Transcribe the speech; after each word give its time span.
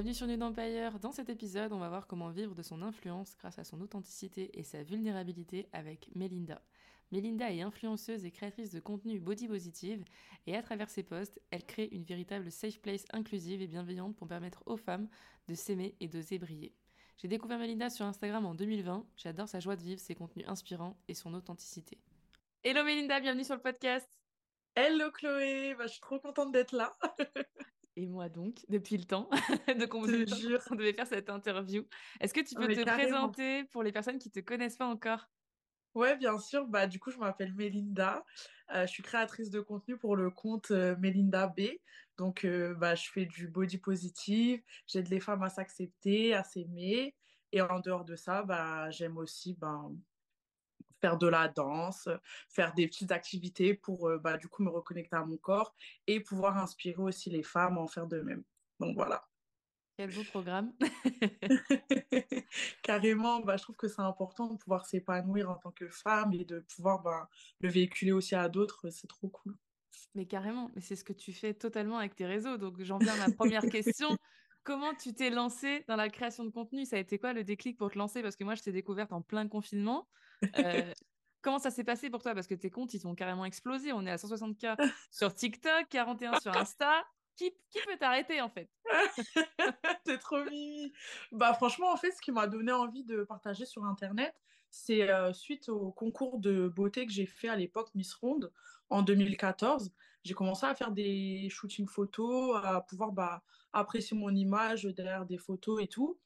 Bienvenue 0.00 0.14
sur 0.14 0.26
Nude 0.26 0.42
Empire. 0.42 0.98
Dans 0.98 1.12
cet 1.12 1.28
épisode, 1.28 1.74
on 1.74 1.78
va 1.78 1.90
voir 1.90 2.06
comment 2.06 2.30
vivre 2.30 2.54
de 2.54 2.62
son 2.62 2.80
influence 2.80 3.36
grâce 3.38 3.58
à 3.58 3.64
son 3.64 3.82
authenticité 3.82 4.58
et 4.58 4.62
sa 4.62 4.82
vulnérabilité 4.82 5.68
avec 5.74 6.08
Melinda. 6.14 6.62
Melinda 7.12 7.52
est 7.52 7.60
influenceuse 7.60 8.24
et 8.24 8.30
créatrice 8.30 8.70
de 8.70 8.80
contenu 8.80 9.20
body 9.20 9.46
positive 9.46 10.02
et 10.46 10.56
à 10.56 10.62
travers 10.62 10.88
ses 10.88 11.02
posts, 11.02 11.38
elle 11.50 11.66
crée 11.66 11.90
une 11.92 12.04
véritable 12.04 12.50
safe 12.50 12.80
place 12.80 13.04
inclusive 13.12 13.60
et 13.60 13.66
bienveillante 13.66 14.16
pour 14.16 14.26
permettre 14.26 14.62
aux 14.64 14.78
femmes 14.78 15.06
de 15.48 15.54
s'aimer 15.54 15.94
et 16.00 16.08
d'oser 16.08 16.38
briller. 16.38 16.72
J'ai 17.18 17.28
découvert 17.28 17.58
Melinda 17.58 17.90
sur 17.90 18.06
Instagram 18.06 18.46
en 18.46 18.54
2020. 18.54 19.04
J'adore 19.18 19.50
sa 19.50 19.60
joie 19.60 19.76
de 19.76 19.82
vivre, 19.82 20.00
ses 20.00 20.14
contenus 20.14 20.48
inspirants 20.48 20.96
et 21.08 21.14
son 21.14 21.34
authenticité. 21.34 21.98
Hello 22.64 22.84
Melinda, 22.84 23.20
bienvenue 23.20 23.44
sur 23.44 23.56
le 23.56 23.60
podcast. 23.60 24.08
Hello 24.74 25.10
Chloé, 25.10 25.74
bah, 25.74 25.86
je 25.86 25.92
suis 25.92 26.00
trop 26.00 26.18
contente 26.18 26.52
d'être 26.52 26.72
là. 26.72 26.90
et 28.00 28.06
moi 28.06 28.28
donc, 28.28 28.64
depuis 28.68 28.96
le 28.96 29.04
temps 29.04 29.28
de 29.68 29.86
qu'on 29.86 30.06
devait 30.06 30.92
faire 30.92 31.06
cette 31.06 31.28
interview. 31.28 31.84
Est-ce 32.20 32.32
que 32.32 32.40
tu 32.40 32.54
peux 32.54 32.66
te 32.68 32.82
présenter 32.82 33.64
pour 33.64 33.82
les 33.82 33.92
personnes 33.92 34.18
qui 34.18 34.28
ne 34.28 34.40
te 34.40 34.40
connaissent 34.40 34.76
pas 34.76 34.86
encore? 34.86 35.26
Ouais, 35.94 36.16
bien 36.16 36.38
sûr. 36.38 36.66
Bah, 36.66 36.86
du 36.86 37.00
coup, 37.00 37.10
je 37.10 37.18
m'appelle 37.18 37.52
Melinda. 37.54 38.24
Euh, 38.72 38.86
je 38.86 38.92
suis 38.92 39.02
créatrice 39.02 39.50
de 39.50 39.60
contenu 39.60 39.98
pour 39.98 40.14
le 40.16 40.30
compte 40.30 40.70
euh, 40.70 40.96
Melinda 40.96 41.48
B. 41.48 41.62
Donc, 42.16 42.44
euh, 42.44 42.74
bah, 42.74 42.94
je 42.94 43.10
fais 43.10 43.26
du 43.26 43.48
body 43.48 43.78
positive. 43.78 44.62
J'aide 44.86 45.08
les 45.08 45.20
femmes 45.20 45.42
à 45.42 45.48
s'accepter, 45.48 46.32
à 46.32 46.44
s'aimer. 46.44 47.16
Et 47.52 47.60
en 47.60 47.80
dehors 47.80 48.04
de 48.04 48.14
ça, 48.14 48.44
bah, 48.44 48.90
j'aime 48.90 49.18
aussi 49.18 49.54
ben, 49.54 49.92
faire 51.00 51.16
de 51.16 51.26
la 51.26 51.48
danse, 51.48 52.08
faire 52.48 52.74
des 52.74 52.86
petites 52.86 53.12
activités 53.12 53.74
pour 53.74 54.08
euh, 54.08 54.18
bah, 54.18 54.36
du 54.36 54.48
coup 54.48 54.62
me 54.62 54.70
reconnecter 54.70 55.16
à 55.16 55.24
mon 55.24 55.36
corps 55.36 55.74
et 56.06 56.20
pouvoir 56.20 56.58
inspirer 56.58 57.02
aussi 57.02 57.30
les 57.30 57.42
femmes 57.42 57.78
à 57.78 57.80
en 57.80 57.88
faire 57.88 58.06
de 58.06 58.20
même. 58.20 58.44
Donc 58.78 58.94
voilà. 58.94 59.26
Quel 59.96 60.14
beau 60.14 60.24
programme. 60.24 60.72
Carrément, 62.82 63.40
bah, 63.40 63.56
je 63.56 63.64
trouve 63.64 63.76
que 63.76 63.88
c'est 63.88 64.00
important 64.00 64.46
de 64.46 64.56
pouvoir 64.56 64.86
s'épanouir 64.86 65.50
en 65.50 65.56
tant 65.56 65.72
que 65.72 65.88
femme 65.88 66.32
et 66.32 66.44
de 66.44 66.60
pouvoir 66.74 67.02
bah, 67.02 67.28
le 67.60 67.68
véhiculer 67.68 68.12
aussi 68.12 68.34
à 68.34 68.48
d'autres. 68.48 68.88
C'est 68.90 69.08
trop 69.08 69.28
cool. 69.28 69.56
Mais 70.14 70.24
carrément, 70.24 70.70
mais 70.74 70.80
c'est 70.80 70.96
ce 70.96 71.04
que 71.04 71.12
tu 71.12 71.32
fais 71.32 71.54
totalement 71.54 71.98
avec 71.98 72.14
tes 72.14 72.26
réseaux. 72.26 72.56
Donc 72.56 72.82
j'en 72.82 72.98
viens 72.98 73.12
à 73.12 73.28
ma 73.28 73.34
première 73.34 73.66
question. 73.66 74.08
Comment 74.62 74.94
tu 74.94 75.14
t'es 75.14 75.30
lancée 75.30 75.84
dans 75.88 75.96
la 75.96 76.08
création 76.08 76.44
de 76.44 76.50
contenu? 76.50 76.84
Ça 76.84 76.96
a 76.96 76.98
été 76.98 77.18
quoi 77.18 77.32
le 77.32 77.44
déclic 77.44 77.78
pour 77.78 77.90
te 77.90 77.98
lancer? 77.98 78.22
Parce 78.22 78.36
que 78.36 78.44
moi, 78.44 78.54
je 78.54 78.62
t'ai 78.62 78.72
découverte 78.72 79.12
en 79.12 79.22
plein 79.22 79.48
confinement. 79.48 80.06
Euh, 80.58 80.92
comment 81.42 81.58
ça 81.58 81.70
s'est 81.70 81.84
passé 81.84 82.10
pour 82.10 82.22
toi? 82.22 82.34
Parce 82.34 82.46
que 82.46 82.54
tes 82.54 82.70
comptes, 82.70 82.94
ils 82.94 83.06
ont 83.06 83.14
carrément 83.14 83.44
explosé. 83.44 83.92
On 83.92 84.06
est 84.06 84.10
à 84.10 84.16
160K 84.16 84.76
sur 85.10 85.34
TikTok, 85.34 85.88
41 85.88 86.40
sur 86.40 86.56
Insta. 86.56 87.04
Qui, 87.36 87.50
peut 87.86 87.96
t'arrêter 87.98 88.42
en 88.42 88.50
fait? 88.50 88.68
T'es 90.04 90.18
trop 90.18 90.44
mimi. 90.44 90.92
Bah 91.32 91.54
franchement, 91.54 91.90
en 91.90 91.96
fait, 91.96 92.10
ce 92.10 92.20
qui 92.20 92.32
m'a 92.32 92.46
donné 92.46 92.70
envie 92.70 93.02
de 93.02 93.24
partager 93.24 93.64
sur 93.64 93.84
Internet, 93.84 94.34
c'est 94.68 95.08
euh, 95.08 95.32
suite 95.32 95.70
au 95.70 95.90
concours 95.90 96.38
de 96.38 96.68
beauté 96.68 97.06
que 97.06 97.12
j'ai 97.12 97.24
fait 97.24 97.48
à 97.48 97.56
l'époque 97.56 97.88
Miss 97.94 98.12
Ronde 98.12 98.52
en 98.90 99.00
2014. 99.00 99.90
J'ai 100.22 100.34
commencé 100.34 100.66
à 100.66 100.74
faire 100.74 100.90
des 100.90 101.48
shootings 101.48 101.88
photos, 101.88 102.60
à 102.62 102.82
pouvoir 102.82 103.12
bah, 103.12 103.42
apprécier 103.72 104.16
mon 104.16 104.34
image 104.34 104.84
derrière 104.84 105.24
des 105.24 105.38
photos 105.38 105.82
et 105.82 105.86
tout. 105.86 106.18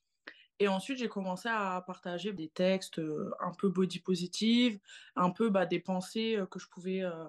Et 0.60 0.68
ensuite, 0.68 0.98
j'ai 0.98 1.08
commencé 1.08 1.48
à 1.48 1.82
partager 1.86 2.32
des 2.32 2.48
textes 2.48 3.00
euh, 3.00 3.32
un 3.40 3.52
peu 3.52 3.68
body 3.68 3.98
positive, 4.00 4.78
un 5.16 5.30
peu 5.30 5.50
bah, 5.50 5.66
des 5.66 5.80
pensées 5.80 6.36
euh, 6.36 6.46
que 6.46 6.60
je 6.60 6.68
pouvais 6.68 7.02
euh, 7.02 7.24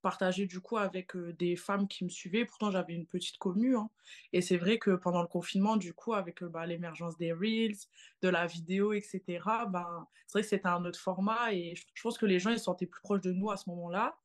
partager 0.00 0.46
du 0.46 0.60
coup 0.60 0.76
avec 0.76 1.16
des 1.16 1.56
femmes 1.56 1.88
qui 1.88 2.04
me 2.04 2.08
suivaient. 2.08 2.44
Pourtant, 2.44 2.70
j'avais 2.70 2.94
une 2.94 3.06
petite 3.06 3.38
commune. 3.38 3.74
Hein. 3.74 3.90
Et 4.32 4.42
c'est 4.42 4.56
vrai 4.56 4.78
que 4.78 4.92
pendant 4.92 5.22
le 5.22 5.28
confinement, 5.28 5.76
du 5.76 5.92
coup, 5.92 6.14
avec 6.14 6.44
bah, 6.44 6.66
l'émergence 6.66 7.16
des 7.18 7.32
Reels, 7.32 7.76
de 8.22 8.28
la 8.28 8.46
vidéo, 8.46 8.92
etc., 8.92 9.22
bah, 9.68 10.06
c'est 10.26 10.38
vrai 10.38 10.42
que 10.42 10.48
c'était 10.48 10.68
un 10.68 10.84
autre 10.84 11.00
format. 11.00 11.52
Et 11.52 11.74
je 11.74 12.02
pense 12.02 12.16
que 12.16 12.26
les 12.26 12.38
gens 12.38 12.50
ils 12.50 12.58
se 12.58 12.64
sentaient 12.64 12.86
plus 12.86 13.02
proches 13.02 13.22
de 13.22 13.32
nous 13.32 13.50
à 13.50 13.56
ce 13.56 13.68
moment-là. 13.70 14.16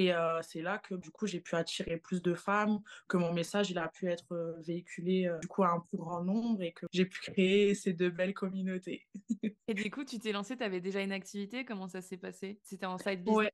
Et 0.00 0.12
c'est 0.42 0.62
là 0.62 0.78
que 0.78 0.94
du 0.94 1.10
coup 1.10 1.26
j'ai 1.26 1.40
pu 1.40 1.56
attirer 1.56 1.96
plus 1.96 2.22
de 2.22 2.34
femmes, 2.34 2.80
que 3.08 3.16
mon 3.16 3.32
message 3.32 3.70
il 3.70 3.78
a 3.78 3.88
pu 3.88 4.08
être 4.08 4.56
véhiculé 4.64 5.28
du 5.40 5.48
coup 5.48 5.64
à 5.64 5.70
un 5.70 5.80
plus 5.80 5.98
grand 5.98 6.22
nombre 6.22 6.62
et 6.62 6.72
que 6.72 6.86
j'ai 6.92 7.04
pu 7.04 7.20
créer 7.20 7.74
ces 7.74 7.92
deux 7.92 8.10
belles 8.10 8.34
communautés. 8.34 9.06
et 9.66 9.74
du 9.74 9.90
coup 9.90 10.04
tu 10.04 10.20
t'es 10.20 10.30
lancée, 10.30 10.56
tu 10.56 10.62
avais 10.62 10.80
déjà 10.80 11.02
une 11.02 11.12
activité, 11.12 11.64
comment 11.64 11.88
ça 11.88 12.00
s'est 12.00 12.16
passé? 12.16 12.60
C'était 12.62 12.86
en 12.86 12.96
side 12.96 13.24
business? 13.24 13.38
Ouais. 13.38 13.52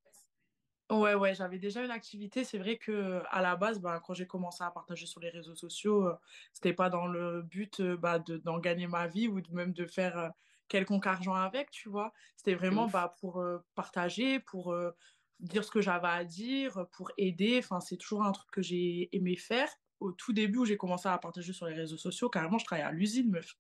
Ouais, 0.91 1.15
ouais, 1.15 1.35
j'avais 1.35 1.59
déjà 1.59 1.83
une 1.83 1.91
activité. 1.91 2.45
C'est 2.45 2.59
vrai 2.59 2.77
que 2.77 3.23
à 3.31 3.41
la 3.41 3.57
base, 3.57 3.81
bah, 3.81 4.03
quand 4.05 4.13
j'ai 4.13 4.27
commencé 4.27 4.63
à 4.63 4.71
partager 4.71 5.07
sur 5.07 5.19
les 5.19 5.31
réseaux 5.31 5.55
sociaux, 5.55 6.11
c'était 6.53 6.75
pas 6.75 6.91
dans 6.91 7.07
le 7.07 7.41
but 7.41 7.81
bah, 7.81 8.19
d'en 8.19 8.59
gagner 8.59 8.87
ma 8.87 9.07
vie 9.07 9.27
ou 9.27 9.41
de 9.41 9.51
même 9.51 9.73
de 9.73 9.87
faire 9.87 10.31
quelconque 10.69 11.07
argent 11.07 11.33
avec, 11.33 11.71
tu 11.71 11.89
vois. 11.89 12.13
C'était 12.37 12.55
vraiment 12.55 12.87
bah, 12.87 13.15
pour 13.19 13.43
partager, 13.75 14.41
pour 14.41 14.77
dire 15.45 15.65
ce 15.65 15.71
que 15.71 15.81
j'avais 15.81 16.09
à 16.09 16.25
dire, 16.25 16.87
pour 16.93 17.11
aider. 17.19 17.59
Enfin, 17.59 17.81
c'est 17.81 17.97
toujours 17.97 18.25
un 18.25 18.33
truc 18.33 18.51
que 18.51 18.63
j'ai 18.63 19.09
aimé 19.17 19.37
faire. 19.37 19.69
Au 20.01 20.13
tout 20.13 20.33
début 20.33 20.59
où 20.59 20.65
j'ai 20.65 20.77
commencé 20.77 21.09
à 21.09 21.17
partager 21.19 21.53
sur 21.53 21.67
les 21.67 21.75
réseaux 21.75 21.97
sociaux, 21.97 22.29
carrément, 22.29 22.59
je 22.59 22.65
travaillais 22.65 22.87
à 22.87 22.93
l'usine, 22.93 23.31
meuf. 23.31 23.55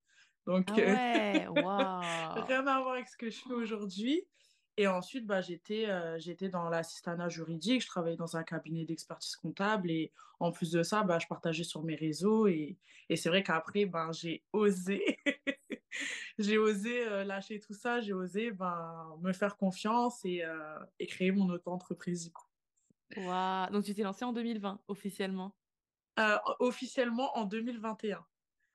Donc, 0.46 0.66
ah 0.70 0.74
ouais, 0.76 1.46
rien 2.48 2.66
à 2.66 2.80
voir 2.80 2.94
avec 2.94 3.08
ce 3.08 3.16
que 3.16 3.30
je 3.30 3.38
fais 3.38 3.54
aujourd'hui. 3.54 4.26
Et 4.76 4.88
ensuite, 4.88 5.24
bah, 5.24 5.40
j'étais, 5.40 5.88
euh, 5.88 6.18
j'étais 6.18 6.48
dans 6.48 6.68
l'assistanat 6.68 7.28
juridique, 7.28 7.80
je 7.82 7.86
travaillais 7.86 8.16
dans 8.16 8.36
un 8.36 8.42
cabinet 8.42 8.84
d'expertise 8.84 9.36
comptable 9.36 9.88
et 9.90 10.12
en 10.40 10.50
plus 10.50 10.72
de 10.72 10.82
ça, 10.82 11.04
bah, 11.04 11.18
je 11.20 11.28
partageais 11.28 11.62
sur 11.62 11.84
mes 11.84 11.94
réseaux 11.94 12.48
et, 12.48 12.76
et 13.08 13.16
c'est 13.16 13.28
vrai 13.28 13.44
qu'après, 13.44 13.86
ben, 13.86 14.10
j'ai 14.10 14.42
osé, 14.52 15.18
j'ai 16.38 16.58
osé 16.58 17.06
euh, 17.06 17.24
lâcher 17.24 17.60
tout 17.60 17.74
ça, 17.74 18.00
j'ai 18.00 18.12
osé 18.12 18.50
ben, 18.50 19.16
me 19.20 19.32
faire 19.32 19.56
confiance 19.56 20.24
et, 20.24 20.44
euh, 20.44 20.78
et 20.98 21.06
créer 21.06 21.32
mon 21.32 21.48
auto-entreprise. 21.48 22.32
Wow. 23.16 23.70
Donc, 23.70 23.84
tu 23.84 23.94
t'es 23.94 24.02
lancée 24.02 24.24
en 24.24 24.32
2020 24.32 24.80
officiellement? 24.88 25.54
Officiellement 26.60 27.36
en 27.36 27.44
2021. 27.44 28.24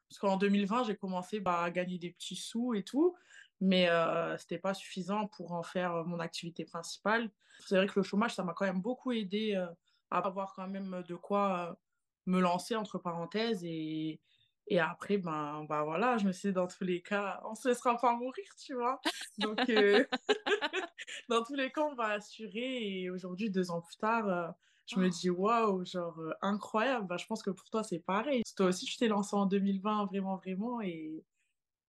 Parce 0.10 0.20
qu'en 0.20 0.38
2020, 0.38 0.86
j'ai 0.86 0.96
commencé 0.96 1.40
bah, 1.40 1.62
à 1.62 1.72
gagner 1.72 1.98
des 1.98 2.12
petits 2.12 2.36
sous 2.36 2.74
et 2.74 2.84
tout 2.84 3.16
mais 3.62 3.90
euh, 3.90 4.38
ce 4.38 4.44
n'était 4.44 4.60
pas 4.60 4.74
suffisant 4.74 5.28
pour 5.28 5.52
en 5.52 5.64
faire 5.64 5.94
euh, 5.94 6.04
mon 6.06 6.20
activité 6.20 6.66
principale. 6.66 7.30
C'est 7.66 7.76
vrai 7.76 7.88
que 7.88 8.00
le 8.00 8.04
chômage, 8.04 8.36
ça 8.36 8.44
m'a 8.44 8.54
quand 8.54 8.66
même 8.66 8.82
beaucoup 8.82 9.12
aidé 9.12 9.56
euh, 9.56 9.68
à 10.12 10.20
avoir 10.20 10.54
quand 10.54 10.68
même 10.68 11.04
de 11.08 11.16
quoi 11.16 11.78
me 12.26 12.40
lancer, 12.40 12.76
entre 12.76 12.98
parenthèses, 12.98 13.64
et, 13.64 14.22
et 14.70 14.80
après, 14.80 15.18
ben, 15.18 15.66
ben 15.68 15.84
voilà, 15.84 16.18
je 16.18 16.26
me 16.26 16.32
suis 16.32 16.50
dit, 16.50 16.54
dans 16.54 16.68
tous 16.68 16.84
les 16.84 17.02
cas, 17.02 17.42
on 17.46 17.56
se 17.56 17.68
laissera 17.68 17.98
pas 17.98 18.16
mourir, 18.16 18.46
tu 18.58 18.76
vois. 18.76 19.02
Donc, 19.40 19.58
dans 21.30 21.44
tous 21.44 21.56
les 21.56 21.72
cas, 21.72 21.82
on 21.82 21.96
va 21.96 22.10
assurer. 22.10 23.02
Et 23.02 23.10
aujourd'hui, 23.10 23.50
deux 23.50 23.72
ans 23.72 23.82
plus 23.82 23.98
tard, 23.98 24.54
je 24.86 25.00
me 25.00 25.10
dis, 25.10 25.32
waouh, 25.32 25.84
genre, 25.86 26.22
incroyable. 26.42 27.08
Ben, 27.08 27.18
je 27.18 27.26
pense 27.26 27.42
que 27.42 27.50
pour 27.50 27.70
toi, 27.70 27.84
c'est 27.84 28.00
pareil. 28.00 28.44
Toi 28.56 28.68
aussi, 28.68 28.86
tu 28.86 28.96
t'es 28.98 29.08
lancé 29.08 29.36
en 29.36 29.48
2020, 29.48 30.06
vraiment, 30.06 30.38
vraiment. 30.38 30.82
Et, 30.82 31.24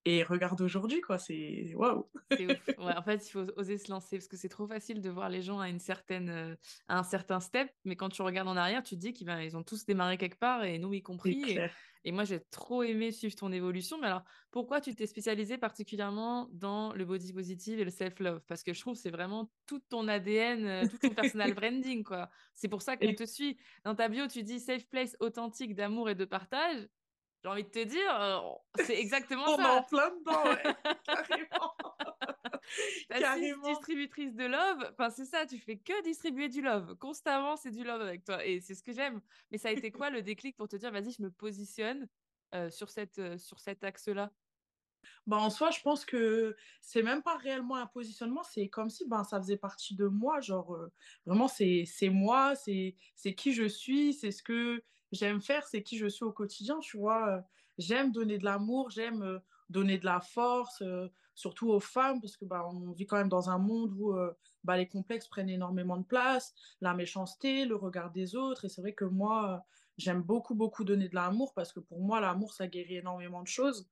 et 0.06 0.22
regarde 0.22 0.58
aujourd'hui, 0.62 1.02
quoi, 1.02 1.18
c'est 1.18 1.74
waouh! 1.74 2.08
Ouais, 2.30 2.56
en 2.78 3.02
fait, 3.02 3.26
il 3.28 3.30
faut 3.30 3.46
oser 3.56 3.76
se 3.76 3.90
lancer 3.90 4.16
parce 4.16 4.28
que 4.28 4.38
c'est 4.38 4.48
trop 4.48 4.66
facile 4.66 5.02
de 5.02 5.10
voir 5.10 5.28
les 5.28 5.42
gens 5.42 5.60
à, 5.60 5.68
une 5.68 5.78
certaine, 5.78 6.30
euh, 6.30 6.54
à 6.88 6.98
un 6.98 7.02
certain 7.02 7.40
step, 7.40 7.70
mais 7.84 7.96
quand 7.96 8.08
tu 8.08 8.22
regardes 8.22 8.48
en 8.48 8.56
arrière, 8.56 8.82
tu 8.82 8.94
te 8.94 9.00
dis 9.00 9.12
qu'ils 9.12 9.26
ben, 9.26 9.40
ils 9.40 9.58
ont 9.58 9.62
tous 9.62 9.84
démarré 9.84 10.16
quelque 10.16 10.38
part 10.38 10.64
et 10.64 10.78
nous 10.78 10.94
y 10.94 11.02
compris. 11.02 11.42
Et, 11.46 11.60
et, 12.04 12.12
moi, 12.12 12.24
j'ai 12.24 12.40
trop 12.50 12.82
aimé 12.82 13.12
suivre 13.12 13.34
ton 13.34 13.52
évolution. 13.52 13.98
Mais 13.98 14.06
alors, 14.06 14.22
pourquoi 14.50 14.80
tu 14.80 14.94
t'es 14.94 15.06
spécialisée 15.06 15.58
particulièrement 15.58 16.48
dans 16.52 16.92
le 16.92 17.04
body 17.04 17.32
positive 17.32 17.78
et 17.78 17.84
le 17.84 17.90
self-love? 17.90 18.40
Parce 18.46 18.62
que 18.62 18.72
je 18.72 18.80
trouve 18.80 18.94
que 18.94 19.00
c'est 19.00 19.10
vraiment 19.10 19.50
tout 19.66 19.80
ton 19.88 20.08
ADN, 20.08 20.66
euh, 20.66 20.86
tout 20.86 20.98
ton 20.98 21.14
personal 21.14 21.54
branding, 21.54 22.02
quoi. 22.02 22.30
C'est 22.54 22.68
pour 22.68 22.82
ça 22.82 22.96
qu'on 22.96 23.14
te 23.14 23.26
suit. 23.26 23.58
Dans 23.84 23.94
ta 23.94 24.08
bio, 24.08 24.26
tu 24.26 24.42
dis 24.42 24.60
safe 24.60 24.86
place 24.88 25.16
authentique 25.20 25.74
d'amour 25.74 26.10
et 26.10 26.14
de 26.14 26.24
partage 26.24 26.88
j'ai 27.42 27.48
envie 27.48 27.64
de 27.64 27.70
te 27.70 27.82
dire, 27.84 28.20
euh, 28.20 28.38
c'est 28.84 28.98
exactement 28.98 29.56
ça. 29.56 29.62
On 29.62 29.64
est 29.64 29.78
en 29.78 29.82
plein 29.84 30.10
dedans, 30.10 30.44
ouais. 30.44 30.74
carrément. 31.06 31.74
T'as 33.08 33.38
distributrice 33.38 34.34
de 34.34 34.44
love. 34.44 34.90
Enfin, 34.92 35.10
c'est 35.10 35.24
ça, 35.24 35.46
tu 35.46 35.58
fais 35.58 35.76
que 35.76 36.02
distribuer 36.02 36.48
du 36.48 36.62
love. 36.62 36.96
Constamment, 36.96 37.56
c'est 37.56 37.70
du 37.70 37.84
love 37.84 38.00
avec 38.00 38.24
toi. 38.24 38.44
Et 38.44 38.60
c'est 38.60 38.74
ce 38.74 38.82
que 38.82 38.92
j'aime. 38.92 39.20
Mais 39.50 39.58
ça 39.58 39.68
a 39.68 39.72
été 39.72 39.90
quoi 39.90 40.10
le 40.10 40.22
déclic 40.22 40.56
pour 40.56 40.68
te 40.68 40.76
dire, 40.76 40.90
vas-y, 40.90 41.12
je 41.12 41.22
me 41.22 41.30
positionne 41.30 42.08
euh, 42.54 42.70
sur, 42.70 42.90
cette, 42.90 43.18
euh, 43.18 43.38
sur 43.38 43.58
cet 43.60 43.84
axe-là? 43.84 44.30
Bah, 45.26 45.38
en 45.38 45.50
soi, 45.50 45.70
je 45.70 45.80
pense 45.80 46.04
que 46.04 46.56
c'est 46.80 47.02
même 47.02 47.22
pas 47.22 47.36
réellement 47.36 47.76
un 47.76 47.86
positionnement, 47.86 48.42
c'est 48.42 48.68
comme 48.68 48.90
si 48.90 49.06
ben, 49.08 49.24
ça 49.24 49.38
faisait 49.40 49.56
partie 49.56 49.94
de 49.94 50.06
moi. 50.06 50.40
Genre, 50.40 50.74
euh, 50.74 50.92
vraiment, 51.26 51.48
c'est 51.48 51.86
moi, 52.10 52.54
c'est 52.56 52.94
qui 53.36 53.52
je 53.52 53.66
suis, 53.66 54.12
c'est 54.12 54.30
ce 54.30 54.42
que 54.42 54.82
j'aime 55.12 55.40
faire, 55.40 55.66
c'est 55.66 55.82
qui 55.82 55.96
je 55.96 56.06
suis 56.06 56.24
au 56.24 56.32
quotidien, 56.32 56.78
tu 56.80 56.98
vois. 56.98 57.42
J'aime 57.78 58.12
donner 58.12 58.38
de 58.38 58.44
l'amour, 58.44 58.90
j'aime 58.90 59.40
donner 59.70 59.98
de 59.98 60.04
la 60.04 60.20
force, 60.20 60.82
surtout 61.40 61.70
aux 61.70 61.80
femmes, 61.80 62.20
parce 62.20 62.36
que 62.36 62.44
bah, 62.44 62.66
on 62.70 62.92
vit 62.92 63.06
quand 63.06 63.16
même 63.16 63.28
dans 63.28 63.50
un 63.50 63.58
monde 63.58 63.92
où 63.98 64.14
bah, 64.64 64.76
les 64.76 64.86
complexes 64.86 65.26
prennent 65.26 65.48
énormément 65.48 65.96
de 65.96 66.04
place, 66.04 66.54
la 66.80 66.94
méchanceté, 66.94 67.64
le 67.64 67.76
regard 67.76 68.10
des 68.10 68.36
autres. 68.36 68.64
Et 68.64 68.68
c'est 68.68 68.82
vrai 68.82 68.92
que 68.92 69.04
moi, 69.04 69.64
j'aime 69.96 70.22
beaucoup, 70.22 70.54
beaucoup 70.54 70.84
donner 70.84 71.08
de 71.08 71.14
l'amour, 71.14 71.52
parce 71.54 71.72
que 71.72 71.80
pour 71.80 72.00
moi, 72.00 72.20
l'amour, 72.20 72.52
ça 72.52 72.66
guérit 72.66 72.96
énormément 72.96 73.42
de 73.42 73.48
choses. 73.48 73.88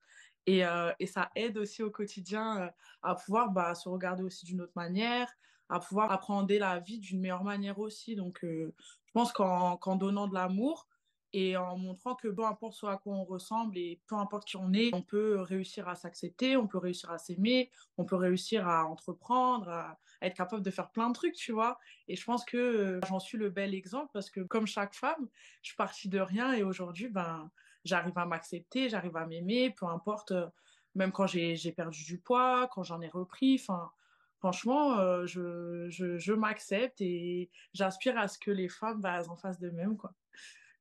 Et, 0.46 0.62
et 0.98 1.06
ça 1.06 1.30
aide 1.34 1.58
aussi 1.58 1.82
au 1.82 1.90
quotidien 1.90 2.70
à 3.02 3.14
pouvoir 3.14 3.50
bah, 3.50 3.74
se 3.74 3.88
regarder 3.88 4.22
aussi 4.22 4.46
d'une 4.46 4.62
autre 4.62 4.72
manière, 4.76 5.30
à 5.68 5.80
pouvoir 5.80 6.10
appréhender 6.10 6.58
la 6.58 6.80
vie 6.80 6.98
d'une 6.98 7.20
meilleure 7.20 7.44
manière 7.44 7.78
aussi. 7.78 8.16
Donc, 8.16 8.40
je 8.42 9.12
pense 9.12 9.32
qu'en 9.32 9.96
donnant 9.96 10.26
de 10.26 10.34
l'amour, 10.34 10.87
et 11.32 11.56
en 11.56 11.76
montrant 11.76 12.14
que 12.14 12.28
peu 12.28 12.44
importe 12.44 12.74
ce 12.74 12.86
à 12.86 12.96
quoi 12.96 13.14
on 13.14 13.24
ressemble 13.24 13.76
et 13.76 14.00
peu 14.06 14.14
importe 14.14 14.46
qui 14.46 14.56
on 14.56 14.72
est, 14.72 14.94
on 14.94 15.02
peut 15.02 15.40
réussir 15.40 15.88
à 15.88 15.94
s'accepter, 15.94 16.56
on 16.56 16.66
peut 16.66 16.78
réussir 16.78 17.10
à 17.10 17.18
s'aimer, 17.18 17.70
on 17.98 18.04
peut 18.04 18.16
réussir 18.16 18.66
à 18.66 18.86
entreprendre, 18.86 19.68
à, 19.68 19.98
être 20.22 20.34
capable 20.34 20.62
de 20.62 20.70
faire 20.70 20.90
plein 20.90 21.08
de 21.08 21.14
trucs, 21.14 21.34
tu 21.34 21.52
vois. 21.52 21.78
Et 22.08 22.16
je 22.16 22.24
pense 22.24 22.44
que 22.44 22.56
euh, 22.56 23.00
j'en 23.08 23.20
suis 23.20 23.38
le 23.38 23.50
bel 23.50 23.74
exemple 23.74 24.10
parce 24.12 24.30
que 24.30 24.40
comme 24.40 24.66
chaque 24.66 24.94
femme, 24.94 25.28
je 25.62 25.68
suis 25.68 25.76
partie 25.76 26.08
de 26.08 26.18
rien 26.18 26.52
et 26.54 26.62
aujourd'hui, 26.62 27.08
ben, 27.08 27.50
j'arrive 27.84 28.16
à 28.16 28.26
m'accepter, 28.26 28.88
j'arrive 28.88 29.16
à 29.16 29.26
m'aimer, 29.26 29.70
peu 29.70 29.86
importe, 29.86 30.32
euh, 30.32 30.46
même 30.94 31.12
quand 31.12 31.26
j'ai 31.26 31.72
perdu 31.72 32.04
du 32.04 32.18
poids, 32.18 32.68
quand 32.72 32.82
j'en 32.82 33.00
ai 33.00 33.08
repris, 33.08 33.60
enfin 33.60 33.90
franchement, 34.38 34.98
euh, 34.98 35.26
je, 35.26 36.32
m'accepte 36.32 37.00
et 37.00 37.50
j'aspire 37.74 38.18
à 38.18 38.28
ce 38.28 38.38
que 38.38 38.50
les 38.50 38.68
femmes 38.68 39.00
bah, 39.00 39.22
en 39.28 39.36
fassent 39.36 39.60
de 39.60 39.70
même. 39.70 39.96
Quoi. 39.96 40.14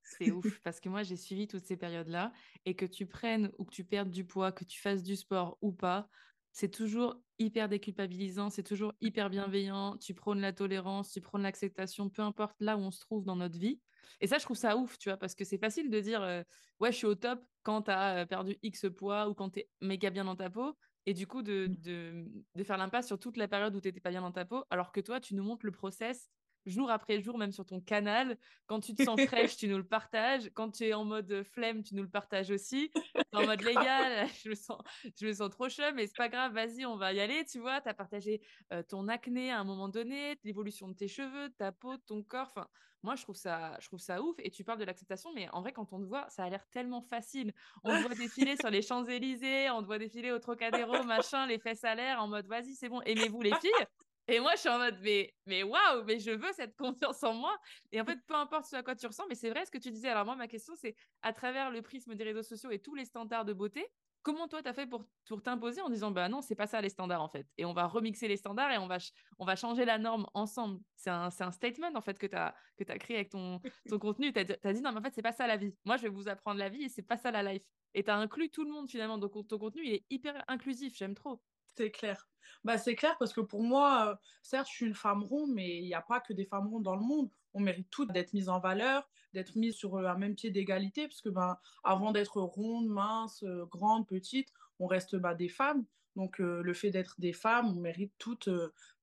C'est 0.10 0.32
ouf 0.32 0.62
parce 0.64 0.80
que 0.80 0.88
moi 0.88 1.04
j'ai 1.04 1.18
suivi 1.18 1.48
toutes 1.48 1.66
ces 1.66 1.76
périodes-là 1.76 2.32
et 2.66 2.76
que 2.76 2.86
tu 2.86 3.08
prennes 3.08 3.52
ou 3.58 3.66
que 3.66 3.72
tu 3.74 3.84
perdes 3.84 4.10
du 4.10 4.26
poids, 4.26 4.54
que 4.54 4.64
tu 4.64 4.80
fasses 4.80 5.04
du 5.04 5.18
sport 5.18 5.58
ou 5.62 5.74
pas, 5.74 6.08
c'est 6.54 6.70
toujours 6.70 7.22
hyper 7.40 7.68
déculpabilisant, 7.68 8.50
c'est 8.50 8.64
toujours 8.64 8.94
hyper 9.02 9.30
bienveillant, 9.30 9.98
tu 9.98 10.14
prônes 10.14 10.40
la 10.40 10.54
tolérance, 10.54 11.12
tu 11.12 11.20
prônes 11.22 11.44
l'acceptation, 11.44 12.10
peu 12.10 12.22
importe 12.22 12.56
là 12.62 12.78
où 12.78 12.80
on 12.80 12.90
se 12.92 13.02
trouve 13.02 13.26
dans 13.26 13.36
notre 13.36 13.60
vie. 13.60 13.82
Et 14.22 14.28
ça, 14.28 14.38
je 14.38 14.44
trouve 14.46 14.58
ça 14.58 14.78
ouf, 14.78 14.98
tu 14.98 15.10
vois, 15.10 15.18
parce 15.18 15.36
que 15.36 15.44
c'est 15.44 15.58
facile 15.58 15.90
de 15.90 16.00
dire 16.00 16.22
euh, 16.24 16.42
ouais, 16.80 16.92
je 16.92 16.98
suis 16.98 17.06
au 17.06 17.16
top 17.16 17.44
quand 17.64 17.84
tu 17.84 17.92
as 17.92 18.20
euh, 18.24 18.26
perdu 18.26 18.58
X 18.64 18.86
poids 18.96 19.28
ou 19.30 19.34
quand 19.34 19.52
tu 19.52 19.60
es 19.60 19.70
méga 19.82 20.10
bien 20.10 20.24
dans 20.24 20.38
ta 20.38 20.50
peau. 20.50 20.78
Et 21.06 21.14
du 21.14 21.28
coup, 21.28 21.42
de, 21.42 21.68
de, 21.70 22.26
de 22.56 22.64
faire 22.64 22.78
l'impasse 22.78 23.08
sur 23.08 23.20
toute 23.20 23.38
la 23.38 23.48
période 23.48 23.76
où 23.76 23.82
tu 23.82 23.88
n'étais 23.90 24.00
pas 24.02 24.10
bien 24.10 24.22
dans 24.22 24.32
ta 24.32 24.46
peau, 24.46 24.64
alors 24.70 24.92
que 24.92 25.02
toi, 25.02 25.20
tu 25.20 25.36
nous 25.36 25.44
montres 25.44 25.66
le 25.66 25.72
process 25.72 26.32
jour 26.68 26.92
après 26.92 27.20
jour, 27.22 27.38
même 27.38 27.52
sur 27.52 27.66
ton 27.66 27.80
canal. 27.80 28.38
Quand 28.68 28.80
tu 28.80 28.94
te 28.94 29.04
sens 29.04 29.20
fraîche, 29.22 29.58
tu 29.58 29.68
nous 29.68 29.78
le 29.78 29.88
partages. 29.88 30.52
Quand 30.54 30.70
tu 30.70 30.86
es 30.86 30.94
en 30.94 31.06
mode 31.06 31.44
flemme, 31.44 31.84
tu 31.84 31.96
nous 31.96 32.04
le 32.04 32.10
partages 32.10 32.52
aussi. 32.52 32.92
En 33.34 33.46
mode 33.46 33.62
légal, 33.62 34.28
je 34.44 34.50
me 34.50 34.56
sens, 34.56 34.82
je 35.20 35.26
me 35.26 35.34
sens 35.34 35.50
trop 35.50 35.70
chum, 35.70 35.96
mais 35.96 36.08
c'est 36.08 36.18
pas 36.18 36.30
grave, 36.30 36.54
vas-y, 36.54 36.86
on 36.86 36.98
va 36.98 37.14
y 37.14 37.20
aller. 37.20 37.46
Tu 37.46 37.60
vois, 37.60 37.82
tu 37.82 37.90
as 37.90 37.94
partagé 37.94 38.42
euh, 38.74 38.84
ton 38.84 39.08
acné 39.08 39.52
à 39.52 39.60
un 39.60 39.64
moment 39.64 39.90
donné, 39.90 40.38
l'évolution 40.44 40.88
de 40.88 40.94
tes 40.94 41.08
cheveux, 41.08 41.50
ta 41.58 41.72
peau, 41.72 41.98
ton 41.98 42.24
corps. 42.24 42.52
Enfin, 42.56 42.68
moi, 43.04 43.16
je 43.16 43.24
trouve 43.24 43.36
ça, 43.36 43.78
je 43.80 43.88
trouve 43.88 44.00
ça 44.00 44.22
ouf. 44.22 44.36
Et 44.40 44.50
tu 44.52 44.64
parles 44.64 44.80
de 44.80 44.86
l'acceptation, 44.86 45.32
mais 45.34 45.50
en 45.52 45.62
vrai, 45.62 45.72
quand 45.72 45.94
on 45.94 46.00
te 46.00 46.06
voit, 46.06 46.30
ça 46.30 46.44
a 46.44 46.50
l'air 46.50 46.68
tellement 46.72 47.02
facile. 47.02 47.54
On 47.84 47.92
te 47.96 48.02
voit 48.06 48.16
défiler 48.16 48.58
sur 48.58 48.70
les 48.70 48.82
Champs-Élysées, 48.82 49.70
on 49.70 49.82
te 49.82 49.86
voit 49.86 50.00
défiler 50.00 50.32
au 50.32 50.40
Trocadéro, 50.40 51.04
machin, 51.04 51.46
les 51.48 51.60
fesses 51.60 51.84
à 51.84 51.96
l'air, 51.96 52.22
en 52.22 52.28
mode 52.28 52.48
vas-y, 52.48 52.76
c'est 52.76 52.90
bon, 52.90 53.02
aimez-vous 53.02 53.42
les 53.42 53.54
filles? 53.56 53.86
Et 54.28 54.40
moi, 54.40 54.52
je 54.56 54.60
suis 54.60 54.70
en 54.70 54.78
mode, 54.78 54.98
mais, 55.02 55.34
mais 55.46 55.64
waouh, 55.64 56.04
mais 56.06 56.20
je 56.20 56.32
veux 56.32 56.52
cette 56.52 56.76
confiance 56.76 57.24
en 57.24 57.34
moi. 57.34 57.58
Et 57.92 58.02
en 58.02 58.06
fait, 58.06 58.20
peu 58.28 58.36
importe 58.36 58.66
ce 58.66 58.76
à 58.76 58.84
quoi 58.84 58.96
tu 58.96 59.08
ressens, 59.08 59.26
mais 59.30 59.36
c'est 59.36 59.50
vrai 59.50 59.66
ce 59.66 59.72
que 59.72 59.78
tu 59.78 59.90
disais. 59.90 60.10
Alors, 60.10 60.26
moi, 60.26 60.36
ma 60.36 60.48
question, 60.48 60.74
c'est 60.76 60.96
à 61.22 61.32
travers 61.32 61.72
le 61.72 61.82
prisme 61.82 62.14
des 62.14 62.24
réseaux 62.26 62.44
sociaux 62.44 62.70
et 62.72 62.80
tous 62.80 62.94
les 62.94 63.06
standards 63.06 63.46
de 63.46 63.54
beauté, 63.54 63.88
comment 64.24 64.50
toi, 64.50 64.62
tu 64.62 64.68
as 64.68 64.74
fait 64.74 64.86
pour, 64.86 65.06
pour 65.30 65.42
t'imposer 65.42 65.80
en 65.80 65.90
disant, 65.90 66.12
bah 66.12 66.28
non, 66.28 66.42
c'est 66.42 66.56
pas 66.56 66.68
ça 66.68 66.82
les 66.82 66.90
standards, 66.90 67.22
en 67.22 67.30
fait. 67.30 67.48
Et 67.58 67.64
on 67.64 67.72
va 67.72 67.88
remixer 67.88 68.28
les 68.28 68.36
standards 68.36 68.72
et 68.72 68.78
on 68.78 68.88
va, 68.88 68.98
on 69.40 69.46
va 69.46 69.56
changer 69.56 69.86
la 69.86 69.98
norme 69.98 70.28
ensemble. 70.34 70.82
C'est 70.98 71.10
un, 71.10 71.30
un, 71.40 71.52
statement, 71.52 71.92
en 71.96 72.02
fait, 72.02 72.20
que 72.20 72.28
tu 72.28 72.36
as, 72.36 72.54
que 72.76 72.84
as 72.92 72.98
créé 72.98 73.16
avec 73.16 73.30
ton, 73.30 73.62
ton 73.90 73.98
contenu. 73.98 74.34
Tu 74.34 74.40
as, 74.40 74.74
dit, 74.74 74.82
non, 74.82 74.92
mais 74.92 75.00
en 75.00 75.04
fait, 75.04 75.14
c'est 75.14 75.22
pas 75.22 75.32
ça 75.32 75.48
la 75.48 75.56
vie. 75.56 75.74
Moi, 75.86 75.96
je 75.96 76.04
vais 76.04 76.10
vous 76.10 76.28
apprendre 76.28 76.60
la 76.60 76.68
vie 76.68 76.84
et 76.84 76.90
c'est 76.90 77.02
pas 77.02 77.16
ça 77.16 77.32
la 77.32 77.44
life. 77.54 77.64
Et 77.94 78.04
tu 78.04 78.12
as 78.12 78.18
inclus 78.18 78.50
tout 78.50 78.66
le 78.66 78.72
monde, 78.72 78.90
finalement. 78.90 79.18
Donc, 79.18 79.32
ton 79.48 79.58
contenu, 79.58 79.84
il 79.86 79.94
est 79.94 80.06
hyper 80.10 80.44
inclusif. 80.50 80.98
J'aime 80.98 81.16
trop. 81.16 81.42
C'est 81.78 81.92
clair. 81.92 82.28
Bah, 82.64 82.80
c'est 82.80 82.96
clair 82.96 83.16
parce 83.20 83.34
que 83.34 83.42
pour 83.42 83.62
moi, 83.62 84.10
euh, 84.10 84.16
certes, 84.42 84.68
je 84.68 84.74
suis 84.74 84.86
une 84.88 84.96
femme 84.96 85.24
ronde, 85.24 85.52
mais 85.54 85.78
il 85.78 85.84
n'y 85.86 85.94
a 85.94 86.02
pas 86.02 86.20
que 86.20 86.34
des 86.34 86.46
femmes 86.46 86.68
rondes 86.68 86.84
dans 86.84 86.96
le 86.96 87.06
monde. 87.06 87.30
On 87.54 87.60
mérite 87.60 87.88
toutes 87.92 88.12
d'être 88.12 88.34
mises 88.34 88.50
en 88.50 88.60
valeur, 88.60 89.08
d'être 89.34 89.56
mises 89.56 89.76
sur 89.76 89.96
euh, 89.98 90.08
un 90.08 90.18
même 90.18 90.34
pied 90.34 90.50
d'égalité, 90.50 91.08
parce 91.08 91.22
que 91.22 91.30
ben, 91.30 91.58
avant 91.84 92.12
d'être 92.12 92.42
ronde, 92.42 92.88
mince, 92.88 93.44
euh, 93.44 93.66
grande, 93.68 94.08
petite, 94.08 94.50
on 94.80 94.88
reste 94.88 95.16
bah, 95.16 95.36
des 95.36 95.50
femmes. 95.50 95.86
Donc, 96.16 96.40
le 96.40 96.74
fait 96.74 96.90
d'être 96.90 97.14
des 97.20 97.32
femmes, 97.32 97.68
on 97.68 97.80
mérite 97.80 98.12
toutes 98.18 98.50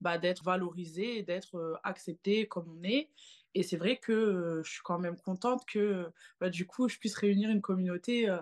bah, 0.01 0.19
d'être 0.19 0.43
valorisées 0.43 1.23
d'être 1.23 1.79
acceptées 1.85 2.49
comme 2.49 2.69
on 2.69 2.83
est. 2.83 3.09
Et 3.55 3.63
c'est 3.63 3.77
vrai 3.77 3.99
que 3.99 4.63
je 4.65 4.69
suis 4.73 4.83
quand 4.83 4.99
même 4.99 5.17
contente 5.17 5.65
que, 5.65 6.11
bah, 6.41 6.51
du 6.51 6.67
coup, 6.67 6.89
je 6.89 6.99
puisse 6.99 7.15
réunir 7.15 7.51
une 7.51 7.63
communauté 7.63 8.37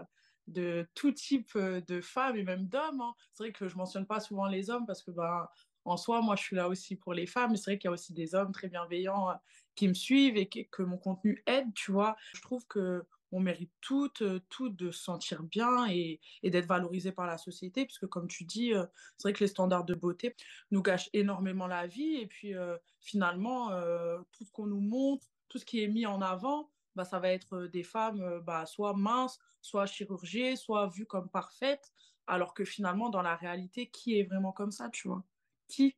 de 0.49 0.87
tout 0.95 1.13
type 1.13 1.57
de 1.57 2.01
femmes 2.01 2.37
et 2.37 2.43
même 2.43 2.67
d'hommes. 2.67 3.01
Hein. 3.01 3.15
C'est 3.33 3.45
vrai 3.45 3.53
que 3.53 3.69
je 3.69 3.77
mentionne 3.77 4.07
pas 4.07 4.21
souvent 4.21 4.47
les 4.47 4.71
hommes 4.71 4.87
parce 4.87 5.03
que 5.03 5.11
ben, 5.11 5.49
en 5.85 5.97
soi, 5.97 6.21
moi, 6.21 6.37
je 6.37 6.43
suis 6.43 6.57
là 6.57 6.69
aussi 6.69 6.97
pour 6.97 7.15
les 7.15 7.27
femmes. 7.27 7.57
C'est 7.57 7.73
vrai 7.73 7.79
qu'il 7.79 7.89
y 7.89 7.91
a 7.91 7.93
aussi 7.93 8.13
des 8.13 8.35
hommes 8.35 8.53
très 8.53 8.69
bienveillants 8.69 9.29
qui 9.75 9.89
me 9.89 9.95
suivent 9.95 10.37
et 10.37 10.47
que, 10.47 10.83
mon 10.83 10.99
contenu 10.99 11.43
aide, 11.47 11.73
tu 11.75 11.93
vois. 11.93 12.17
Je 12.35 12.41
trouve 12.41 12.67
que 12.67 13.05
on 13.35 13.41
mérite 13.41 13.73
toutes, 13.81 14.23
toutes 14.51 14.77
de 14.77 14.91
se 14.91 15.03
sentir 15.03 15.43
bien 15.43 15.87
et, 15.89 16.21
d'être 16.45 16.67
valorisé 16.67 17.13
par 17.13 17.27
la 17.27 17.39
société, 17.39 17.87
puisque 17.87 18.07
comme 18.07 18.29
tu 18.29 18.45
dis, 18.45 18.73
c'est 19.17 19.29
vrai 19.29 19.33
que 19.33 19.41
les 19.41 19.49
standards 19.49 19.87
de 19.87 19.95
beauté 19.95 20.37
nous 20.71 20.83
gâchent 20.83 21.09
énormément 21.15 21.67
la 21.67 21.87
vie. 21.87 22.17
Et 22.17 22.27
puis 22.27 22.53
finalement, 23.01 23.71
tout 24.33 24.45
ce 24.45 24.53
qu'on 24.53 24.67
nous 24.67 24.81
montre, 24.83 25.27
tout 25.49 25.59
ce 25.59 25.65
qui 25.65 25.83
est 25.83 25.89
mis 25.89 26.07
en 26.07 26.21
avant, 26.21 26.71
bah, 26.95 27.05
ça 27.05 27.19
va 27.19 27.31
être 27.31 27.67
des 27.67 27.83
femmes 27.83 28.41
bah, 28.41 28.67
soit 28.67 28.95
minces, 28.95 29.39
soit 29.61 29.87
chirurgiées, 29.87 30.57
soit 30.57 30.89
vues 30.89 31.07
comme 31.07 31.29
parfaites, 31.29 31.93
alors 32.27 32.55
que 32.55 32.65
finalement, 32.65 33.11
dans 33.11 33.23
la 33.23 33.37
réalité, 33.37 33.91
qui 33.91 34.19
est 34.19 34.25
vraiment 34.25 34.53
comme 34.53 34.71
ça, 34.73 34.89
tu 34.91 35.09
vois? 35.09 35.25
Qui? 35.69 35.97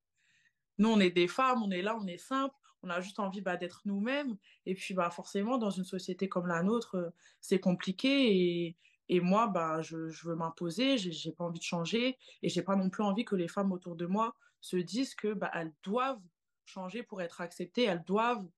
Nous, 0.78 0.88
on 0.88 1.00
est 1.00 1.10
des 1.10 1.28
femmes, 1.28 1.62
on 1.62 1.70
est 1.70 1.82
là, 1.82 1.96
on 1.96 2.06
est 2.06 2.18
simple, 2.18 2.54
on 2.82 2.90
a 2.90 3.00
juste 3.00 3.20
envie 3.20 3.40
bah, 3.40 3.56
d'être 3.56 3.82
nous-mêmes. 3.84 4.36
Et 4.66 4.74
puis, 4.74 4.94
bah, 4.94 5.10
forcément, 5.10 5.58
dans 5.58 5.70
une 5.70 5.84
société 5.84 6.28
comme 6.28 6.46
la 6.46 6.62
nôtre, 6.62 7.12
c'est 7.40 7.60
compliqué. 7.60 8.66
Et, 8.66 8.76
et 9.08 9.20
moi, 9.20 9.46
bah, 9.48 9.82
je, 9.82 10.08
je 10.08 10.28
veux 10.28 10.34
m'imposer, 10.34 10.98
j'ai 10.98 11.32
pas 11.32 11.44
envie 11.44 11.58
de 11.60 11.64
changer. 11.64 12.18
Et 12.42 12.48
j'ai 12.48 12.62
pas 12.62 12.76
non 12.76 12.90
plus 12.90 13.02
envie 13.02 13.24
que 13.24 13.36
les 13.36 13.48
femmes 13.48 13.72
autour 13.72 13.96
de 13.96 14.06
moi 14.06 14.34
se 14.60 14.76
disent 14.76 15.14
que 15.14 15.32
bah, 15.32 15.52
doivent 15.82 16.22
changer 16.64 17.02
pour 17.02 17.22
être 17.22 17.40
acceptées, 17.40 17.84
elles 17.84 18.04
doivent 18.04 18.48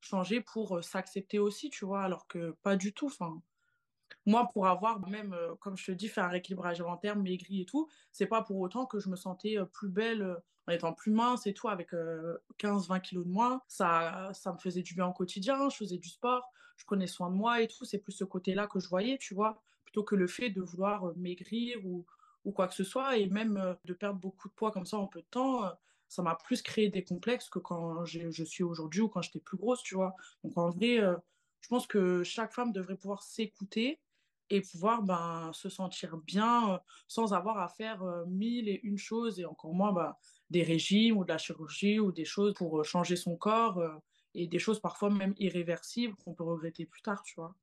changer 0.00 0.40
pour 0.40 0.82
s'accepter 0.84 1.38
aussi, 1.38 1.70
tu 1.70 1.84
vois, 1.84 2.02
alors 2.02 2.26
que 2.26 2.52
pas 2.62 2.76
du 2.76 2.92
tout. 2.92 3.10
Moi, 4.24 4.48
pour 4.52 4.66
avoir 4.66 5.06
même, 5.08 5.36
comme 5.60 5.76
je 5.76 5.86
te 5.86 5.92
dis, 5.92 6.08
faire 6.08 6.24
un 6.24 6.28
rééquilibrage 6.28 6.80
alimentaire, 6.80 7.16
maigri 7.16 7.62
et 7.62 7.64
tout, 7.64 7.88
c'est 8.12 8.26
pas 8.26 8.42
pour 8.42 8.58
autant 8.58 8.86
que 8.86 8.98
je 8.98 9.08
me 9.08 9.16
sentais 9.16 9.56
plus 9.72 9.88
belle 9.88 10.36
en 10.68 10.72
étant 10.72 10.92
plus 10.92 11.12
mince 11.12 11.46
et 11.46 11.54
tout, 11.54 11.68
avec 11.68 11.92
15-20 12.58 13.00
kilos 13.00 13.24
de 13.24 13.30
moins. 13.30 13.62
Ça, 13.68 14.30
ça 14.32 14.52
me 14.52 14.58
faisait 14.58 14.82
du 14.82 14.94
bien 14.94 15.06
au 15.06 15.12
quotidien, 15.12 15.68
je 15.68 15.76
faisais 15.76 15.98
du 15.98 16.08
sport, 16.08 16.52
je 16.76 16.84
prenais 16.84 17.06
soin 17.06 17.30
de 17.30 17.36
moi 17.36 17.62
et 17.62 17.68
tout. 17.68 17.84
C'est 17.84 17.98
plus 17.98 18.12
ce 18.12 18.24
côté-là 18.24 18.66
que 18.66 18.80
je 18.80 18.88
voyais, 18.88 19.18
tu 19.18 19.34
vois, 19.34 19.62
plutôt 19.84 20.02
que 20.02 20.16
le 20.16 20.26
fait 20.26 20.50
de 20.50 20.60
vouloir 20.60 21.16
maigrir 21.16 21.84
ou, 21.86 22.04
ou 22.44 22.52
quoi 22.52 22.66
que 22.68 22.74
ce 22.74 22.84
soit, 22.84 23.16
et 23.16 23.26
même 23.28 23.76
de 23.84 23.92
perdre 23.92 24.18
beaucoup 24.18 24.48
de 24.48 24.54
poids 24.54 24.72
comme 24.72 24.86
ça 24.86 24.98
en 24.98 25.06
peu 25.06 25.20
de 25.20 25.26
temps 25.30 25.62
ça 26.08 26.22
m'a 26.22 26.34
plus 26.36 26.62
créé 26.62 26.88
des 26.88 27.04
complexes 27.04 27.48
que 27.48 27.58
quand 27.58 28.04
je 28.04 28.44
suis 28.44 28.64
aujourd'hui 28.64 29.00
ou 29.00 29.08
quand 29.08 29.22
j'étais 29.22 29.40
plus 29.40 29.56
grosse, 29.56 29.82
tu 29.82 29.94
vois. 29.94 30.14
Donc 30.44 30.56
en 30.56 30.70
vrai, 30.70 30.98
euh, 31.00 31.16
je 31.60 31.68
pense 31.68 31.86
que 31.86 32.22
chaque 32.22 32.52
femme 32.52 32.72
devrait 32.72 32.96
pouvoir 32.96 33.22
s'écouter 33.22 34.00
et 34.50 34.60
pouvoir 34.60 35.02
ben, 35.02 35.50
se 35.52 35.68
sentir 35.68 36.16
bien 36.18 36.74
euh, 36.74 36.78
sans 37.08 37.34
avoir 37.34 37.58
à 37.58 37.68
faire 37.68 38.02
euh, 38.04 38.24
mille 38.26 38.68
et 38.68 38.80
une 38.84 38.98
choses 38.98 39.40
et 39.40 39.44
encore 39.44 39.74
moins 39.74 39.92
ben, 39.92 40.14
des 40.50 40.62
régimes 40.62 41.16
ou 41.18 41.24
de 41.24 41.30
la 41.30 41.38
chirurgie 41.38 41.98
ou 41.98 42.12
des 42.12 42.24
choses 42.24 42.54
pour 42.54 42.84
changer 42.84 43.16
son 43.16 43.36
corps 43.36 43.82
et 44.34 44.46
des 44.46 44.58
choses 44.58 44.80
parfois 44.80 45.10
même 45.10 45.34
irréversibles 45.38 46.14
qu'on 46.16 46.34
peut 46.34 46.44
regretter 46.44 46.86
plus 46.86 47.02
tard, 47.02 47.22
tu 47.24 47.34
vois. 47.36 47.56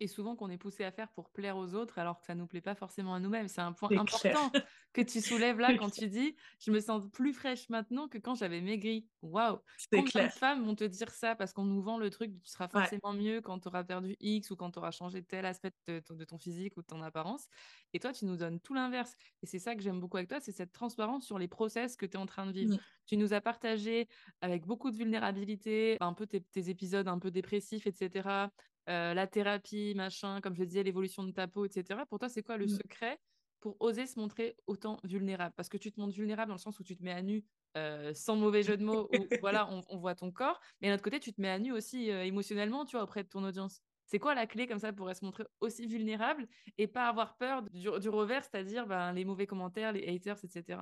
Et 0.00 0.06
souvent 0.06 0.36
qu'on 0.36 0.50
est 0.50 0.58
poussé 0.58 0.84
à 0.84 0.90
faire 0.90 1.10
pour 1.12 1.30
plaire 1.30 1.56
aux 1.56 1.74
autres 1.74 1.98
alors 1.98 2.18
que 2.18 2.24
ça 2.24 2.34
nous 2.34 2.46
plaît 2.46 2.60
pas 2.60 2.74
forcément 2.74 3.14
à 3.14 3.20
nous-mêmes. 3.20 3.48
C'est 3.48 3.60
un 3.60 3.72
point 3.72 3.90
important 3.96 4.50
que 4.92 5.02
tu 5.02 5.20
soulèves 5.20 5.58
là 5.58 5.76
quand 5.76 5.90
tu 5.90 6.08
dis 6.08 6.36
je 6.60 6.70
me 6.70 6.80
sens 6.80 7.02
plus 7.12 7.32
fraîche 7.32 7.68
maintenant 7.68 8.08
que 8.08 8.18
quand 8.18 8.34
j'avais 8.34 8.60
maigri. 8.60 9.08
Waouh 9.22 9.58
Combien 9.92 10.26
de 10.26 10.32
femmes 10.32 10.64
vont 10.64 10.74
te 10.74 10.84
dire 10.84 11.10
ça 11.10 11.34
parce 11.34 11.52
qu'on 11.52 11.64
nous 11.64 11.82
vend 11.82 11.98
le 11.98 12.10
truc 12.10 12.32
tu 12.42 12.50
seras 12.50 12.68
forcément 12.68 13.12
mieux 13.12 13.40
quand 13.40 13.58
tu 13.60 13.68
auras 13.68 13.84
perdu 13.84 14.16
X 14.20 14.50
ou 14.50 14.56
quand 14.56 14.70
tu 14.70 14.78
auras 14.78 14.90
changé 14.90 15.22
tel 15.22 15.44
aspect 15.46 15.72
de, 15.86 16.24
ton 16.24 16.38
physique 16.38 16.76
ou 16.76 16.82
de 16.82 16.86
ton 16.86 17.02
apparence? 17.02 17.46
Et 17.92 18.00
toi, 18.00 18.12
tu 18.12 18.26
nous 18.26 18.36
donnes 18.36 18.60
tout 18.60 18.74
l'inverse. 18.74 19.14
Et 19.42 19.46
c'est 19.46 19.58
ça 19.58 19.74
que 19.74 19.82
j'aime 19.82 20.00
beaucoup 20.00 20.16
avec 20.16 20.28
toi, 20.28 20.40
c'est 20.40 20.52
cette 20.52 20.72
transparence 20.72 21.24
sur 21.24 21.38
les 21.38 21.48
process 21.48 21.96
que 21.96 22.06
tu 22.06 22.16
es 22.16 22.20
en 22.20 22.26
train 22.26 22.46
de 22.46 22.52
vivre. 22.52 22.78
Tu 23.06 23.16
nous 23.16 23.32
as 23.32 23.40
partagé 23.40 24.08
avec 24.40 24.66
beaucoup 24.66 24.90
de 24.90 24.96
vulnérabilité, 24.96 25.96
un 26.00 26.14
peu 26.14 26.26
tes, 26.26 26.40
tes 26.40 26.70
épisodes 26.70 27.08
un 27.08 27.18
peu 27.18 27.30
dépressifs, 27.30 27.86
etc. 27.86 28.48
Euh, 28.88 29.12
la 29.12 29.26
thérapie, 29.26 29.92
machin, 29.94 30.40
comme 30.40 30.54
je 30.54 30.64
disais, 30.64 30.82
l'évolution 30.82 31.22
de 31.22 31.30
ta 31.30 31.46
peau, 31.46 31.66
etc. 31.66 32.00
Pour 32.08 32.18
toi, 32.18 32.28
c'est 32.28 32.42
quoi 32.42 32.56
le 32.56 32.64
mmh. 32.64 32.68
secret 32.68 33.20
pour 33.60 33.76
oser 33.80 34.06
se 34.06 34.18
montrer 34.18 34.56
autant 34.66 34.98
vulnérable? 35.04 35.52
Parce 35.56 35.68
que 35.68 35.76
tu 35.76 35.92
te 35.92 36.00
montres 36.00 36.14
vulnérable 36.14 36.48
dans 36.48 36.54
le 36.54 36.60
sens 36.60 36.78
où 36.80 36.84
tu 36.84 36.96
te 36.96 37.02
mets 37.02 37.12
à 37.12 37.20
nu, 37.20 37.44
euh, 37.76 38.14
sans 38.14 38.36
mauvais 38.36 38.62
jeu 38.62 38.78
de 38.78 38.84
mots, 38.84 39.08
où 39.12 39.26
voilà, 39.42 39.68
on, 39.90 39.98
voit 39.98 40.14
ton 40.14 40.30
corps. 40.30 40.58
Mais 40.80 40.88
d'un 40.88 40.94
autre 40.94 41.02
côté, 41.02 41.20
tu 41.20 41.34
te 41.34 41.40
mets 41.40 41.50
à 41.50 41.58
nu 41.58 41.72
aussi 41.72 42.10
euh, 42.10 42.24
émotionnellement, 42.24 42.86
tu 42.86 42.96
vois, 42.96 43.02
auprès 43.02 43.22
de 43.24 43.28
ton 43.28 43.44
audience. 43.44 43.82
C'est 44.06 44.18
quoi 44.18 44.34
la 44.34 44.46
clé 44.46 44.66
comme 44.66 44.78
ça 44.78 44.90
pour 44.94 45.14
se 45.14 45.22
montrer 45.22 45.44
aussi 45.60 45.86
vulnérable 45.86 46.48
et 46.78 46.86
pas 46.86 47.08
avoir 47.08 47.36
peur 47.36 47.62
du, 47.62 47.88
revers, 47.90 48.42
c'est-à-dire 48.42 48.86
ben, 48.86 49.12
les 49.12 49.26
mauvais 49.26 49.46
commentaires, 49.46 49.92
les 49.92 50.08
haters, 50.08 50.38
etc. 50.42 50.80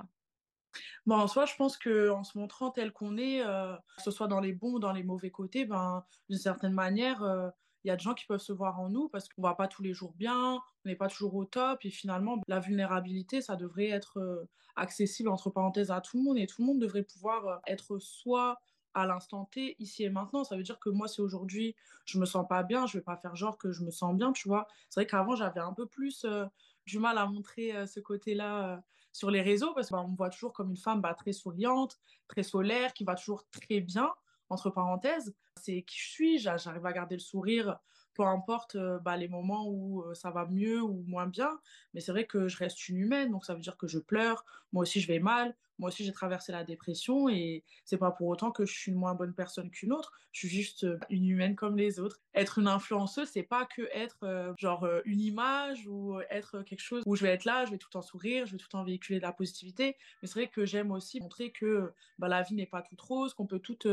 Bon, 1.05 1.15
en 1.15 1.27
soi, 1.27 1.45
je 1.45 1.55
pense 1.55 1.77
qu'en 1.77 2.23
se 2.23 2.37
montrant 2.37 2.71
tel 2.71 2.93
qu'on 2.93 3.17
est, 3.17 3.43
que 3.43 4.01
ce 4.01 4.11
soit 4.11 4.27
dans 4.27 4.39
les 4.39 4.53
bons 4.53 4.75
ou 4.75 4.79
dans 4.79 4.93
les 4.93 5.03
mauvais 5.03 5.29
côtés, 5.29 5.65
ben, 5.65 6.05
d'une 6.29 6.39
certaine 6.39 6.71
manière, 6.71 7.51
il 7.83 7.87
y 7.87 7.91
a 7.91 7.95
des 7.95 8.03
gens 8.03 8.13
qui 8.13 8.25
peuvent 8.25 8.39
se 8.39 8.53
voir 8.53 8.79
en 8.79 8.89
nous 8.89 9.09
parce 9.09 9.29
qu'on 9.29 9.41
va 9.41 9.53
pas 9.53 9.67
tous 9.67 9.83
les 9.83 9.93
jours 9.93 10.13
bien, 10.13 10.55
on 10.55 10.89
n'est 10.89 10.95
pas 10.95 11.07
toujours 11.07 11.35
au 11.35 11.45
top 11.45 11.79
et 11.83 11.89
finalement 11.89 12.41
la 12.47 12.59
vulnérabilité 12.59 13.41
ça 13.41 13.55
devrait 13.55 13.89
être 13.89 14.19
euh, 14.19 14.49
accessible 14.75 15.29
entre 15.29 15.49
parenthèses 15.49 15.91
à 15.91 16.01
tout 16.01 16.17
le 16.17 16.23
monde 16.23 16.37
et 16.37 16.47
tout 16.47 16.61
le 16.61 16.67
monde 16.67 16.79
devrait 16.79 17.03
pouvoir 17.03 17.47
euh, 17.47 17.57
être 17.67 17.99
soi 17.99 18.59
à 18.93 19.05
l'instant 19.05 19.45
T, 19.45 19.75
ici 19.77 20.03
et 20.03 20.09
maintenant. 20.09 20.43
Ça 20.43 20.57
veut 20.57 20.63
dire 20.63 20.79
que 20.79 20.89
moi, 20.89 21.07
si 21.07 21.21
aujourd'hui 21.21 21.75
je 22.05 22.17
me 22.17 22.25
sens 22.25 22.47
pas 22.47 22.63
bien, 22.63 22.87
je 22.87 22.97
vais 22.97 23.03
pas 23.03 23.15
faire 23.15 23.35
genre 23.35 23.59
que 23.59 23.71
je 23.71 23.83
me 23.83 23.91
sens 23.91 24.15
bien, 24.15 24.31
tu 24.31 24.47
vois. 24.47 24.67
C'est 24.89 25.01
vrai 25.01 25.05
qu'avant, 25.07 25.35
j'avais 25.35 25.59
un 25.59 25.73
peu 25.73 25.85
plus 25.85 26.25
euh, 26.25 26.45
du 26.87 26.97
mal 26.97 27.19
à 27.19 27.27
montrer 27.27 27.85
ce 27.85 27.99
côté-là 27.99 28.81
sur 29.17 29.31
les 29.31 29.41
réseaux 29.41 29.73
parce 29.73 29.89
qu'on 29.89 29.97
bah, 29.97 30.07
me 30.07 30.15
voit 30.15 30.29
toujours 30.29 30.53
comme 30.53 30.69
une 30.69 30.77
femme 30.77 31.01
bah, 31.01 31.13
très 31.13 31.33
souriante, 31.33 31.99
très 32.27 32.43
solaire, 32.43 32.93
qui 32.93 33.03
va 33.03 33.15
toujours 33.15 33.47
très 33.49 33.81
bien 33.81 34.11
entre 34.49 34.69
parenthèses, 34.69 35.35
c'est 35.57 35.81
qui 35.81 35.99
je 35.99 36.09
suis, 36.09 36.39
j'arrive 36.39 36.85
à 36.85 36.93
garder 36.93 37.15
le 37.15 37.21
sourire, 37.21 37.79
peu 38.13 38.23
importe 38.23 38.75
euh, 38.75 38.99
bah, 38.99 39.17
les 39.17 39.27
moments 39.27 39.67
où 39.67 40.01
euh, 40.01 40.13
ça 40.13 40.31
va 40.31 40.45
mieux 40.45 40.81
ou 40.81 41.03
moins 41.07 41.27
bien, 41.27 41.59
mais 41.93 42.01
c'est 42.01 42.11
vrai 42.11 42.25
que 42.25 42.47
je 42.47 42.57
reste 42.57 42.89
une 42.89 42.97
humaine, 42.97 43.31
donc 43.31 43.45
ça 43.45 43.53
veut 43.53 43.61
dire 43.61 43.77
que 43.77 43.87
je 43.87 43.99
pleure, 43.99 44.43
moi 44.73 44.83
aussi 44.83 45.01
je 45.01 45.07
vais 45.07 45.19
mal, 45.19 45.55
moi 45.79 45.89
aussi 45.89 46.03
j'ai 46.03 46.11
traversé 46.11 46.51
la 46.51 46.63
dépression 46.63 47.29
et 47.29 47.63
c'est 47.85 47.97
pas 47.97 48.11
pour 48.11 48.27
autant 48.27 48.51
que 48.51 48.65
je 48.65 48.73
suis 48.73 48.91
une 48.91 48.97
moins 48.97 49.15
bonne 49.15 49.33
personne 49.33 49.69
qu'une 49.69 49.93
autre, 49.93 50.11
je 50.31 50.39
suis 50.39 50.49
juste 50.49 50.83
euh, 50.83 50.99
une 51.09 51.25
humaine 51.25 51.55
comme 51.55 51.77
les 51.77 51.99
autres. 51.99 52.19
Être 52.33 52.59
une 52.59 52.67
influenceuse, 52.67 53.29
c'est 53.29 53.43
pas 53.43 53.65
que 53.65 53.83
être 53.91 54.53
genre 54.57 54.87
une 55.05 55.21
image 55.21 55.87
ou 55.87 56.19
être 56.29 56.61
quelque 56.63 56.81
chose 56.81 57.03
où 57.05 57.15
je 57.15 57.23
vais 57.23 57.29
être 57.29 57.45
là, 57.45 57.65
je 57.65 57.71
vais 57.71 57.77
tout 57.77 57.89
temps 57.89 58.01
sourire, 58.01 58.45
je 58.45 58.51
vais 58.53 58.57
tout 58.57 58.67
temps 58.67 58.83
véhiculer 58.83 59.19
de 59.19 59.23
la 59.23 59.31
positivité, 59.31 59.95
mais 60.21 60.27
c'est 60.27 60.39
vrai 60.39 60.47
que 60.49 60.65
j'aime 60.65 60.91
aussi 60.91 61.19
montrer 61.19 61.51
que 61.51 61.93
bah, 62.19 62.27
la 62.27 62.43
vie 62.43 62.55
n'est 62.55 62.65
pas 62.65 62.81
toute 62.81 63.01
rose, 63.01 63.33
qu'on 63.33 63.47
peut 63.47 63.59
toutes 63.59 63.87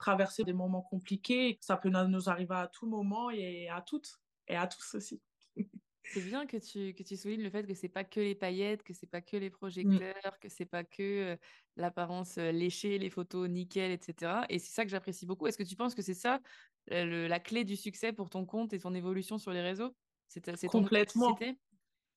traverser 0.00 0.44
des 0.44 0.52
moments 0.52 0.82
compliqués, 0.82 1.58
ça 1.60 1.76
peut 1.76 1.90
nous 1.90 2.28
arriver 2.28 2.54
à 2.54 2.66
tout 2.66 2.86
moment 2.86 3.30
et 3.30 3.68
à 3.68 3.82
toutes 3.82 4.20
et 4.48 4.56
à 4.56 4.66
tous 4.66 4.94
aussi. 4.94 5.22
C'est 6.02 6.22
bien 6.22 6.46
que 6.46 6.56
tu, 6.56 6.94
que 6.94 7.02
tu 7.02 7.16
soulignes 7.16 7.42
le 7.42 7.50
fait 7.50 7.66
que 7.66 7.74
c'est 7.74 7.88
pas 7.88 8.04
que 8.04 8.20
les 8.20 8.34
paillettes, 8.34 8.82
que 8.82 8.94
c'est 8.94 9.06
pas 9.06 9.20
que 9.20 9.36
les 9.36 9.48
mmh. 9.48 9.52
projecteurs, 9.52 10.38
que 10.40 10.48
c'est 10.48 10.64
pas 10.64 10.82
que 10.82 11.36
l'apparence 11.76 12.36
léchée, 12.36 12.98
les 12.98 13.10
photos 13.10 13.48
nickel, 13.48 13.90
etc. 13.92 14.42
Et 14.48 14.58
c'est 14.58 14.72
ça 14.72 14.84
que 14.84 14.90
j'apprécie 14.90 15.26
beaucoup. 15.26 15.46
Est-ce 15.46 15.58
que 15.58 15.62
tu 15.62 15.76
penses 15.76 15.94
que 15.94 16.02
c'est 16.02 16.14
ça 16.14 16.40
la 16.88 17.40
clé 17.40 17.64
du 17.64 17.76
succès 17.76 18.12
pour 18.12 18.30
ton 18.30 18.44
compte 18.44 18.72
et 18.72 18.78
ton 18.78 18.94
évolution 18.94 19.38
sur 19.38 19.52
les 19.52 19.60
réseaux? 19.60 19.94
C'est 20.26 20.66
complètement. 20.68 21.36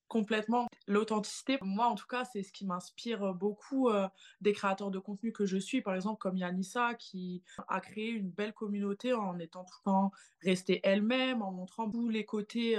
complètement. 0.07 0.67
L'authenticité, 0.87 1.57
moi 1.61 1.87
en 1.87 1.95
tout 1.95 2.07
cas, 2.07 2.25
c'est 2.25 2.43
ce 2.43 2.51
qui 2.51 2.65
m'inspire 2.65 3.33
beaucoup 3.33 3.89
des 4.41 4.53
créateurs 4.53 4.91
de 4.91 4.99
contenu 4.99 5.31
que 5.31 5.45
je 5.45 5.57
suis, 5.57 5.81
par 5.81 5.95
exemple 5.95 6.19
comme 6.19 6.37
Yanissa 6.37 6.93
qui 6.93 7.43
a 7.67 7.79
créé 7.79 8.09
une 8.09 8.29
belle 8.29 8.53
communauté 8.53 9.13
en 9.13 9.39
étant 9.39 9.65
tout 9.65 9.77
le 9.85 9.91
temps 9.91 10.11
restée 10.41 10.79
elle-même, 10.83 11.41
en 11.41 11.51
montrant 11.51 11.89
tous 11.89 12.09
les 12.09 12.25
côtés 12.25 12.77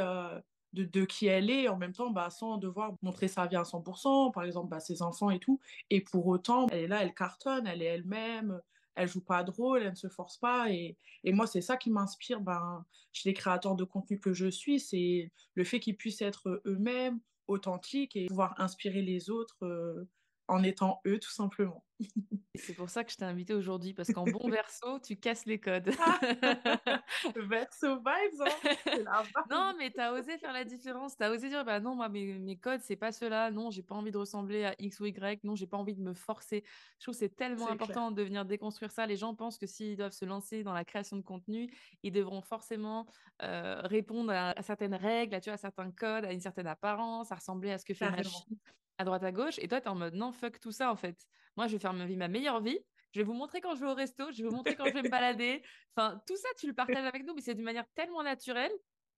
de, 0.74 1.04
qui 1.04 1.26
elle 1.26 1.50
est, 1.50 1.68
en 1.68 1.76
même 1.76 1.92
temps, 1.92 2.10
bah, 2.10 2.30
sans 2.30 2.58
devoir 2.58 2.94
montrer 3.02 3.28
sa 3.28 3.46
vie 3.46 3.56
à 3.56 3.62
100%, 3.62 4.32
par 4.32 4.44
exemple, 4.44 4.68
bah, 4.68 4.80
ses 4.80 5.02
enfants 5.02 5.30
et 5.30 5.38
tout. 5.38 5.60
Et 5.90 6.00
pour 6.00 6.26
autant, 6.26 6.66
elle 6.70 6.80
est 6.80 6.88
là, 6.88 7.02
elle 7.02 7.14
cartonne, 7.14 7.66
elle 7.66 7.82
est 7.82 7.86
elle-même, 7.86 8.60
elle 8.94 9.08
joue 9.08 9.20
pas 9.20 9.44
de 9.44 9.50
rôle, 9.50 9.82
elle 9.82 9.90
ne 9.90 9.96
se 9.96 10.08
force 10.08 10.36
pas. 10.36 10.70
Et, 10.70 10.96
moi, 11.26 11.46
c'est 11.46 11.60
ça 11.60 11.76
qui 11.76 11.90
m'inspire 11.90 12.40
ben, 12.40 12.84
chez 13.12 13.28
les 13.30 13.34
créateurs 13.34 13.76
de 13.76 13.84
contenu 13.84 14.18
que 14.18 14.32
je 14.32 14.48
suis, 14.48 14.80
c'est 14.80 15.32
le 15.54 15.64
fait 15.64 15.80
qu'ils 15.80 15.96
puissent 15.96 16.22
être 16.22 16.62
eux-mêmes, 16.66 17.20
authentiques 17.46 18.16
et 18.16 18.26
pouvoir 18.26 18.54
inspirer 18.58 19.02
les 19.02 19.30
autres. 19.30 19.64
Euh, 19.64 20.08
en 20.48 20.62
étant 20.62 21.00
eux, 21.06 21.18
tout 21.18 21.30
simplement. 21.30 21.84
C'est 22.56 22.74
pour 22.74 22.90
ça 22.90 23.04
que 23.04 23.10
je 23.10 23.16
t'ai 23.16 23.24
invité 23.24 23.54
aujourd'hui, 23.54 23.94
parce 23.94 24.12
qu'en 24.12 24.24
bon 24.24 24.48
verso, 24.50 24.98
tu 25.00 25.16
casses 25.16 25.46
les 25.46 25.58
codes. 25.58 25.90
verso 27.36 27.96
vibes, 27.96 28.42
hein 28.86 29.22
Non, 29.50 29.74
mais 29.78 29.90
tu 29.90 30.00
as 30.00 30.12
osé 30.12 30.38
faire 30.38 30.52
la 30.52 30.64
différence. 30.64 31.16
Tu 31.16 31.24
as 31.24 31.30
osé 31.30 31.48
dire, 31.48 31.64
bah 31.64 31.80
non, 31.80 31.94
moi, 31.94 32.08
mes, 32.08 32.38
mes 32.38 32.56
codes, 32.56 32.80
c'est 32.82 32.96
pas 32.96 33.12
cela. 33.12 33.50
Non, 33.50 33.70
j'ai 33.70 33.82
pas 33.82 33.94
envie 33.94 34.10
de 34.10 34.18
ressembler 34.18 34.64
à 34.64 34.74
X 34.78 35.00
ou 35.00 35.06
Y. 35.06 35.44
Non, 35.44 35.56
j'ai 35.56 35.66
pas 35.66 35.76
envie 35.76 35.94
de 35.94 36.02
me 36.02 36.14
forcer. 36.14 36.64
Je 36.98 37.04
trouve 37.04 37.14
que 37.14 37.20
c'est 37.20 37.36
tellement 37.36 37.70
important 37.70 38.10
de 38.10 38.22
venir 38.22 38.44
déconstruire 38.44 38.90
ça. 38.90 39.06
Les 39.06 39.16
gens 39.16 39.34
pensent 39.34 39.58
que 39.58 39.66
s'ils 39.66 39.96
doivent 39.96 40.12
se 40.12 40.24
lancer 40.24 40.62
dans 40.62 40.74
la 40.74 40.84
création 40.84 41.16
de 41.16 41.22
contenu, 41.22 41.72
ils 42.02 42.12
devront 42.12 42.42
forcément 42.42 43.06
euh, 43.42 43.80
répondre 43.84 44.32
à, 44.32 44.54
certaines 44.62 44.94
règles, 44.94 45.34
à, 45.34 45.40
tu 45.40 45.50
vois, 45.50 45.54
à 45.54 45.58
certains 45.58 45.90
codes, 45.90 46.24
à 46.24 46.32
une 46.32 46.40
certaine 46.40 46.66
apparence, 46.66 47.32
à 47.32 47.36
ressembler 47.36 47.70
à 47.70 47.78
ce 47.78 47.84
que 47.84 47.94
fait 47.94 48.10
machine 48.10 48.58
à 48.98 49.04
droite 49.04 49.22
à 49.24 49.32
gauche. 49.32 49.58
Et 49.58 49.68
toi, 49.68 49.80
tu 49.80 49.86
es 49.86 49.90
en 49.90 49.94
mode 49.94 50.14
non, 50.14 50.32
fuck 50.32 50.60
tout 50.60 50.72
ça 50.72 50.90
en 50.90 50.96
fait. 50.96 51.26
Moi, 51.56 51.66
je 51.66 51.72
vais 51.72 51.78
faire 51.78 51.92
ma 51.92 52.06
vie, 52.06 52.16
ma 52.16 52.28
meilleure 52.28 52.60
vie. 52.60 52.78
Je 53.12 53.20
vais 53.20 53.24
vous 53.24 53.34
montrer 53.34 53.60
quand 53.60 53.74
je 53.74 53.80
vais 53.80 53.90
au 53.90 53.94
resto, 53.94 54.32
je 54.32 54.42
vais 54.42 54.48
vous 54.48 54.56
montrer 54.56 54.74
quand 54.74 54.86
je 54.86 54.92
vais 54.92 55.02
me 55.02 55.08
balader. 55.08 55.62
Enfin, 55.94 56.20
tout 56.26 56.36
ça, 56.36 56.48
tu 56.58 56.66
le 56.66 56.74
partages 56.74 57.04
avec 57.04 57.24
nous, 57.24 57.34
mais 57.34 57.40
c'est 57.40 57.54
d'une 57.54 57.64
manière 57.64 57.88
tellement 57.94 58.22
naturelle 58.22 58.72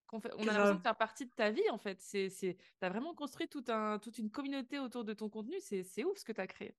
qu'on 0.06 0.21
fait, 0.21 0.30
on 0.35 0.42
a 0.42 0.52
l'impression 0.52 0.75
de 0.76 0.83
faire 0.83 0.97
partie 0.97 1.26
de 1.26 1.30
ta 1.30 1.50
vie 1.50 1.68
en 1.71 1.78
fait. 1.78 2.00
C'est, 2.00 2.28
c'est, 2.28 2.56
tu 2.56 2.87
as 2.87 2.88
vraiment 2.88 3.14
construit 3.14 3.49
tout 3.49 3.64
un, 3.68 3.99
toute 3.99 4.18
une 4.18 4.30
communauté 4.30 4.78
autour 4.78 5.04
de 5.04 5.14
ton 5.14 5.28
contenu. 5.28 5.56
C'est, 5.61 5.83
c'est 5.83 6.04
ouf 6.04 6.18
ce 6.18 6.25
que 6.25 6.33
tu 6.33 6.40
as 6.40 6.47
créé. 6.47 6.76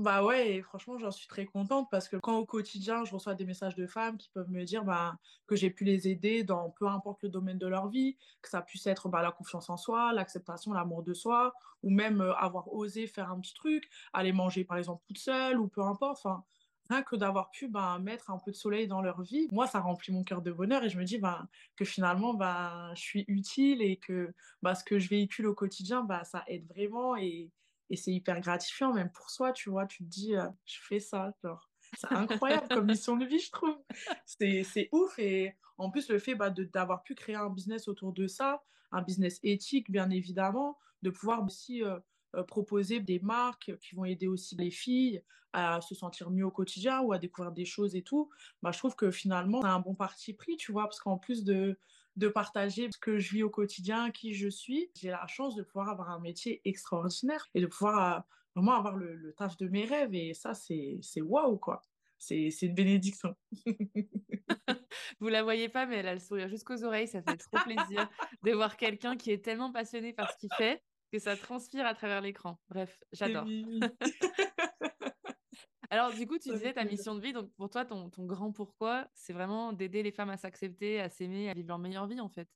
Bah 0.00 0.22
ouais, 0.24 0.62
franchement, 0.62 0.96
j'en 0.98 1.10
suis 1.10 1.26
très 1.26 1.44
contente 1.44 1.88
parce 1.90 2.08
que 2.08 2.16
quand 2.16 2.36
au 2.38 2.46
quotidien, 2.46 3.04
je 3.04 3.12
reçois 3.12 3.34
des 3.34 3.44
messages 3.44 3.74
de 3.74 3.86
femmes 3.88 4.16
qui 4.16 4.28
peuvent 4.30 4.48
me 4.50 4.62
dire 4.64 4.84
bah, 4.84 5.18
que 5.48 5.56
j'ai 5.56 5.70
pu 5.70 5.82
les 5.84 6.06
aider 6.08 6.44
dans 6.44 6.70
peu 6.70 6.86
importe 6.86 7.22
le 7.24 7.28
domaine 7.30 7.58
de 7.58 7.66
leur 7.66 7.88
vie, 7.88 8.16
que 8.40 8.48
ça 8.48 8.62
puisse 8.62 8.86
être 8.86 9.08
bah, 9.08 9.22
la 9.22 9.32
confiance 9.32 9.68
en 9.70 9.76
soi, 9.76 10.12
l'acceptation, 10.12 10.72
l'amour 10.72 11.02
de 11.02 11.14
soi, 11.14 11.52
ou 11.82 11.90
même 11.90 12.20
avoir 12.20 12.72
osé 12.72 13.08
faire 13.08 13.32
un 13.32 13.40
petit 13.40 13.54
truc, 13.54 13.90
aller 14.12 14.32
manger 14.32 14.64
par 14.64 14.76
exemple 14.76 15.02
toute 15.08 15.18
seule, 15.18 15.58
ou 15.58 15.66
peu 15.68 15.82
importe. 15.82 16.18
Enfin, 16.24 16.44
rien 16.90 17.02
que 17.02 17.16
d'avoir 17.16 17.50
pu 17.50 17.66
bah, 17.68 17.98
mettre 17.98 18.30
un 18.30 18.38
peu 18.38 18.52
de 18.52 18.56
soleil 18.56 18.86
dans 18.86 19.00
leur 19.02 19.22
vie, 19.22 19.48
moi, 19.50 19.66
ça 19.66 19.80
remplit 19.80 20.12
mon 20.12 20.22
cœur 20.22 20.42
de 20.42 20.52
bonheur 20.52 20.84
et 20.84 20.90
je 20.90 20.98
me 20.98 21.04
dis 21.04 21.18
bah, 21.18 21.48
que 21.76 21.84
finalement, 21.84 22.34
bah, 22.34 22.92
je 22.94 23.00
suis 23.00 23.24
utile 23.26 23.82
et 23.82 23.96
que 23.98 24.32
bah, 24.62 24.74
ce 24.76 24.84
que 24.84 24.98
je 25.00 25.08
véhicule 25.08 25.46
au 25.46 25.54
quotidien, 25.54 26.04
bah, 26.04 26.22
ça 26.24 26.44
aide 26.46 26.66
vraiment 26.68 27.16
et 27.16 27.50
et 27.90 27.96
c'est 27.96 28.12
hyper 28.12 28.40
gratifiant, 28.40 28.92
même 28.92 29.10
pour 29.10 29.30
soi, 29.30 29.52
tu 29.52 29.70
vois. 29.70 29.86
Tu 29.86 30.04
te 30.04 30.08
dis, 30.08 30.34
je 30.64 30.78
fais 30.88 31.00
ça, 31.00 31.32
genre. 31.42 31.70
C'est 31.96 32.12
incroyable 32.12 32.68
comme 32.68 32.86
mission 32.86 33.16
de 33.16 33.24
vie, 33.24 33.38
je 33.38 33.50
trouve. 33.50 33.78
C'est 34.26 34.88
ouf. 34.92 35.18
Et 35.18 35.54
en 35.78 35.90
plus, 35.90 36.08
le 36.10 36.18
fait 36.18 36.34
bah, 36.34 36.50
d'avoir 36.50 37.02
pu 37.02 37.14
créer 37.14 37.36
un 37.36 37.48
business 37.48 37.88
autour 37.88 38.12
de 38.12 38.26
ça, 38.26 38.62
un 38.92 39.02
business 39.02 39.40
éthique, 39.42 39.90
bien 39.90 40.10
évidemment, 40.10 40.78
de 41.02 41.10
pouvoir 41.10 41.42
aussi 41.42 41.82
proposer 42.46 43.00
des 43.00 43.20
marques 43.20 43.76
qui 43.78 43.94
vont 43.94 44.04
aider 44.04 44.26
aussi 44.26 44.54
les 44.56 44.70
filles 44.70 45.22
à 45.54 45.80
se 45.80 45.94
sentir 45.94 46.30
mieux 46.30 46.44
au 46.44 46.50
quotidien 46.50 47.00
ou 47.00 47.12
à 47.12 47.18
découvrir 47.18 47.52
des 47.52 47.64
choses 47.64 47.96
et 47.96 48.02
tout, 48.02 48.28
bah, 48.62 48.70
je 48.70 48.78
trouve 48.78 48.94
que 48.94 49.10
finalement, 49.10 49.62
c'est 49.62 49.68
un 49.68 49.80
bon 49.80 49.94
parti 49.94 50.34
pris, 50.34 50.56
tu 50.56 50.72
vois, 50.72 50.84
parce 50.84 51.00
qu'en 51.00 51.16
plus 51.16 51.42
de, 51.42 51.78
de 52.18 52.28
partager 52.28 52.88
ce 52.90 52.98
que 52.98 53.18
je 53.18 53.32
vis 53.32 53.42
au 53.42 53.50
quotidien, 53.50 54.10
qui 54.10 54.34
je 54.34 54.48
suis. 54.48 54.90
J'ai 54.94 55.10
la 55.10 55.26
chance 55.26 55.54
de 55.54 55.62
pouvoir 55.62 55.88
avoir 55.88 56.10
un 56.10 56.20
métier 56.20 56.60
extraordinaire 56.64 57.48
et 57.54 57.60
de 57.60 57.66
pouvoir 57.66 58.18
euh, 58.18 58.20
vraiment 58.54 58.76
avoir 58.76 58.96
le, 58.96 59.34
taf 59.36 59.56
de 59.56 59.68
mes 59.68 59.84
rêves. 59.84 60.14
Et 60.14 60.34
ça, 60.34 60.52
c'est 60.54 61.00
waouh, 61.20 61.56
quoi. 61.56 61.80
C'est 62.18 62.50
une 62.62 62.74
bénédiction. 62.74 63.36
Vous 65.20 65.28
la 65.28 65.44
voyez 65.44 65.68
pas, 65.68 65.86
mais 65.86 65.96
elle 65.96 66.08
a 66.08 66.14
le 66.14 66.20
sourire 66.20 66.48
jusqu'aux 66.48 66.82
oreilles. 66.84 67.06
Ça 67.06 67.22
fait 67.22 67.36
trop 67.36 67.58
plaisir 67.64 68.08
de 68.42 68.52
voir 68.52 68.76
quelqu'un 68.76 69.16
qui 69.16 69.30
est 69.30 69.44
tellement 69.44 69.70
passionné 69.70 70.12
par 70.12 70.30
ce 70.32 70.36
qu'il 70.38 70.50
fait 70.56 70.82
que 71.12 71.18
ça 71.18 71.36
transpire 71.36 71.86
à 71.86 71.94
travers 71.94 72.20
l'écran. 72.20 72.58
Bref, 72.68 72.98
j'adore. 73.12 73.46
Alors, 75.90 76.12
du 76.14 76.26
coup, 76.26 76.38
tu 76.38 76.50
disais 76.50 76.74
ta 76.74 76.84
mission 76.84 77.14
de 77.14 77.20
vie. 77.20 77.32
Donc, 77.32 77.52
pour 77.54 77.70
toi, 77.70 77.84
ton, 77.84 78.10
ton 78.10 78.24
grand 78.26 78.52
pourquoi, 78.52 79.08
c'est 79.14 79.32
vraiment 79.32 79.72
d'aider 79.72 80.02
les 80.02 80.12
femmes 80.12 80.30
à 80.30 80.36
s'accepter, 80.36 81.00
à 81.00 81.08
s'aimer, 81.08 81.48
à 81.50 81.54
vivre 81.54 81.68
leur 81.68 81.78
meilleure 81.78 82.06
vie, 82.06 82.20
en 82.20 82.28
fait. 82.28 82.48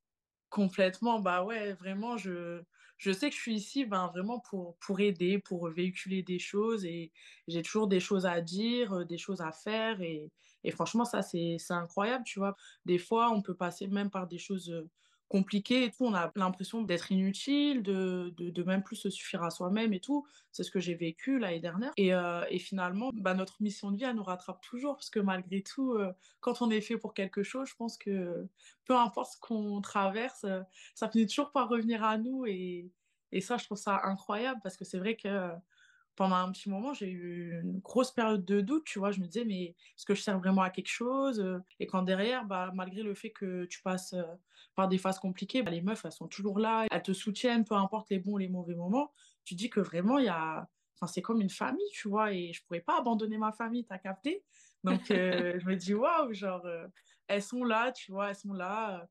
Complètement, 0.51 1.19
bah 1.21 1.43
ouais, 1.45 1.73
vraiment, 1.73 2.19
je, 2.19 2.63
je 2.99 3.11
sais 3.11 3.31
que 3.31 3.35
je 3.37 3.41
suis 3.41 3.55
ici 3.55 3.87
ben, 3.87 4.09
vraiment 4.09 4.39
pour, 4.39 4.77
pour 4.81 5.01
aider, 5.01 5.39
pour 5.39 5.71
véhiculer 5.71 6.23
des 6.23 6.39
choses 6.39 6.85
et 6.85 7.11
j'ai 7.49 7.63
toujours 7.63 7.89
des 7.89 8.01
choses 8.01 8.27
à 8.27 8.43
dire, 8.43 8.93
euh, 8.93 9.05
des 9.07 9.17
choses 9.17 9.41
à 9.41 9.51
faire 9.53 10.03
et, 10.03 10.31
et 10.63 10.71
franchement, 10.71 11.07
ça, 11.07 11.23
c'est, 11.23 11.57
c'est 11.59 11.73
incroyable, 11.73 12.25
tu 12.27 12.39
vois. 12.39 12.55
Des 12.85 12.99
fois, 12.99 13.31
on 13.31 13.41
peut 13.41 13.57
passer 13.57 13.87
même 13.89 14.11
par 14.11 14.27
des 14.27 14.37
choses 14.37 14.87
compliquées 15.33 15.85
et 15.85 15.91
tout, 15.91 16.05
on 16.05 16.15
a 16.15 16.31
l'impression 16.37 16.83
d'être 16.83 17.11
inutile, 17.11 17.83
de, 17.83 18.35
de, 18.37 18.51
de 18.51 18.63
même 18.65 18.83
plus 18.83 18.97
se 18.97 19.09
suffire 19.09 19.43
à 19.43 19.51
soi-même 19.51 19.95
et 19.95 20.01
tout. 20.01 20.27
C'est 20.53 20.63
ce 20.63 20.71
que 20.71 20.79
j'ai 20.79 20.95
vécu 20.95 21.39
l'année 21.39 21.59
dernière. 21.59 21.93
Et, 21.97 22.13
euh, 22.13 22.45
et 22.51 22.59
finalement, 22.59 23.11
bah, 23.15 23.33
notre 23.33 23.63
mission 23.63 23.91
de 23.91 23.97
vie, 23.97 24.05
elle 24.05 24.17
nous 24.17 24.23
rattrape 24.23 24.61
toujours 24.61 24.95
parce 24.97 25.09
que 25.09 25.21
malgré 25.21 25.63
tout, 25.63 25.93
euh, 25.95 26.13
quand 26.41 26.61
on 26.61 26.71
est 26.71 26.83
fait 26.83 26.99
pour 26.99 27.15
quelque 27.15 27.43
chose, 27.43 27.67
je 27.71 27.75
pense 27.77 27.97
que 27.97 28.47
peu 28.85 28.95
importe 28.95 29.33
ce 29.33 29.41
qu'on 29.41 29.81
traverse, 29.81 30.45
euh, 30.45 30.61
ça 30.95 31.09
finit 31.09 31.27
toujours 31.27 31.51
par 31.51 31.71
revenir 31.71 32.05
à 32.05 32.19
nous. 32.19 32.45
Et, 32.45 32.91
et 33.33 33.41
ça, 33.41 33.57
je 33.57 33.65
trouve 33.65 33.79
ça 33.79 34.03
incroyable 34.05 34.61
parce 34.63 34.77
que 34.77 34.85
c'est 34.85 34.99
vrai 34.99 35.17
que 35.17 35.49
pendant 36.17 36.37
un 36.37 36.53
petit 36.53 36.69
moment, 36.69 36.93
j'ai 36.93 37.09
eu 37.11 37.61
une 37.63 37.79
grosse 37.81 38.11
période 38.13 38.45
de 38.45 38.61
doute, 38.61 38.85
tu 38.85 38.99
vois. 38.99 39.13
Je 39.13 39.21
me 39.21 39.27
disais, 39.27 39.45
mais 39.45 39.65
est-ce 39.97 40.05
que 40.05 40.15
je 40.15 40.23
sers 40.23 40.39
vraiment 40.39 40.63
à 40.63 40.71
quelque 40.71 40.89
chose 40.89 41.43
Et 41.81 41.87
quand 41.87 42.03
derrière, 42.03 42.45
bah, 42.45 42.71
malgré 42.75 43.03
le 43.03 43.15
fait 43.15 43.31
que 43.31 43.65
tu 43.65 43.81
passes 43.83 44.13
euh, 44.13 44.23
par 44.75 44.89
des 44.89 44.99
phases 44.99 45.19
compliquées, 45.19 45.63
bah, 45.63 45.71
les 45.71 45.81
meufs, 45.81 46.05
elles 46.05 46.13
sont 46.13 46.29
toujours 46.29 46.59
là, 46.59 46.87
elles 46.91 47.03
te 47.03 47.13
soutiennent, 47.13 47.65
peu 47.65 47.75
importe 47.75 48.11
les 48.11 48.19
bons 48.19 48.33
ou 48.35 48.39
les 48.39 48.49
mauvais 48.49 48.75
moments. 48.75 49.13
Tu 49.45 49.55
dis 49.55 49.71
que 49.71 49.81
vraiment, 49.81 50.19
il 50.19 50.27
y 50.27 50.29
a... 50.29 50.69
enfin, 50.97 51.07
c'est 51.07 51.23
comme 51.23 51.41
une 51.41 51.51
famille, 51.51 51.89
tu 51.93 52.09
vois, 52.09 52.33
et 52.33 52.53
je 52.53 52.63
pourrais 52.65 52.81
pas 52.81 52.99
abandonner 52.99 53.39
ma 53.39 53.53
famille, 53.53 53.85
t'as 53.87 53.99
capté? 53.99 54.45
Donc, 54.85 55.11
euh, 55.11 55.59
je 55.61 55.67
me 55.67 55.77
dis, 55.77 55.95
waouh, 55.95 56.33
genre, 56.35 56.65
euh, 56.67 56.87
elles 57.27 57.43
sont 57.43 57.65
là, 57.65 57.91
tu 57.93 58.13
vois, 58.13 58.31
elles 58.31 58.37
sont 58.37 58.53
là. 58.53 59.09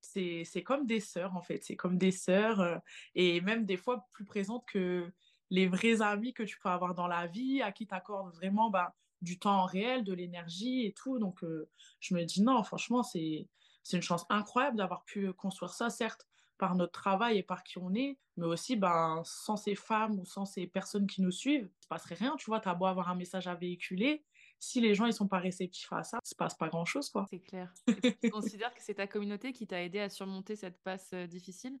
c'est, 0.00 0.44
c'est 0.44 0.62
comme 0.62 0.86
des 0.86 1.00
sœurs, 1.00 1.36
en 1.36 1.42
fait. 1.42 1.64
C'est 1.64 1.76
comme 1.76 1.98
des 1.98 2.12
sœurs, 2.12 2.80
et 3.14 3.40
même 3.40 3.64
des 3.66 3.76
fois 3.78 4.08
plus 4.12 4.24
présentes 4.24 4.66
que 4.66 5.12
les 5.54 5.68
vrais 5.68 6.02
amis 6.02 6.34
que 6.34 6.42
tu 6.42 6.58
peux 6.58 6.68
avoir 6.68 6.94
dans 6.94 7.06
la 7.06 7.28
vie, 7.28 7.62
à 7.62 7.70
qui 7.70 7.86
tu 7.86 7.94
accordes 7.94 8.34
vraiment 8.34 8.70
bah, 8.70 8.96
du 9.22 9.38
temps 9.38 9.64
réel, 9.66 10.02
de 10.02 10.12
l'énergie 10.12 10.84
et 10.84 10.92
tout. 10.92 11.20
Donc, 11.20 11.44
euh, 11.44 11.68
je 12.00 12.14
me 12.14 12.24
dis 12.24 12.42
non, 12.42 12.64
franchement, 12.64 13.04
c'est 13.04 13.46
une 13.92 14.02
chance 14.02 14.26
incroyable 14.30 14.76
d'avoir 14.78 15.04
pu 15.04 15.32
construire 15.32 15.72
ça, 15.72 15.90
certes, 15.90 16.26
par 16.58 16.74
notre 16.74 16.92
travail 16.92 17.38
et 17.38 17.42
par 17.44 17.62
qui 17.62 17.78
on 17.78 17.94
est, 17.94 18.18
mais 18.36 18.46
aussi 18.46 18.74
ben, 18.74 19.22
sans 19.24 19.56
ces 19.56 19.76
femmes 19.76 20.18
ou 20.18 20.24
sans 20.24 20.44
ces 20.44 20.66
personnes 20.66 21.06
qui 21.06 21.22
nous 21.22 21.30
suivent, 21.30 21.70
il 21.78 21.82
se 21.82 21.88
passerait 21.88 22.16
rien. 22.16 22.34
Tu 22.36 22.46
vois, 22.46 22.58
tu 22.58 22.68
as 22.68 22.74
beau 22.74 22.86
avoir 22.86 23.08
un 23.08 23.14
message 23.14 23.46
à 23.46 23.54
véhiculer. 23.54 24.24
Si 24.58 24.80
les 24.80 24.94
gens 24.94 25.06
ils 25.06 25.12
sont 25.12 25.28
pas 25.28 25.38
réceptifs 25.38 25.92
à 25.92 26.02
ça, 26.02 26.18
il 26.24 26.28
se 26.28 26.34
passe 26.34 26.54
pas 26.56 26.68
grand 26.68 26.84
chose. 26.84 27.12
C'est 27.30 27.40
clair. 27.40 27.72
tu 28.20 28.30
considères 28.30 28.74
que 28.74 28.82
c'est 28.82 28.94
ta 28.94 29.06
communauté 29.06 29.52
qui 29.52 29.66
t'a 29.66 29.82
aidé 29.82 30.00
à 30.00 30.08
surmonter 30.08 30.56
cette 30.56 30.82
passe 30.82 31.10
euh, 31.12 31.26
difficile? 31.26 31.78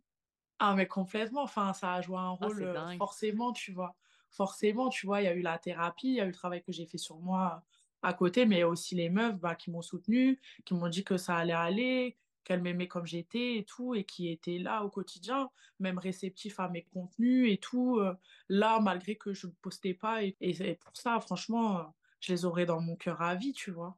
Ah, 0.58 0.74
mais 0.74 0.86
complètement. 0.86 1.42
Enfin, 1.42 1.72
ça 1.72 1.94
a 1.94 2.00
joué 2.02 2.16
un 2.18 2.30
Ah, 2.40 2.48
rôle, 2.48 2.62
c'est 2.62 2.66
euh, 2.66 2.68
dingue. 2.68 3.02
forcément, 3.02 3.52
tu 3.52 3.72
vois. 3.72 3.96
Forcément, 4.30 4.88
tu 4.88 5.06
vois, 5.06 5.20
il 5.22 5.24
y 5.24 5.28
a 5.28 5.34
eu 5.34 5.42
la 5.42 5.58
thérapie, 5.58 6.08
il 6.08 6.14
y 6.14 6.20
a 6.20 6.24
eu 6.24 6.28
le 6.28 6.32
travail 6.34 6.62
que 6.62 6.72
j'ai 6.72 6.86
fait 6.86 6.98
sur 6.98 7.18
moi 7.18 7.64
à 8.02 8.12
côté, 8.14 8.44
mais 8.46 8.56
il 8.56 8.58
y 8.60 8.62
a 8.62 8.68
aussi 8.68 8.94
les 8.94 9.08
meufs 9.10 9.36
bah, 9.38 9.54
qui 9.54 9.70
m'ont 9.70 9.80
soutenue, 9.82 10.40
qui 10.64 10.74
m'ont 10.74 10.88
dit 10.88 11.04
que 11.04 11.16
ça 11.16 11.36
allait 11.36 11.52
aller, 11.54 12.18
qu'elles 12.44 12.60
m'aimaient 12.62 12.88
comme 12.88 13.06
j'étais 13.06 13.56
et 13.56 13.64
tout, 13.64 13.94
et 13.94 14.04
qui 14.04 14.28
étaient 14.30 14.58
là 14.58 14.84
au 14.84 14.90
quotidien, 14.90 15.50
même 15.80 15.98
réceptifs 15.98 16.60
à 16.60 16.68
mes 16.68 16.82
contenus 16.84 17.50
et 17.52 17.56
tout, 17.58 17.98
euh, 17.98 18.14
là, 18.48 18.80
malgré 18.80 19.16
que 19.16 19.32
je 19.34 19.46
ne 19.46 19.52
postais 19.52 19.94
pas. 19.94 20.22
Et, 20.24 20.36
et 20.40 20.74
pour 20.76 20.96
ça, 20.96 21.18
franchement, 21.20 21.78
euh, 21.80 21.82
je 22.20 22.32
les 22.32 22.44
aurais 22.44 22.66
dans 22.66 22.80
mon 22.80 22.96
cœur 22.96 23.22
à 23.22 23.34
vie, 23.36 23.52
tu 23.54 23.70
vois. 23.70 23.96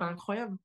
C'est 0.00 0.06
Oh. 0.08 0.08
incroyable. 0.08 0.58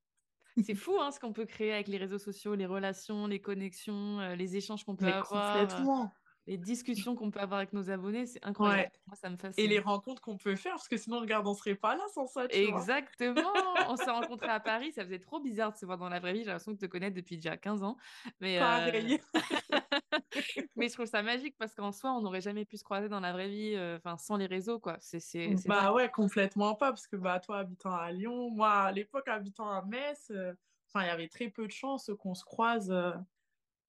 C'est 0.58 0.75
fou 0.75 1.00
hein, 1.00 1.12
ce 1.12 1.20
qu'on 1.20 1.34
peut 1.34 1.46
créer 1.46 1.74
avec 1.74 1.88
les 1.88 1.98
réseaux 1.98 2.17
sociaux, 2.20 2.55
les 2.55 2.65
relations, 2.65 3.27
les 3.27 3.41
connexions, 3.41 4.20
euh, 4.20 4.36
les 4.36 4.55
échanges 4.58 4.84
qu'on 4.84 4.96
peut 4.96 5.05
Mais 5.05 5.12
avoir, 5.12 5.24
complètement. 5.24 6.12
Les 6.48 6.57
discussions 6.57 7.15
qu'on 7.15 7.31
peut 7.31 7.39
avoir 7.39 7.60
avec 7.60 7.74
nos 7.74 7.89
abonnés. 7.89 8.25
C'est 8.25 8.43
incroyable. 8.45 8.81
Ouais. 8.81 8.91
Moi, 9.07 9.15
ça 9.15 9.29
me 9.29 9.38
Et 9.57 9.67
les 9.67 9.79
rencontres 9.79 10.21
qu'on 10.21 10.38
peut 10.38 10.55
faire, 10.55 10.74
parce 10.74 10.88
que 10.88 10.98
sinon, 10.98 11.19
regarde, 11.19 11.48
on 11.48 11.53
serait 11.53 11.75
pas 11.75 11.95
là 11.95 12.03
sans 12.13 12.27
ça, 12.27 12.48
tu 12.48 12.65
vois. 12.65 12.79
Exactement. 12.79 13.54
On 13.88 13.95
s'est 13.95 14.12
rencontrés 14.12 14.49
à 14.49 14.60
Paris. 14.60 14.91
Ça 14.93 15.04
faisait 15.04 15.19
trop 15.19 15.39
bizarre 15.39 15.71
de 15.71 15.77
se 15.77 15.86
voir 15.86 15.97
dans 15.97 16.10
la 16.10 16.19
vraie 16.19 16.34
vie. 16.34 16.39
J'ai 16.39 16.47
l'impression 16.47 16.73
de 16.73 16.77
te 16.77 16.86
connaître 16.86 17.15
depuis 17.15 17.36
déjà 17.36 17.58
15 17.58 17.84
ans. 17.84 17.97
Mais, 18.39 18.58
euh, 18.58 18.62
Pareil. 18.62 19.19
mais 20.75 20.88
je 20.88 20.93
trouve 20.93 21.06
ça 21.06 21.21
magique 21.21 21.56
parce 21.58 21.75
qu'en 21.75 21.91
soi, 21.91 22.12
on 22.12 22.21
n'aurait 22.21 22.41
jamais 22.41 22.65
pu 22.65 22.77
se 22.77 22.84
croiser 22.84 23.10
dans 23.10 23.19
la 23.19 23.32
vraie 23.32 23.49
vie 23.49 23.75
euh, 23.75 23.97
enfin, 23.97 24.17
sans 24.17 24.38
les 24.38 24.45
réseaux, 24.45 24.80
quoi. 24.80 24.97
C'est 24.99 25.19
dingue. 25.47 25.60
Bah 25.65 25.93
ouais, 25.93 26.10
complètement 26.10 26.75
pas, 26.75 26.89
parce 26.89 27.08
que 27.08 27.15
bah 27.15 27.39
toi 27.39 27.60
habitant 27.60 27.93
à 27.93 28.12
Lyon, 28.12 28.49
moi 28.51 28.71
à 28.71 28.91
l'époque 28.91 29.27
habitant 29.27 29.69
à 29.69 29.84
Metz, 29.84 30.32
euh, 30.32 30.54
enfin 30.88 31.06
il 31.06 31.08
y 31.08 31.12
avait 31.12 31.27
très 31.27 31.49
peu 31.49 31.65
de 31.65 31.71
chances 31.71 32.12
qu'on 32.19 32.34
se 32.34 32.43
croise 32.43 32.91
euh, 32.91 33.12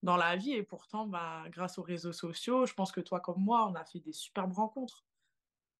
dans 0.03 0.17
la 0.17 0.37
vie 0.37 0.53
et 0.53 0.63
pourtant 0.63 1.07
bah 1.07 1.45
grâce 1.49 1.79
aux 1.79 1.83
réseaux 1.83 2.13
sociaux, 2.13 2.67
je 2.67 2.75
pense 2.75 2.93
que 2.93 3.01
toi 3.01 3.21
comme 3.21 3.41
moi, 3.43 3.67
on 3.69 3.75
a 3.75 3.85
fait 3.85 4.01
des 4.01 4.13
superbes 4.13 4.53
rencontres. 4.53 5.05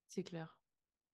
C'est 0.07 0.23
clair. 0.23 0.59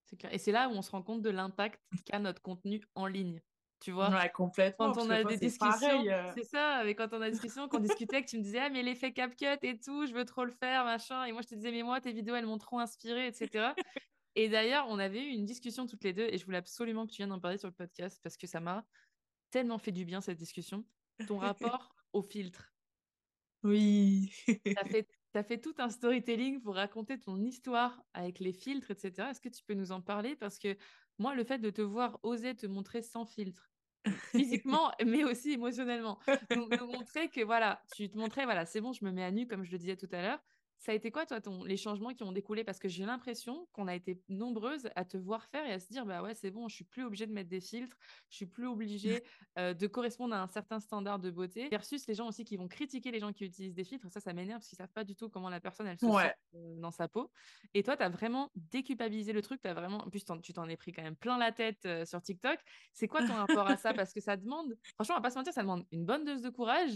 C'est 0.05 0.17
clair. 0.17 0.33
Et 0.33 0.37
c'est 0.37 0.51
là 0.51 0.69
où 0.69 0.71
on 0.71 0.81
se 0.81 0.91
rend 0.91 1.01
compte 1.01 1.21
de 1.21 1.29
l'impact 1.29 1.81
qu'a 2.05 2.19
notre 2.19 2.41
contenu 2.41 2.81
en 2.95 3.05
ligne. 3.05 3.41
Tu 3.79 3.91
vois? 3.91 4.09
Ouais, 4.09 4.29
complètement, 4.29 4.91
Quand 4.91 5.03
on 5.03 5.09
a 5.09 5.21
toi 5.21 5.31
des 5.31 5.37
discussions, 5.37 6.05
euh, 6.05 6.31
c'est 6.35 6.43
ça, 6.43 6.83
mais 6.83 6.95
quand 6.95 7.13
on 7.13 7.21
a 7.21 7.27
des 7.27 7.31
discussions, 7.31 7.69
qu'on 7.69 7.79
discutait, 7.79 8.21
que 8.21 8.29
tu 8.29 8.37
me 8.37 8.43
disais, 8.43 8.59
ah, 8.59 8.69
mais 8.69 8.83
l'effet 8.83 9.13
CapCut 9.13 9.45
et 9.61 9.79
tout, 9.79 10.05
je 10.05 10.13
veux 10.13 10.25
trop 10.25 10.43
le 10.43 10.51
faire, 10.51 10.83
machin. 10.83 11.23
Et 11.23 11.31
moi, 11.31 11.41
je 11.41 11.47
te 11.47 11.55
disais, 11.55 11.71
mais 11.71 11.83
moi, 11.83 12.01
tes 12.01 12.11
vidéos, 12.11 12.35
elles 12.35 12.45
m'ont 12.45 12.57
trop 12.57 12.79
inspiré, 12.79 13.27
etc. 13.27 13.73
Et 14.35 14.49
d'ailleurs, 14.49 14.85
on 14.89 14.99
avait 14.99 15.23
eu 15.23 15.29
une 15.29 15.45
discussion 15.45 15.87
toutes 15.87 16.03
les 16.03 16.11
deux, 16.11 16.27
et 16.29 16.37
je 16.37 16.43
voulais 16.45 16.57
absolument 16.57 17.07
que 17.07 17.11
tu 17.11 17.17
viennes 17.17 17.31
en 17.31 17.39
parler 17.39 17.57
sur 17.57 17.69
le 17.69 17.73
podcast 17.73 18.19
parce 18.21 18.35
que 18.35 18.47
ça 18.47 18.59
m'a 18.59 18.85
tellement 19.49 19.77
fait 19.77 19.93
du 19.93 20.03
bien, 20.03 20.19
cette 20.19 20.37
discussion. 20.37 20.85
Ton 21.25 21.37
rapport 21.37 21.95
au 22.11 22.21
filtre. 22.21 22.73
Oui. 23.63 24.31
Tu 24.75 24.81
as 24.81 24.85
fait, 24.85 25.07
fait 25.47 25.59
tout 25.61 25.73
un 25.79 25.89
storytelling 25.89 26.61
pour 26.61 26.75
raconter 26.75 27.19
ton 27.19 27.41
histoire 27.43 28.03
avec 28.13 28.39
les 28.39 28.53
filtres, 28.53 28.91
etc. 28.91 29.31
Est-ce 29.31 29.41
que 29.41 29.49
tu 29.49 29.63
peux 29.63 29.73
nous 29.73 29.91
en 29.91 30.01
parler? 30.01 30.35
Parce 30.35 30.59
que 30.59 30.77
moi, 31.17 31.35
le 31.35 31.43
fait 31.43 31.59
de 31.59 31.69
te 31.69 31.81
voir 31.81 32.19
oser 32.23 32.55
te 32.55 32.67
montrer 32.67 33.01
sans 33.01 33.25
filtre, 33.25 33.71
physiquement, 34.35 34.91
mais 35.05 35.23
aussi 35.23 35.51
émotionnellement, 35.53 36.19
nous, 36.51 36.69
nous 36.69 36.87
montrer 36.87 37.29
que 37.29 37.41
voilà, 37.43 37.83
tu 37.91 38.09
te 38.09 38.17
montrais, 38.17 38.45
voilà, 38.45 38.65
c'est 38.65 38.81
bon, 38.81 38.93
je 38.93 39.05
me 39.05 39.11
mets 39.11 39.23
à 39.23 39.31
nu, 39.31 39.47
comme 39.47 39.63
je 39.63 39.71
le 39.71 39.77
disais 39.79 39.97
tout 39.97 40.09
à 40.11 40.21
l'heure. 40.21 40.39
Ça 40.79 40.93
a 40.93 40.95
été 40.95 41.11
quoi, 41.11 41.25
toi, 41.25 41.41
ton, 41.41 41.65
les 41.65 41.75
changements 41.75 42.13
qui 42.13 42.23
ont 42.23 42.31
découlé? 42.31 42.63
Parce 42.63 42.79
que 42.79 42.87
j'ai 42.87 43.05
l'impression 43.05 43.67
qu'on 43.73 43.87
a 43.87 43.95
été 43.95 44.21
nombreuses 44.29 44.89
à 44.95 45.03
te 45.03 45.17
voir 45.17 45.45
faire 45.47 45.65
et 45.65 45.73
à 45.73 45.79
se 45.79 45.89
dire, 45.89 46.05
bah 46.05 46.21
ouais, 46.23 46.33
c'est 46.33 46.51
bon, 46.51 46.69
je 46.69 46.75
suis 46.75 46.85
plus 46.85 47.03
obligée 47.03 47.27
de 47.27 47.33
mettre 47.33 47.49
des 47.49 47.59
filtres, 47.59 47.97
je 48.29 48.37
suis 48.37 48.45
plus 48.45 48.65
obligée 48.65 49.21
euh, 49.57 49.73
de 49.73 49.87
correspondre 49.87 50.33
à 50.33 50.41
un 50.41 50.47
certain 50.47 50.79
standard 50.79 51.19
de 51.19 51.31
beauté, 51.31 51.67
versus 51.67 52.07
les 52.07 52.13
gens 52.13 52.29
aussi 52.29 52.45
qui 52.45 52.55
vont 52.55 52.69
critiquer 52.69 53.11
les 53.11 53.19
gens 53.19 53.33
qui 53.33 53.43
utilisent 53.43 53.75
des 53.75 53.83
filtres. 53.83 54.09
Ça, 54.09 54.21
ça 54.21 54.31
m'énerve 54.31 54.59
parce 54.59 54.69
qu'ils 54.69 54.77
savent 54.77 54.93
pas 54.93 55.03
du 55.03 55.17
tout 55.17 55.27
comment 55.27 55.49
la 55.49 55.59
personne, 55.59 55.85
elle 55.85 55.99
se 55.99 56.05
sent 56.05 56.11
Ouais, 56.13 56.33
euh, 56.55 56.75
dans 56.77 56.91
sa 56.91 57.09
peau. 57.09 57.29
Et 57.73 57.83
toi, 57.83 57.97
tu 57.97 58.03
as 58.03 58.09
vraiment 58.09 58.49
déculpabilisé 58.55 59.33
le 59.33 59.41
truc, 59.41 59.61
t'as 59.61 59.73
vraiment... 59.73 59.97
en 59.97 60.09
plus, 60.09 60.23
tu 60.41 60.53
t'en 60.53 60.69
es 60.69 60.77
pris 60.77 60.93
quand 60.93 61.03
même 61.03 61.17
plein 61.17 61.37
la 61.37 61.51
tête 61.51 61.85
euh, 61.85 62.05
sur 62.05 62.21
TikTok. 62.21 62.57
C'est 62.93 63.09
quoi 63.09 63.27
ton 63.27 63.33
rapport 63.33 63.67
à 63.67 63.75
ça? 63.75 63.93
Parce 64.01 64.13
que 64.13 64.21
ça 64.21 64.37
demande, 64.37 64.77
franchement, 64.95 65.15
on 65.15 65.17
va 65.17 65.23
pas 65.23 65.31
se 65.31 65.37
mentir, 65.37 65.51
ça 65.51 65.61
demande 65.61 65.85
une 65.91 66.05
bonne 66.05 66.23
dose 66.23 66.41
de 66.41 66.49
courage, 66.49 66.91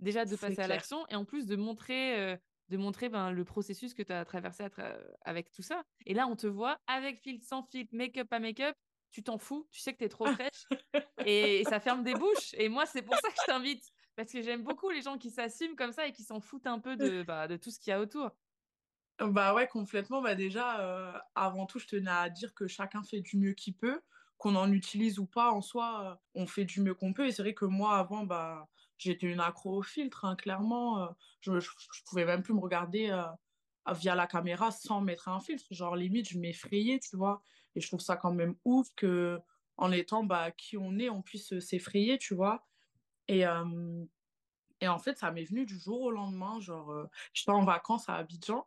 déjà 0.00 0.24
de 0.24 0.34
passer 0.34 0.60
à 0.60 0.66
l'action, 0.66 1.06
et 1.10 1.14
en 1.14 1.24
plus 1.24 1.46
de 1.46 1.54
montrer... 1.54 2.18
euh, 2.18 2.36
de 2.70 2.76
montrer 2.76 3.08
ben, 3.08 3.32
le 3.32 3.44
processus 3.44 3.94
que 3.94 4.02
tu 4.02 4.12
as 4.12 4.24
traversé 4.24 4.62
à 4.64 4.68
tra- 4.68 4.98
avec 5.22 5.50
tout 5.50 5.62
ça. 5.62 5.82
Et 6.06 6.14
là, 6.14 6.26
on 6.26 6.36
te 6.36 6.46
voit 6.46 6.78
avec 6.86 7.20
filtre, 7.20 7.46
sans 7.46 7.62
filtre, 7.64 7.94
make-up, 7.94 8.28
pas 8.28 8.38
make-up, 8.40 8.74
tu 9.10 9.22
t'en 9.22 9.38
fous, 9.38 9.66
tu 9.70 9.80
sais 9.80 9.92
que 9.92 9.98
tu 9.98 10.04
es 10.04 10.08
trop 10.08 10.26
fraîche 10.28 10.66
et, 11.24 11.60
et 11.60 11.64
ça 11.64 11.80
ferme 11.80 12.02
des 12.04 12.14
bouches. 12.14 12.54
Et 12.54 12.68
moi, 12.68 12.86
c'est 12.86 13.02
pour 13.02 13.18
ça 13.18 13.28
que 13.30 13.36
je 13.38 13.44
t'invite. 13.44 13.84
Parce 14.16 14.32
que 14.32 14.42
j'aime 14.42 14.62
beaucoup 14.64 14.90
les 14.90 15.02
gens 15.02 15.18
qui 15.18 15.30
s'assument 15.30 15.76
comme 15.76 15.92
ça 15.92 16.06
et 16.06 16.12
qui 16.12 16.24
s'en 16.24 16.40
foutent 16.40 16.66
un 16.66 16.78
peu 16.80 16.96
de, 16.96 17.22
bah, 17.24 17.48
de 17.48 17.56
tout 17.56 17.70
ce 17.70 17.78
qu'il 17.80 17.90
y 17.90 17.94
a 17.94 18.00
autour. 18.00 18.30
Bah 19.18 19.52
ouais, 19.54 19.68
complètement. 19.68 20.22
Bah 20.22 20.34
déjà, 20.34 20.80
euh, 20.80 21.18
avant 21.34 21.66
tout, 21.66 21.78
je 21.78 21.86
tenais 21.86 22.10
à 22.10 22.30
dire 22.30 22.54
que 22.54 22.66
chacun 22.66 23.02
fait 23.02 23.20
du 23.20 23.36
mieux 23.36 23.52
qu'il 23.52 23.76
peut, 23.76 24.00
qu'on 24.38 24.56
en 24.56 24.72
utilise 24.72 25.18
ou 25.18 25.26
pas, 25.26 25.50
en 25.52 25.60
soi, 25.60 26.10
euh, 26.12 26.16
on 26.34 26.46
fait 26.46 26.64
du 26.64 26.80
mieux 26.80 26.94
qu'on 26.94 27.12
peut. 27.12 27.26
Et 27.26 27.32
c'est 27.32 27.42
vrai 27.42 27.52
que 27.54 27.66
moi, 27.66 27.98
avant, 27.98 28.24
bah, 28.24 28.68
j'étais 29.00 29.26
une 29.26 29.40
accro 29.40 29.78
au 29.78 29.82
filtre, 29.82 30.24
hein, 30.24 30.36
clairement. 30.36 31.02
euh, 31.02 31.08
je, 31.40 31.58
je, 31.60 31.70
pouvais 32.06 32.24
même 32.24 32.42
plus 32.42 32.54
me 32.54 32.60
regarder 32.60 33.10
euh, 33.10 33.24
via 33.94 34.14
la 34.14 34.26
caméra 34.26 34.70
sans 34.70 35.00
mettre 35.00 35.28
un 35.28 35.40
filtre. 35.40 35.66
Genre, 35.70 35.96
limite, 35.96 36.28
je 36.28 36.38
m'effrayais, 36.38 36.98
tu 37.00 37.16
vois. 37.16 37.42
Et 37.74 37.80
je 37.80 37.86
trouve 37.88 38.00
ça 38.00 38.16
quand 38.16 38.32
même 38.32 38.56
ouf 38.64 38.88
que, 38.96 39.40
en 39.76 39.92
étant 39.92 40.24
bah, 40.24 40.50
qui 40.50 40.76
on 40.76 40.98
est, 40.98 41.08
on 41.10 41.22
puisse 41.22 41.58
s'effrayer, 41.60 42.18
tu 42.18 42.34
vois. 42.34 42.66
Et, 43.28 43.46
euh, 43.46 44.04
et 44.80 44.88
en 44.88 44.98
fait, 44.98 45.18
ça 45.18 45.30
m'est 45.30 45.44
venu 45.44 45.66
du 45.66 45.78
jour 45.78 46.00
au 46.02 46.10
lendemain. 46.10 46.60
Genre, 46.60 46.90
euh, 46.92 47.06
j'étais 47.32 47.50
en 47.50 47.64
vacances 47.64 48.08
à 48.08 48.16
Abidjan. 48.16 48.66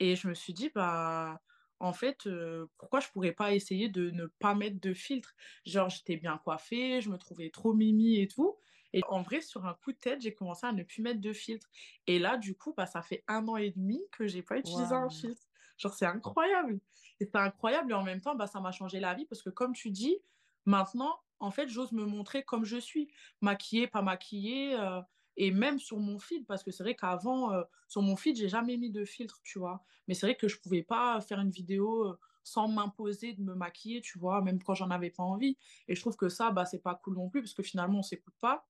Et 0.00 0.16
je 0.16 0.28
me 0.28 0.34
suis 0.34 0.52
dit, 0.52 0.70
bah, 0.74 1.40
en 1.80 1.92
fait, 1.92 2.26
euh, 2.26 2.66
pourquoi 2.78 3.00
je 3.00 3.08
pourrais 3.08 3.32
pas 3.32 3.54
essayer 3.54 3.88
de 3.88 4.10
ne 4.10 4.26
pas 4.26 4.54
mettre 4.54 4.80
de 4.80 4.94
filtre? 4.94 5.34
Genre, 5.64 5.88
j'étais 5.88 6.16
bien 6.16 6.38
coiffée, 6.38 7.00
je 7.00 7.10
me 7.10 7.18
trouvais 7.18 7.50
trop 7.50 7.74
mimi 7.74 8.20
et 8.20 8.28
tout. 8.28 8.56
Et 8.92 9.02
en 9.08 9.22
vrai, 9.22 9.40
sur 9.40 9.66
un 9.66 9.74
coup 9.74 9.92
de 9.92 9.98
tête, 9.98 10.20
j'ai 10.22 10.34
commencé 10.34 10.66
à 10.66 10.72
ne 10.72 10.82
plus 10.82 11.02
mettre 11.02 11.20
de 11.20 11.32
filtre. 11.32 11.68
Et 12.06 12.18
là, 12.18 12.36
du 12.38 12.54
coup, 12.56 12.72
bah, 12.76 12.86
ça 12.86 13.02
fait 13.02 13.24
un 13.28 13.46
an 13.48 13.56
et 13.56 13.70
demi 13.70 14.00
que 14.12 14.26
j'ai 14.26 14.42
pas 14.42 14.58
utilisé 14.58 14.94
un 14.94 15.10
filtre. 15.10 15.42
Genre, 15.76 15.92
c'est 15.94 16.06
incroyable. 16.06 16.80
Et 17.20 17.26
c'est 17.26 17.36
incroyable. 17.36 17.90
Et 17.92 17.94
en 17.94 18.02
même 18.02 18.20
temps, 18.20 18.34
bah, 18.34 18.46
ça 18.46 18.60
m'a 18.60 18.72
changé 18.72 19.00
la 19.00 19.14
vie 19.14 19.26
parce 19.26 19.42
que, 19.42 19.50
comme 19.50 19.72
tu 19.74 19.90
dis, 19.90 20.18
maintenant, 20.64 21.20
en 21.40 21.50
fait, 21.50 21.68
j'ose 21.68 21.92
me 21.92 22.04
montrer 22.04 22.44
comme 22.44 22.64
je 22.64 22.76
suis. 22.78 23.10
Maquillée, 23.40 23.86
pas 23.86 24.02
maquillée. 24.02 24.74
euh, 24.78 25.00
Et 25.36 25.50
même 25.52 25.78
sur 25.78 25.98
mon 25.98 26.18
feed, 26.18 26.46
parce 26.46 26.62
que 26.64 26.70
c'est 26.72 26.82
vrai 26.82 26.96
qu'avant, 26.96 27.52
euh, 27.52 27.62
sur 27.88 28.02
mon 28.02 28.16
feed, 28.16 28.36
j'ai 28.36 28.48
jamais 28.48 28.76
mis 28.76 28.90
de 28.90 29.04
filtre, 29.04 29.40
tu 29.44 29.58
vois. 29.58 29.84
Mais 30.08 30.14
c'est 30.14 30.26
vrai 30.26 30.36
que 30.36 30.48
je 30.48 30.58
pouvais 30.60 30.82
pas 30.82 31.20
faire 31.20 31.38
une 31.40 31.50
vidéo 31.50 32.04
euh, 32.08 32.18
sans 32.42 32.66
m'imposer 32.68 33.34
de 33.34 33.42
me 33.42 33.54
maquiller, 33.54 34.00
tu 34.00 34.18
vois, 34.18 34.40
même 34.42 34.62
quand 34.62 34.74
j'en 34.74 34.90
avais 34.90 35.10
pas 35.10 35.22
envie. 35.22 35.56
Et 35.86 35.94
je 35.94 36.00
trouve 36.00 36.16
que 36.16 36.28
ça, 36.28 36.50
bah, 36.50 36.64
c'est 36.66 36.82
pas 36.82 36.94
cool 36.96 37.14
non 37.14 37.28
plus, 37.28 37.40
parce 37.42 37.54
que 37.54 37.62
finalement, 37.62 38.00
on 38.00 38.02
s'écoute 38.02 38.34
pas. 38.40 38.66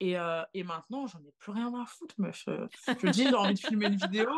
Et, 0.00 0.18
euh, 0.18 0.42
et 0.54 0.62
maintenant, 0.62 1.06
j'en 1.06 1.20
ai 1.20 1.32
plus 1.38 1.52
rien 1.52 1.72
à 1.74 1.86
foutre, 1.86 2.14
meuf. 2.18 2.44
je 2.46 3.10
dis, 3.10 3.24
j'ai 3.24 3.34
envie 3.34 3.54
de 3.54 3.58
filmer 3.58 3.86
une 3.86 3.96
vidéo 3.96 4.30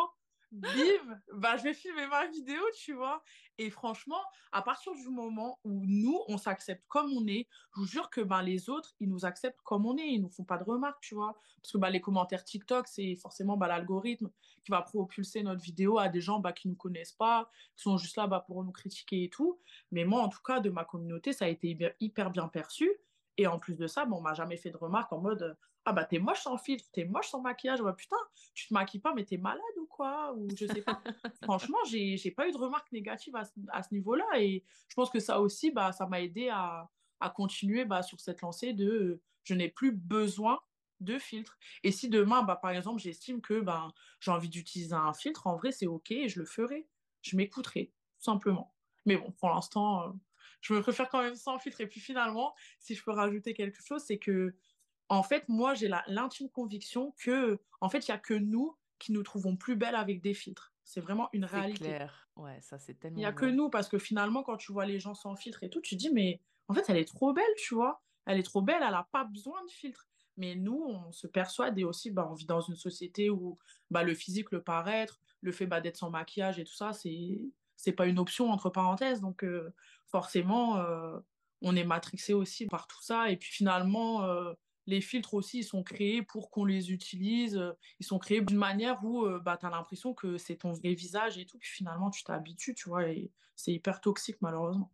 bim, 0.53 1.21
bah, 1.35 1.57
je 1.57 1.63
vais 1.65 1.75
filmer 1.75 2.07
ma 2.07 2.27
vidéo, 2.27 2.61
tu 2.77 2.95
vois. 2.95 3.23
Et 3.59 3.71
franchement, 3.71 4.21
à 4.53 4.63
partir 4.63 4.95
du 4.95 5.09
moment 5.09 5.59
où 5.65 5.85
nous, 5.87 6.21
on 6.29 6.39
s'accepte 6.39 6.85
comme 6.89 7.13
on 7.13 7.27
est, 7.27 7.47
je 7.75 7.81
vous 7.81 7.87
jure 7.87 8.09
que 8.09 8.21
bah, 8.21 8.43
les 8.43 8.71
autres, 8.71 8.95
ils 9.01 9.09
nous 9.09 9.25
acceptent 9.25 9.61
comme 9.63 9.85
on 9.87 9.97
est, 9.97 10.07
ils 10.07 10.21
nous 10.21 10.31
font 10.31 10.45
pas 10.45 10.59
de 10.59 10.65
remarques, 10.65 11.01
tu 11.03 11.15
vois. 11.15 11.35
Parce 11.63 11.73
que 11.73 11.79
bah, 11.79 11.91
les 11.91 12.01
commentaires 12.01 12.45
TikTok, 12.45 12.87
c'est 12.89 13.17
forcément 13.17 13.57
bah, 13.57 13.69
l'algorithme 13.69 14.31
qui 14.65 14.71
va 14.71 14.83
propulser 14.83 15.43
notre 15.43 15.63
vidéo 15.63 15.99
à 15.99 16.09
des 16.09 16.21
gens 16.21 16.39
bah, 16.39 16.53
qui 16.53 16.69
ne 16.69 16.73
nous 16.73 16.79
connaissent 16.79 17.13
pas, 17.13 17.51
qui 17.77 17.83
sont 17.83 17.99
juste 17.99 18.17
là 18.17 18.27
bah, 18.27 18.45
pour 18.47 18.65
nous 18.65 18.73
critiquer 18.73 19.25
et 19.25 19.31
tout. 19.31 19.61
Mais 19.91 20.05
moi, 20.05 20.23
en 20.23 20.29
tout 20.29 20.43
cas, 20.43 20.61
de 20.61 20.71
ma 20.71 20.85
communauté, 20.85 21.33
ça 21.33 21.47
a 21.47 21.49
été 21.49 21.77
hyper 22.01 22.31
bien 22.31 22.49
perçu. 22.49 22.91
Et 23.39 23.47
en 23.47 23.59
plus 23.59 23.77
de 23.77 23.87
ça, 23.87 24.05
bon, 24.05 24.19
on 24.19 24.21
m'a 24.21 24.35
jamais 24.35 24.57
fait 24.57 24.71
de 24.71 24.77
remarques 24.77 25.13
en 25.13 25.21
mode 25.21 25.57
Ah 25.85 25.93
bah 25.93 26.05
t'es 26.05 26.19
moche 26.19 26.41
sans 26.41 26.59
filtre, 26.59 26.85
t'es 26.93 27.05
moche 27.05 27.29
sans 27.29 27.41
maquillage. 27.41 27.81
Bah 27.81 27.95
putain, 27.95 28.17
tu 28.53 28.69
te 28.69 28.75
maquilles 28.75 29.01
pas, 29.01 29.15
mais 29.15 29.25
t'es 29.25 29.39
malade 29.39 29.63
ou 29.81 29.87
quoi 29.87 30.35
Ou 30.35 30.55
je 30.57 30.67
sais 30.67 30.83
pas. 30.83 31.03
Franchement, 31.45 31.79
j'ai, 31.89 32.17
j'ai 32.17 32.33
pas 32.33 32.49
eu 32.49 32.53
de 32.53 32.59
remarques 32.59 32.91
négatives 32.93 33.37
à, 33.37 33.45
à 33.69 33.83
ce 33.83 33.95
niveau-là. 33.95 34.27
Et 34.39 34.65
je 34.89 34.95
pense 34.95 35.09
que 35.11 35.21
ça 35.21 35.41
aussi, 35.41 35.71
bah, 35.71 35.93
ça 35.93 36.07
m'a 36.07 36.21
aidé 36.21 36.49
à, 36.49 36.91
à 37.21 37.31
continuer 37.31 37.85
bah, 37.85 38.03
sur 38.03 38.21
cette 38.21 38.41
lancée 38.43 38.73
de 38.73 39.23
je 39.45 39.55
n'ai 39.55 39.69
plus 39.69 39.93
besoin 39.93 40.61
de 41.01 41.19
filtre. 41.19 41.59
Et 41.85 41.93
si 41.93 42.09
demain, 42.09 42.43
bah, 42.43 42.57
par 42.57 42.73
exemple, 42.73 43.01
j'estime 43.01 43.41
que 43.41 43.61
bah, 43.61 43.89
j'ai 44.21 44.31
envie 44.33 44.49
d'utiliser 44.49 44.95
un 44.95 45.15
filtre, 45.15 45.47
en 45.47 45.57
vrai, 45.57 45.71
c'est 45.73 45.87
OK 45.87 46.11
et 46.11 46.29
je 46.29 46.41
le 46.41 46.45
ferai. 46.45 46.89
Je 47.23 47.37
m'écouterai, 47.37 47.87
tout 48.19 48.25
simplement. 48.25 48.75
Mais 49.07 49.17
bon, 49.17 49.31
pour 49.33 49.49
l'instant, 49.51 50.03
euh, 50.09 50.13
je 50.61 50.75
me 50.75 50.81
préfère 50.81 51.09
quand 51.09 51.23
même 51.23 51.35
sans 51.35 51.59
filtre. 51.59 51.81
Et 51.81 51.87
puis 51.87 52.01
finalement, 52.01 52.55
si 52.79 52.95
je 52.95 53.03
peux 53.03 53.13
rajouter 53.13 53.55
quelque 53.55 53.83
chose, 53.83 54.03
c'est 54.03 54.19
que, 54.19 54.55
en 55.09 55.23
fait, 55.23 55.49
moi, 55.49 55.75
j'ai 55.75 55.91
l'intime 56.07 56.51
conviction 56.51 57.15
que, 57.19 57.61
en 57.81 57.89
fait, 57.89 58.07
il 58.07 58.11
n'y 58.11 58.15
a 58.15 58.19
que 58.19 58.35
nous 58.35 58.77
qui 58.99 59.13
nous 59.13 59.23
trouvons 59.23 59.57
plus 59.57 59.77
belles 59.77 59.95
avec 59.95 60.21
des 60.21 60.35
filtres. 60.35 60.75
C'est 60.85 61.01
vraiment 61.01 61.29
une 61.33 61.45
réalité. 61.45 61.85
C'est 61.85 61.91
clair. 61.91 62.29
Ouais, 62.37 62.61
ça, 62.61 62.79
c'est 62.79 62.95
tellement. 62.95 63.17
Il 63.17 63.21
n'y 63.21 63.27
a 63.27 63.33
que 63.33 63.47
nous, 63.47 63.71
parce 63.71 63.89
que 63.89 63.99
finalement, 63.99 64.43
quand 64.43 64.57
tu 64.57 64.73
vois 64.73 64.87
les 64.87 64.99
gens 64.99 65.15
sans 65.15 65.37
filtre 65.37 65.63
et 65.63 65.71
tout, 65.71 65.81
tu 65.81 65.97
te 65.97 66.01
dis, 66.01 66.11
mais 66.11 66.41
en 66.69 66.75
fait, 66.75 66.85
elle 66.89 66.97
est 66.97 67.09
trop 67.09 67.33
belle, 67.33 67.45
tu 67.57 67.75
vois. 67.75 68.03
Elle 68.27 68.39
est 68.39 68.43
trop 68.43 68.63
belle, 68.63 68.83
elle 68.83 68.91
n'a 68.91 69.09
pas 69.11 69.25
besoin 69.25 69.65
de 69.65 69.71
filtre. 69.71 70.07
Mais 70.37 70.55
nous, 70.55 70.83
on 70.87 71.11
se 71.13 71.27
persuade 71.27 71.79
et 71.79 71.85
aussi, 71.85 72.11
bah, 72.11 72.29
on 72.31 72.35
vit 72.35 72.47
dans 72.47 72.61
une 72.61 72.77
société 72.77 73.29
où 73.29 73.59
bah, 73.91 74.03
le 74.03 74.15
physique, 74.15 74.53
le 74.53 74.63
paraître, 74.63 75.21
le 75.41 75.53
fait 75.53 75.67
bah, 75.67 75.81
d'être 75.81 75.97
sans 75.97 76.11
maquillage 76.11 76.59
et 76.59 76.65
tout 76.65 76.75
ça, 76.75 76.93
c'est 76.93 77.41
c'est 77.79 77.93
pas 77.93 78.07
une 78.07 78.19
option 78.19 78.51
entre 78.51 78.69
parenthèses. 78.69 79.23
Donc 79.23 79.45
euh, 79.45 79.73
forcément, 80.07 80.77
euh, 80.79 81.19
on 81.63 81.75
est 81.77 81.85
matrixé 81.85 82.35
aussi 82.35 82.67
par 82.67 82.87
tout 82.87 83.01
ça. 83.03 83.31
Et 83.31 83.37
puis 83.37 83.51
finalement, 83.51 84.25
euh, 84.25 84.53
les 84.87 85.01
filtres 85.01 85.35
aussi, 85.35 85.59
ils 85.59 85.65
sont 85.65 85.83
créés 85.83 86.23
pour 86.23 86.51
qu'on 86.51 86.65
les 86.65 86.93
utilise. 86.93 87.63
Ils 88.01 88.07
sont 88.07 88.19
créés 88.19 88.41
d'une 88.41 88.59
manière 88.59 89.03
où 89.05 89.27
bah, 89.41 89.57
tu 89.57 89.67
as 89.67 89.71
l'impression 89.71 90.13
que 90.13 90.39
c'est 90.39 90.57
ton 90.57 90.73
vrai 90.73 90.95
visage 90.95 91.39
et 91.39 91.47
tout. 91.47 91.59
Puis 91.59 91.71
finalement, 91.71 92.11
tu 92.11 92.25
t'habitues, 92.25 92.75
tu 92.75 92.89
vois. 92.89 93.09
Et 93.09 93.31
c'est 93.55 93.73
hyper 93.73 94.01
toxique, 94.01 94.39
malheureusement. 94.41 94.91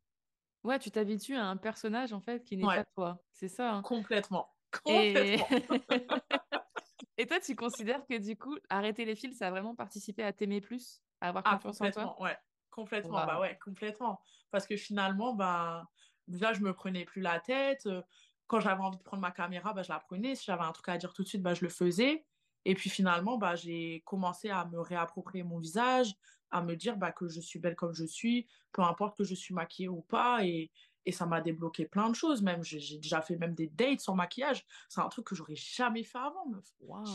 Ouais, 0.64 0.78
tu 0.78 0.90
t'habitues 0.90 1.36
à 1.36 1.46
un 1.46 1.56
personnage, 1.56 2.12
en 2.12 2.20
fait, 2.20 2.42
qui 2.42 2.56
n'est 2.56 2.64
pas 2.64 2.84
toi. 2.96 3.22
C'est 3.32 3.48
ça. 3.48 3.74
Hein. 3.74 3.82
Complètement. 3.82 4.48
Complètement. 4.84 5.46
Et... 7.16 7.26
toi, 7.26 7.38
tu 7.38 7.54
considères 7.54 8.04
que 8.06 8.18
du 8.18 8.36
coup, 8.36 8.56
arrêter 8.68 9.04
les 9.04 9.14
fils, 9.14 9.38
ça 9.38 9.46
a 9.46 9.50
vraiment 9.50 9.76
participé 9.76 10.24
à 10.24 10.32
t'aimer 10.32 10.60
plus, 10.60 11.00
à 11.20 11.28
avoir 11.28 11.44
ah, 11.46 11.52
confiance 11.62 11.80
en 11.80 11.90
toi? 11.92 12.20
Ouais, 12.20 12.36
Complètement, 12.74 13.24
bah 13.24 13.38
ouais, 13.38 13.56
complètement. 13.62 14.20
Parce 14.50 14.66
que 14.66 14.76
finalement, 14.76 15.32
bah, 15.32 15.88
déjà, 16.26 16.52
je 16.52 16.60
me 16.60 16.72
prenais 16.72 17.04
plus 17.04 17.22
la 17.22 17.38
tête. 17.38 17.88
Quand 18.48 18.58
j'avais 18.58 18.82
envie 18.82 18.98
de 18.98 19.02
prendre 19.04 19.20
ma 19.20 19.30
caméra, 19.30 19.72
bah, 19.72 19.82
je 19.84 19.90
la 19.92 20.00
prenais. 20.00 20.34
Si 20.34 20.44
j'avais 20.46 20.64
un 20.64 20.72
truc 20.72 20.88
à 20.88 20.98
dire 20.98 21.12
tout 21.12 21.22
de 21.22 21.28
suite, 21.28 21.40
bah, 21.40 21.54
je 21.54 21.62
le 21.64 21.68
faisais. 21.70 22.26
Et 22.64 22.74
puis 22.74 22.90
finalement, 22.90 23.38
bah, 23.38 23.54
j'ai 23.54 24.02
commencé 24.04 24.50
à 24.50 24.64
me 24.64 24.80
réapproprier 24.80 25.44
mon 25.44 25.58
visage, 25.58 26.16
à 26.50 26.62
me 26.62 26.74
dire 26.74 26.96
bah, 26.96 27.12
que 27.12 27.28
je 27.28 27.40
suis 27.40 27.60
belle 27.60 27.76
comme 27.76 27.94
je 27.94 28.04
suis, 28.04 28.48
peu 28.72 28.82
importe 28.82 29.16
que 29.16 29.22
je 29.24 29.34
suis 29.36 29.54
maquillée 29.54 29.88
ou 29.88 30.02
pas. 30.02 30.44
Et, 30.44 30.72
et 31.06 31.12
ça 31.12 31.26
m'a 31.26 31.40
débloqué 31.40 31.86
plein 31.86 32.08
de 32.10 32.16
choses. 32.16 32.42
Même, 32.42 32.64
j'ai 32.64 32.98
déjà 32.98 33.22
fait 33.22 33.36
même 33.36 33.54
des 33.54 33.68
dates 33.68 34.00
sans 34.00 34.16
maquillage. 34.16 34.64
C'est 34.88 35.00
un 35.00 35.08
truc 35.08 35.26
que 35.26 35.36
j'aurais 35.36 35.54
jamais 35.54 36.02
fait 36.02 36.18
avant, 36.18 36.44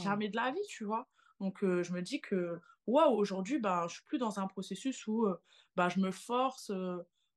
Jamais 0.04 0.30
de 0.30 0.38
la 0.38 0.52
vie, 0.52 0.62
tu 0.70 0.86
vois. 0.86 1.10
Donc, 1.42 1.60
je 1.62 1.92
me 1.92 2.02
dis 2.02 2.22
que 2.22 2.62
waouh, 2.90 3.16
aujourd'hui, 3.16 3.60
bah, 3.60 3.86
je 3.88 3.96
suis 3.96 4.04
plus 4.04 4.18
dans 4.18 4.40
un 4.40 4.48
processus 4.48 5.08
où 5.08 5.28
bah, 5.76 5.90
je 5.90 6.00
me 6.00 6.12
force 6.12 6.72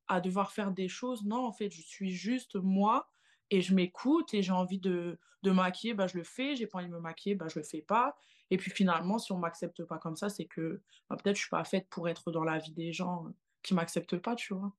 à 0.09 0.21
devoir 0.21 0.53
faire 0.53 0.73
des 0.73 0.89
choses. 0.89 1.25
Non, 1.25 1.47
en 1.47 1.53
fait, 1.53 1.71
je 1.71 1.83
suis 1.83 2.11
juste 2.13 2.57
moi 2.57 3.09
et 3.51 3.61
je 3.63 3.75
m'écoute 3.75 4.35
et 4.35 4.43
j'ai 4.43 4.53
envie 4.53 4.79
de, 4.79 5.19
de 5.43 5.51
maquiller, 5.51 5.95
bah, 5.95 6.07
je 6.07 6.19
le 6.19 6.25
fais. 6.25 6.57
J'ai 6.57 6.67
pas 6.67 6.79
envie 6.79 6.89
de 6.89 6.93
me 6.93 7.01
maquiller, 7.01 7.35
bah, 7.35 7.49
je 7.49 7.59
le 7.59 7.65
fais 7.65 7.83
pas. 7.83 8.17
Et 8.51 8.57
puis 8.57 8.71
finalement, 8.71 9.19
si 9.19 9.33
on 9.33 9.39
m'accepte 9.39 9.85
pas 9.85 9.99
comme 9.99 10.17
ça, 10.17 10.29
c'est 10.29 10.47
que 10.47 10.83
bah, 11.09 11.17
peut-être 11.17 11.37
je 11.37 11.43
suis 11.43 11.51
pas 11.51 11.65
faite 11.65 11.89
pour 11.89 12.09
être 12.09 12.33
dans 12.33 12.45
la 12.45 12.59
vie 12.59 12.73
des 12.73 12.93
gens 12.93 13.27
qui 13.63 13.75
m'acceptent 13.75 14.19
pas, 14.19 14.37
tu 14.37 14.55
vois. 14.55 14.73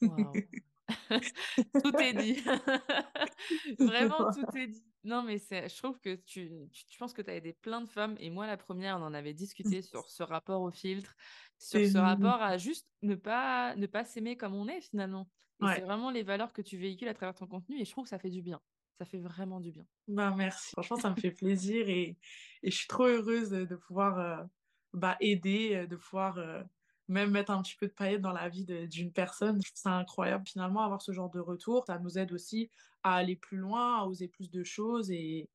tout 1.84 1.96
est 1.98 2.14
dit. 2.14 2.34
Vraiment, 3.78 4.30
tout 4.32 4.56
est 4.56 4.68
dit. 4.68 4.84
Non, 5.04 5.22
mais 5.22 5.38
je 5.38 5.76
trouve 5.76 5.98
que 6.00 6.14
tu, 6.14 6.50
tu, 6.72 6.98
penses 6.98 7.12
que 7.12 7.22
tu 7.22 7.30
as 7.30 7.34
aidé 7.34 7.52
plein 7.52 7.80
de 7.80 7.88
femmes. 7.88 8.16
Et 8.20 8.30
moi, 8.30 8.46
la 8.46 8.56
première, 8.56 8.98
on 8.98 9.02
en 9.02 9.14
avait 9.14 9.34
discuté 9.34 9.82
sur 9.82 10.08
ce 10.08 10.22
rapport 10.22 10.62
au 10.62 10.70
filtre, 10.70 11.14
sur 11.58 11.80
ce 11.80 11.98
rapport 11.98 12.40
à 12.40 12.58
juste 12.58 12.88
ne 13.02 13.14
pas, 13.14 13.74
ne 13.76 13.86
pas 13.86 14.04
s'aimer 14.04 14.36
comme 14.36 14.54
on 14.54 14.68
est 14.68 14.80
finalement. 14.80 15.28
C'est 15.74 15.82
vraiment 15.82 16.10
les 16.10 16.24
valeurs 16.24 16.52
que 16.52 16.62
tu 16.62 16.76
véhicules 16.76 17.06
à 17.06 17.14
travers 17.14 17.36
ton 17.36 17.46
contenu. 17.46 17.80
Et 17.80 17.84
je 17.84 17.90
trouve 17.92 18.04
que 18.04 18.10
ça 18.10 18.18
fait 18.18 18.30
du 18.30 18.42
bien. 18.42 18.60
Ça 18.98 19.04
fait 19.04 19.18
vraiment 19.18 19.60
du 19.60 19.70
bien. 19.70 19.86
Bah, 20.08 20.34
merci. 20.36 20.70
Franchement, 20.72 20.96
ça 20.96 21.10
me 21.10 21.16
fait 21.16 21.30
plaisir. 21.30 21.88
Et, 21.88 22.16
et, 22.62 22.70
je 22.70 22.76
suis 22.76 22.88
trop 22.88 23.06
heureuse 23.06 23.50
de 23.50 23.76
pouvoir 23.76 24.18
euh, 24.18 24.44
bah, 24.92 25.16
aider, 25.20 25.86
de 25.86 25.94
pouvoir 25.94 26.38
euh, 26.38 26.62
même 27.08 27.30
mettre 27.30 27.50
un 27.50 27.62
petit 27.62 27.76
peu 27.76 27.86
de 27.86 27.92
paillettes 27.92 28.20
dans 28.20 28.32
la 28.32 28.48
vie 28.48 28.64
d'une 28.64 29.12
personne. 29.12 29.60
Je 29.62 29.70
trouve 29.70 29.82
ça 29.82 29.92
incroyable 29.92 30.46
finalement 30.46 30.82
avoir 30.82 31.02
ce 31.02 31.12
genre 31.12 31.30
de 31.30 31.40
retour. 31.40 31.84
Ça 31.86 31.98
nous 31.98 32.18
aide 32.18 32.32
aussi 32.32 32.70
à 33.02 33.16
aller 33.16 33.36
plus 33.36 33.58
loin, 33.58 34.00
à 34.00 34.04
oser 34.04 34.28
plus 34.28 34.50
de 34.50 34.62
choses 34.62 35.10
et, 35.10 35.50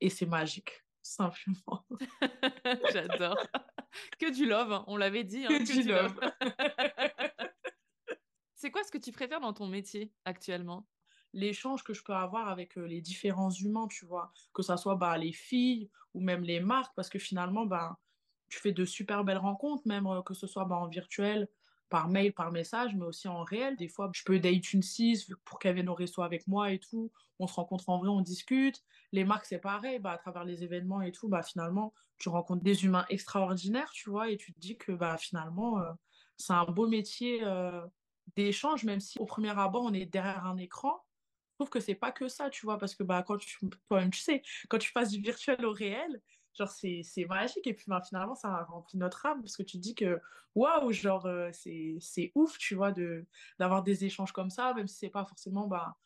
et 0.00 0.10
c'est 0.10 0.26
magique, 0.26 0.84
simplement. 1.02 1.86
J'adore. 2.92 3.38
que 4.18 4.32
du 4.32 4.46
love, 4.46 4.72
hein. 4.72 4.84
on 4.86 4.96
l'avait 4.96 5.24
dit. 5.24 5.44
Hein, 5.44 5.58
que, 5.58 5.72
du, 5.72 5.88
love. 5.88 6.18
c'est 8.54 8.70
quoi 8.70 8.84
ce 8.84 8.90
que 8.90 8.98
tu 8.98 9.12
préfères 9.12 9.40
dans 9.40 9.52
ton 9.52 9.66
métier 9.66 10.12
actuellement? 10.24 10.86
L'échange 11.34 11.82
que 11.82 11.94
je 11.94 12.02
peux 12.04 12.12
avoir 12.12 12.48
avec 12.48 12.76
les 12.76 13.00
différents 13.00 13.50
humains, 13.50 13.88
tu 13.88 14.04
vois, 14.04 14.32
que 14.52 14.62
ce 14.62 14.76
soit 14.76 14.96
bah, 14.96 15.16
les 15.16 15.32
filles 15.32 15.90
ou 16.12 16.20
même 16.20 16.42
les 16.42 16.60
marques, 16.60 16.94
parce 16.94 17.08
que 17.08 17.18
finalement, 17.18 17.64
bah, 17.64 17.98
tu 18.52 18.58
fais 18.58 18.72
de 18.72 18.84
super 18.84 19.24
belles 19.24 19.38
rencontres, 19.38 19.82
même 19.86 20.06
euh, 20.06 20.20
que 20.20 20.34
ce 20.34 20.46
soit 20.46 20.66
bah, 20.66 20.76
en 20.76 20.86
virtuel, 20.86 21.48
par 21.88 22.08
mail, 22.08 22.34
par 22.34 22.52
message, 22.52 22.94
mais 22.94 23.06
aussi 23.06 23.26
en 23.26 23.44
réel. 23.44 23.76
Des 23.76 23.88
fois, 23.88 24.10
je 24.14 24.22
peux 24.24 24.38
date 24.38 24.74
une 24.74 24.82
6 24.82 25.32
pour 25.44 25.58
qu'elle 25.58 25.74
vienne 25.74 25.88
au 25.88 25.94
resto 25.94 26.22
avec 26.22 26.46
moi 26.46 26.70
et 26.70 26.78
tout. 26.78 27.10
On 27.38 27.46
se 27.46 27.54
rencontre 27.54 27.88
en 27.88 27.98
vrai, 27.98 28.08
on 28.08 28.20
discute. 28.20 28.82
Les 29.12 29.24
marques, 29.24 29.46
c'est 29.46 29.58
pareil. 29.58 29.98
Bah, 29.98 30.12
à 30.12 30.18
travers 30.18 30.44
les 30.44 30.62
événements 30.64 31.00
et 31.00 31.12
tout, 31.12 31.28
bah, 31.28 31.42
finalement, 31.42 31.94
tu 32.18 32.28
rencontres 32.28 32.62
des 32.62 32.84
humains 32.84 33.06
extraordinaires, 33.08 33.90
tu 33.92 34.10
vois, 34.10 34.28
et 34.30 34.36
tu 34.36 34.52
te 34.52 34.60
dis 34.60 34.76
que 34.76 34.92
bah, 34.92 35.16
finalement, 35.16 35.80
euh, 35.80 35.90
c'est 36.36 36.52
un 36.52 36.64
beau 36.66 36.86
métier 36.86 37.40
euh, 37.42 37.86
d'échange, 38.36 38.84
même 38.84 39.00
si 39.00 39.18
au 39.18 39.24
premier 39.24 39.58
abord, 39.58 39.84
on 39.84 39.94
est 39.94 40.06
derrière 40.06 40.44
un 40.44 40.58
écran. 40.58 41.02
Trouve 41.58 41.70
que 41.70 41.80
c'est 41.80 41.94
pas 41.94 42.12
que 42.12 42.28
ça, 42.28 42.50
tu 42.50 42.66
vois, 42.66 42.78
parce 42.78 42.94
que 42.94 43.02
bah, 43.02 43.22
quand 43.26 43.38
tu, 43.38 43.58
toi-même, 43.88 44.10
tu 44.10 44.20
sais, 44.20 44.42
quand 44.68 44.78
tu 44.78 44.92
passes 44.92 45.10
du 45.10 45.20
virtuel 45.20 45.64
au 45.64 45.72
réel, 45.72 46.20
genre 46.54 46.68
c'est 46.68 47.26
magique. 47.28 47.66
Et 47.66 47.74
puis 47.74 47.86
ben, 47.88 48.00
finalement 48.00 48.34
ça 48.34 48.48
a 48.48 48.64
rempli 48.64 48.98
notre 48.98 49.26
âme 49.26 49.40
parce 49.40 49.56
que 49.56 49.62
tu 49.62 49.78
te 49.78 49.82
dis 49.82 49.94
que 49.94 50.20
waouh 50.54 50.92
genre 50.92 51.26
euh, 51.26 51.50
c'est 51.52 52.32
ouf 52.34 52.58
tu 52.58 52.74
vois 52.74 52.92
de 52.92 53.26
d'avoir 53.58 53.82
des 53.82 54.04
échanges 54.04 54.32
comme 54.32 54.50
ça 54.50 54.74
même 54.74 54.86
si 54.86 54.96
c'est 54.96 55.10
pas 55.10 55.24
forcément 55.24 55.66
bah, 55.66 55.96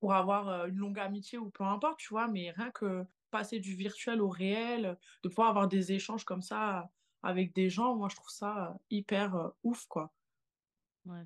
pour 0.00 0.14
avoir 0.14 0.48
euh, 0.48 0.66
une 0.66 0.76
longue 0.76 0.98
amitié 0.98 1.38
ou 1.38 1.50
peu 1.50 1.64
importe 1.64 1.98
tu 1.98 2.08
vois 2.10 2.28
mais 2.28 2.50
rien 2.50 2.70
que 2.70 3.04
passer 3.30 3.60
du 3.60 3.74
virtuel 3.74 4.20
au 4.20 4.28
réel 4.28 4.98
de 5.22 5.28
pouvoir 5.28 5.48
avoir 5.48 5.68
des 5.68 5.92
échanges 5.92 6.24
comme 6.24 6.42
ça 6.42 6.90
avec 7.22 7.54
des 7.54 7.70
gens 7.70 7.96
moi 7.96 8.08
je 8.10 8.16
trouve 8.16 8.30
ça 8.30 8.76
hyper 8.90 9.34
euh, 9.36 9.48
ouf 9.62 9.86
quoi. 9.86 10.12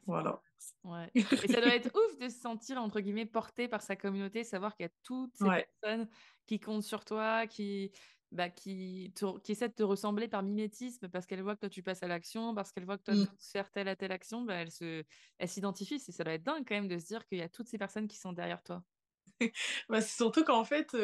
Voilà. 0.07 0.41
Ouais. 0.83 1.11
Et 1.15 1.23
ça 1.23 1.61
doit 1.61 1.75
être 1.75 1.95
ouf 1.95 2.19
de 2.19 2.29
se 2.29 2.41
sentir, 2.41 2.79
entre 2.79 3.01
guillemets, 3.01 3.27
porté 3.27 3.69
par 3.69 3.83
sa 3.83 3.97
communauté, 3.97 4.45
savoir 4.45 4.75
qu'il 4.75 4.85
y 4.85 4.89
a 4.89 4.93
toutes 5.03 5.37
ces 5.37 5.45
personnes 5.45 6.09
qui 6.47 6.59
comptent 6.59 6.83
sur 6.83 7.05
toi, 7.05 7.47
qui, 7.47 7.93
bah, 8.31 8.51
qui, 8.51 9.13
qui 9.43 9.53
essaie 9.53 9.69
de 9.69 9.75
te 9.75 9.83
ressembler 9.83 10.29
par 10.29 10.43
mimétisme 10.43 11.09
parce 11.09 11.27
qu'elle 11.27 11.43
voit 11.43 11.55
que 11.55 11.61
toi 11.61 11.69
tu 11.71 11.83
passes 11.83 12.03
à 12.03 12.09
l'action, 12.09 12.55
parce 12.55 12.73
qu'elle 12.73 12.85
voit 12.85 12.99
que 12.99 13.05
toi 13.05 13.15
mmh. 13.15 13.27
tu 13.27 13.51
faire 13.53 13.71
telle 13.71 13.89
à 13.89 13.97
telle 13.97 14.13
action, 14.13 14.43
bah, 14.43 14.55
elle 14.55 14.71
se, 14.71 15.05
elle 15.39 15.49
s'identifie. 15.49 15.99
Ça 15.99 16.25
doit 16.25 16.35
être 16.35 16.43
dingue 16.43 16.65
quand 16.67 16.75
même 16.75 16.89
de 16.89 16.99
se 16.99 17.07
dire 17.07 17.27
qu'il 17.27 17.39
y 17.39 17.43
a 17.43 17.49
toutes 17.49 17.69
ces 17.69 17.79
personnes 17.79 18.07
qui 18.07 18.19
sont 18.19 18.33
derrière 18.33 18.63
toi. 18.63 18.83
bah, 19.89 20.01
c'est 20.01 20.17
surtout 20.17 20.45
qu'en 20.45 20.65
fait, 20.65 20.97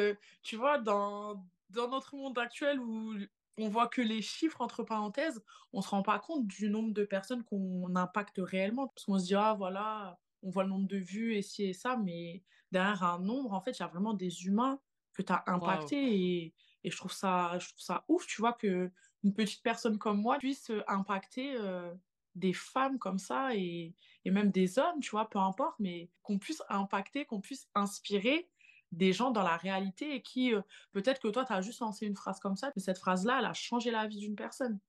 tu 0.43 0.55
vois, 0.55 0.79
dans, 0.79 1.43
dans 1.69 1.87
notre 1.89 2.15
monde 2.15 2.37
actuel 2.37 2.79
où 2.79 3.15
on 3.57 3.69
voit 3.69 3.87
que 3.87 4.01
les 4.01 4.21
chiffres, 4.21 4.61
entre 4.61 4.83
parenthèses, 4.83 5.41
on 5.73 5.81
se 5.81 5.89
rend 5.89 6.03
pas 6.03 6.19
compte 6.19 6.45
du 6.45 6.69
nombre 6.69 6.93
de 6.93 7.05
personnes 7.05 7.43
qu'on 7.43 7.95
impacte 7.95 8.39
réellement. 8.39 8.87
Parce 8.89 9.05
qu'on 9.05 9.19
se 9.19 9.25
dit, 9.25 9.35
ah 9.35 9.55
voilà, 9.57 10.19
on 10.43 10.49
voit 10.49 10.63
le 10.63 10.69
nombre 10.69 10.87
de 10.87 10.97
vues 10.97 11.35
et 11.35 11.41
ci 11.41 11.63
et 11.63 11.73
ça, 11.73 11.97
mais 11.97 12.43
derrière 12.71 13.03
un 13.03 13.19
nombre, 13.19 13.53
en 13.53 13.61
fait, 13.61 13.71
il 13.71 13.81
y 13.81 13.83
a 13.83 13.87
vraiment 13.87 14.13
des 14.13 14.45
humains 14.45 14.79
que 15.13 15.21
tu 15.21 15.31
as 15.31 15.43
impactés 15.47 16.43
et, 16.43 16.53
et, 16.85 16.91
je, 16.91 16.97
trouve 16.97 17.11
ça, 17.11 17.57
je 17.59 17.67
trouve 17.67 17.81
ça 17.81 18.05
ouf, 18.07 18.25
tu 18.27 18.41
vois, 18.41 18.53
qu'une 18.53 18.91
petite 19.35 19.63
personne 19.63 19.97
comme 19.97 20.21
moi 20.21 20.37
puisse 20.37 20.71
impacter 20.87 21.55
euh, 21.57 21.93
des 22.35 22.53
femmes 22.53 22.99
comme 22.99 23.19
ça 23.19 23.55
et, 23.55 23.93
et, 24.25 24.31
même 24.31 24.51
des 24.51 24.79
hommes, 24.79 24.99
tu 25.01 25.11
vois, 25.11 25.29
peu 25.29 25.39
importe, 25.39 25.75
mais 25.79 26.09
qu'on 26.23 26.37
puisse 26.39 26.63
impacter, 26.69 27.25
qu'on 27.25 27.41
puisse 27.41 27.67
inspirer 27.75 28.49
des 28.91 29.13
gens 29.13 29.31
dans 29.31 29.43
la 29.43 29.57
réalité 29.57 30.15
et 30.15 30.21
qui, 30.21 30.53
euh, 30.53 30.61
peut-être 30.91 31.21
que 31.21 31.27
toi, 31.27 31.45
tu 31.45 31.53
as 31.53 31.61
juste 31.61 31.79
lancé 31.79 32.05
une 32.05 32.15
phrase 32.15 32.39
comme 32.39 32.55
ça, 32.55 32.71
mais 32.75 32.81
cette 32.81 32.99
phrase-là, 32.99 33.39
elle 33.39 33.45
a 33.45 33.53
changé 33.53 33.91
la 33.91 34.07
vie 34.07 34.19
d'une 34.19 34.35
personne. 34.35 34.79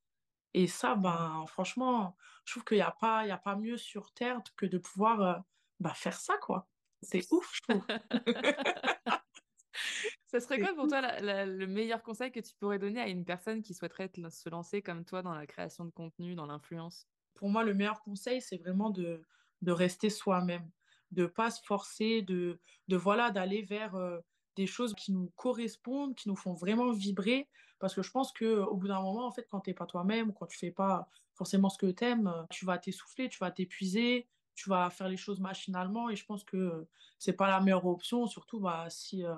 Et 0.54 0.66
ça, 0.66 0.94
ben, 0.94 1.44
franchement, 1.48 2.16
je 2.44 2.52
trouve 2.52 2.64
qu'il 2.64 2.78
n'y 2.78 2.82
a, 2.82 2.92
pas, 2.92 3.20
a 3.20 3.37
pas 3.38 3.56
mieux 3.56 3.76
sur 3.76 4.12
Terre 4.12 4.40
que 4.56 4.66
de 4.66 4.78
pouvoir 4.78 5.22
euh, 5.22 5.35
bah, 5.80 5.94
faire 5.94 6.18
ça, 6.18 6.37
quoi. 6.38 6.68
C'est 7.02 7.26
ouf, 7.30 7.52
je 7.54 7.61
trouve. 7.62 7.87
ça 10.26 10.40
serait 10.40 10.58
quoi 10.58 10.74
pour 10.74 10.88
toi 10.88 11.00
le 11.20 11.66
meilleur 11.66 12.02
conseil 12.02 12.32
que 12.32 12.40
tu 12.40 12.54
pourrais 12.54 12.78
donner 12.78 13.00
à 13.00 13.08
une 13.08 13.24
personne 13.24 13.62
qui 13.62 13.74
souhaiterait 13.74 14.10
se 14.30 14.48
lancer 14.48 14.82
comme 14.82 15.04
toi 15.04 15.22
dans 15.22 15.34
la 15.34 15.46
création 15.46 15.84
de 15.84 15.90
contenu, 15.90 16.34
dans 16.34 16.46
l'influence? 16.46 17.06
Pour 17.34 17.48
moi, 17.48 17.64
le 17.64 17.74
meilleur 17.74 18.02
conseil, 18.02 18.40
c'est 18.40 18.56
vraiment 18.56 18.90
de, 18.90 19.22
de 19.62 19.72
rester 19.72 20.10
soi-même, 20.10 20.70
de 21.10 21.26
pas 21.26 21.50
se 21.50 21.62
forcer, 21.62 22.22
de, 22.22 22.58
de 22.88 22.96
voilà, 22.96 23.30
d'aller 23.30 23.62
vers 23.62 23.94
euh, 23.94 24.20
des 24.56 24.66
choses 24.66 24.94
qui 24.94 25.12
nous 25.12 25.30
correspondent, 25.36 26.14
qui 26.14 26.28
nous 26.28 26.36
font 26.36 26.54
vraiment 26.54 26.90
vibrer. 26.92 27.48
Parce 27.78 27.94
que 27.94 28.02
je 28.02 28.10
pense 28.10 28.32
qu'au 28.32 28.74
bout 28.76 28.88
d'un 28.88 29.02
moment, 29.02 29.26
en 29.26 29.32
fait, 29.32 29.46
quand 29.50 29.60
tu 29.60 29.70
n'es 29.70 29.74
pas 29.74 29.86
toi-même, 29.86 30.32
quand 30.32 30.46
tu 30.46 30.56
fais 30.58 30.70
pas 30.70 31.08
forcément 31.34 31.68
ce 31.68 31.78
que 31.78 31.90
tu 31.90 32.04
aimes, 32.04 32.46
tu 32.50 32.64
vas 32.64 32.78
t'essouffler, 32.78 33.28
tu 33.28 33.38
vas 33.38 33.50
t'épuiser, 33.50 34.26
tu 34.54 34.70
vas 34.70 34.88
faire 34.88 35.08
les 35.08 35.18
choses 35.18 35.40
machinalement. 35.40 36.08
Et 36.08 36.16
je 36.16 36.24
pense 36.24 36.42
que 36.42 36.86
c'est 37.18 37.34
pas 37.34 37.48
la 37.48 37.60
meilleure 37.60 37.86
option, 37.86 38.26
surtout 38.26 38.60
bah, 38.60 38.86
si 38.88 39.24
euh, 39.24 39.34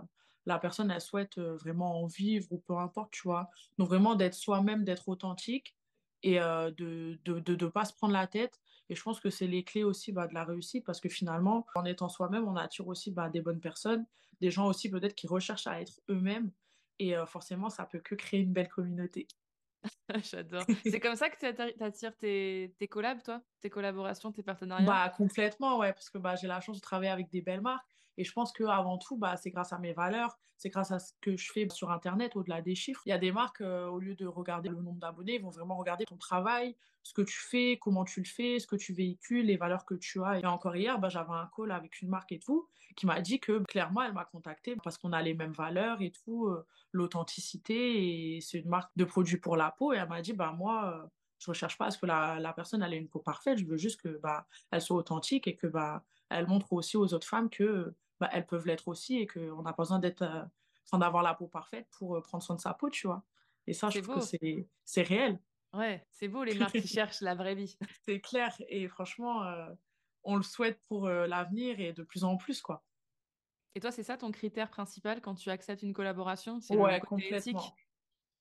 la 0.46 0.58
personne 0.58 0.90
elle 0.90 1.00
souhaite 1.00 1.38
vraiment 1.38 2.02
en 2.02 2.06
vivre 2.06 2.46
ou 2.50 2.58
peu 2.58 2.76
importe, 2.76 3.12
tu 3.12 3.22
vois. 3.22 3.50
Donc 3.78 3.88
vraiment 3.88 4.14
d'être 4.14 4.34
soi-même, 4.34 4.84
d'être 4.84 5.08
authentique 5.08 5.76
et 6.22 6.40
euh, 6.40 6.70
de 6.70 7.18
ne 7.26 7.40
de, 7.40 7.54
de, 7.54 7.66
pas 7.66 7.84
se 7.84 7.92
prendre 7.92 8.12
la 8.12 8.26
tête. 8.26 8.60
Et 8.88 8.94
je 8.94 9.02
pense 9.02 9.20
que 9.20 9.30
c'est 9.30 9.46
les 9.46 9.64
clés 9.64 9.84
aussi 9.84 10.12
bah, 10.12 10.26
de 10.26 10.34
la 10.34 10.44
réussite 10.44 10.84
parce 10.84 11.00
que 11.00 11.08
finalement, 11.08 11.66
en 11.74 11.84
étant 11.84 12.08
soi-même, 12.08 12.48
on 12.48 12.56
attire 12.56 12.88
aussi 12.88 13.10
bah, 13.10 13.28
des 13.28 13.40
bonnes 13.40 13.60
personnes, 13.60 14.06
des 14.40 14.50
gens 14.50 14.66
aussi 14.66 14.90
peut-être 14.90 15.14
qui 15.14 15.26
recherchent 15.26 15.66
à 15.66 15.80
être 15.80 16.00
eux-mêmes. 16.08 16.50
Et 17.00 17.14
forcément, 17.26 17.70
ça 17.70 17.86
peut 17.86 18.00
que 18.00 18.16
créer 18.16 18.40
une 18.40 18.52
belle 18.52 18.68
communauté. 18.68 19.28
J'adore. 20.30 20.64
C'est 20.84 21.00
comme 21.00 21.14
ça 21.14 21.30
que 21.30 21.38
tu 21.38 21.82
attires 21.82 22.16
tes, 22.16 22.74
tes 22.78 22.88
collabs, 22.88 23.22
toi? 23.22 23.42
Tes 23.60 23.70
collaborations, 23.70 24.32
tes 24.32 24.42
partenariats? 24.42 24.86
Bah, 24.86 25.12
complètement, 25.16 25.78
ouais, 25.78 25.92
parce 25.92 26.10
que 26.10 26.18
bah, 26.18 26.34
j'ai 26.36 26.46
la 26.46 26.60
chance 26.60 26.76
de 26.76 26.82
travailler 26.82 27.10
avec 27.10 27.30
des 27.30 27.40
belles 27.40 27.60
marques. 27.60 27.86
Et 28.18 28.24
je 28.24 28.32
pense 28.32 28.52
qu'avant 28.52 28.98
tout, 28.98 29.16
bah, 29.16 29.36
c'est 29.36 29.50
grâce 29.50 29.72
à 29.72 29.78
mes 29.78 29.92
valeurs, 29.92 30.36
c'est 30.56 30.70
grâce 30.70 30.90
à 30.90 30.98
ce 30.98 31.12
que 31.20 31.36
je 31.36 31.52
fais 31.52 31.68
sur 31.70 31.92
Internet, 31.92 32.34
au-delà 32.34 32.60
des 32.60 32.74
chiffres. 32.74 33.00
Il 33.06 33.10
y 33.10 33.12
a 33.12 33.18
des 33.18 33.30
marques, 33.30 33.60
euh, 33.60 33.86
au 33.86 34.00
lieu 34.00 34.16
de 34.16 34.26
regarder 34.26 34.68
le 34.68 34.82
nombre 34.82 34.98
d'abonnés, 34.98 35.36
ils 35.36 35.42
vont 35.42 35.50
vraiment 35.50 35.76
regarder 35.76 36.04
ton 36.04 36.16
travail, 36.16 36.76
ce 37.04 37.14
que 37.14 37.22
tu 37.22 37.38
fais, 37.38 37.78
comment 37.80 38.04
tu 38.04 38.20
le 38.20 38.26
fais, 38.26 38.58
ce 38.58 38.66
que 38.66 38.74
tu 38.74 38.92
véhicules, 38.92 39.46
les 39.46 39.56
valeurs 39.56 39.84
que 39.84 39.94
tu 39.94 40.22
as. 40.24 40.40
Et 40.40 40.46
encore 40.46 40.74
hier, 40.74 40.98
bah, 40.98 41.08
j'avais 41.08 41.32
un 41.32 41.48
call 41.56 41.70
avec 41.70 42.02
une 42.02 42.08
marque 42.08 42.32
et 42.32 42.40
tout, 42.40 42.68
qui 42.96 43.06
m'a 43.06 43.20
dit 43.20 43.38
que 43.38 43.62
clairement, 43.64 44.02
elle 44.02 44.12
m'a 44.12 44.24
contacté 44.24 44.74
parce 44.82 44.98
qu'on 44.98 45.12
a 45.12 45.22
les 45.22 45.34
mêmes 45.34 45.52
valeurs 45.52 46.02
et 46.02 46.10
tout, 46.10 46.48
euh, 46.48 46.66
l'authenticité. 46.90 48.36
Et 48.36 48.40
c'est 48.40 48.58
une 48.58 48.68
marque 48.68 48.90
de 48.96 49.04
produits 49.04 49.38
pour 49.38 49.56
la 49.56 49.70
peau. 49.70 49.92
Et 49.92 49.96
elle 49.96 50.08
m'a 50.08 50.22
dit, 50.22 50.32
bah, 50.32 50.52
moi, 50.58 50.92
euh, 50.92 51.06
je 51.38 51.50
recherche 51.50 51.78
pas 51.78 51.86
à 51.86 51.90
ce 51.92 51.98
que 51.98 52.06
la, 52.06 52.40
la, 52.40 52.52
personne 52.52 52.82
ait 52.82 52.96
une 52.96 53.08
peau 53.08 53.20
parfaite, 53.20 53.58
je 53.58 53.64
veux 53.64 53.76
juste 53.76 54.00
que 54.00 54.18
bah, 54.18 54.48
elle 54.72 54.82
soit 54.82 54.96
authentique 54.96 55.46
et 55.46 55.54
que 55.54 55.68
bah, 55.68 56.04
elle 56.30 56.48
montre 56.48 56.72
aussi 56.72 56.96
aux 56.96 57.14
autres 57.14 57.26
femmes 57.26 57.48
que 57.48 57.94
bah, 58.20 58.28
elles 58.32 58.46
peuvent 58.46 58.66
l'être 58.66 58.88
aussi 58.88 59.18
et 59.18 59.26
qu'on 59.26 59.62
n'a 59.62 59.72
pas 59.72 59.82
besoin 59.82 59.98
d'être, 59.98 60.22
euh, 60.22 60.98
d'avoir 60.98 61.22
la 61.22 61.34
peau 61.34 61.46
parfaite 61.46 61.86
pour 61.90 62.16
euh, 62.16 62.20
prendre 62.20 62.42
soin 62.42 62.56
de 62.56 62.60
sa 62.60 62.74
peau, 62.74 62.90
tu 62.90 63.06
vois. 63.06 63.24
Et 63.66 63.74
ça, 63.74 63.90
je 63.90 64.00
trouve 64.00 64.28
que 64.28 64.66
c'est, 64.84 65.02
réel. 65.02 65.38
Ouais, 65.74 66.06
c'est 66.10 66.28
beau 66.28 66.44
les 66.44 66.54
marques 66.54 66.80
qui 66.80 66.88
cherchent 66.88 67.20
la 67.20 67.34
vraie 67.34 67.54
vie. 67.54 67.76
C'est 68.04 68.20
clair 68.20 68.56
et 68.68 68.88
franchement, 68.88 69.44
euh, 69.44 69.68
on 70.24 70.36
le 70.36 70.42
souhaite 70.42 70.80
pour 70.88 71.08
l'avenir 71.08 71.78
et 71.80 71.92
de 71.92 72.02
plus 72.02 72.24
en 72.24 72.36
plus, 72.36 72.62
quoi. 72.62 72.84
Et 73.74 73.80
toi, 73.80 73.92
c'est 73.92 74.02
ça 74.02 74.16
ton 74.16 74.32
critère 74.32 74.70
principal 74.70 75.20
quand 75.20 75.34
tu 75.34 75.50
acceptes 75.50 75.82
une 75.82 75.92
collaboration? 75.92 76.60
C'est 76.60 76.74
ouais, 76.74 77.00
complètement. 77.00 77.76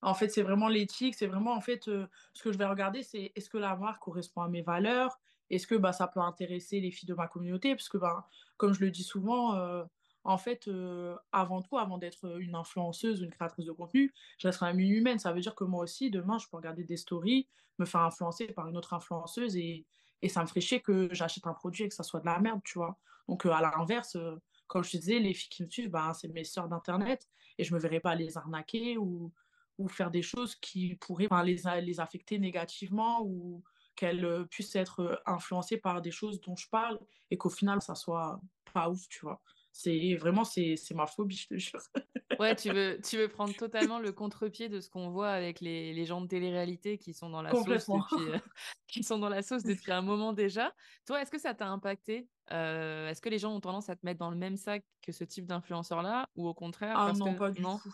En 0.01 0.13
fait, 0.13 0.29
c'est 0.29 0.41
vraiment 0.41 0.67
l'éthique, 0.67 1.15
c'est 1.15 1.27
vraiment 1.27 1.53
en 1.53 1.61
fait 1.61 1.83
ce 1.83 2.43
que 2.43 2.51
je 2.51 2.57
vais 2.57 2.65
regarder, 2.65 3.03
c'est 3.03 3.31
est-ce 3.35 3.49
que 3.49 3.57
la 3.57 3.75
marque 3.75 4.01
correspond 4.01 4.41
à 4.41 4.47
mes 4.47 4.61
valeurs, 4.61 5.19
est-ce 5.49 5.67
que 5.67 5.75
bah, 5.75 5.93
ça 5.93 6.07
peut 6.07 6.19
intéresser 6.19 6.79
les 6.79 6.91
filles 6.91 7.07
de 7.07 7.13
ma 7.13 7.27
communauté? 7.27 7.75
Parce 7.75 7.89
que, 7.89 7.97
bah, 7.97 8.27
comme 8.57 8.73
je 8.73 8.81
le 8.81 8.91
dis 8.91 9.03
souvent, 9.03 9.55
euh, 9.55 9.85
en 10.23 10.37
fait, 10.37 10.67
euh, 10.67 11.15
avant 11.31 11.61
tout, 11.61 11.77
avant 11.77 11.97
d'être 11.97 12.39
une 12.39 12.55
influenceuse, 12.55 13.21
une 13.21 13.29
créatrice 13.31 13.65
de 13.65 13.71
contenu, 13.71 14.13
je 14.37 14.47
reste 14.47 14.59
quand 14.59 14.65
même 14.67 14.79
une 14.79 14.91
humaine. 14.91 15.19
Ça 15.19 15.31
veut 15.33 15.39
dire 15.41 15.55
que 15.55 15.63
moi 15.63 15.83
aussi, 15.83 16.11
demain, 16.11 16.37
je 16.37 16.47
peux 16.49 16.57
regarder 16.57 16.83
des 16.83 16.97
stories, 16.97 17.47
me 17.79 17.85
faire 17.85 18.01
influencer 18.01 18.47
par 18.47 18.67
une 18.67 18.77
autre 18.77 18.93
influenceuse 18.93 19.55
et, 19.55 19.85
et 20.21 20.29
ça 20.29 20.41
me 20.41 20.47
ferait 20.47 20.61
chier 20.61 20.81
que 20.81 21.09
j'achète 21.13 21.47
un 21.47 21.53
produit 21.53 21.85
et 21.85 21.89
que 21.89 21.95
ça 21.95 22.03
soit 22.03 22.19
de 22.19 22.25
la 22.25 22.39
merde, 22.39 22.61
tu 22.63 22.77
vois? 22.79 22.99
Donc, 23.29 23.45
euh, 23.45 23.51
à 23.51 23.61
l'inverse, 23.61 24.17
comme 24.67 24.83
je 24.83 24.91
te 24.91 24.97
disais, 24.97 25.19
les 25.19 25.33
filles 25.33 25.49
qui 25.49 25.63
me 25.63 25.69
suivent, 25.69 25.89
bah, 25.89 26.11
c'est 26.13 26.27
mes 26.27 26.43
sœurs 26.43 26.67
d'Internet 26.67 27.27
et 27.57 27.63
je 27.63 27.71
ne 27.71 27.77
me 27.77 27.81
verrais 27.81 27.99
pas 27.99 28.15
les 28.15 28.37
arnaquer 28.37 28.97
ou, 28.97 29.33
ou 29.77 29.87
faire 29.87 30.11
des 30.11 30.21
choses 30.21 30.55
qui 30.55 30.95
pourraient 30.95 31.29
les, 31.45 31.61
les 31.81 31.99
affecter 31.99 32.39
négativement 32.39 33.21
ou 33.23 33.63
qu'elle 33.97 34.23
euh, 34.23 34.45
puisse 34.45 34.73
être 34.77 35.01
euh, 35.01 35.15
influencée 35.25 35.77
par 35.77 36.01
des 36.01 36.11
choses 36.11 36.39
dont 36.39 36.55
je 36.55 36.69
parle 36.69 36.97
et 37.31 37.37
qu'au 37.37 37.49
final, 37.49 37.81
ça 37.81 37.95
soit 37.95 38.39
pas 38.73 38.89
ouf, 38.89 39.09
tu 39.09 39.19
vois. 39.21 39.41
C'est 39.73 40.15
vraiment, 40.15 40.43
c'est 40.43 40.77
ma 40.95 41.05
phobie, 41.05 41.35
je 41.35 41.47
te 41.47 41.57
jure. 41.57 41.81
Ouais, 42.39 42.55
tu 42.55 42.71
veux, 42.71 42.99
tu 43.03 43.17
veux 43.17 43.27
prendre 43.27 43.53
totalement 43.55 43.99
le 43.99 44.11
contre-pied 44.11 44.69
de 44.69 44.79
ce 44.79 44.89
qu'on 44.89 45.09
voit 45.09 45.29
avec 45.29 45.59
les, 45.59 45.93
les, 45.93 46.05
gens 46.05 46.21
de 46.21 46.27
télé-réalité 46.27 46.97
qui 46.97 47.13
sont 47.13 47.29
dans 47.29 47.43
la 47.43 47.51
sauce 47.51 47.65
depuis, 47.87 48.29
euh, 48.29 48.39
qui 48.87 49.03
sont 49.03 49.19
dans 49.19 49.29
la 49.29 49.43
sauce 49.43 49.63
depuis 49.63 49.91
un 49.91 50.01
moment 50.01 50.33
déjà. 50.33 50.73
Toi, 51.05 51.21
est-ce 51.21 51.29
que 51.29 51.39
ça 51.39 51.53
t'a 51.53 51.67
impacté 51.67 52.27
Est-ce 52.49 53.21
que 53.21 53.29
les 53.29 53.39
gens 53.39 53.53
ont 53.53 53.59
tendance 53.59 53.89
à 53.89 53.95
te 53.95 54.05
mettre 54.05 54.19
dans 54.19 54.31
le 54.31 54.37
même 54.37 54.57
sac 54.57 54.83
que 55.01 55.11
ce 55.11 55.23
type 55.23 55.45
d'influenceur-là 55.45 56.29
ou 56.35 56.47
au 56.47 56.53
contraire 56.53 56.95
Ah 56.97 57.13
non, 57.13 57.35
pas 57.35 57.51
du 57.51 57.61
tout. 57.61 57.93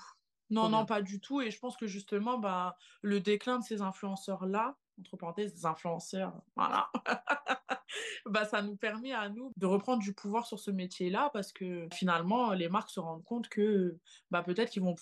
Non, 0.50 0.70
non, 0.70 0.86
pas 0.86 1.02
du 1.02 1.20
tout. 1.20 1.42
Et 1.42 1.52
je 1.52 1.60
pense 1.60 1.76
que 1.76 1.88
justement, 1.88 2.38
bah, 2.38 2.78
le 3.02 3.20
déclin 3.20 3.60
de 3.60 3.64
ces 3.64 3.82
influenceurs-là, 3.82 4.78
entre 5.00 5.18
parenthèses, 5.18 5.54
des 5.54 5.66
influenceurs, 5.66 6.34
voilà, 6.56 6.90
bah, 8.26 8.46
ça 8.46 8.62
nous 8.62 8.76
permet 8.76 9.14
à 9.14 9.30
nous 9.30 9.52
de 9.58 9.66
reprendre 9.66 10.02
du 10.02 10.14
pouvoir 10.14 10.46
sur 10.46 10.60
ce 10.60 10.72
métier-là 10.72 11.30
parce 11.34 11.52
que 11.52 11.88
finalement, 11.94 12.54
les 12.54 12.70
marques 12.70 12.90
se 12.90 13.00
rendent 13.00 13.24
compte 13.24 13.50
que 13.50 13.98
bah, 14.32 14.44
peut-être 14.44 14.72
qu'ils 14.72 14.84
vont 14.84 14.96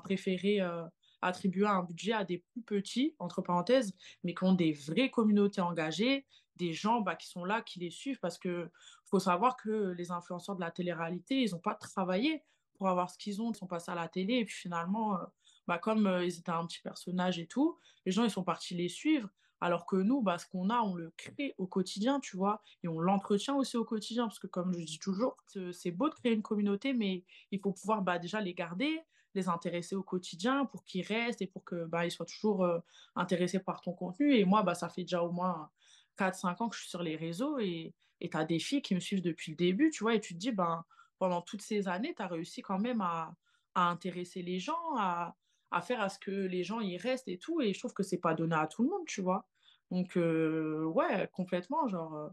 préférer 0.00 0.60
euh, 0.60 0.84
attribuer 1.22 1.66
un 1.66 1.82
budget 1.82 2.12
à 2.12 2.24
des 2.24 2.38
plus 2.52 2.62
petits, 2.62 3.14
entre 3.18 3.42
parenthèses, 3.42 3.94
mais 4.24 4.34
qui 4.34 4.44
ont 4.44 4.52
des 4.52 4.72
vraies 4.72 5.10
communautés 5.10 5.60
engagées, 5.60 6.26
des 6.56 6.72
gens 6.72 7.00
bah, 7.00 7.16
qui 7.16 7.28
sont 7.28 7.44
là, 7.44 7.62
qui 7.62 7.80
les 7.80 7.90
suivent 7.90 8.18
parce 8.20 8.38
que 8.38 8.70
faut 9.06 9.20
savoir 9.20 9.56
que 9.56 9.94
les 9.96 10.10
influenceurs 10.10 10.56
de 10.56 10.60
la 10.60 10.70
télé-réalité, 10.70 11.42
ils 11.42 11.52
n'ont 11.52 11.60
pas 11.60 11.74
travaillé 11.74 12.44
pour 12.74 12.88
avoir 12.88 13.10
ce 13.10 13.18
qu'ils 13.18 13.40
ont, 13.40 13.50
ils 13.50 13.56
sont 13.56 13.66
passés 13.66 13.90
à 13.90 13.94
la 13.94 14.08
télé 14.08 14.34
et 14.34 14.44
puis 14.44 14.56
finalement, 14.56 15.14
euh, 15.14 15.24
bah, 15.68 15.78
comme 15.78 16.06
euh, 16.06 16.24
ils 16.24 16.38
étaient 16.38 16.50
un 16.50 16.66
petit 16.66 16.80
personnage 16.80 17.38
et 17.38 17.46
tout, 17.46 17.78
les 18.06 18.10
gens 18.10 18.24
ils 18.24 18.30
sont 18.30 18.42
partis 18.42 18.74
les 18.74 18.88
suivre. 18.88 19.28
Alors 19.60 19.86
que 19.86 19.96
nous, 19.96 20.22
bah, 20.22 20.38
ce 20.38 20.46
qu'on 20.46 20.70
a, 20.70 20.80
on 20.80 20.94
le 20.94 21.12
crée 21.16 21.54
au 21.58 21.66
quotidien, 21.66 22.20
tu 22.20 22.36
vois, 22.36 22.62
et 22.82 22.88
on 22.88 23.00
l'entretient 23.00 23.56
aussi 23.56 23.76
au 23.76 23.84
quotidien, 23.84 24.28
parce 24.28 24.38
que 24.38 24.46
comme 24.46 24.72
je 24.72 24.84
dis 24.84 24.98
toujours, 25.00 25.36
c'est 25.72 25.90
beau 25.90 26.08
de 26.08 26.14
créer 26.14 26.32
une 26.32 26.42
communauté, 26.42 26.94
mais 26.94 27.24
il 27.50 27.60
faut 27.60 27.72
pouvoir 27.72 28.02
bah, 28.02 28.18
déjà 28.18 28.40
les 28.40 28.54
garder, 28.54 29.00
les 29.34 29.48
intéresser 29.48 29.94
au 29.96 30.02
quotidien 30.02 30.64
pour 30.64 30.84
qu'ils 30.84 31.04
restent 31.04 31.42
et 31.42 31.48
pour 31.48 31.64
qu'ils 31.64 31.86
bah, 31.86 32.08
soient 32.08 32.24
toujours 32.24 32.64
euh, 32.64 32.78
intéressés 33.16 33.58
par 33.58 33.80
ton 33.80 33.92
contenu. 33.92 34.34
Et 34.36 34.44
moi, 34.44 34.62
bah, 34.62 34.74
ça 34.74 34.88
fait 34.88 35.02
déjà 35.02 35.22
au 35.22 35.32
moins 35.32 35.68
4-5 36.16 36.62
ans 36.62 36.68
que 36.68 36.76
je 36.76 36.82
suis 36.82 36.90
sur 36.90 37.02
les 37.02 37.16
réseaux 37.16 37.58
et 37.58 37.92
tu 38.20 38.30
as 38.32 38.44
des 38.44 38.60
filles 38.60 38.82
qui 38.82 38.94
me 38.94 39.00
suivent 39.00 39.22
depuis 39.22 39.50
le 39.50 39.56
début, 39.56 39.90
tu 39.90 40.04
vois, 40.04 40.14
et 40.14 40.20
tu 40.20 40.34
te 40.34 40.38
dis, 40.38 40.52
ben, 40.52 40.84
pendant 41.18 41.42
toutes 41.42 41.62
ces 41.62 41.88
années, 41.88 42.14
tu 42.14 42.22
as 42.22 42.28
réussi 42.28 42.62
quand 42.62 42.78
même 42.78 43.00
à, 43.00 43.34
à 43.74 43.88
intéresser 43.90 44.42
les 44.42 44.58
gens, 44.58 44.96
à, 44.96 45.36
à, 45.70 45.82
faire 45.82 46.00
à 46.00 46.08
ce 46.08 46.18
que 46.18 46.30
les 46.30 46.64
gens 46.64 46.80
y 46.80 46.96
restent 46.96 47.28
et 47.28 47.38
tout. 47.38 47.60
Et 47.60 47.72
je 47.72 47.78
trouve 47.78 47.92
que 47.92 48.02
c'est 48.02 48.18
pas 48.18 48.34
donné 48.34 48.56
à 48.56 48.66
tout 48.66 48.82
le 48.82 48.90
monde, 48.90 49.06
tu 49.06 49.20
vois. 49.20 49.46
Donc, 49.90 50.16
euh, 50.16 50.84
ouais, 50.84 51.28
complètement, 51.32 51.88
genre. 51.88 52.14
Euh, 52.14 52.28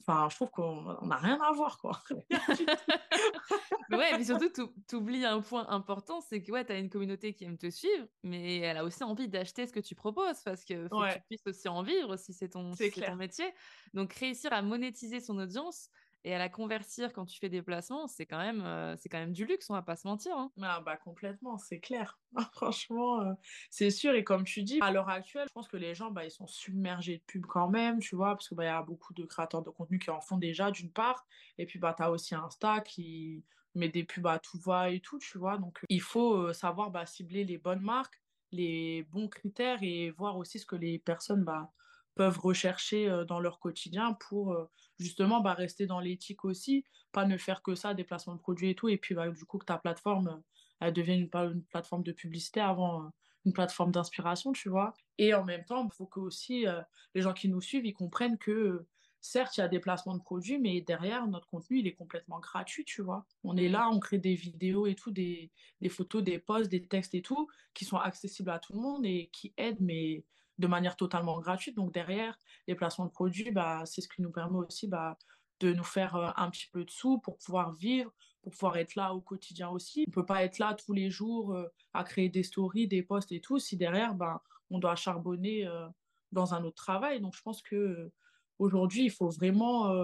enfin, 0.00 0.28
je 0.30 0.36
trouve 0.36 0.50
qu'on 0.50 1.06
n'a 1.06 1.16
rien 1.16 1.40
à 1.40 1.52
voir, 1.52 1.78
quoi. 1.78 2.02
ouais, 3.90 4.18
mais 4.18 4.24
surtout, 4.24 4.50
tu 4.88 4.96
oublies 4.96 5.24
un 5.24 5.40
point 5.40 5.68
important, 5.68 6.20
c'est 6.20 6.42
que 6.42 6.50
ouais, 6.50 6.64
tu 6.64 6.72
as 6.72 6.78
une 6.78 6.90
communauté 6.90 7.34
qui 7.34 7.44
aime 7.44 7.58
te 7.58 7.70
suivre, 7.70 8.06
mais 8.22 8.58
elle 8.58 8.78
a 8.78 8.84
aussi 8.84 9.04
envie 9.04 9.28
d'acheter 9.28 9.66
ce 9.66 9.72
que 9.72 9.80
tu 9.80 9.94
proposes, 9.94 10.40
parce 10.44 10.64
que 10.64 10.88
faut 10.88 11.00
que 11.00 11.14
tu 11.14 11.20
puisses 11.28 11.46
aussi 11.46 11.68
en 11.68 11.82
vivre 11.82 12.16
si 12.16 12.32
c'est 12.32 12.48
ton, 12.48 12.72
ton 12.72 13.16
métier. 13.16 13.52
Donc, 13.94 14.12
réussir 14.14 14.52
à 14.52 14.62
monétiser 14.62 15.20
son 15.20 15.38
audience, 15.38 15.90
et 16.24 16.34
à 16.34 16.38
la 16.38 16.48
convertir 16.48 17.12
quand 17.12 17.24
tu 17.24 17.38
fais 17.38 17.48
des 17.48 17.62
placements, 17.62 18.06
c'est 18.06 18.26
quand 18.26 18.38
même, 18.38 18.62
euh, 18.62 18.96
c'est 18.96 19.08
quand 19.08 19.18
même 19.18 19.32
du 19.32 19.46
luxe, 19.46 19.70
on 19.70 19.74
va 19.74 19.82
pas 19.82 19.96
se 19.96 20.06
mentir. 20.06 20.36
Hein. 20.36 20.50
Ah 20.60 20.80
bah 20.80 20.96
complètement, 20.96 21.58
c'est 21.58 21.80
clair. 21.80 22.18
Franchement, 22.52 23.20
euh, 23.20 23.32
c'est 23.70 23.90
sûr. 23.90 24.14
Et 24.14 24.24
comme 24.24 24.44
tu 24.44 24.62
dis, 24.62 24.80
à 24.82 24.90
l'heure 24.90 25.08
actuelle, 25.08 25.46
je 25.48 25.52
pense 25.52 25.68
que 25.68 25.76
les 25.76 25.94
gens, 25.94 26.10
bah, 26.10 26.24
ils 26.24 26.30
sont 26.30 26.46
submergés 26.46 27.18
de 27.18 27.22
pubs 27.22 27.46
quand 27.46 27.68
même, 27.68 28.00
tu 28.00 28.16
vois, 28.16 28.30
parce 28.34 28.48
qu'il 28.48 28.56
bah, 28.56 28.64
y 28.64 28.68
a 28.68 28.82
beaucoup 28.82 29.14
de 29.14 29.24
créateurs 29.24 29.62
de 29.62 29.70
contenu 29.70 29.98
qui 29.98 30.10
en 30.10 30.20
font 30.20 30.38
déjà, 30.38 30.70
d'une 30.70 30.90
part. 30.90 31.26
Et 31.56 31.66
puis, 31.66 31.78
bah, 31.78 31.94
tu 31.96 32.02
as 32.02 32.10
aussi 32.10 32.34
Insta 32.34 32.80
qui 32.80 33.44
met 33.74 33.88
des 33.88 34.04
pubs 34.04 34.26
à 34.26 34.38
tout 34.38 34.58
va 34.58 34.90
et 34.90 35.00
tout, 35.00 35.18
tu 35.18 35.38
vois. 35.38 35.56
Donc, 35.56 35.80
il 35.88 36.02
faut 36.02 36.34
euh, 36.34 36.52
savoir 36.52 36.90
bah, 36.90 37.06
cibler 37.06 37.44
les 37.44 37.58
bonnes 37.58 37.80
marques, 37.80 38.20
les 38.50 39.04
bons 39.04 39.28
critères 39.28 39.78
et 39.82 40.10
voir 40.10 40.36
aussi 40.36 40.58
ce 40.58 40.66
que 40.66 40.76
les 40.76 40.98
personnes 40.98 41.44
bah, 41.44 41.72
peuvent 42.18 42.40
rechercher 42.40 43.08
euh, 43.08 43.24
dans 43.24 43.38
leur 43.38 43.60
quotidien 43.60 44.14
pour 44.14 44.52
euh, 44.52 44.68
justement 44.98 45.40
bah, 45.40 45.54
rester 45.54 45.86
dans 45.86 46.00
l'éthique 46.00 46.44
aussi, 46.44 46.84
pas 47.12 47.24
ne 47.24 47.38
faire 47.38 47.62
que 47.62 47.76
ça, 47.76 47.94
des 47.94 48.02
placements 48.02 48.34
de 48.34 48.40
produits 48.40 48.70
et 48.70 48.74
tout, 48.74 48.88
et 48.88 48.98
puis 48.98 49.14
bah, 49.14 49.30
du 49.30 49.44
coup 49.44 49.58
que 49.58 49.64
ta 49.64 49.78
plateforme, 49.78 50.28
euh, 50.28 50.40
elle 50.80 50.92
devienne 50.92 51.20
une, 51.20 51.62
plateforme 51.62 52.02
de 52.02 52.10
publicité 52.10 52.60
avant 52.60 53.12
une 53.44 53.52
plateforme 53.52 53.92
d'inspiration, 53.92 54.52
tu 54.52 54.68
vois. 54.68 54.94
Et 55.16 55.32
en 55.32 55.44
même 55.44 55.64
temps, 55.64 55.84
il 55.84 55.94
faut 55.94 56.06
que 56.06 56.20
aussi 56.20 56.66
les 57.14 57.22
gens 57.22 57.32
qui 57.32 57.48
nous 57.48 57.60
suivent, 57.60 57.84
ils 57.84 57.94
comprennent 57.94 58.38
que 58.38 58.86
certes, 59.20 59.56
il 59.56 59.60
y 59.60 59.64
a 59.64 59.68
des 59.68 59.80
placements 59.80 60.16
de 60.16 60.22
produits, 60.22 60.58
mais 60.58 60.80
derrière, 60.80 61.26
notre 61.26 61.48
contenu, 61.48 61.80
il 61.80 61.86
est 61.88 61.94
complètement 61.94 62.38
gratuit, 62.38 62.84
tu 62.84 63.02
vois. 63.02 63.26
On 63.42 63.56
est 63.56 63.68
là, 63.68 63.88
on 63.90 63.98
crée 63.98 64.18
des 64.18 64.34
vidéos 64.34 64.86
et 64.86 64.94
tout, 64.94 65.10
des, 65.10 65.50
des 65.80 65.88
photos, 65.88 66.22
des 66.22 66.38
posts, 66.38 66.70
des 66.70 66.86
textes 66.86 67.14
et 67.14 67.22
tout, 67.22 67.48
qui 67.74 67.84
sont 67.84 67.96
accessibles 67.96 68.50
à 68.50 68.60
tout 68.60 68.74
le 68.74 68.80
monde 68.80 69.04
et 69.04 69.30
qui 69.32 69.52
aident, 69.56 69.80
mais 69.80 70.24
de 70.58 70.66
manière 70.66 70.96
totalement 70.96 71.38
gratuite. 71.40 71.76
Donc 71.76 71.92
derrière, 71.92 72.38
les 72.66 72.74
placements 72.74 73.06
de 73.06 73.10
produits, 73.10 73.50
bah, 73.50 73.82
c'est 73.86 74.00
ce 74.00 74.08
qui 74.08 74.22
nous 74.22 74.30
permet 74.30 74.58
aussi 74.58 74.88
bah, 74.88 75.16
de 75.60 75.72
nous 75.72 75.84
faire 75.84 76.16
euh, 76.16 76.30
un 76.36 76.50
petit 76.50 76.68
peu 76.72 76.84
de 76.84 76.90
sous 76.90 77.18
pour 77.18 77.38
pouvoir 77.38 77.72
vivre, 77.72 78.12
pour 78.42 78.52
pouvoir 78.52 78.76
être 78.76 78.94
là 78.94 79.14
au 79.14 79.20
quotidien 79.20 79.68
aussi. 79.68 80.04
On 80.06 80.10
ne 80.10 80.14
peut 80.14 80.26
pas 80.26 80.44
être 80.44 80.58
là 80.58 80.74
tous 80.74 80.92
les 80.92 81.10
jours 81.10 81.54
euh, 81.54 81.68
à 81.94 82.04
créer 82.04 82.28
des 82.28 82.42
stories, 82.42 82.88
des 82.88 83.02
posts 83.02 83.32
et 83.32 83.40
tout, 83.40 83.58
si 83.58 83.76
derrière, 83.76 84.14
bah, 84.14 84.42
on 84.70 84.78
doit 84.78 84.96
charbonner 84.96 85.66
euh, 85.66 85.86
dans 86.32 86.54
un 86.54 86.64
autre 86.64 86.76
travail. 86.76 87.20
Donc 87.20 87.34
je 87.34 87.42
pense 87.42 87.62
que 87.62 88.10
aujourd'hui, 88.58 89.04
il 89.04 89.10
faut 89.10 89.30
vraiment 89.30 89.94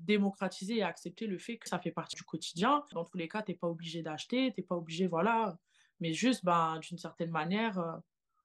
démocratiser 0.00 0.76
et 0.76 0.82
accepter 0.82 1.26
le 1.26 1.38
fait 1.38 1.56
que 1.56 1.66
ça 1.66 1.78
fait 1.78 1.90
partie 1.90 2.14
du 2.14 2.24
quotidien. 2.24 2.84
Dans 2.92 3.06
tous 3.06 3.16
les 3.16 3.26
cas, 3.26 3.42
tu 3.42 3.52
n'es 3.52 3.56
pas 3.56 3.68
obligé 3.68 4.02
d'acheter, 4.02 4.52
tu 4.52 4.60
n'es 4.60 4.66
pas 4.66 4.76
obligé, 4.76 5.06
voilà. 5.06 5.56
Mais 5.98 6.12
juste, 6.12 6.44
d'une 6.82 6.98
certaine 6.98 7.30
manière, 7.30 8.02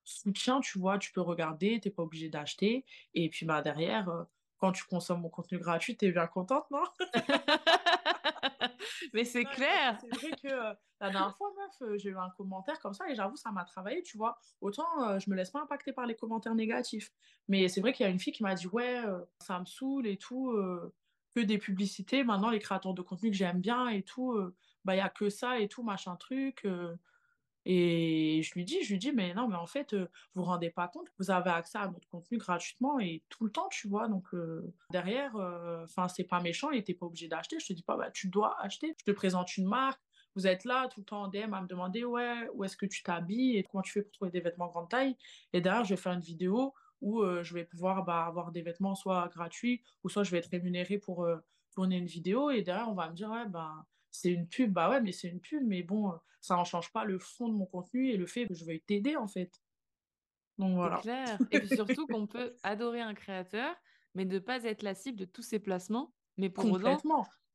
soutien, 0.08 0.62
tu 0.62 0.80
vois, 0.80 0.98
tu 0.98 1.12
peux 1.12 1.22
regarder, 1.22 1.80
tu 1.82 1.88
n'es 1.88 1.94
pas 1.94 2.04
obligé 2.04 2.30
d'acheter. 2.30 2.86
Et 3.14 3.30
puis 3.30 3.46
bah, 3.46 3.62
derrière, 3.62 4.10
euh, 4.10 4.24
quand 4.58 4.72
tu 4.72 4.86
consommes 4.86 5.22
mon 5.22 5.30
contenu 5.30 5.60
gratuit, 5.60 5.98
tu 5.98 6.06
es 6.06 6.12
bien 6.12 6.28
contente, 6.28 6.66
non? 6.72 6.84
Mais 9.14 9.26
c'est 9.26 9.44
clair. 9.44 9.98
C'est 10.00 10.16
vrai 10.16 10.32
que 10.32 10.48
euh, 10.48 10.74
la 11.02 11.10
dernière 11.10 11.36
fois, 11.36 11.52
meuf, 11.58 11.82
euh, 11.82 11.98
j'ai 11.98 12.10
eu 12.10 12.18
un 12.18 12.30
commentaire 12.38 12.80
comme 12.80 12.94
ça 12.94 13.10
et 13.10 13.16
j'avoue, 13.16 13.36
ça 13.36 13.52
m'a 13.52 13.66
travaillé, 13.66 14.02
tu 14.02 14.18
vois. 14.18 14.40
Autant 14.62 15.20
je 15.20 15.30
me 15.30 15.36
laisse 15.36 15.52
pas 15.52 15.62
impacter 15.62 15.92
par 15.92 16.06
les 16.06 16.16
commentaires 16.16 16.56
négatifs. 16.56 17.12
Mais 17.50 17.68
c'est 17.68 17.82
vrai 17.82 17.92
qu'il 17.92 18.06
y 18.06 18.08
a 18.08 18.12
une 18.12 18.20
fille 18.20 18.34
qui 18.34 18.44
m'a 18.44 18.56
dit, 18.56 18.68
ouais, 18.68 19.04
ça 19.40 19.60
me 19.60 19.66
saoule 19.66 20.08
et 20.08 20.18
tout, 20.18 20.58
que 21.36 21.42
des 21.42 21.58
publicités. 21.58 22.24
Maintenant, 22.24 22.50
les 22.50 22.60
créateurs 22.60 22.94
de 22.94 23.02
contenu 23.02 23.30
que 23.30 23.38
j'aime 23.38 23.60
bien 23.60 23.90
et 23.90 24.04
tout, 24.04 24.40
bah, 24.86 24.96
il 24.96 25.00
y 25.00 25.02
a 25.02 25.10
que 25.10 25.30
ça 25.30 25.60
et 25.60 25.68
tout, 25.68 25.84
machin 25.84 26.16
truc. 26.16 26.66
Et 27.70 28.42
je 28.44 28.54
lui 28.54 28.64
dis, 28.64 28.82
je 28.82 28.94
lui 28.94 28.98
dis, 28.98 29.12
mais 29.12 29.34
non, 29.34 29.50
mais 29.50 29.58
en 29.58 29.68
fait, 29.68 29.94
vous 29.94 30.08
vous 30.36 30.44
rendez 30.44 30.70
pas 30.70 30.88
compte, 30.88 31.08
vous 31.20 31.32
avez 31.32 31.50
accès 31.50 31.78
à 31.78 31.88
notre 31.90 32.08
contenu 32.08 32.38
gratuitement 32.38 32.98
et 32.98 33.24
tout 33.28 33.44
le 33.44 33.52
temps, 33.52 33.68
tu 33.70 33.90
vois. 33.90 34.08
Donc 34.08 34.30
derrière, 34.90 35.36
enfin, 35.84 36.08
c'est 36.08 36.24
pas 36.24 36.40
méchant 36.40 36.72
et 36.72 36.82
t'es 36.82 36.94
pas 36.94 37.08
obligé 37.08 37.28
d'acheter. 37.28 37.60
Je 37.60 37.68
te 37.68 37.74
dis 37.74 37.84
pas, 37.84 37.98
bah, 37.98 38.10
tu 38.10 38.30
dois 38.30 38.58
acheter. 38.62 38.96
Je 38.98 39.04
te 39.04 39.12
présente 39.12 39.58
une 39.58 39.68
marque. 39.68 40.02
Vous 40.36 40.48
êtes 40.48 40.64
là 40.64 40.88
tout 40.88 41.02
le 41.02 41.06
temps 41.06 41.24
en 41.24 41.28
DM 41.28 41.54
à 41.54 41.62
me 41.62 41.68
demander, 41.68 42.06
ouais, 42.06 42.48
où 42.54 42.64
est-ce 42.64 42.78
que 42.78 42.86
tu 42.86 43.04
t'habilles 43.04 43.58
et 43.58 43.64
comment 43.64 43.82
tu 43.82 43.92
fais 43.92 44.02
pour 44.02 44.14
trouver 44.14 44.32
des 44.32 44.40
vêtements 44.40 44.68
grande 44.68 44.90
taille. 44.90 45.18
Et 45.52 45.60
derrière, 45.60 45.84
je 45.84 45.90
vais 45.90 46.02
faire 46.02 46.14
une 46.14 46.22
vidéo 46.22 46.74
où 47.02 47.22
je 47.44 47.54
vais 47.54 47.66
pouvoir 47.66 48.06
bah, 48.06 48.26
avoir 48.26 48.54
des 48.54 48.62
vêtements 48.62 48.96
soit 48.96 49.28
gratuits 49.28 49.84
ou 50.06 50.10
soit 50.10 50.24
je 50.24 50.32
vais 50.32 50.38
être 50.38 50.52
rémunéré 50.52 51.00
pour 51.00 51.28
tourner 51.72 51.98
une 51.98 52.06
vidéo. 52.06 52.50
Et 52.50 52.62
derrière, 52.62 52.88
on 52.88 52.94
va 52.94 53.10
me 53.10 53.14
dire, 53.14 53.30
ouais, 53.30 53.46
ben 53.46 53.86
c'est 54.18 54.32
une 54.32 54.48
pub, 54.48 54.74
bah 54.74 54.90
ouais, 54.90 55.00
mais 55.00 55.12
c'est 55.12 55.28
une 55.28 55.40
pub, 55.40 55.64
mais 55.64 55.84
bon, 55.84 56.12
ça 56.42 56.56
n'en 56.56 56.64
change 56.64 56.92
pas 56.92 57.06
le 57.06 57.20
fond 57.20 57.50
de 57.50 57.54
mon 57.54 57.68
contenu 57.68 58.10
et 58.10 58.18
le 58.18 58.26
fait 58.26 58.48
que 58.48 58.56
je 58.56 58.66
veuille 58.66 58.82
t'aider 58.82 59.16
en 59.16 59.28
fait. 59.28 59.52
Donc 60.58 60.76
voilà. 60.76 60.98
Clair. 60.98 61.38
Et 61.52 61.60
puis 61.60 61.70
surtout 61.70 62.08
qu'on 62.08 62.26
peut 62.26 62.56
adorer 62.64 63.02
un 63.02 63.14
créateur, 63.14 63.76
mais 64.16 64.26
ne 64.26 64.40
pas 64.40 64.64
être 64.64 64.82
la 64.82 64.96
cible 64.96 65.20
de 65.20 65.26
tous 65.26 65.44
ses 65.44 65.60
placements, 65.60 66.14
mais 66.38 66.50
pour 66.50 66.72
autant, 66.72 66.98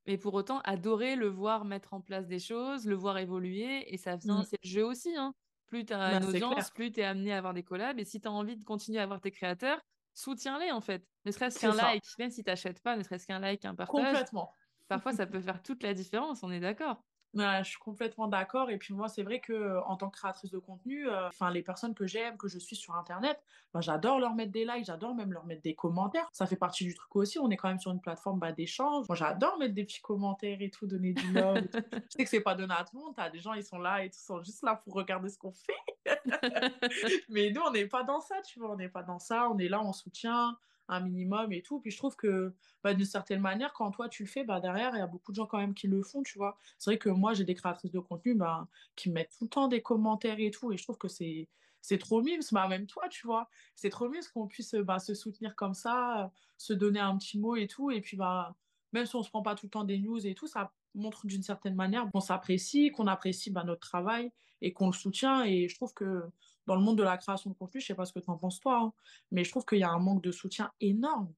mais 0.06 0.16
pour 0.16 0.34
autant 0.34 0.60
adorer 0.60 1.16
le 1.16 1.26
voir 1.26 1.64
mettre 1.64 1.94
en 1.94 2.00
place 2.00 2.28
des 2.28 2.38
choses, 2.38 2.86
le 2.86 2.94
voir 2.94 3.18
évoluer, 3.18 3.92
et 3.92 3.96
ça 3.96 4.14
vient, 4.14 4.42
mmh. 4.42 4.46
c'est 4.48 4.58
le 4.62 4.68
jeu 4.68 4.86
aussi. 4.86 5.16
Hein. 5.16 5.34
Plus 5.66 5.84
tu 5.84 5.92
as 5.92 5.98
bah, 5.98 6.18
une 6.18 6.26
audience, 6.26 6.70
plus 6.70 6.92
tu 6.92 7.00
es 7.00 7.04
amené 7.04 7.32
à 7.32 7.38
avoir 7.38 7.54
des 7.54 7.64
collabs, 7.64 7.98
et 7.98 8.04
si 8.04 8.20
tu 8.20 8.28
as 8.28 8.32
envie 8.32 8.56
de 8.56 8.62
continuer 8.62 9.00
à 9.00 9.02
avoir 9.02 9.20
tes 9.20 9.32
créateurs, 9.32 9.80
soutiens-les 10.14 10.70
en 10.70 10.80
fait. 10.80 11.04
Ne 11.24 11.32
serait-ce 11.32 11.58
qu'un 11.58 11.74
like, 11.74 12.04
même 12.20 12.30
si 12.30 12.44
tu 12.44 12.50
n'achètes 12.50 12.80
pas, 12.82 12.96
ne 12.96 13.02
serait-ce 13.02 13.26
qu'un 13.26 13.40
like, 13.40 13.64
un 13.64 13.74
partage. 13.74 14.04
Complètement 14.04 14.52
parfois 14.88 15.12
ça 15.12 15.26
peut 15.26 15.40
faire 15.40 15.62
toute 15.62 15.82
la 15.82 15.94
différence, 15.94 16.42
on 16.42 16.50
est 16.50 16.60
d'accord. 16.60 17.02
je 17.34 17.62
suis 17.64 17.78
complètement 17.78 18.28
d'accord. 18.28 18.70
Et 18.70 18.78
puis 18.78 18.94
moi, 18.94 19.08
c'est 19.08 19.22
vrai 19.22 19.40
que 19.40 19.78
en 19.86 19.96
tant 19.96 20.10
que 20.10 20.18
créatrice 20.18 20.50
de 20.50 20.58
contenu, 20.58 21.08
euh, 21.08 21.28
enfin 21.28 21.50
les 21.50 21.62
personnes 21.62 21.94
que 21.94 22.06
j'aime, 22.06 22.36
que 22.36 22.48
je 22.48 22.58
suis 22.58 22.76
sur 22.76 22.94
Internet, 22.94 23.42
ben, 23.72 23.80
j'adore 23.80 24.18
leur 24.18 24.34
mettre 24.34 24.52
des 24.52 24.64
likes, 24.64 24.84
j'adore 24.84 25.14
même 25.14 25.32
leur 25.32 25.46
mettre 25.46 25.62
des 25.62 25.74
commentaires. 25.74 26.28
Ça 26.32 26.46
fait 26.46 26.56
partie 26.56 26.84
du 26.84 26.94
truc 26.94 27.14
aussi. 27.16 27.38
On 27.38 27.50
est 27.50 27.56
quand 27.56 27.68
même 27.68 27.80
sur 27.80 27.90
une 27.90 28.00
plateforme 28.00 28.38
bah, 28.38 28.52
d'échange. 28.52 29.06
Moi, 29.08 29.16
j'adore 29.16 29.58
mettre 29.58 29.74
des 29.74 29.84
petits 29.84 30.02
commentaires 30.02 30.60
et 30.60 30.70
tout, 30.70 30.86
donner 30.86 31.14
du 31.14 31.32
love. 31.32 31.62
je 31.92 32.00
sais 32.10 32.24
que 32.24 32.30
c'est 32.30 32.40
pas 32.40 32.54
donné 32.54 32.74
à 32.74 32.84
tout 32.84 32.96
le 32.96 33.04
monde. 33.04 33.14
T'as 33.16 33.30
des 33.30 33.40
gens, 33.40 33.54
ils 33.54 33.64
sont 33.64 33.78
là 33.78 34.04
et 34.04 34.10
tout, 34.10 34.18
sont 34.18 34.42
juste 34.42 34.62
là 34.62 34.76
pour 34.76 34.94
regarder 34.94 35.30
ce 35.30 35.38
qu'on 35.38 35.52
fait. 35.52 35.72
Mais 37.30 37.50
nous, 37.50 37.62
on 37.62 37.70
n'est 37.70 37.86
pas 37.86 38.02
dans 38.02 38.20
ça, 38.20 38.36
tu 38.42 38.58
vois. 38.58 38.72
On 38.72 38.76
n'est 38.76 38.88
pas 38.88 39.02
dans 39.02 39.18
ça. 39.18 39.48
On 39.48 39.58
est 39.58 39.68
là, 39.68 39.80
on 39.82 39.92
soutient 39.92 40.58
un 40.92 41.00
minimum 41.00 41.52
et 41.52 41.62
tout. 41.62 41.80
Puis 41.80 41.90
je 41.90 41.96
trouve 41.96 42.16
que 42.16 42.54
bah, 42.84 42.94
d'une 42.94 43.06
certaine 43.06 43.40
manière, 43.40 43.72
quand 43.72 43.90
toi 43.90 44.08
tu 44.08 44.22
le 44.24 44.28
fais, 44.28 44.44
bah, 44.44 44.60
derrière, 44.60 44.94
il 44.94 44.98
y 44.98 45.02
a 45.02 45.06
beaucoup 45.06 45.32
de 45.32 45.36
gens 45.36 45.46
quand 45.46 45.58
même 45.58 45.74
qui 45.74 45.88
le 45.88 46.02
font, 46.02 46.22
tu 46.22 46.38
vois. 46.38 46.58
C'est 46.78 46.90
vrai 46.90 46.98
que 46.98 47.08
moi, 47.08 47.34
j'ai 47.34 47.44
des 47.44 47.54
créatrices 47.54 47.92
de 47.92 48.00
contenu 48.00 48.34
bah, 48.34 48.68
qui 48.96 49.10
mettent 49.10 49.32
tout 49.38 49.44
le 49.44 49.50
temps 49.50 49.68
des 49.68 49.82
commentaires 49.82 50.38
et 50.38 50.50
tout. 50.50 50.72
Et 50.72 50.76
je 50.76 50.82
trouve 50.84 50.98
que 50.98 51.08
c'est 51.08 51.48
c'est 51.84 51.98
trop 51.98 52.22
mimes, 52.22 52.40
bah, 52.52 52.68
même 52.68 52.86
toi, 52.86 53.08
tu 53.08 53.26
vois. 53.26 53.48
C'est 53.74 53.90
trop 53.90 54.08
mimes 54.08 54.22
qu'on 54.32 54.46
puisse 54.46 54.74
bah, 54.74 55.00
se 55.00 55.14
soutenir 55.14 55.56
comme 55.56 55.74
ça, 55.74 56.30
se 56.56 56.72
donner 56.72 57.00
un 57.00 57.16
petit 57.18 57.38
mot 57.38 57.56
et 57.56 57.66
tout. 57.66 57.90
Et 57.90 58.00
puis, 58.00 58.16
bah, 58.16 58.54
même 58.92 59.06
si 59.06 59.16
on 59.16 59.22
se 59.22 59.30
prend 59.30 59.42
pas 59.42 59.54
tout 59.56 59.66
le 59.66 59.70
temps 59.70 59.84
des 59.84 59.98
news 59.98 60.24
et 60.26 60.34
tout, 60.34 60.46
ça 60.46 60.72
montre 60.94 61.26
d'une 61.26 61.42
certaine 61.42 61.74
manière 61.74 62.08
qu'on 62.12 62.20
s'apprécie, 62.20 62.90
qu'on 62.92 63.06
apprécie 63.06 63.50
bah, 63.50 63.64
notre 63.64 63.80
travail 63.80 64.32
et 64.60 64.72
qu'on 64.72 64.86
le 64.86 64.92
soutient. 64.92 65.44
Et 65.44 65.68
je 65.68 65.74
trouve 65.74 65.92
que 65.94 66.22
dans 66.66 66.76
le 66.76 66.82
monde 66.82 66.98
de 66.98 67.02
la 67.02 67.16
création 67.18 67.50
de 67.50 67.54
contenu, 67.56 67.80
je 67.80 67.86
sais 67.86 67.94
pas 67.94 68.04
ce 68.06 68.12
que 68.12 68.20
tu 68.20 68.30
en 68.30 68.38
penses 68.38 68.60
toi, 68.60 68.78
hein, 68.80 68.92
mais 69.30 69.44
je 69.44 69.50
trouve 69.50 69.64
qu'il 69.64 69.78
y 69.78 69.84
a 69.84 69.90
un 69.90 69.98
manque 69.98 70.22
de 70.22 70.32
soutien 70.32 70.72
énorme, 70.80 71.34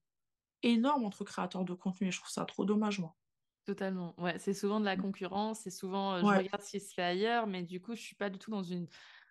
énorme 0.62 1.04
entre 1.04 1.24
créateurs 1.24 1.64
de 1.64 1.74
contenu 1.74 2.08
et 2.08 2.12
je 2.12 2.20
trouve 2.20 2.30
ça 2.32 2.44
trop 2.46 2.64
dommage, 2.66 3.00
moi. 3.00 3.16
Totalement. 3.64 4.14
Ouais, 4.20 4.38
c'est 4.38 4.52
souvent 4.52 4.78
de 4.78 4.84
la 4.84 4.96
concurrence, 4.98 5.60
c'est 5.60 5.70
souvent 5.70 6.12
euh, 6.16 6.24
je 6.24 6.34
regarde 6.34 6.60
ce 6.60 6.70
qui 6.72 6.80
se 6.80 6.92
fait 6.92 7.02
ailleurs, 7.02 7.46
mais 7.46 7.62
du 7.62 7.80
coup, 7.80 7.94
je 7.94 8.02
suis 8.02 8.14
pas 8.16 8.28
du 8.28 8.38
tout 8.38 8.50
dans 8.50 8.62
une 8.62 8.88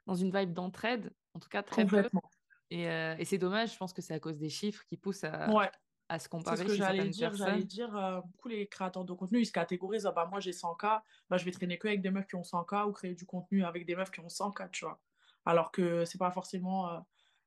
dans 0.08 0.16
une 0.16 0.36
vibe 0.36 0.54
d'entraide, 0.54 1.16
en 1.36 1.40
tout 1.40 1.50
cas 1.50 1.62
très 1.64 1.86
peu. 1.86 2.10
Et, 2.72 2.90
euh, 2.90 3.16
et 3.18 3.26
c'est 3.26 3.38
dommage, 3.38 3.74
je 3.74 3.78
pense 3.78 3.94
que 3.94 4.02
c'est 4.02 4.14
à 4.16 4.20
cause 4.20 4.38
des 4.40 4.50
chiffres 4.50 4.84
qui 4.86 4.98
poussent 4.98 5.24
à, 5.26 5.60
à 6.10 6.20
se 6.20 6.30
comparer. 6.30 6.58
C'est 6.58 6.64
ce 6.64 6.64
que 6.66 6.74
j'allais 6.76 7.10
dire. 7.10 7.36
J'allais 7.36 7.64
dire, 7.66 7.96
euh, 7.96 8.22
beaucoup 8.22 8.50
les 8.50 8.68
créateurs 8.68 9.06
de 9.06 9.14
contenu, 9.14 9.40
ils 9.42 9.46
se 9.46 9.52
catégorisent. 9.54 10.06
Ah 10.08 10.12
bah, 10.12 10.28
moi, 10.30 10.40
j'ai 10.40 10.54
100K, 10.54 11.04
bah, 11.30 11.38
je 11.38 11.46
vais 11.46 11.52
traîner 11.52 11.78
que 11.80 11.88
avec 11.88 12.02
des 12.02 12.12
meufs 12.12 12.28
qui 12.28 12.36
ont 12.36 12.44
100K 12.44 12.88
ou 12.88 12.92
créer 12.94 13.16
du 13.16 13.26
contenu 13.26 13.64
avec 13.66 13.86
des 13.86 13.96
meufs 13.96 14.12
qui 14.12 14.20
ont 14.22 14.30
100K, 14.30 14.70
tu 14.72 14.86
vois. 14.86 15.02
Alors 15.46 15.72
que 15.72 16.06
c'est 16.06 16.18
pas 16.18 16.32
forcément 16.32 16.90
euh, 16.90 17.00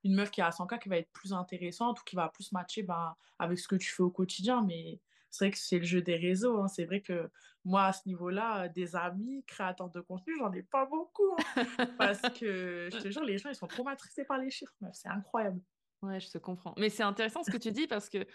une 0.05 0.15
meuf 0.15 0.31
qui 0.31 0.41
a 0.41 0.51
100K 0.51 0.79
qui 0.79 0.89
va 0.89 0.99
être 0.99 1.11
plus 1.13 1.33
intéressante 1.33 2.01
ou 2.01 2.05
qui 2.05 2.17
va 2.17 2.29
plus 2.29 2.53
matcher 2.53 2.83
bah, 2.83 3.17
avec 3.39 3.59
ce 3.59 3.69
que 3.69 3.77
tu 3.77 3.91
fais 3.91 4.03
au 4.03 4.11
quotidien. 4.11 4.63
Mais 4.63 5.01
c'est 5.31 5.47
vrai 5.47 5.51
que 5.53 5.59
c'est 5.59 5.79
le 5.79 5.85
jeu 5.85 6.03
des 6.03 6.17
réseaux. 6.17 6.61
Hein. 6.61 6.69
C'est 6.69 6.85
vrai 6.85 7.01
que 7.01 7.31
moi, 7.65 7.85
à 7.85 7.93
ce 7.93 8.07
niveau-là, 8.07 8.69
des 8.69 8.95
amis 8.97 9.45
créateurs 9.47 9.91
de 9.91 10.01
contenu, 10.01 10.35
j'en 10.39 10.53
ai 10.53 10.63
pas 10.63 10.87
beaucoup. 10.87 11.37
Hein. 11.39 11.67
parce 11.99 12.23
que 12.39 12.89
je 12.93 12.99
te 12.99 13.11
jure, 13.11 13.25
les 13.25 13.39
gens, 13.39 13.49
ils 13.49 13.57
sont 13.57 13.67
trop 13.67 13.85
matrixés 13.85 14.25
par 14.25 14.39
les 14.39 14.51
chiffres. 14.51 14.75
C'est 14.93 15.09
incroyable. 15.09 15.61
Ouais, 16.03 16.21
je 16.21 16.31
te 16.31 16.37
comprends. 16.37 16.75
Mais 16.77 16.91
c'est 16.91 17.03
intéressant 17.03 17.43
ce 17.43 17.51
que 17.51 17.57
tu 17.57 17.73
dis 17.73 17.87
parce 17.87 18.11
que 18.11 18.27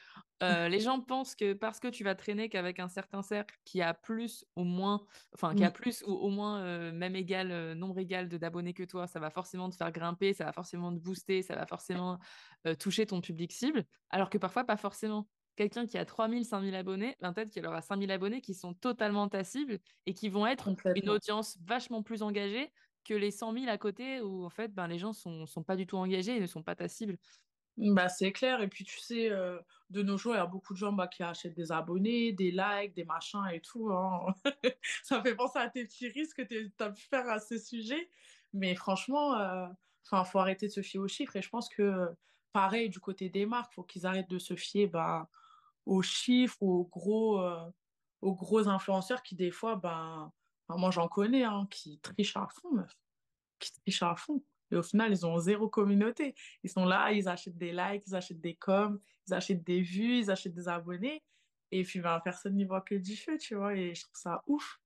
euh, 0.41 0.68
les 0.68 0.80
gens 0.80 0.99
pensent 0.99 1.36
que 1.36 1.53
parce 1.53 1.80
que 1.80 1.88
tu 1.88 2.03
vas 2.03 2.16
traîner 2.16 2.49
qu'avec 2.49 2.80
un 2.80 2.88
certain 2.88 3.22
cercle 3.22 3.55
qui 3.66 3.84
a 3.84 3.93
plus 3.93 4.43
ou 4.55 4.64
moins, 4.64 5.05
enfin 5.36 5.53
qui 5.53 5.64
a 5.64 5.70
plus 5.70 6.03
ou 6.07 6.12
au 6.12 6.30
moins 6.30 6.62
euh, 6.64 6.91
même 6.91 7.16
égal, 7.16 7.51
euh, 7.51 7.76
nombre 7.76 7.99
égal 7.99 8.30
de 8.30 8.38
d'abonnés 8.38 8.74
que 8.74 8.84
toi, 8.84 9.05
ça 9.05 9.20
va 9.20 9.30
forcément 9.30 9.70
te 9.70 9.76
faire 9.76 9.91
grimper, 9.91 10.34
ça 10.34 10.45
va 10.45 10.53
forcément 10.53 10.91
te 10.91 10.99
booster, 10.99 11.43
ça 11.43 11.55
va 11.55 11.68
forcément 11.68 12.18
toucher 12.80 13.05
ton 13.05 13.22
public 13.22 13.51
cible, 13.51 13.86
alors 14.09 14.30
que 14.30 14.38
parfois 14.38 14.64
pas 14.64 14.78
forcément. 14.78 15.30
Quelqu'un 15.55 15.86
qui 15.86 15.97
a 15.97 16.05
3000, 16.05 16.45
5000 16.45 16.74
abonnés, 16.76 17.16
ben, 17.20 17.34
peut-être 17.34 17.49
qu'il 17.49 17.66
aura 17.68 17.82
5000 17.82 18.09
abonnés 18.09 18.41
qui 18.41 18.53
sont 18.53 18.74
totalement 18.74 19.28
ta 19.28 19.43
cible 19.43 19.80
et 20.05 20.14
qui 20.14 20.30
vont 20.30 20.47
être 20.47 20.72
une 20.95 21.09
audience 21.09 21.57
vachement 21.62 22.01
plus 22.03 22.24
engagée 22.24 22.72
que 23.03 23.14
les 23.14 23.32
100 23.32 23.51
000 23.51 23.68
à 23.70 23.78
côté 23.78 24.22
où 24.22 24.45
en 24.45 24.49
fait 24.49 24.74
ben, 24.74 24.88
les 24.88 24.97
gens 24.97 25.14
sont, 25.14 25.45
sont 25.45 25.64
pas 25.64 25.76
du 25.76 25.86
tout 25.88 25.97
engagés 25.97 26.38
et 26.38 26.39
ne 26.39 26.47
sont 26.47 26.64
pas 26.64 26.76
ta 26.76 26.88
cible. 26.88 27.18
Bah, 27.82 28.09
c'est 28.09 28.32
clair. 28.32 28.61
Et 28.61 28.67
puis, 28.67 28.84
tu 28.84 28.99
sais, 28.99 29.32
euh, 29.32 29.57
de 29.89 30.03
nos 30.03 30.15
jours, 30.15 30.36
il 30.36 30.38
y 30.38 30.39
a 30.39 30.45
beaucoup 30.45 30.73
de 30.73 30.77
gens 30.77 30.93
bah, 30.93 31.07
qui 31.07 31.23
achètent 31.23 31.55
des 31.55 31.71
abonnés, 31.71 32.32
des 32.32 32.51
likes, 32.51 32.93
des 32.93 33.05
machins 33.05 33.43
et 33.51 33.59
tout. 33.59 33.91
Hein. 33.91 34.36
Ça 35.03 35.21
fait 35.23 35.36
penser 35.36 35.57
à 35.57 35.67
tes 35.67 35.86
petits 35.86 36.07
risques 36.09 36.38
que 36.38 36.43
tu 36.43 36.71
as 36.79 36.91
pu 36.91 37.01
faire 37.01 37.27
à 37.27 37.39
ce 37.39 37.57
sujet. 37.57 38.09
Mais 38.53 38.75
franchement, 38.75 39.36
il 39.36 39.71
euh, 40.13 40.23
faut 40.25 40.38
arrêter 40.38 40.67
de 40.67 40.71
se 40.71 40.82
fier 40.84 40.99
aux 40.99 41.07
chiffres. 41.07 41.36
Et 41.38 41.41
je 41.41 41.49
pense 41.49 41.69
que, 41.69 42.09
pareil, 42.53 42.89
du 42.89 42.99
côté 42.99 43.29
des 43.29 43.47
marques, 43.47 43.71
il 43.73 43.75
faut 43.75 43.84
qu'ils 43.84 44.05
arrêtent 44.05 44.29
de 44.29 44.39
se 44.39 44.55
fier 44.55 44.86
bah, 44.86 45.27
aux 45.88 46.03
chiffres, 46.03 46.61
aux 46.61 46.84
gros, 46.86 47.41
euh, 47.41 47.65
aux 48.21 48.36
gros 48.36 48.67
influenceurs 48.67 49.23
qui, 49.23 49.34
des 49.36 49.51
fois, 49.51 49.75
bah, 49.75 50.32
moi, 50.69 50.91
j'en 50.91 51.07
connais, 51.07 51.45
hein, 51.45 51.67
qui 51.71 51.99
trichent 51.99 52.38
à 52.38 52.47
fond, 52.47 52.71
meuf. 52.73 52.95
Qui 53.59 53.71
trichent 53.73 54.03
à 54.03 54.15
fond. 54.15 54.43
Et 54.72 54.76
au 54.76 54.84
final, 54.84 55.11
ils 55.11 55.26
ont 55.26 55.38
zéro 55.39 55.69
communauté. 55.69 56.36
Ils 56.63 56.69
sont 56.69 56.86
là, 56.86 57.11
ils 57.11 57.28
achètent 57.28 57.57
des 57.57 57.72
likes, 57.72 58.03
ils 58.07 58.15
achètent 58.15 58.41
des 58.41 58.55
coms, 58.55 58.99
ils 59.28 59.34
achètent 59.34 59.63
des 59.63 59.82
vues, 59.82 60.19
ils 60.19 60.32
achètent 60.32 60.53
des 60.53 60.67
abonnés. 60.67 61.24
Et 61.72 61.84
puis, 61.84 61.99
ben, 61.99 62.19
personne 62.24 62.55
n'y 62.55 62.65
voit 62.65 62.82
que 62.82 62.95
du 62.95 63.15
feu, 63.15 63.38
tu 63.38 63.55
vois. 63.55 63.76
Et 63.76 63.95
je 63.95 64.01
trouve 64.03 64.15
ça 64.15 64.43
ouf. 64.47 64.80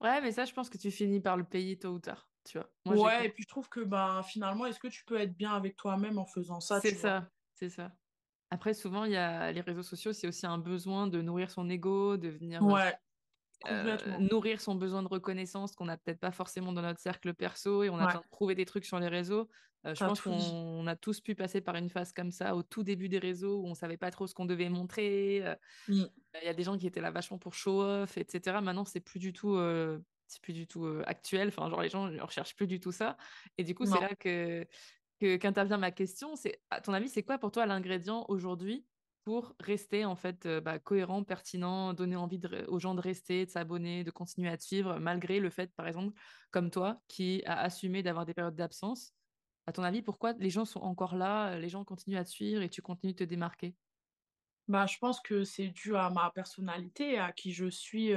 Ouais, 0.00 0.20
mais 0.20 0.32
ça, 0.32 0.44
je 0.44 0.52
pense 0.52 0.68
que 0.68 0.78
tu 0.78 0.90
finis 0.90 1.20
par 1.20 1.36
le 1.36 1.44
payer 1.44 1.78
tôt 1.78 1.90
ou 1.90 2.00
tard, 2.00 2.28
tu 2.44 2.58
vois. 2.58 2.68
ouais, 2.96 3.26
et 3.26 3.28
puis 3.28 3.44
je 3.44 3.48
trouve 3.48 3.68
que 3.68 3.80
ben, 3.80 4.22
finalement, 4.24 4.66
est-ce 4.66 4.80
que 4.80 4.88
tu 4.88 5.04
peux 5.04 5.20
être 5.20 5.36
bien 5.36 5.52
avec 5.52 5.76
toi-même 5.76 6.18
en 6.18 6.26
faisant 6.26 6.58
ça 6.58 6.80
C'est 6.80 6.94
ça, 6.94 7.30
c'est 7.54 7.68
ça. 7.68 7.92
Après, 8.50 8.74
souvent, 8.74 9.04
il 9.04 9.12
y 9.12 9.16
a 9.16 9.52
les 9.52 9.60
réseaux 9.60 9.84
sociaux, 9.84 10.12
c'est 10.12 10.26
aussi 10.26 10.44
un 10.44 10.58
besoin 10.58 11.06
de 11.06 11.22
nourrir 11.22 11.50
son 11.50 11.70
ego, 11.70 12.16
de 12.16 12.28
venir 12.28 12.62
ouais. 12.62 12.92
Euh, 13.70 14.18
nourrir 14.18 14.60
son 14.60 14.74
besoin 14.74 15.02
de 15.02 15.08
reconnaissance 15.08 15.74
qu'on 15.74 15.84
n'a 15.84 15.96
peut-être 15.96 16.20
pas 16.20 16.32
forcément 16.32 16.72
dans 16.72 16.82
notre 16.82 17.00
cercle 17.00 17.34
perso 17.34 17.82
et 17.82 17.90
on 17.90 17.98
a 17.98 18.06
besoin 18.06 18.20
de 18.20 18.30
trouver 18.30 18.54
des 18.54 18.64
trucs 18.64 18.84
sur 18.84 18.98
les 18.98 19.08
réseaux. 19.08 19.48
Euh, 19.84 19.94
je 19.94 20.04
pense 20.04 20.20
qu'on 20.20 20.86
a 20.86 20.94
tous 20.94 21.20
pu 21.20 21.34
passer 21.34 21.60
par 21.60 21.74
une 21.74 21.88
phase 21.88 22.12
comme 22.12 22.30
ça 22.30 22.54
au 22.54 22.62
tout 22.62 22.84
début 22.84 23.08
des 23.08 23.18
réseaux 23.18 23.62
où 23.62 23.66
on 23.66 23.74
savait 23.74 23.96
pas 23.96 24.10
trop 24.10 24.26
ce 24.26 24.34
qu'on 24.34 24.44
devait 24.44 24.68
montrer. 24.68 25.40
Euh, 25.44 25.54
mmh. 25.88 26.04
Il 26.40 26.46
y 26.46 26.48
a 26.48 26.54
des 26.54 26.62
gens 26.62 26.78
qui 26.78 26.86
étaient 26.86 27.00
là 27.00 27.10
vachement 27.10 27.38
pour 27.38 27.54
show 27.54 27.82
off, 27.82 28.16
etc. 28.16 28.58
Maintenant, 28.62 28.84
c'est 28.84 29.00
plus 29.00 29.18
du 29.18 29.32
tout, 29.32 29.58
c'est 30.26 30.40
plus 30.40 30.52
du 30.52 30.66
tout 30.66 30.86
actuel. 31.06 31.48
Enfin, 31.48 31.68
genre 31.68 31.82
les 31.82 31.88
gens 31.88 32.08
ne 32.08 32.22
recherchent 32.22 32.54
plus 32.54 32.66
du 32.66 32.80
tout 32.80 32.92
ça. 32.92 33.16
Et 33.58 33.64
du 33.64 33.74
coup, 33.74 33.86
c'est 33.86 34.00
là 34.00 34.14
que 34.14 34.66
qu'intervient 35.38 35.78
ma 35.78 35.90
question. 35.90 36.36
C'est 36.36 36.60
à 36.70 36.80
ton 36.80 36.92
avis, 36.92 37.08
c'est 37.08 37.22
quoi 37.22 37.38
pour 37.38 37.52
toi 37.52 37.66
l'ingrédient 37.66 38.24
aujourd'hui 38.28 38.84
pour 39.24 39.54
rester 39.60 40.04
en 40.04 40.16
fait 40.16 40.46
bah, 40.48 40.78
cohérent, 40.78 41.24
pertinent, 41.24 41.94
donner 41.94 42.16
envie 42.16 42.40
aux 42.68 42.78
gens 42.78 42.94
de 42.94 43.00
rester, 43.00 43.46
de 43.46 43.50
s'abonner, 43.50 44.04
de 44.04 44.10
continuer 44.10 44.48
à 44.50 44.56
te 44.56 44.64
suivre, 44.64 44.98
malgré 44.98 45.40
le 45.40 45.50
fait, 45.50 45.72
par 45.74 45.86
exemple, 45.88 46.18
comme 46.50 46.70
toi, 46.70 47.00
qui 47.08 47.42
a 47.46 47.58
assumé 47.60 48.02
d'avoir 48.02 48.26
des 48.26 48.34
périodes 48.34 48.56
d'absence. 48.56 49.12
À 49.66 49.72
ton 49.72 49.82
avis, 49.84 50.02
pourquoi 50.02 50.32
les 50.34 50.50
gens 50.50 50.64
sont 50.64 50.80
encore 50.80 51.16
là, 51.16 51.58
les 51.58 51.68
gens 51.68 51.84
continuent 51.84 52.18
à 52.18 52.24
te 52.24 52.30
suivre 52.30 52.62
et 52.62 52.70
tu 52.70 52.82
continues 52.82 53.12
de 53.14 53.18
te 53.18 53.24
démarquer? 53.24 53.76
Bah, 54.68 54.86
Je 54.86 54.98
pense 54.98 55.20
que 55.20 55.44
c'est 55.44 55.68
dû 55.68 55.96
à 55.96 56.10
ma 56.10 56.30
personnalité, 56.30 57.18
à 57.18 57.32
qui 57.32 57.52
je 57.52 57.66
suis 57.68 58.12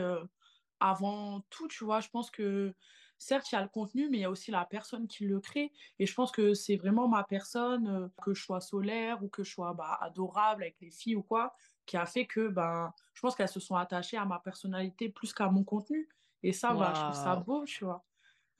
avant 0.80 1.42
tout, 1.50 1.68
tu 1.68 1.84
vois? 1.86 2.00
Je 2.02 2.10
pense 2.10 2.32
que 2.32 2.76
certes, 3.18 3.52
il 3.52 3.56
y 3.56 3.58
a 3.58 3.62
le 3.62 3.70
contenu, 3.70 4.10
mais 4.10 4.18
il 4.18 4.22
y 4.22 4.26
a 4.26 4.30
aussi 4.30 4.52
la 4.52 4.66
personne 4.66 5.08
qui 5.08 5.26
le 5.26 5.40
crée. 5.40 5.72
Et 6.00 6.06
je 6.06 6.14
pense 6.14 6.32
que 6.32 6.54
c'est 6.54 6.76
vraiment 6.76 7.08
ma 7.08 7.24
personne, 7.24 7.88
euh, 7.88 8.08
que 8.22 8.34
je 8.34 8.44
sois 8.44 8.62
solaire 8.62 9.24
ou 9.24 9.28
que 9.30 9.44
je 9.44 9.52
sois 9.52 9.74
bah, 9.74 9.98
adorable 10.02 10.64
avec 10.64 10.78
les 10.82 10.92
filles 10.92 11.16
ou 11.16 11.24
quoi, 11.24 11.54
qui 11.86 11.98
a 11.98 12.06
fait 12.06 12.26
que 12.26 12.48
ben, 12.48 12.94
je 13.14 13.22
pense 13.22 13.36
qu'elles 13.36 13.50
se 13.50 13.60
sont 13.60 13.76
attachées 13.76 14.18
à 14.18 14.26
ma 14.26 14.40
personnalité 14.40 15.10
plus 15.10 15.34
qu'à 15.34 15.50
mon 15.50 15.64
contenu. 15.64 16.10
Et 16.44 16.54
ça, 16.54 16.74
bah, 16.74 16.94
je 16.96 17.02
trouve 17.02 17.16
ça 17.16 17.36
beau, 17.36 17.66
tu 17.66 17.86
vois. 17.86 18.06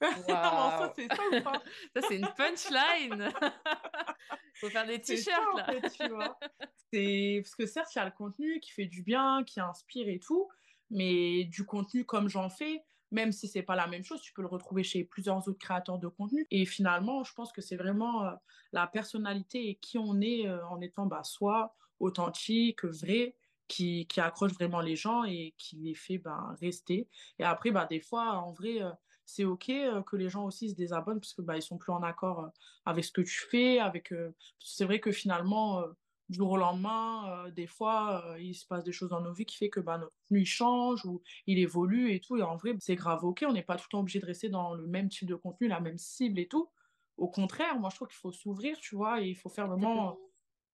ça, 0.00 0.92
c'est 0.94 1.08
ça 1.08 1.22
ou 1.32 1.42
pas? 1.42 1.62
Ça, 1.96 2.02
c'est 2.06 2.16
une 2.16 2.28
punchline 2.36 3.30
Faut 4.60 4.68
faire 4.68 4.86
des 4.86 5.00
t-shirts, 5.00 5.56
là. 5.56 5.66
En 5.68 5.72
fait, 5.72 5.88
tu 5.90 6.08
vois. 6.08 6.38
Parce 6.40 7.54
que 7.54 7.66
certes, 7.66 7.94
il 7.94 7.98
y 7.98 8.02
a 8.02 8.04
le 8.04 8.10
contenu 8.10 8.60
qui 8.60 8.72
fait 8.72 8.86
du 8.86 9.02
bien, 9.02 9.42
qui 9.44 9.60
inspire 9.60 10.08
et 10.08 10.18
tout, 10.18 10.48
mais 10.90 11.44
du 11.44 11.64
contenu 11.64 12.04
comme 12.04 12.28
j'en 12.28 12.48
fais, 12.48 12.82
même 13.16 13.32
si 13.32 13.48
c'est 13.48 13.62
pas 13.62 13.76
la 13.76 13.86
même 13.86 14.04
chose, 14.04 14.20
tu 14.20 14.34
peux 14.34 14.42
le 14.42 14.48
retrouver 14.48 14.82
chez 14.82 15.02
plusieurs 15.02 15.38
autres 15.48 15.58
créateurs 15.58 15.98
de 15.98 16.06
contenu. 16.06 16.46
Et 16.50 16.66
finalement, 16.66 17.24
je 17.24 17.32
pense 17.32 17.50
que 17.50 17.62
c'est 17.62 17.76
vraiment 17.76 18.24
euh, 18.26 18.32
la 18.72 18.86
personnalité 18.86 19.70
et 19.70 19.76
qui 19.76 19.96
on 19.96 20.20
est 20.20 20.46
euh, 20.46 20.64
en 20.66 20.82
étant 20.82 21.06
bah, 21.06 21.24
soi, 21.24 21.74
authentique, 21.98 22.84
vrai, 22.84 23.34
qui, 23.68 24.06
accroche 24.18 24.52
vraiment 24.52 24.80
les 24.80 24.96
gens 24.96 25.24
et 25.24 25.54
qui 25.56 25.76
les 25.76 25.94
fait 25.94 26.18
bah, 26.18 26.54
rester. 26.60 27.08
Et 27.38 27.44
après, 27.44 27.70
bah, 27.70 27.86
des 27.88 28.00
fois, 28.00 28.34
en 28.34 28.52
vrai, 28.52 28.82
euh, 28.82 28.90
c'est 29.24 29.44
OK 29.44 29.72
que 30.06 30.16
les 30.16 30.28
gens 30.28 30.44
aussi 30.44 30.68
se 30.68 30.74
désabonnent 30.74 31.18
parce 31.18 31.32
que 31.32 31.42
bah, 31.42 31.58
sont 31.60 31.78
plus 31.78 31.92
en 31.92 32.02
accord 32.02 32.50
avec 32.84 33.02
ce 33.02 33.10
que 33.10 33.22
tu 33.22 33.40
fais. 33.50 33.80
avec 33.80 34.14
C'est 34.60 34.84
vrai 34.84 35.00
que 35.00 35.10
finalement 35.10 35.82
du 36.28 36.38
jour 36.38 36.50
au 36.50 36.56
lendemain, 36.56 37.46
euh, 37.46 37.50
des 37.50 37.66
fois, 37.66 38.24
euh, 38.26 38.40
il 38.40 38.54
se 38.54 38.66
passe 38.66 38.84
des 38.84 38.92
choses 38.92 39.10
dans 39.10 39.20
nos 39.20 39.32
vies 39.32 39.46
qui 39.46 39.56
fait 39.56 39.70
que 39.70 39.80
bah, 39.80 39.98
notre 39.98 40.14
nuit 40.30 40.44
change 40.44 41.04
ou 41.04 41.22
il 41.46 41.58
évolue 41.58 42.12
et 42.12 42.20
tout. 42.20 42.36
Et 42.36 42.42
en 42.42 42.56
vrai, 42.56 42.74
c'est 42.80 42.96
grave 42.96 43.24
ok. 43.24 43.44
On 43.48 43.52
n'est 43.52 43.62
pas 43.62 43.76
tout 43.76 43.84
le 43.88 43.92
temps 43.92 44.00
obligé 44.00 44.18
de 44.20 44.26
rester 44.26 44.48
dans 44.48 44.74
le 44.74 44.86
même 44.86 45.08
type 45.08 45.28
de 45.28 45.36
contenu, 45.36 45.68
la 45.68 45.80
même 45.80 45.98
cible 45.98 46.40
et 46.40 46.48
tout. 46.48 46.68
Au 47.16 47.28
contraire, 47.28 47.78
moi, 47.78 47.90
je 47.90 47.96
trouve 47.96 48.08
qu'il 48.08 48.18
faut 48.18 48.32
s'ouvrir, 48.32 48.78
tu 48.78 48.96
vois, 48.96 49.22
et 49.22 49.28
il 49.28 49.36
faut 49.36 49.48
faire 49.48 49.68
vraiment 49.68 50.18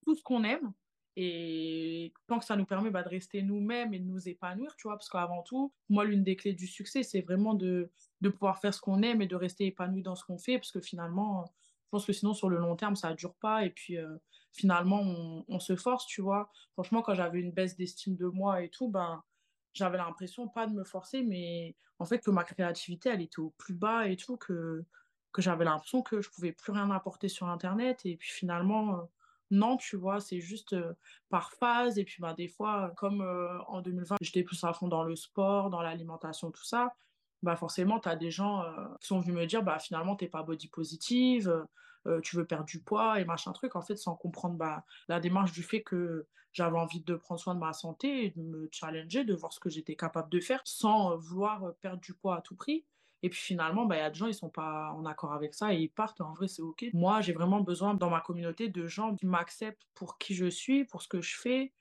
tout 0.04 0.14
ce 0.14 0.22
qu'on 0.22 0.42
aime. 0.44 0.72
Et 1.16 2.14
tant 2.26 2.38
que 2.38 2.44
ça 2.46 2.56
nous 2.56 2.64
permet 2.64 2.90
bah, 2.90 3.02
de 3.02 3.08
rester 3.10 3.42
nous-mêmes 3.42 3.92
et 3.92 3.98
de 3.98 4.04
nous 4.04 4.28
épanouir, 4.28 4.74
tu 4.76 4.88
vois, 4.88 4.96
parce 4.96 5.10
qu'avant 5.10 5.42
tout, 5.42 5.72
moi, 5.90 6.04
l'une 6.04 6.24
des 6.24 6.36
clés 6.36 6.54
du 6.54 6.66
succès, 6.66 7.02
c'est 7.02 7.20
vraiment 7.20 7.54
de, 7.54 7.90
de 8.22 8.28
pouvoir 8.30 8.58
faire 8.58 8.72
ce 8.72 8.80
qu'on 8.80 9.02
aime 9.02 9.20
et 9.20 9.26
de 9.26 9.36
rester 9.36 9.66
épanoui 9.66 10.02
dans 10.02 10.16
ce 10.16 10.24
qu'on 10.24 10.38
fait, 10.38 10.58
parce 10.58 10.72
que 10.72 10.80
finalement, 10.80 11.44
pense 11.92 12.06
que 12.06 12.12
sinon, 12.12 12.34
sur 12.34 12.48
le 12.48 12.56
long 12.56 12.74
terme, 12.74 12.96
ça 12.96 13.10
ne 13.10 13.14
dure 13.14 13.34
pas. 13.34 13.64
Et 13.64 13.70
puis, 13.70 13.98
euh, 13.98 14.16
finalement, 14.50 15.02
on, 15.46 15.60
se 15.60 15.76
force, 15.76 16.06
tu 16.06 16.22
vois. 16.22 16.50
Franchement, 16.72 17.02
quand 17.02 17.14
j'avais 17.14 17.40
une 17.40 17.52
baisse 17.52 17.76
d'estime 17.76 18.16
de 18.16 18.26
moi 18.26 18.62
et 18.62 18.70
tout, 18.70 18.88
ben, 18.88 19.22
j'avais 19.74 19.98
l'impression 19.98 20.48
pas 20.48 20.66
de 20.66 20.72
me 20.72 20.84
forcer, 20.84 21.22
mais 21.22 21.76
en 21.98 22.06
fait, 22.06 22.18
que 22.20 22.30
ma 22.30 22.44
créativité, 22.44 23.10
elle 23.10 23.20
était 23.20 23.40
au 23.40 23.50
plus 23.58 23.74
bas 23.74 24.08
et 24.08 24.16
tout, 24.16 24.36
que, 24.38 24.84
j'avais 25.38 25.64
l'impression 25.64 26.02
que 26.02 26.20
je 26.20 26.30
pouvais 26.30 26.52
plus 26.52 26.72
rien 26.72 26.90
apporter 26.90 27.28
sur 27.28 27.48
Internet. 27.48 28.00
Et 28.04 28.16
puis 28.16 28.30
finalement, 28.30 28.98
euh, 28.98 29.02
non, 29.50 29.76
tu 29.76 29.96
vois, 29.96 30.20
c'est 30.20 30.40
juste 30.40 30.72
euh, 30.72 30.94
par 31.28 31.52
phase. 31.52 31.98
Et 31.98 32.04
puis 32.04 32.22
ben, 32.22 32.32
des 32.34 32.48
fois, 32.48 32.92
comme 32.96 33.20
en 33.68 33.82
2020, 33.82 34.16
j'étais 34.22 34.42
plus 34.42 34.64
à 34.64 34.72
fond 34.72 34.88
dans 34.88 35.04
le 35.04 35.16
sport, 35.16 35.70
dans 35.70 35.82
l'alimentation, 35.82 36.50
tout 36.50 36.64
ça. 36.64 36.94
Bah 37.42 37.56
forcément, 37.56 37.98
tu 38.00 38.08
as 38.08 38.16
des 38.16 38.30
gens 38.30 38.64
qui 39.00 39.06
sont 39.08 39.20
venus 39.20 39.34
me 39.34 39.46
dire, 39.46 39.62
bah 39.62 39.78
finalement, 39.78 40.14
t'es 40.16 40.28
pas 40.28 40.42
body 40.42 40.68
positive, 40.68 41.66
euh, 42.06 42.20
tu 42.20 42.36
veux 42.36 42.46
perdre 42.46 42.64
du 42.64 42.80
poids 42.80 43.20
et 43.20 43.24
machin 43.24 43.52
truc, 43.52 43.76
en 43.76 43.82
fait, 43.82 43.96
sans 43.96 44.16
comprendre 44.16 44.56
bah, 44.56 44.84
la 45.08 45.20
démarche 45.20 45.52
du 45.52 45.62
fait 45.62 45.82
que 45.82 46.26
j'avais 46.52 46.78
envie 46.78 47.00
de 47.00 47.14
prendre 47.14 47.40
soin 47.40 47.54
de 47.54 47.60
ma 47.60 47.72
santé 47.72 48.26
et 48.26 48.30
de 48.30 48.40
me 48.42 48.68
challenger, 48.72 49.24
de 49.24 49.34
voir 49.34 49.52
ce 49.52 49.60
que 49.60 49.70
j'étais 49.70 49.96
capable 49.96 50.28
de 50.30 50.40
faire 50.40 50.60
sans 50.64 51.16
vouloir 51.16 51.64
euh, 51.64 51.72
perdre 51.80 52.00
du 52.00 52.14
poids 52.14 52.36
à 52.36 52.40
tout 52.42 52.56
prix. 52.56 52.84
Et 53.22 53.30
puis 53.30 53.40
finalement, 53.40 53.86
bah, 53.86 53.96
il 53.96 54.00
y 54.00 54.02
a 54.02 54.10
des 54.10 54.18
gens, 54.18 54.26
ils 54.26 54.34
sont 54.34 54.50
pas 54.50 54.92
en 54.94 55.04
accord 55.06 55.32
avec 55.32 55.54
ça 55.54 55.72
et 55.72 55.78
ils 55.78 55.88
partent. 55.88 56.20
En 56.20 56.34
vrai, 56.34 56.48
c'est 56.48 56.62
OK. 56.62 56.84
Moi, 56.92 57.20
j'ai 57.20 57.32
vraiment 57.32 57.60
besoin 57.60 57.94
dans 57.94 58.10
ma 58.10 58.20
communauté 58.20 58.68
de 58.68 58.86
gens 58.88 59.14
qui 59.14 59.26
m'acceptent 59.26 59.86
pour 59.94 60.18
qui 60.18 60.34
je 60.34 60.46
suis, 60.46 60.84
pour 60.84 61.02
ce 61.02 61.08
que 61.08 61.20
je 61.20 61.36
fais. 61.38 61.72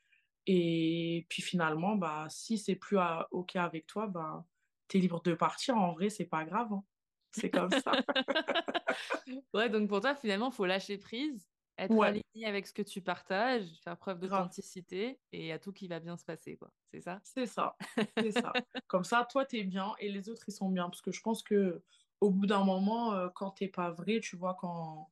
Et 0.46 1.26
puis 1.30 1.42
finalement, 1.42 1.96
bah, 1.96 2.28
si 2.30 2.58
c'est 2.60 2.76
plus 2.76 2.98
OK 3.32 3.56
avec 3.56 3.88
toi, 3.88 4.08
bah, 4.08 4.46
tu 4.92 4.98
es 4.98 5.00
libre 5.00 5.22
de 5.24 5.34
partir. 5.34 5.78
En 5.78 5.94
vrai, 5.94 6.10
c'est 6.10 6.26
pas 6.26 6.44
grave. 6.44 6.74
Hein. 6.74 6.84
C'est 7.32 7.50
comme 7.50 7.72
ça. 7.72 7.94
ouais, 9.54 9.70
donc 9.70 9.88
pour 9.88 10.02
toi, 10.02 10.16
finalement, 10.16 10.50
il 10.50 10.54
faut 10.54 10.66
lâcher 10.66 10.98
prise, 10.98 11.48
être 11.78 11.98
aligné 12.04 12.46
avec 12.46 12.68
ce 12.68 12.74
que 12.74 12.82
tu 12.82 13.02
partages, 13.02 13.66
faire 13.84 13.98
preuve 13.98 14.20
d'authenticité 14.20 15.18
et 15.32 15.48
il 15.48 15.52
a 15.52 15.60
tout 15.60 15.72
qui 15.72 15.88
va 15.88 16.02
bien 16.02 16.18
se 16.18 16.26
passer, 16.26 16.58
quoi. 16.58 16.72
C'est 16.92 17.00
ça? 17.00 17.22
C'est 17.24 17.46
ça. 17.46 17.78
C'est 18.18 18.32
ça. 18.32 18.52
Comme 18.88 19.06
ça, 19.06 19.26
toi, 19.30 19.46
tu 19.46 19.60
es 19.60 19.64
bien 19.64 19.94
et 20.00 20.12
les 20.12 20.28
autres, 20.28 20.44
ils 20.48 20.54
sont 20.54 20.70
bien. 20.70 20.90
Parce 20.90 21.02
que 21.02 21.12
je 21.12 21.22
pense 21.22 21.42
que 21.42 21.82
au 22.20 22.30
bout 22.30 22.46
d'un 22.46 22.66
moment, 22.66 23.14
euh, 23.14 23.30
quand 23.34 23.52
t'es 23.52 23.70
pas 23.70 23.92
vrai, 23.92 24.20
tu 24.20 24.36
vois, 24.36 24.56
quand, 24.60 25.10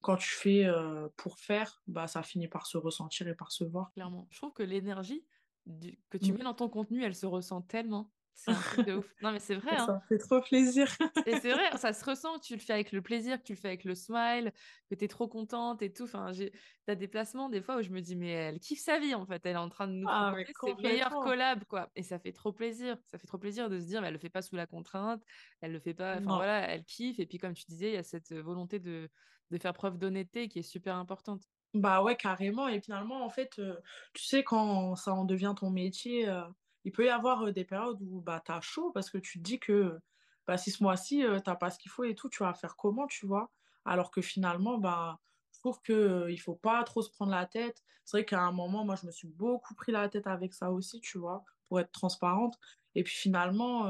quand 0.00 0.16
tu 0.16 0.30
fais 0.30 0.64
euh, 0.64 1.08
pour 1.16 1.38
faire, 1.38 1.80
bah, 1.86 2.08
ça 2.08 2.24
finit 2.24 2.48
par 2.48 2.66
se 2.66 2.76
ressentir 2.76 3.28
et 3.28 3.36
par 3.36 3.52
se 3.52 3.62
voir. 3.62 3.92
Clairement. 3.92 4.26
Je 4.30 4.38
trouve 4.38 4.52
que 4.52 4.64
l'énergie 4.64 5.24
que 6.10 6.18
tu 6.18 6.32
mmh. 6.32 6.38
mets 6.38 6.42
dans 6.42 6.54
ton 6.54 6.68
contenu, 6.68 7.04
elle 7.04 7.14
se 7.14 7.24
ressent 7.24 7.62
tellement. 7.62 8.10
C'est 8.34 8.50
un 8.50 8.54
truc 8.54 8.86
de 8.86 8.94
ouf. 8.94 9.14
Non, 9.22 9.32
mais 9.32 9.38
c'est 9.38 9.54
vrai. 9.54 9.76
Ça 9.76 9.84
hein. 9.84 10.02
fait 10.08 10.18
trop 10.18 10.40
plaisir. 10.40 10.88
et 11.26 11.38
c'est 11.38 11.52
vrai, 11.52 11.70
ça 11.78 11.92
se 11.92 12.04
ressent 12.04 12.38
que 12.38 12.44
tu 12.44 12.54
le 12.54 12.60
fais 12.60 12.72
avec 12.72 12.92
le 12.92 13.02
plaisir, 13.02 13.38
que 13.38 13.44
tu 13.44 13.52
le 13.52 13.58
fais 13.58 13.68
avec 13.68 13.84
le 13.84 13.94
smile, 13.94 14.52
que 14.90 14.94
tu 14.94 15.04
es 15.04 15.08
trop 15.08 15.28
contente 15.28 15.82
et 15.82 15.92
tout. 15.92 16.04
Enfin, 16.04 16.32
j'ai... 16.32 16.52
as 16.88 16.94
des 16.94 17.08
placements 17.08 17.48
des 17.48 17.60
fois 17.60 17.76
où 17.76 17.82
je 17.82 17.90
me 17.90 18.00
dis, 18.00 18.16
mais 18.16 18.30
elle 18.30 18.58
kiffe 18.58 18.80
sa 18.80 18.98
vie 18.98 19.14
en 19.14 19.26
fait. 19.26 19.44
Elle 19.44 19.56
est 19.56 19.58
en 19.58 19.68
train 19.68 19.86
de 19.86 19.92
nous 19.92 20.08
ah, 20.08 20.34
ses 20.64 20.74
meilleurs 20.74 21.14
collabs, 21.14 21.64
quoi. 21.64 21.90
Et 21.94 22.02
ça 22.02 22.18
fait 22.18 22.32
trop 22.32 22.52
plaisir. 22.52 22.96
Ça 23.06 23.18
fait 23.18 23.26
trop 23.26 23.38
plaisir 23.38 23.68
de 23.68 23.78
se 23.78 23.86
dire, 23.86 24.00
mais 24.00 24.08
elle 24.08 24.14
le 24.14 24.20
fait 24.20 24.28
pas 24.28 24.42
sous 24.42 24.56
la 24.56 24.66
contrainte. 24.66 25.22
Elle 25.60 25.72
le 25.72 25.80
fait 25.80 25.94
pas. 25.94 26.18
Enfin, 26.18 26.36
voilà, 26.36 26.68
elle 26.68 26.84
kiffe. 26.84 27.20
Et 27.20 27.26
puis, 27.26 27.38
comme 27.38 27.54
tu 27.54 27.64
disais, 27.68 27.90
il 27.90 27.94
y 27.94 27.98
a 27.98 28.02
cette 28.02 28.32
volonté 28.32 28.80
de, 28.80 29.08
de 29.50 29.58
faire 29.58 29.72
preuve 29.72 29.98
d'honnêteté 29.98 30.48
qui 30.48 30.58
est 30.58 30.62
super 30.62 30.96
importante. 30.96 31.42
Bah 31.74 32.02
ouais, 32.02 32.16
carrément. 32.16 32.68
Et 32.68 32.80
finalement, 32.80 33.24
en 33.24 33.30
fait, 33.30 33.58
euh, 33.58 33.76
tu 34.12 34.24
sais, 34.24 34.42
quand 34.42 34.94
ça 34.96 35.14
en 35.14 35.24
devient 35.24 35.54
ton 35.56 35.70
métier, 35.70 36.28
euh, 36.28 36.42
il 36.84 36.92
peut 36.92 37.06
y 37.06 37.08
avoir 37.10 37.52
des 37.52 37.64
périodes 37.64 38.00
où 38.02 38.20
bah, 38.20 38.42
tu 38.44 38.52
as 38.52 38.60
chaud 38.60 38.90
parce 38.92 39.10
que 39.10 39.18
tu 39.18 39.38
te 39.38 39.44
dis 39.44 39.58
que 39.60 40.00
bah, 40.46 40.58
si 40.58 40.70
ce 40.70 40.82
mois-ci, 40.82 41.20
tu 41.20 41.50
n'as 41.50 41.56
pas 41.56 41.70
ce 41.70 41.78
qu'il 41.78 41.90
faut 41.90 42.04
et 42.04 42.14
tout, 42.14 42.28
tu 42.28 42.42
vas 42.42 42.54
faire 42.54 42.76
comment, 42.76 43.06
tu 43.06 43.26
vois? 43.26 43.50
Alors 43.84 44.10
que 44.10 44.20
finalement, 44.22 44.78
bah, 44.78 45.20
trouve 45.62 45.80
qu'il 45.82 45.96
ne 45.96 46.36
faut 46.36 46.56
pas 46.56 46.82
trop 46.84 47.02
se 47.02 47.10
prendre 47.10 47.30
la 47.30 47.46
tête. 47.46 47.82
C'est 48.04 48.18
vrai 48.18 48.24
qu'à 48.24 48.40
un 48.42 48.52
moment, 48.52 48.84
moi, 48.84 48.96
je 49.00 49.06
me 49.06 49.12
suis 49.12 49.28
beaucoup 49.28 49.74
pris 49.74 49.92
la 49.92 50.08
tête 50.08 50.26
avec 50.26 50.54
ça 50.54 50.72
aussi, 50.72 51.00
tu 51.00 51.18
vois, 51.18 51.44
pour 51.68 51.80
être 51.80 51.92
transparente. 51.92 52.58
Et 52.94 53.04
puis 53.04 53.14
finalement, 53.14 53.86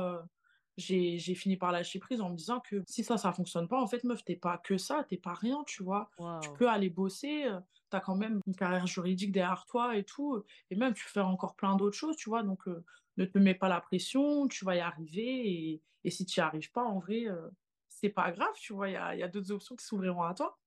j'ai 0.76 1.18
fini 1.34 1.56
par 1.56 1.72
lâcher 1.72 1.98
prise 1.98 2.20
en 2.20 2.30
me 2.30 2.36
disant 2.36 2.60
que 2.60 2.82
si 2.88 3.04
ça, 3.04 3.16
ça 3.18 3.32
fonctionne 3.32 3.68
pas, 3.68 3.80
en 3.80 3.86
fait, 3.86 4.04
meuf, 4.04 4.24
t'es 4.24 4.36
pas 4.36 4.58
que 4.58 4.78
ça, 4.78 5.04
t'es 5.08 5.18
pas 5.18 5.34
rien, 5.34 5.64
tu 5.66 5.82
vois. 5.82 6.10
Tu 6.40 6.50
peux 6.52 6.68
aller 6.68 6.90
bosser, 6.90 7.48
tu 7.90 7.96
as 7.96 8.00
quand 8.00 8.16
même 8.16 8.40
une 8.46 8.56
carrière 8.56 8.86
juridique 8.86 9.32
derrière 9.32 9.64
toi 9.66 9.96
et 9.96 10.04
tout, 10.04 10.42
et 10.70 10.76
même 10.76 10.94
tu 10.94 11.04
fais 11.04 11.20
encore 11.20 11.54
plein 11.56 11.76
d'autres 11.76 11.96
choses, 11.96 12.16
tu 12.16 12.30
vois. 12.30 12.42
Donc, 12.42 12.66
ne 13.16 13.24
te 13.24 13.38
mets 13.38 13.54
pas 13.54 13.68
la 13.68 13.80
pression, 13.80 14.48
tu 14.48 14.64
vas 14.64 14.76
y 14.76 14.80
arriver, 14.80 15.50
et, 15.72 15.82
et 16.04 16.10
si 16.10 16.24
tu 16.26 16.40
n'y 16.40 16.44
arrives 16.44 16.70
pas, 16.72 16.84
en 16.84 16.98
vrai, 16.98 17.26
c'est 17.88 18.08
pas 18.10 18.32
grave, 18.32 18.54
tu 18.60 18.72
vois, 18.72 18.88
il 18.88 18.92
y 18.94 18.96
a, 18.96 19.14
y 19.16 19.22
a 19.22 19.28
d'autres 19.28 19.52
options 19.52 19.76
qui 19.76 19.84
s'ouvriront 19.84 20.22
à 20.22 20.34
toi. 20.34 20.61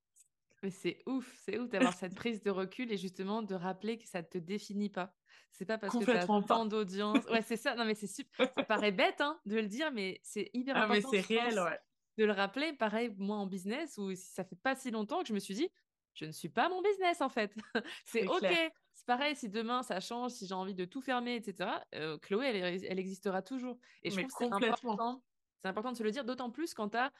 Mais 0.66 0.72
c'est 0.72 0.98
ouf, 1.06 1.32
c'est 1.44 1.60
ouf 1.60 1.70
d'avoir 1.70 1.94
cette 1.94 2.16
prise 2.16 2.42
de 2.42 2.50
recul 2.50 2.92
et 2.92 2.98
justement 2.98 3.44
de 3.44 3.54
rappeler 3.54 4.00
que 4.00 4.08
ça 4.08 4.24
ne 4.24 4.26
te 4.26 4.40
définit 4.40 4.90
pas. 4.90 5.14
C'est 5.52 5.64
pas 5.64 5.78
parce 5.78 5.96
que 5.96 6.04
tu 6.04 6.10
as 6.10 6.26
tant 6.26 6.66
d'audience. 6.66 7.24
Ouais, 7.26 7.44
c'est 7.44 7.56
ça. 7.56 7.76
Non, 7.76 7.86
mais 7.86 7.94
c'est 7.94 8.08
super. 8.08 8.52
Ça 8.58 8.64
paraît 8.64 8.92
bête 8.92 9.22
hein, 9.22 9.40
de 9.46 9.58
le 9.58 9.68
dire, 9.68 9.92
mais 9.92 10.20
c'est 10.24 10.50
hyper 10.54 10.76
ah, 10.76 10.86
important. 10.86 11.10
Mais 11.12 11.22
c'est 11.22 11.28
réel, 11.28 11.60
ouais. 11.60 11.80
De 12.18 12.26
le 12.26 12.32
rappeler. 12.32 12.74
Pareil, 12.74 13.14
moi 13.20 13.38
en 13.38 13.46
business, 13.46 14.00
où 14.00 14.16
ça 14.16 14.44
fait 14.44 14.56
pas 14.56 14.76
si 14.76 14.90
longtemps 14.90 15.22
que 15.22 15.28
je 15.28 15.34
me 15.34 15.40
suis 15.40 15.54
dit, 15.54 15.70
je 16.16 16.26
ne 16.26 16.32
suis 16.32 16.50
pas 16.50 16.68
mon 16.68 16.82
business 16.82 17.22
en 17.22 17.30
fait. 17.30 17.54
c'est 18.06 18.26
OK. 18.28 18.48
C'est 18.94 19.06
pareil, 19.06 19.36
si 19.36 19.50
demain 19.50 19.84
ça 19.84 20.00
change, 20.00 20.32
si 20.32 20.48
j'ai 20.48 20.56
envie 20.56 20.74
de 20.74 20.86
tout 20.86 21.02
fermer, 21.02 21.36
etc., 21.36 21.70
euh, 21.94 22.18
Chloé, 22.18 22.48
elle, 22.48 22.84
elle, 22.84 23.00
existera 23.00 23.44
toujours. 23.44 23.78
Et 24.02 24.10
je 24.10 24.20
trouve 24.20 24.50
que 24.50 24.58
c'est 24.58 24.68
important. 24.68 25.22
C'est 25.62 25.68
important 25.68 25.92
de 25.92 25.98
se 25.98 26.04
le 26.04 26.10
dire, 26.10 26.26
d'autant 26.26 26.50
plus 26.50 26.74
quand 26.74 26.90
tu 26.90 26.98
as 26.98 27.12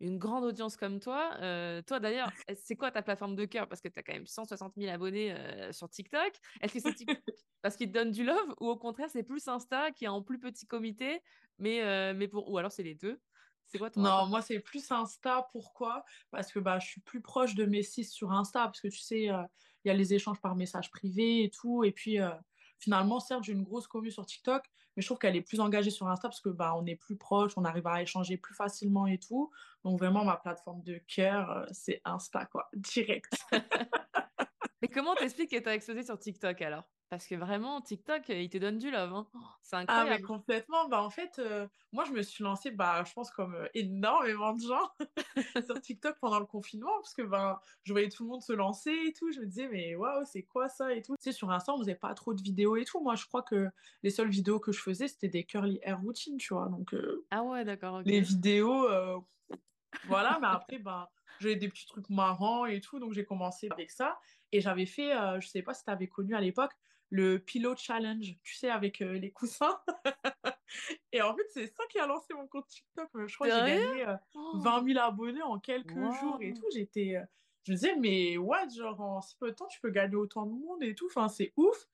une 0.00 0.18
grande 0.18 0.44
audience 0.44 0.76
comme 0.76 1.00
toi. 1.00 1.36
Euh, 1.40 1.80
toi, 1.82 2.00
d'ailleurs, 2.00 2.30
c'est 2.56 2.76
quoi 2.76 2.90
ta 2.90 3.02
plateforme 3.02 3.36
de 3.36 3.44
cœur? 3.44 3.68
Parce 3.68 3.80
que 3.80 3.88
tu 3.88 3.98
as 3.98 4.02
quand 4.02 4.12
même 4.12 4.26
160 4.26 4.74
000 4.76 4.92
abonnés 4.92 5.32
euh, 5.32 5.72
sur 5.72 5.88
TikTok. 5.88 6.32
Est-ce 6.60 6.74
que 6.74 6.80
c'est 6.80 6.94
TikTok 6.94 7.18
parce 7.62 7.76
qu'il 7.76 7.88
te 7.88 7.92
donne 7.92 8.10
du 8.10 8.24
love 8.24 8.54
ou 8.60 8.68
au 8.68 8.76
contraire, 8.76 9.08
c'est 9.10 9.22
plus 9.22 9.46
Insta 9.46 9.92
qui 9.92 10.04
est 10.04 10.08
en 10.08 10.22
plus 10.22 10.40
petit 10.40 10.66
comité, 10.66 11.20
mais, 11.58 11.82
euh, 11.82 12.12
mais 12.14 12.26
pour... 12.26 12.50
ou 12.50 12.58
alors 12.58 12.72
c'est 12.72 12.82
les 12.82 12.96
deux? 12.96 13.20
C'est 13.66 13.78
quoi 13.78 13.90
ton 13.90 14.00
Non, 14.02 14.26
moi 14.26 14.42
c'est 14.42 14.58
plus 14.58 14.90
Insta. 14.90 15.48
Pourquoi? 15.52 16.04
Parce 16.30 16.52
que 16.52 16.58
bah, 16.58 16.78
je 16.80 16.88
suis 16.88 17.00
plus 17.00 17.20
proche 17.20 17.54
de 17.54 17.64
mes 17.64 17.82
six 17.82 18.04
sur 18.04 18.32
Insta, 18.32 18.64
parce 18.64 18.80
que 18.80 18.88
tu 18.88 18.98
sais, 18.98 19.22
il 19.22 19.46
y 19.84 19.90
a 19.90 19.94
les 19.94 20.14
échanges 20.14 20.40
par 20.40 20.56
message 20.56 20.90
privé 20.90 21.44
et 21.44 21.50
tout. 21.50 21.84
Et 21.84 21.92
puis, 21.92 22.18
finalement, 22.82 23.20
certes, 23.20 23.44
j'ai 23.44 23.52
une 23.52 23.62
grosse 23.62 23.86
commu 23.86 24.10
sur 24.10 24.26
TikTok, 24.26 24.64
mais 24.96 25.02
je 25.02 25.06
trouve 25.06 25.18
qu'elle 25.18 25.36
est 25.36 25.42
plus 25.42 25.60
engagée 25.60 25.90
sur 25.90 26.08
Insta 26.08 26.28
parce 26.28 26.40
que 26.40 26.48
bah, 26.48 26.74
on 26.76 26.84
est 26.86 26.96
plus 26.96 27.16
proche, 27.16 27.52
on 27.56 27.64
arrive 27.64 27.86
à 27.86 28.02
échanger 28.02 28.36
plus 28.36 28.54
facilement 28.54 29.06
et 29.06 29.18
tout. 29.18 29.50
Donc 29.84 29.98
vraiment, 29.98 30.24
ma 30.24 30.36
plateforme 30.36 30.82
de 30.82 30.98
cœur, 30.98 31.50
euh, 31.50 31.64
c'est 31.70 32.00
Insta, 32.04 32.46
quoi, 32.46 32.68
direct. 32.74 33.34
mais 34.82 34.88
comment 34.88 35.14
t'expliques 35.14 35.50
que 35.50 35.58
tu 35.58 35.68
as 35.68 35.74
explosé 35.74 36.02
sur 36.02 36.18
TikTok 36.18 36.60
alors? 36.60 36.84
Parce 37.12 37.26
que 37.26 37.34
vraiment, 37.34 37.82
TikTok, 37.82 38.30
il 38.30 38.48
te 38.48 38.56
donne 38.56 38.78
du 38.78 38.90
love. 38.90 39.12
Hein. 39.12 39.26
C'est 39.60 39.76
incroyable. 39.76 40.10
Ah, 40.10 40.16
mais 40.16 40.22
complètement. 40.22 40.88
Bah, 40.88 41.02
en 41.02 41.10
fait, 41.10 41.38
euh, 41.38 41.68
moi, 41.92 42.04
je 42.06 42.12
me 42.12 42.22
suis 42.22 42.42
lancée, 42.42 42.70
bah, 42.70 43.04
je 43.06 43.12
pense, 43.12 43.30
comme 43.30 43.54
euh, 43.54 43.68
énormément 43.74 44.54
de 44.54 44.62
gens 44.62 44.90
sur 45.66 45.78
TikTok 45.78 46.16
pendant 46.20 46.40
le 46.40 46.46
confinement, 46.46 46.94
parce 47.02 47.12
que 47.12 47.20
ben, 47.20 47.60
je 47.82 47.92
voyais 47.92 48.08
tout 48.08 48.22
le 48.22 48.30
monde 48.30 48.40
se 48.40 48.54
lancer 48.54 48.98
et 49.08 49.12
tout. 49.12 49.30
Je 49.30 49.40
me 49.40 49.44
disais, 49.44 49.68
mais 49.68 49.94
waouh, 49.94 50.24
c'est 50.24 50.44
quoi 50.44 50.70
ça 50.70 50.94
et 50.94 51.02
tout. 51.02 51.14
Tu 51.16 51.24
sais, 51.24 51.32
sur 51.32 51.50
Insta, 51.50 51.74
on 51.74 51.80
faisait 51.80 51.96
pas 51.96 52.14
trop 52.14 52.32
de 52.32 52.40
vidéos 52.40 52.76
et 52.76 52.86
tout. 52.86 53.02
Moi, 53.02 53.14
je 53.14 53.26
crois 53.26 53.42
que 53.42 53.68
les 54.02 54.08
seules 54.08 54.30
vidéos 54.30 54.58
que 54.58 54.72
je 54.72 54.80
faisais, 54.80 55.06
c'était 55.06 55.28
des 55.28 55.44
curly 55.44 55.80
hair 55.82 56.00
routines, 56.00 56.38
tu 56.38 56.54
vois. 56.54 56.70
Donc, 56.70 56.94
euh, 56.94 57.26
ah 57.30 57.42
ouais, 57.42 57.62
d'accord. 57.66 58.00
Les 58.06 58.22
vidéos, 58.22 58.88
voilà, 60.06 60.38
mais 60.40 60.48
après, 60.48 60.78
ben, 60.78 61.06
j'avais 61.40 61.56
des 61.56 61.68
petits 61.68 61.84
trucs 61.84 62.08
marrants 62.08 62.64
et 62.64 62.80
tout. 62.80 62.98
Donc, 62.98 63.12
j'ai 63.12 63.26
commencé 63.26 63.68
avec 63.70 63.90
ça. 63.90 64.18
Et 64.50 64.62
j'avais 64.62 64.86
fait, 64.86 65.12
je 65.40 65.46
sais 65.46 65.60
pas 65.60 65.74
si 65.74 65.84
tu 65.84 65.90
avais 65.90 66.06
connu 66.06 66.34
à 66.34 66.40
l'époque, 66.40 66.72
le 67.12 67.38
Pillow 67.38 67.76
Challenge, 67.76 68.38
tu 68.42 68.54
sais, 68.54 68.70
avec 68.70 69.02
euh, 69.02 69.12
les 69.12 69.30
coussins. 69.30 69.78
et 71.12 71.20
en 71.20 71.36
fait, 71.36 71.46
c'est 71.50 71.66
ça 71.66 71.84
qui 71.90 71.98
a 71.98 72.06
lancé 72.06 72.32
mon 72.32 72.46
compte 72.46 72.66
TikTok. 72.66 73.10
Je 73.26 73.34
crois 73.34 73.48
que 73.48 73.52
j'ai 73.52 73.60
gagné 73.60 74.04
20 74.54 74.82
euh, 74.82 74.86
000 74.86 74.98
abonnés 74.98 75.42
en 75.42 75.58
quelques 75.58 75.92
jours 75.92 76.38
et 76.40 76.54
tout. 76.54 76.64
J'étais, 76.72 77.16
euh, 77.16 77.24
je 77.64 77.72
me 77.72 77.76
disais, 77.76 77.96
mais 77.96 78.38
what, 78.38 78.70
genre 78.70 78.98
en 79.02 79.20
si 79.20 79.36
peu 79.36 79.50
de 79.50 79.54
temps, 79.54 79.66
tu 79.66 79.78
peux 79.80 79.90
gagner 79.90 80.16
autant 80.16 80.46
de 80.46 80.52
monde 80.52 80.82
et 80.82 80.94
tout. 80.94 81.06
Enfin, 81.06 81.28
c'est 81.28 81.52
ouf. 81.58 81.86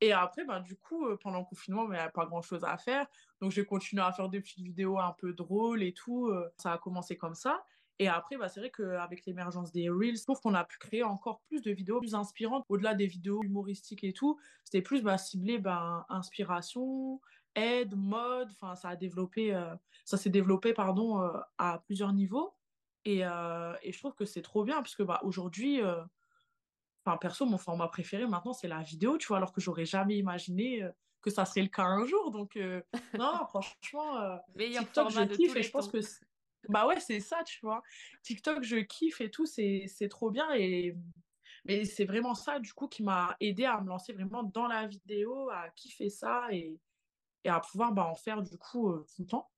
Et 0.00 0.12
après, 0.12 0.44
ben, 0.44 0.58
du 0.58 0.76
coup, 0.76 1.06
pendant 1.22 1.38
le 1.38 1.44
confinement, 1.44 1.84
il 1.84 1.90
n'y 1.90 1.96
avait 1.96 2.10
pas 2.10 2.26
grand-chose 2.26 2.64
à 2.64 2.76
faire. 2.76 3.06
Donc, 3.40 3.52
j'ai 3.52 3.64
continué 3.64 4.02
à 4.02 4.10
faire 4.10 4.28
des 4.28 4.40
petites 4.40 4.64
vidéos 4.64 4.98
un 4.98 5.14
peu 5.16 5.32
drôles 5.32 5.84
et 5.84 5.94
tout. 5.94 6.30
Ça 6.58 6.72
a 6.72 6.78
commencé 6.78 7.16
comme 7.16 7.36
ça. 7.36 7.64
Et 7.98 8.08
après, 8.08 8.36
bah, 8.36 8.48
c'est 8.48 8.60
vrai 8.60 8.70
qu'avec 8.70 9.24
l'émergence 9.24 9.72
des 9.72 9.88
Reels, 9.88 10.18
je 10.18 10.22
trouve 10.24 10.40
qu'on 10.40 10.54
a 10.54 10.64
pu 10.64 10.78
créer 10.78 11.02
encore 11.02 11.40
plus 11.48 11.62
de 11.62 11.70
vidéos 11.70 11.98
plus 12.00 12.14
inspirantes. 12.14 12.64
Au-delà 12.68 12.94
des 12.94 13.06
vidéos 13.06 13.42
humoristiques 13.42 14.04
et 14.04 14.12
tout, 14.12 14.38
c'était 14.64 14.82
plus 14.82 15.02
bah, 15.02 15.16
ciblé 15.16 15.58
bah, 15.58 16.04
inspiration, 16.10 17.20
aide, 17.54 17.96
mode. 17.96 18.50
Enfin, 18.50 18.76
ça 18.76 18.90
a 18.90 18.96
développé, 18.96 19.54
euh, 19.54 19.74
ça 20.04 20.18
s'est 20.18 20.30
développé 20.30 20.74
pardon, 20.74 21.22
euh, 21.22 21.32
à 21.56 21.82
plusieurs 21.86 22.12
niveaux. 22.12 22.54
Et, 23.06 23.24
euh, 23.24 23.72
et, 23.82 23.92
je 23.92 23.98
trouve 23.98 24.14
que 24.14 24.24
c'est 24.24 24.42
trop 24.42 24.64
bien, 24.64 24.76
parce 24.76 24.96
que 24.96 25.02
bah, 25.02 25.20
aujourd'hui, 25.22 25.80
enfin, 27.04 27.16
perso, 27.18 27.46
mon 27.46 27.56
format 27.56 27.88
préféré 27.88 28.26
maintenant, 28.26 28.52
c'est 28.52 28.68
la 28.68 28.82
vidéo, 28.82 29.16
tu 29.16 29.28
vois, 29.28 29.38
alors 29.38 29.52
que 29.52 29.60
j'aurais 29.60 29.86
jamais 29.86 30.18
imaginé 30.18 30.86
que 31.22 31.30
ça 31.30 31.44
serait 31.44 31.62
le 31.62 31.68
cas 31.68 31.84
un 31.84 32.04
jour. 32.04 32.30
Donc, 32.30 32.58
non, 33.18 33.46
franchement, 33.48 34.38
TikTok, 34.58 35.10
je 35.10 35.24
kiffe 35.34 35.56
et 35.56 35.62
je 35.62 35.70
pense 35.70 35.88
que 35.88 35.98
bah 36.68 36.86
ouais, 36.86 37.00
c'est 37.00 37.20
ça, 37.20 37.42
tu 37.44 37.58
vois. 37.62 37.82
TikTok, 38.22 38.62
je 38.62 38.76
kiffe 38.76 39.20
et 39.20 39.30
tout, 39.30 39.46
c'est 39.46 40.08
trop 40.10 40.30
bien. 40.30 40.52
Et... 40.54 40.94
Mais 41.64 41.84
c'est 41.84 42.04
vraiment 42.04 42.34
ça, 42.34 42.60
du 42.60 42.72
coup, 42.72 42.88
qui 42.88 43.02
m'a 43.02 43.36
aidé 43.40 43.64
à 43.64 43.80
me 43.80 43.88
lancer 43.88 44.12
vraiment 44.12 44.44
dans 44.44 44.68
la 44.68 44.86
vidéo, 44.86 45.50
à 45.50 45.68
kiffer 45.70 46.10
ça 46.10 46.46
et, 46.52 46.78
et 47.44 47.48
à 47.48 47.60
pouvoir 47.60 47.92
bah, 47.92 48.06
en 48.06 48.14
faire, 48.14 48.42
du 48.42 48.56
coup, 48.56 48.90
euh, 48.90 49.04
tout 49.14 49.22
le 49.22 49.26
temps. 49.26 49.50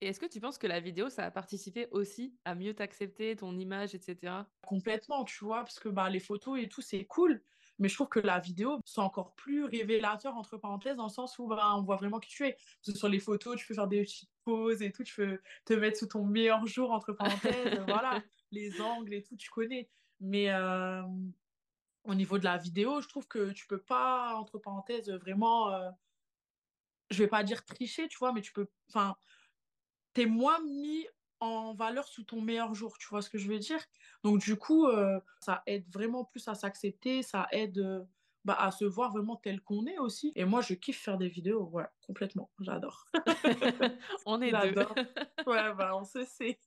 Et 0.00 0.08
est-ce 0.08 0.20
que 0.20 0.26
tu 0.26 0.40
penses 0.40 0.58
que 0.58 0.66
la 0.66 0.80
vidéo, 0.80 1.08
ça 1.08 1.24
a 1.24 1.30
participé 1.30 1.88
aussi 1.90 2.36
à 2.44 2.54
mieux 2.54 2.74
t'accepter, 2.74 3.36
ton 3.36 3.56
image, 3.58 3.94
etc. 3.94 4.34
Complètement, 4.62 5.24
tu 5.24 5.44
vois, 5.44 5.58
parce 5.58 5.78
que 5.78 5.88
bah, 5.88 6.10
les 6.10 6.20
photos 6.20 6.60
et 6.60 6.68
tout, 6.68 6.82
c'est 6.82 7.04
cool. 7.04 7.42
Mais 7.78 7.88
je 7.88 7.94
trouve 7.94 8.08
que 8.08 8.20
la 8.20 8.38
vidéo, 8.38 8.78
c'est 8.84 9.00
encore 9.00 9.34
plus 9.34 9.64
révélateur, 9.64 10.36
entre 10.36 10.56
parenthèses, 10.56 10.96
dans 10.96 11.04
le 11.04 11.10
sens 11.10 11.38
où 11.38 11.48
bah, 11.48 11.72
on 11.76 11.82
voit 11.82 11.96
vraiment 11.96 12.20
qui 12.20 12.30
tu 12.30 12.46
es. 12.46 12.56
sur 12.82 13.08
les 13.08 13.18
photos, 13.18 13.56
tu 13.56 13.66
peux 13.66 13.74
faire 13.74 13.88
des 13.88 14.02
petites 14.02 14.30
poses 14.44 14.82
et 14.82 14.92
tout, 14.92 15.02
tu 15.02 15.14
peux 15.16 15.40
te 15.64 15.74
mettre 15.74 15.98
sous 15.98 16.06
ton 16.06 16.24
meilleur 16.24 16.66
jour, 16.66 16.92
entre 16.92 17.12
parenthèses. 17.12 17.80
voilà, 17.88 18.22
les 18.52 18.80
angles 18.80 19.14
et 19.14 19.22
tout, 19.22 19.36
tu 19.36 19.50
connais. 19.50 19.88
Mais 20.20 20.50
euh, 20.50 21.02
au 22.04 22.14
niveau 22.14 22.38
de 22.38 22.44
la 22.44 22.58
vidéo, 22.58 23.00
je 23.00 23.08
trouve 23.08 23.26
que 23.26 23.50
tu 23.52 23.66
peux 23.66 23.80
pas, 23.80 24.34
entre 24.36 24.58
parenthèses, 24.58 25.10
vraiment. 25.10 25.70
Euh, 25.70 25.90
je 27.10 27.22
vais 27.22 27.28
pas 27.28 27.42
dire 27.42 27.64
tricher, 27.64 28.08
tu 28.08 28.18
vois, 28.18 28.32
mais 28.32 28.40
tu 28.40 28.52
peux. 28.52 28.68
Enfin, 28.88 29.16
t'es 30.12 30.26
moins 30.26 30.60
mis 30.60 31.06
en 31.44 31.74
valeur 31.74 32.08
sous 32.08 32.24
ton 32.24 32.40
meilleur 32.40 32.74
jour, 32.74 32.96
tu 32.98 33.08
vois 33.08 33.22
ce 33.22 33.30
que 33.30 33.38
je 33.38 33.48
veux 33.48 33.58
dire? 33.58 33.80
Donc 34.22 34.40
du 34.40 34.56
coup, 34.56 34.86
euh, 34.86 35.20
ça 35.40 35.62
aide 35.66 35.84
vraiment 35.92 36.24
plus 36.24 36.46
à 36.48 36.54
s'accepter, 36.54 37.22
ça 37.22 37.46
aide 37.52 37.78
euh, 37.78 38.04
bah, 38.44 38.56
à 38.58 38.70
se 38.70 38.84
voir 38.84 39.12
vraiment 39.12 39.36
tel 39.36 39.60
qu'on 39.60 39.86
est 39.86 39.98
aussi. 39.98 40.32
Et 40.36 40.44
moi, 40.44 40.60
je 40.60 40.74
kiffe 40.74 41.00
faire 41.00 41.16
des 41.16 41.28
vidéos, 41.28 41.64
ouais, 41.72 41.86
complètement, 42.06 42.50
j'adore. 42.60 43.06
on 44.26 44.40
est 44.42 44.50
deux. 44.50 44.80
ouais, 45.46 45.74
bah 45.74 45.92
on 45.96 46.04
se 46.04 46.24
sait. 46.24 46.58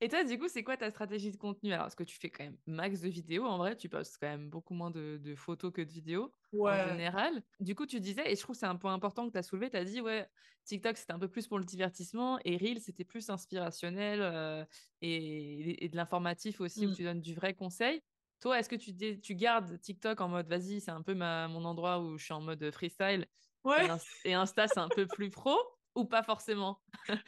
Et 0.00 0.08
toi, 0.08 0.24
du 0.24 0.38
coup, 0.38 0.48
c'est 0.48 0.62
quoi 0.62 0.76
ta 0.76 0.90
stratégie 0.90 1.32
de 1.32 1.36
contenu? 1.36 1.72
Alors, 1.72 1.86
est-ce 1.86 1.96
que 1.96 2.04
tu 2.04 2.18
fais 2.18 2.30
quand 2.30 2.44
même 2.44 2.56
max 2.66 3.00
de 3.00 3.08
vidéos 3.08 3.44
En 3.46 3.58
vrai, 3.58 3.76
tu 3.76 3.88
postes 3.88 4.18
quand 4.20 4.28
même 4.28 4.48
beaucoup 4.50 4.74
moins 4.74 4.90
de, 4.90 5.34
photos 5.36 5.72
que 5.72 5.82
de 5.82 5.90
vidéos 5.90 6.34
en 6.52 6.88
général. 6.88 7.42
Du 7.60 7.74
coup, 7.74 7.86
tu 7.86 8.00
disais, 8.00 8.30
et 8.30 8.36
je 8.36 8.40
trouve 8.40 8.54
que 8.54 8.60
c'est 8.60 8.66
un 8.66 8.76
point 8.76 8.92
important 8.92 9.26
que 9.26 9.32
tu 9.32 9.38
as 9.38 9.42
soulevé, 9.42 9.70
tu 9.70 9.76
as 9.76 9.84
dit, 9.84 10.00
ouais, 10.00 10.28
TikTok, 10.64 10.96
c'était 10.96 11.12
un 11.12 11.18
peu 11.18 11.28
plus 11.28 11.46
pour 11.46 11.58
le 11.58 11.64
divertissement 11.64 12.38
et 12.44 12.56
Reel, 12.56 12.80
c'était 12.80 13.04
plus 13.04 13.30
inspirationnel 13.30 14.20
euh, 14.22 14.64
et, 15.00 15.88
de 15.90 15.96
l'informatif 15.96 16.60
aussi, 16.60 16.86
où 16.86 16.90
mmh. 16.90 16.94
tu 16.94 17.04
donnes 17.04 17.20
du 17.20 17.34
vrai 17.34 17.54
conseil. 17.54 18.02
Toi, 18.40 18.58
est-ce 18.58 18.68
que 18.68 18.76
tu, 18.76 19.20
tu 19.20 19.34
gardes 19.34 19.80
TikTok 19.80 20.20
en 20.20 20.28
mode, 20.28 20.48
vas-y, 20.48 20.80
c'est 20.80 20.90
un 20.90 21.02
peu 21.02 21.14
ma, 21.14 21.48
mon 21.48 21.64
endroit 21.64 22.00
où 22.00 22.16
je 22.18 22.24
suis 22.24 22.34
en 22.34 22.40
mode 22.40 22.70
freestyle 22.72 23.26
ouais. 23.64 23.88
et, 24.24 24.34
Insta, 24.34 24.68
c'est 24.68 24.80
un 24.80 24.90
peu 24.90 25.06
plus 25.06 25.30
pro 25.30 25.56
ou 25.94 26.04
pas 26.04 26.22
forcément? 26.22 26.80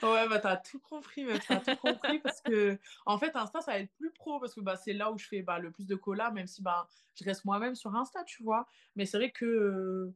Ouais, 0.03 0.29
bah 0.29 0.39
t'as 0.39 0.57
tout 0.57 0.79
compris, 0.79 1.27
t'as 1.47 1.61
tout 1.61 1.77
compris 1.77 2.21
parce 2.21 2.41
que 2.41 2.79
en 3.07 3.19
fait 3.19 3.35
Insta 3.37 3.61
ça 3.61 3.73
va 3.73 3.79
être 3.79 3.93
plus 3.97 4.13
pro 4.13 4.41
parce 4.41 4.55
que 4.55 4.61
bah 4.61 4.77
c'est 4.77 4.93
là 4.93 5.11
où 5.13 5.19
je 5.19 5.27
fais 5.27 5.43
bah, 5.43 5.59
le 5.59 5.71
plus 5.71 5.87
de 5.87 5.95
collabs 5.95 6.35
même 6.35 6.47
si 6.47 6.63
bah 6.63 6.89
je 7.15 7.25
reste 7.25 7.45
moi-même 7.45 7.75
sur 7.75 7.95
Insta, 7.95 8.25
tu 8.25 8.43
vois? 8.43 8.67
Mais 8.97 9.05
c'est 9.05 9.19
vrai 9.19 9.31
que 9.31 10.13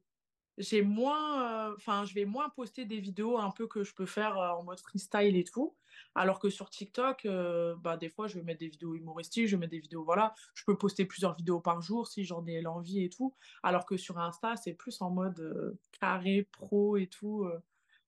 j'ai 0.58 0.82
moins, 0.82 1.68
euh, 1.68 1.74
enfin 1.76 2.04
je 2.04 2.14
vais 2.14 2.24
moins 2.24 2.48
poster 2.50 2.84
des 2.84 3.00
vidéos 3.00 3.38
un 3.38 3.50
peu 3.50 3.66
que 3.66 3.84
je 3.84 3.94
peux 3.94 4.06
faire 4.06 4.38
euh, 4.38 4.50
en 4.50 4.62
mode 4.62 4.80
freestyle 4.80 5.36
et 5.36 5.44
tout. 5.44 5.74
Alors 6.14 6.38
que 6.38 6.50
sur 6.50 6.70
TikTok, 6.70 7.26
euh, 7.26 7.74
bah, 7.76 7.96
des 7.96 8.08
fois, 8.08 8.26
je 8.26 8.36
vais 8.36 8.42
mettre 8.42 8.60
des 8.60 8.68
vidéos 8.68 8.94
humoristiques, 8.94 9.46
je 9.46 9.56
vais 9.56 9.60
mettre 9.60 9.72
des 9.72 9.80
vidéos, 9.80 10.04
voilà. 10.04 10.34
Je 10.54 10.64
peux 10.64 10.76
poster 10.76 11.04
plusieurs 11.04 11.34
vidéos 11.36 11.60
par 11.60 11.80
jour 11.82 12.06
si 12.06 12.24
j'en 12.24 12.44
ai 12.46 12.60
l'envie 12.60 13.04
et 13.04 13.08
tout. 13.10 13.34
Alors 13.62 13.86
que 13.86 13.96
sur 13.96 14.18
Insta, 14.18 14.56
c'est 14.56 14.74
plus 14.74 15.00
en 15.02 15.10
mode 15.10 15.76
carré, 16.00 16.48
pro 16.52 16.96
et 16.96 17.06
tout 17.06 17.48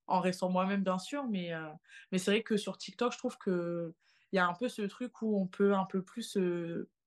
en 0.07 0.21
restant 0.21 0.49
moi-même 0.49 0.83
bien 0.83 0.99
sûr, 0.99 1.25
mais, 1.29 1.53
euh, 1.53 1.69
mais 2.13 2.19
c'est 2.19 2.31
vrai 2.31 2.43
que 2.43 2.57
sur 2.57 2.79
TikTok, 2.79 3.13
je 3.13 3.19
trouve 3.19 3.39
qu'il 3.39 3.93
y 4.33 4.39
a 4.39 4.47
un 4.47 4.55
peu 4.55 4.69
ce 4.69 4.83
truc 4.83 5.23
où 5.23 5.41
on 5.41 5.47
peut 5.47 5.75
un 5.75 5.85
peu 5.85 6.03
plus 6.03 6.39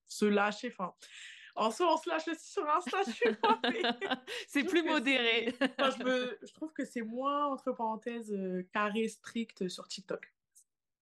se 0.08 0.26
lâcher. 0.26 0.70
Enfin, 0.72 0.94
en 1.56 1.72
soi, 1.72 1.94
on 1.94 1.98
se 1.98 2.10
lâche 2.10 2.28
aussi 2.28 2.52
sur 2.52 2.70
Insta, 2.70 3.00
tu 3.06 3.30
vois. 3.42 3.60
c'est 4.48 4.64
plus 4.64 4.84
modéré. 4.84 5.54
je, 5.60 6.04
me... 6.04 6.38
je, 6.42 6.54
trouve 6.54 6.72
que 6.74 6.86
c'est 6.86 7.02
moins, 7.02 7.48
entre 7.48 7.72
parenthèses, 7.72 8.32
euh, 8.32 8.68
carré, 8.72 9.08
strict 9.08 9.68
sur 9.68 9.88
TikTok. 9.88 10.34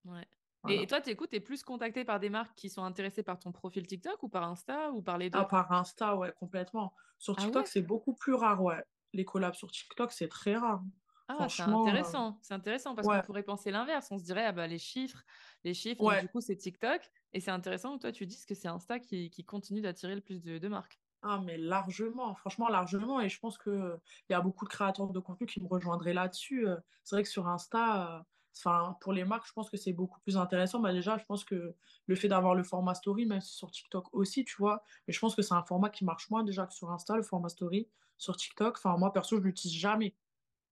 Ouais. 0.06 0.28
Et, 0.70 0.88
toi, 0.88 1.02
tu 1.02 1.10
écoutes, 1.10 1.30
tu 1.30 1.38
es 1.38 1.40
plus 1.40 1.64
contacté 1.64 2.04
par 2.04 2.20
des 2.20 2.30
marques 2.30 2.56
qui 2.56 2.70
sont 2.70 2.84
intéressées 2.84 3.24
par 3.24 3.40
ton 3.40 3.52
profil 3.52 3.86
TikTok 3.88 4.22
ou 4.24 4.30
par 4.30 4.44
Insta 4.44 4.92
ou 4.92 5.02
par 5.02 5.18
les 5.18 5.30
deux? 5.30 5.40
Ah, 5.40 5.46
par 5.46 5.72
Insta, 5.72 6.16
ouais, 6.16 6.34
complètement. 6.40 6.94
Sur 7.18 7.36
ah 7.38 7.42
TikTok, 7.42 7.68
c'est 7.68 7.82
beaucoup 7.82 8.14
plus 8.14 8.34
rare, 8.34 8.62
ouais. 8.64 8.84
Les 9.14 9.26
collabs 9.26 9.56
sur 9.56 9.72
TikTok, 9.72 10.12
c'est 10.12 10.28
très 10.28 10.56
rare. 10.56 10.84
Ah, 11.28 11.50
c'est 11.50 11.64
intéressant. 11.64 12.40
C'est 12.42 12.54
intéressant 12.54 12.96
parce 12.96 13.08
qu'on 13.08 13.22
pourrait 13.26 13.44
penser 13.44 13.72
l'inverse. 13.72 14.08
On 14.12 14.18
se 14.18 14.24
dirait, 14.24 14.46
ah 14.46 14.52
bah, 14.54 14.68
les 14.68 14.78
chiffres, 14.78 15.24
les 15.64 15.74
chiffres, 15.74 16.22
du 16.22 16.28
coup, 16.30 16.42
c'est 16.42 16.56
TikTok. 16.56 17.02
Et 17.34 17.40
c'est 17.40 17.52
intéressant 17.52 17.98
que 17.98 18.02
toi, 18.02 18.12
tu 18.12 18.26
dises 18.26 18.46
que 18.46 18.56
c'est 18.56 18.70
Insta 18.70 19.00
qui, 19.00 19.30
qui 19.30 19.44
continue 19.44 19.82
d'attirer 19.82 20.16
le 20.16 20.22
plus 20.22 20.42
de, 20.42 20.58
de, 20.58 20.68
marques. 20.68 21.00
Ah, 21.22 21.42
mais 21.44 21.58
largement, 21.58 22.34
franchement, 22.36 22.70
largement. 22.70 23.20
Et 23.20 23.28
je 23.28 23.40
pense 23.40 23.58
qu'il 23.58 24.00
y 24.30 24.34
a 24.34 24.42
beaucoup 24.42 24.66
de 24.66 24.70
créateurs 24.70 25.08
de 25.08 25.20
contenu 25.20 25.48
qui 25.48 25.62
me 25.62 25.68
rejoindraient 25.68 26.14
là-dessus. 26.14 26.68
Euh. 26.68 26.78
C'est 27.04 27.16
vrai 27.18 27.24
que 27.24 27.30
sur 27.30 27.48
Insta, 27.48 28.26
enfin, 28.56 28.96
pour 29.02 29.12
les 29.12 29.26
marques, 29.26 29.48
je 29.48 29.54
pense 29.54 29.70
que 29.70 29.76
c'est 29.76 29.94
beaucoup 29.94 30.22
plus 30.22 30.38
intéressant. 30.38 30.80
Bah, 30.80 30.94
déjà, 30.94 31.18
je 31.18 31.26
pense 31.26 31.44
que 31.44 31.76
le 32.06 32.16
fait 32.16 32.30
d'avoir 32.30 32.56
le 32.56 32.64
format 32.64 32.94
story, 32.94 33.26
même 33.26 33.42
sur 33.42 33.70
TikTok 33.70 34.06
aussi, 34.14 34.46
tu 34.46 34.56
vois, 34.58 34.84
mais 35.08 35.14
je 35.14 35.20
pense 35.20 35.36
que 35.36 35.42
c'est 35.42 35.56
un 35.56 35.64
format 35.64 35.90
qui 35.90 36.06
marche 36.06 36.30
moins 36.30 36.44
déjà 36.44 36.66
que 36.66 36.74
sur 36.74 36.90
Insta, 36.90 37.18
le 37.18 37.24
format 37.24 37.50
story. 37.50 37.90
Sur 38.18 38.38
TikTok, 38.38 38.78
enfin, 38.78 38.98
moi, 38.98 39.12
perso, 39.12 39.38
je 39.38 39.44
l'utilise 39.44 39.78
jamais 39.78 40.16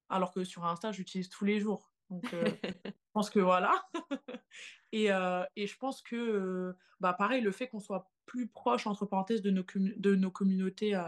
alors 0.09 0.31
que 0.31 0.43
sur 0.43 0.65
Insta, 0.65 0.91
j'utilise 0.91 1.29
tous 1.29 1.45
les 1.45 1.59
jours. 1.59 1.91
Donc, 2.09 2.33
euh, 2.33 2.43
je 2.85 3.11
pense 3.13 3.29
que 3.29 3.39
voilà. 3.39 3.85
et, 4.91 5.11
euh, 5.11 5.43
et, 5.55 5.67
je 5.67 5.77
pense 5.77 6.01
que, 6.01 6.15
euh, 6.15 6.77
bah, 6.99 7.13
pareil, 7.13 7.41
le 7.41 7.51
fait 7.51 7.67
qu'on 7.67 7.79
soit 7.79 8.11
plus 8.25 8.47
proche, 8.47 8.87
entre 8.87 9.05
parenthèses, 9.05 9.41
de 9.41 9.51
nos, 9.51 9.65
de 9.75 10.15
nos 10.15 10.31
communautés 10.31 10.99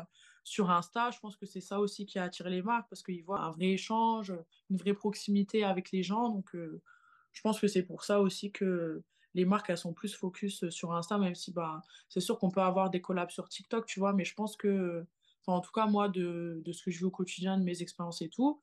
sur 0.44 0.70
Insta, 0.70 1.12
je 1.12 1.20
pense 1.20 1.36
que 1.36 1.46
c'est 1.46 1.62
ça 1.62 1.80
aussi 1.80 2.06
qui 2.06 2.20
a 2.20 2.24
attiré 2.24 2.50
les 2.50 2.62
marques 2.62 2.88
parce 2.90 3.04
qu'ils 3.04 3.24
voient 3.24 3.42
un 3.42 3.52
vrai 3.52 3.72
échange, 3.72 4.34
une 4.70 4.78
vraie 4.78 4.94
proximité 4.94 5.64
avec 5.64 5.92
les 5.92 6.04
gens. 6.04 6.30
Donc, 6.30 6.52
je 6.54 7.42
pense 7.42 7.60
que 7.60 7.68
c'est 7.68 7.84
pour 7.84 8.04
ça 8.04 8.22
aussi 8.22 8.52
que 8.52 9.04
les 9.34 9.46
marques, 9.46 9.70
elles 9.70 9.78
sont 9.78 9.94
plus 9.94 10.16
focus 10.16 10.70
sur 10.70 10.94
Insta, 10.94 11.18
même 11.18 11.36
si 11.36 11.52
bah, 11.52 11.82
c'est 12.10 12.22
sûr 12.22 12.40
qu'on 12.40 12.50
peut 12.50 12.62
avoir 12.62 12.90
des 12.90 13.02
collabs 13.02 13.30
sur 13.30 13.50
TikTok, 13.50 13.86
tu 13.86 14.00
vois, 14.00 14.14
mais 14.14 14.26
je 14.26 14.34
pense 14.34 14.56
que, 14.56 15.06
en 15.48 15.62
tout 15.62 15.72
cas, 15.72 15.86
moi, 15.88 16.10
de, 16.10 16.62
de 16.64 16.72
ce 16.72 16.84
que 16.84 16.92
je 16.92 17.00
vis 17.00 17.06
au 17.06 17.12
quotidien, 17.12 17.58
de 17.58 17.64
mes 17.64 17.82
expériences 17.82 18.22
et 18.22 18.30
tout, 18.30 18.62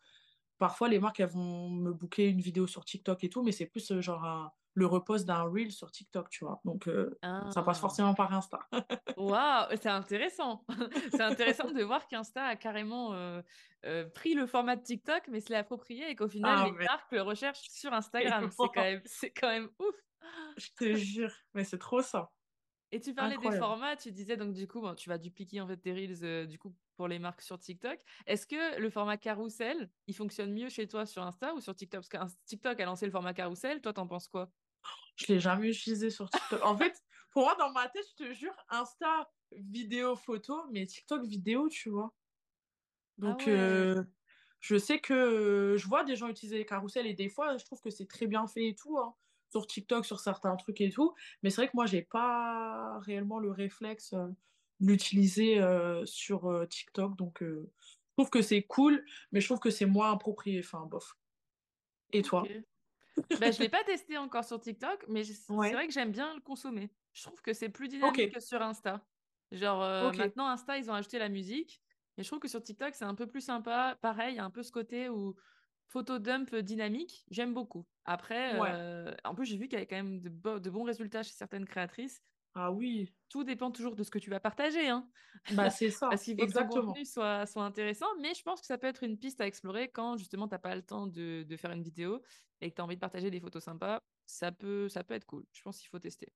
parfois 0.64 0.88
les 0.88 0.98
marques 0.98 1.20
elles 1.20 1.28
vont 1.28 1.68
me 1.68 1.92
booker 1.92 2.26
une 2.26 2.40
vidéo 2.40 2.66
sur 2.66 2.86
TikTok 2.86 3.22
et 3.22 3.28
tout, 3.28 3.42
mais 3.42 3.52
c'est 3.52 3.66
plus 3.66 3.92
euh, 3.92 4.00
genre 4.00 4.50
le 4.72 4.86
repose 4.86 5.26
d'un 5.26 5.42
reel 5.42 5.70
sur 5.70 5.90
TikTok, 5.90 6.30
tu 6.30 6.46
vois. 6.46 6.62
Donc 6.64 6.88
euh, 6.88 7.10
ça 7.50 7.62
passe 7.62 7.76
ah. 7.76 7.82
forcément 7.82 8.14
par 8.14 8.32
Insta. 8.32 8.60
Waouh, 9.18 9.66
c'est 9.72 9.90
intéressant. 9.90 10.64
c'est 11.10 11.20
intéressant 11.20 11.70
de 11.70 11.82
voir 11.82 12.08
qu'Insta 12.08 12.44
a 12.44 12.56
carrément 12.56 13.12
euh, 13.12 13.42
pris 14.14 14.32
le 14.32 14.46
format 14.46 14.76
de 14.76 14.82
TikTok, 14.82 15.28
mais 15.28 15.42
se 15.42 15.50
l'est 15.50 15.58
approprié 15.58 16.08
et 16.08 16.16
qu'au 16.16 16.28
final 16.28 16.56
ah, 16.58 16.64
les 16.64 16.86
marques 16.86 17.12
le 17.12 17.20
recherchent 17.20 17.68
sur 17.68 17.92
Instagram. 17.92 18.48
c'est 18.50 18.68
quand 18.74 18.82
même, 18.82 19.02
c'est 19.04 19.30
quand 19.32 19.48
même 19.48 19.68
ouf. 19.78 19.96
Je 20.56 20.68
te 20.78 20.94
jure, 20.94 21.34
mais 21.52 21.64
c'est 21.64 21.76
trop 21.76 22.00
ça. 22.00 22.30
Et 22.94 23.00
tu 23.00 23.12
parlais 23.12 23.36
des 23.36 23.50
formats, 23.50 23.96
tu 23.96 24.12
disais 24.12 24.36
donc 24.36 24.52
du 24.52 24.68
coup, 24.68 24.80
tu 24.94 25.08
vas 25.08 25.18
dupliquer 25.18 25.60
en 25.60 25.66
fait 25.66 25.76
tes 25.76 25.92
reels 25.92 26.46
du 26.46 26.60
coup 26.60 26.72
pour 26.94 27.08
les 27.08 27.18
marques 27.18 27.42
sur 27.42 27.58
TikTok. 27.58 27.98
Est-ce 28.24 28.46
que 28.46 28.78
le 28.78 28.88
format 28.88 29.16
carousel, 29.16 29.90
il 30.06 30.14
fonctionne 30.14 30.52
mieux 30.52 30.68
chez 30.68 30.86
toi 30.86 31.04
sur 31.04 31.24
Insta 31.24 31.54
ou 31.54 31.60
sur 31.60 31.74
TikTok? 31.74 32.06
Parce 32.08 32.32
que 32.32 32.38
TikTok 32.46 32.78
a 32.78 32.84
lancé 32.84 33.06
le 33.06 33.10
format 33.10 33.34
carousel, 33.34 33.80
toi 33.80 33.92
t'en 33.92 34.06
penses 34.06 34.28
quoi? 34.28 34.48
Je 35.16 35.26
l'ai 35.32 35.40
jamais 35.40 35.70
utilisé 35.70 36.08
sur 36.08 36.30
TikTok. 36.30 36.64
en 36.64 36.76
fait, 36.76 37.02
pour 37.32 37.42
moi 37.42 37.56
dans 37.56 37.72
ma 37.72 37.88
tête, 37.88 38.04
je 38.16 38.26
te 38.26 38.32
jure, 38.32 38.54
Insta 38.68 39.28
vidéo 39.50 40.14
photo, 40.14 40.62
mais 40.70 40.86
TikTok 40.86 41.24
vidéo, 41.24 41.68
tu 41.68 41.88
vois. 41.88 42.14
Donc 43.18 43.42
ah 43.44 43.50
euh, 43.50 44.04
je 44.60 44.76
sais 44.76 45.00
que 45.00 45.74
je 45.76 45.88
vois 45.88 46.04
des 46.04 46.14
gens 46.14 46.28
utiliser 46.28 46.58
les 46.58 46.66
carousels 46.66 47.08
et 47.08 47.14
des 47.14 47.28
fois 47.28 47.56
je 47.56 47.64
trouve 47.64 47.80
que 47.80 47.90
c'est 47.90 48.06
très 48.06 48.28
bien 48.28 48.46
fait 48.46 48.68
et 48.68 48.76
tout. 48.76 48.96
Hein 48.98 49.16
sur 49.54 49.66
TikTok 49.68 50.04
sur 50.04 50.18
certains 50.18 50.56
trucs 50.56 50.80
et 50.80 50.90
tout. 50.90 51.14
Mais 51.42 51.50
c'est 51.50 51.60
vrai 51.60 51.68
que 51.68 51.76
moi, 51.76 51.86
j'ai 51.86 52.02
pas 52.02 52.98
réellement 53.00 53.38
le 53.38 53.52
réflexe 53.52 54.12
euh, 54.14 54.26
d'utiliser 54.80 55.60
euh, 55.60 56.04
sur 56.06 56.50
euh, 56.50 56.66
TikTok. 56.66 57.16
Donc, 57.16 57.38
je 57.40 57.62
trouve 58.16 58.30
que 58.30 58.42
c'est 58.42 58.62
cool, 58.62 59.04
mais 59.30 59.40
je 59.40 59.46
trouve 59.46 59.60
que 59.60 59.70
c'est 59.70 59.86
moins 59.86 60.12
approprié. 60.12 60.58
Enfin, 60.58 60.86
bof. 60.86 61.16
Et 62.12 62.22
toi? 62.22 62.44
Ben, 63.38 63.52
Je 63.52 63.60
l'ai 63.60 63.68
pas 63.68 63.84
testé 63.84 64.18
encore 64.18 64.44
sur 64.44 64.60
TikTok, 64.60 65.04
mais 65.08 65.22
c'est 65.22 65.52
vrai 65.52 65.86
que 65.86 65.92
j'aime 65.92 66.10
bien 66.10 66.34
le 66.34 66.40
consommer. 66.40 66.90
Je 67.12 67.22
trouve 67.22 67.40
que 67.42 67.52
c'est 67.52 67.68
plus 67.68 67.86
dynamique 67.86 68.34
que 68.34 68.40
sur 68.40 68.60
Insta. 68.60 69.06
Genre, 69.52 70.12
maintenant, 70.14 70.48
Insta, 70.48 70.78
ils 70.78 70.90
ont 70.90 70.94
ajouté 70.94 71.20
la 71.20 71.28
musique. 71.28 71.80
Et 72.16 72.24
je 72.24 72.28
trouve 72.28 72.40
que 72.40 72.48
sur 72.48 72.62
TikTok, 72.62 72.94
c'est 72.94 73.04
un 73.04 73.14
peu 73.14 73.28
plus 73.28 73.40
sympa. 73.40 73.96
Pareil, 74.00 74.34
il 74.34 74.36
y 74.36 74.40
a 74.40 74.44
un 74.44 74.50
peu 74.50 74.64
ce 74.64 74.72
côté 74.72 75.08
où 75.08 75.36
photo 75.94 76.18
dump 76.18 76.52
dynamique, 76.56 77.24
j'aime 77.30 77.54
beaucoup. 77.54 77.86
Après, 78.04 78.60
euh, 78.60 79.14
en 79.22 79.36
plus, 79.36 79.46
j'ai 79.46 79.56
vu 79.56 79.68
qu'il 79.68 79.74
y 79.74 79.76
avait 79.76 79.86
quand 79.86 79.94
même 79.94 80.18
de, 80.18 80.58
de, 80.58 80.70
bons 80.70 80.82
résultats 80.82 81.22
chez 81.22 81.34
certaines 81.34 81.66
créatrices. 81.66 82.20
Ah 82.56 82.72
oui. 82.72 83.14
Tout 83.28 83.44
dépend 83.44 83.70
toujours 83.70 83.94
de 83.94 84.02
ce 84.02 84.10
que 84.10 84.18
tu 84.18 84.28
vas 84.28 84.40
partager. 84.40 84.88
Hein. 84.88 85.08
Bah, 85.52 85.70
c'est 85.70 85.90
ça. 85.90 86.08
Parce 86.08 86.24
qu'il 86.24 86.36
faut 86.36 86.42
Exactement. 86.42 86.74
que 86.74 86.80
ton 86.80 86.86
contenu 86.88 87.04
soit, 87.04 87.46
soit 87.46 87.62
intéressant. 87.62 88.08
Mais 88.20 88.34
je 88.34 88.42
pense 88.42 88.60
que 88.60 88.66
ça 88.66 88.76
peut 88.76 88.88
être 88.88 89.04
une 89.04 89.16
piste 89.16 89.40
à 89.40 89.46
explorer 89.46 89.88
quand 89.88 90.16
justement 90.16 90.48
tu 90.48 90.54
n'as 90.54 90.58
pas 90.58 90.74
le 90.74 90.82
temps 90.82 91.06
de, 91.06 91.44
de, 91.44 91.56
faire 91.56 91.70
une 91.70 91.82
vidéo 91.82 92.20
et 92.60 92.70
que 92.70 92.74
tu 92.74 92.80
as 92.80 92.84
envie 92.84 92.96
de 92.96 93.00
partager 93.00 93.30
des 93.30 93.40
photos 93.40 93.62
sympas. 93.62 94.00
Ça 94.26 94.50
peut, 94.50 94.88
ça 94.88 95.04
peut 95.04 95.14
être 95.14 95.26
cool. 95.26 95.44
Je 95.52 95.62
pense 95.62 95.78
qu'il 95.78 95.88
faut 95.88 96.00
tester. 96.00 96.32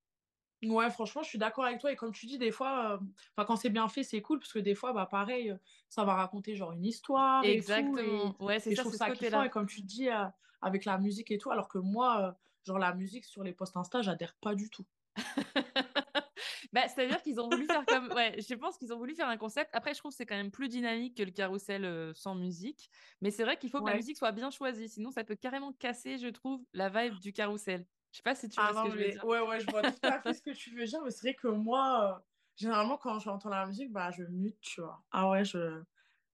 Ouais, 0.62 0.90
franchement, 0.90 1.22
je 1.22 1.28
suis 1.28 1.38
d'accord 1.38 1.64
avec 1.64 1.78
toi. 1.78 1.92
Et 1.92 1.96
comme 1.96 2.12
tu 2.12 2.26
dis, 2.26 2.36
des 2.36 2.50
fois, 2.50 2.98
euh, 3.36 3.44
quand 3.44 3.56
c'est 3.56 3.70
bien 3.70 3.88
fait, 3.88 4.02
c'est 4.02 4.20
cool 4.20 4.40
parce 4.40 4.52
que 4.52 4.58
des 4.58 4.74
fois, 4.74 4.92
bah, 4.92 5.06
pareil, 5.06 5.54
ça 5.88 6.04
va 6.04 6.14
raconter 6.14 6.56
genre 6.56 6.72
une 6.72 6.84
histoire. 6.84 7.44
Exactement. 7.44 8.34
Et 8.40 8.44
ouais, 8.44 8.58
c'est 8.58 8.74
ça. 8.74 8.82
Je 8.82 8.88
trouve 8.88 8.94
ça 8.94 9.10
kiffant. 9.10 9.42
Et 9.42 9.50
comme 9.50 9.66
tu 9.66 9.82
dis, 9.82 10.08
euh, 10.08 10.24
avec 10.60 10.84
la 10.84 10.98
musique 10.98 11.30
et 11.30 11.38
tout, 11.38 11.50
alors 11.50 11.68
que 11.68 11.78
moi, 11.78 12.20
euh, 12.20 12.32
genre 12.64 12.78
la 12.78 12.92
musique 12.92 13.24
sur 13.24 13.44
les 13.44 13.52
posts 13.52 13.76
Insta, 13.76 14.02
j'adhère 14.02 14.34
pas 14.40 14.56
du 14.56 14.68
tout. 14.68 14.84
bah, 16.72 16.88
C'est-à-dire 16.88 17.22
qu'ils 17.22 17.40
ont 17.40 17.48
voulu 17.48 17.66
faire 17.66 17.86
comme. 17.86 18.10
Ouais, 18.12 18.34
je 18.40 18.54
pense 18.54 18.78
qu'ils 18.78 18.92
ont 18.92 18.98
voulu 18.98 19.14
faire 19.14 19.28
un 19.28 19.36
concept. 19.36 19.70
Après, 19.74 19.94
je 19.94 20.00
trouve 20.00 20.10
que 20.10 20.16
c'est 20.16 20.26
quand 20.26 20.36
même 20.36 20.50
plus 20.50 20.68
dynamique 20.68 21.16
que 21.16 21.22
le 21.22 21.30
carrousel 21.30 22.12
sans 22.16 22.34
musique. 22.34 22.90
Mais 23.20 23.30
c'est 23.30 23.44
vrai 23.44 23.56
qu'il 23.58 23.70
faut 23.70 23.80
que 23.80 23.90
la 23.90 23.96
musique 23.96 24.16
soit 24.16 24.32
bien 24.32 24.50
choisie. 24.50 24.88
Sinon, 24.88 25.12
ça 25.12 25.22
peut 25.22 25.36
carrément 25.36 25.72
casser, 25.72 26.18
je 26.18 26.28
trouve, 26.28 26.64
la 26.72 26.88
vibe 26.88 27.20
du 27.20 27.32
carrousel. 27.32 27.86
Je 28.18 28.20
sais 28.20 28.22
pas 28.24 28.34
si 28.34 28.48
tu 28.48 28.60
vois 28.60 28.70
ah 28.70 28.84
ce 28.84 28.90
que 28.90 28.98
je 28.98 29.04
veux 29.04 29.10
dire. 29.12 29.24
Ouais, 29.24 29.40
ouais, 29.40 29.60
je 29.60 29.66
vois 29.70 29.82
tout 29.82 29.98
à 30.02 30.20
fait 30.20 30.34
ce 30.34 30.42
que 30.42 30.50
tu 30.56 30.74
veux 30.74 30.84
dire, 30.84 31.00
mais 31.04 31.10
c'est 31.12 31.28
vrai 31.28 31.34
que 31.34 31.46
moi, 31.46 32.16
euh, 32.16 32.20
généralement, 32.56 32.96
quand 32.96 33.20
j'entends 33.20 33.48
la 33.48 33.64
musique, 33.64 33.92
bah, 33.92 34.10
je 34.10 34.24
mute, 34.24 34.60
tu 34.60 34.80
vois. 34.80 35.00
Ah 35.12 35.30
ouais, 35.30 35.44
je. 35.44 35.58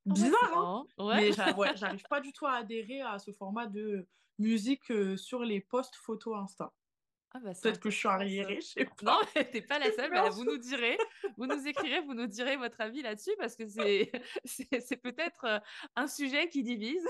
Ah 0.09 0.15
Bizarre, 0.15 0.57
hein 0.57 0.87
ouais. 0.99 1.17
Mais 1.17 1.29
ouais, 1.59 1.77
j'arrive 1.77 2.03
pas 2.09 2.23
du 2.23 2.33
tout 2.33 2.47
à 2.47 2.55
adhérer 2.55 3.03
à 3.03 3.19
ce 3.19 3.33
format 3.33 3.67
de 3.67 4.09
musique 4.39 4.91
euh, 4.91 5.19
sur 5.19 5.41
les 5.45 5.61
posts 5.61 5.97
photos 5.97 6.39
Insta. 6.39 6.73
Ah 7.37 7.41
bah, 7.41 7.51
Peut-être 7.61 7.81
que 7.81 7.91
je 7.91 7.97
suis 7.97 8.07
arriérée, 8.07 8.61
je 8.61 8.67
sais 8.67 8.85
pas. 8.85 8.93
Non, 9.03 9.19
t'es 9.35 9.61
pas 9.61 9.81
la 9.81 9.91
seule. 9.93 10.11
Bah, 10.13 10.29
vous 10.31 10.45
nous 10.45 10.57
direz, 10.57 10.97
vous 11.37 11.47
nous 11.47 11.67
écrirez, 11.67 12.01
vous 12.01 12.15
nous 12.15 12.29
direz 12.29 12.57
votre 12.57 12.81
avis 12.81 13.03
là-dessus 13.03 13.33
parce 13.39 13.57
que 13.57 13.67
c'est, 13.67 14.11
c'est, 14.45 14.97
peut-être 14.97 15.45
euh, 15.45 15.59
un 15.97 16.07
sujet 16.07 16.49
qui 16.49 16.63
divise. 16.63 17.05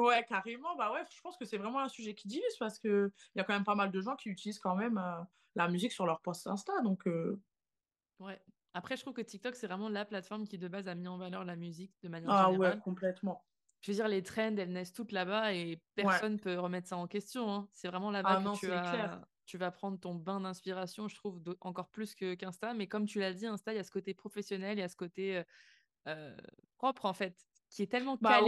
ouais, 0.00 0.24
carrément. 0.26 0.74
Bah 0.76 0.90
ouais, 0.90 1.04
je 1.14 1.20
pense 1.20 1.36
que 1.36 1.44
c'est 1.44 1.58
vraiment 1.58 1.80
un 1.80 1.90
sujet 1.90 2.14
qui 2.14 2.28
divise 2.28 2.56
parce 2.58 2.78
qu'il 2.78 3.10
y 3.34 3.40
a 3.40 3.44
quand 3.44 3.52
même 3.52 3.64
pas 3.64 3.74
mal 3.74 3.90
de 3.90 4.00
gens 4.00 4.16
qui 4.16 4.30
utilisent 4.30 4.58
quand 4.58 4.74
même 4.74 4.96
euh, 4.96 5.22
la 5.54 5.68
musique 5.68 5.92
sur 5.92 6.06
leur 6.06 6.22
post 6.22 6.46
Insta. 6.46 6.80
Donc, 6.80 7.06
euh. 7.06 7.38
ouais. 8.20 8.40
Après, 8.72 8.96
je 8.96 9.02
trouve 9.02 9.12
que 9.12 9.20
TikTok, 9.20 9.54
c'est 9.54 9.66
vraiment 9.66 9.90
la 9.90 10.06
plateforme 10.06 10.48
qui, 10.48 10.56
de 10.56 10.66
base, 10.66 10.88
a 10.88 10.94
mis 10.94 11.08
en 11.08 11.18
valeur 11.18 11.44
la 11.44 11.56
musique 11.56 11.92
de 12.02 12.08
manière 12.08 12.30
ah, 12.30 12.46
générale. 12.46 12.72
Ah 12.72 12.76
ouais, 12.76 12.80
complètement 12.80 13.44
je 13.82 13.90
veux 13.90 13.96
dire, 13.96 14.06
les 14.06 14.22
trends, 14.22 14.56
elles 14.56 14.70
naissent 14.70 14.92
toutes 14.92 15.10
là-bas 15.10 15.54
et 15.54 15.82
personne 15.96 16.34
ne 16.34 16.38
peut 16.38 16.56
remettre 16.56 16.86
ça 16.86 16.96
en 16.96 17.08
question. 17.08 17.52
Hein. 17.52 17.68
C'est 17.72 17.88
vraiment 17.88 18.12
là-bas 18.12 18.40
ah 18.40 18.52
que 18.52 18.58
tu 18.60 18.70
as, 18.70 18.80
clair 18.80 19.20
tu 19.52 19.58
vas 19.58 19.70
prendre 19.70 20.00
ton 20.00 20.14
bain 20.14 20.40
d'inspiration, 20.40 21.08
je 21.08 21.14
trouve, 21.14 21.38
encore 21.60 21.90
plus 21.90 22.14
que, 22.14 22.32
qu'Insta. 22.32 22.72
Mais 22.72 22.86
comme 22.86 23.04
tu 23.04 23.18
l'as 23.18 23.34
dit, 23.34 23.44
Insta, 23.44 23.74
il 23.74 23.76
y 23.76 23.80
a 23.80 23.84
ce 23.84 23.90
côté 23.90 24.14
professionnel, 24.14 24.78
il 24.78 24.80
y 24.80 24.82
a 24.82 24.88
ce 24.88 24.96
côté 24.96 25.36
euh, 25.36 25.42
euh, 26.08 26.34
propre, 26.78 27.04
en 27.04 27.12
fait, 27.12 27.36
qui 27.68 27.82
est 27.82 27.86
tellement 27.86 28.16
bah 28.18 28.40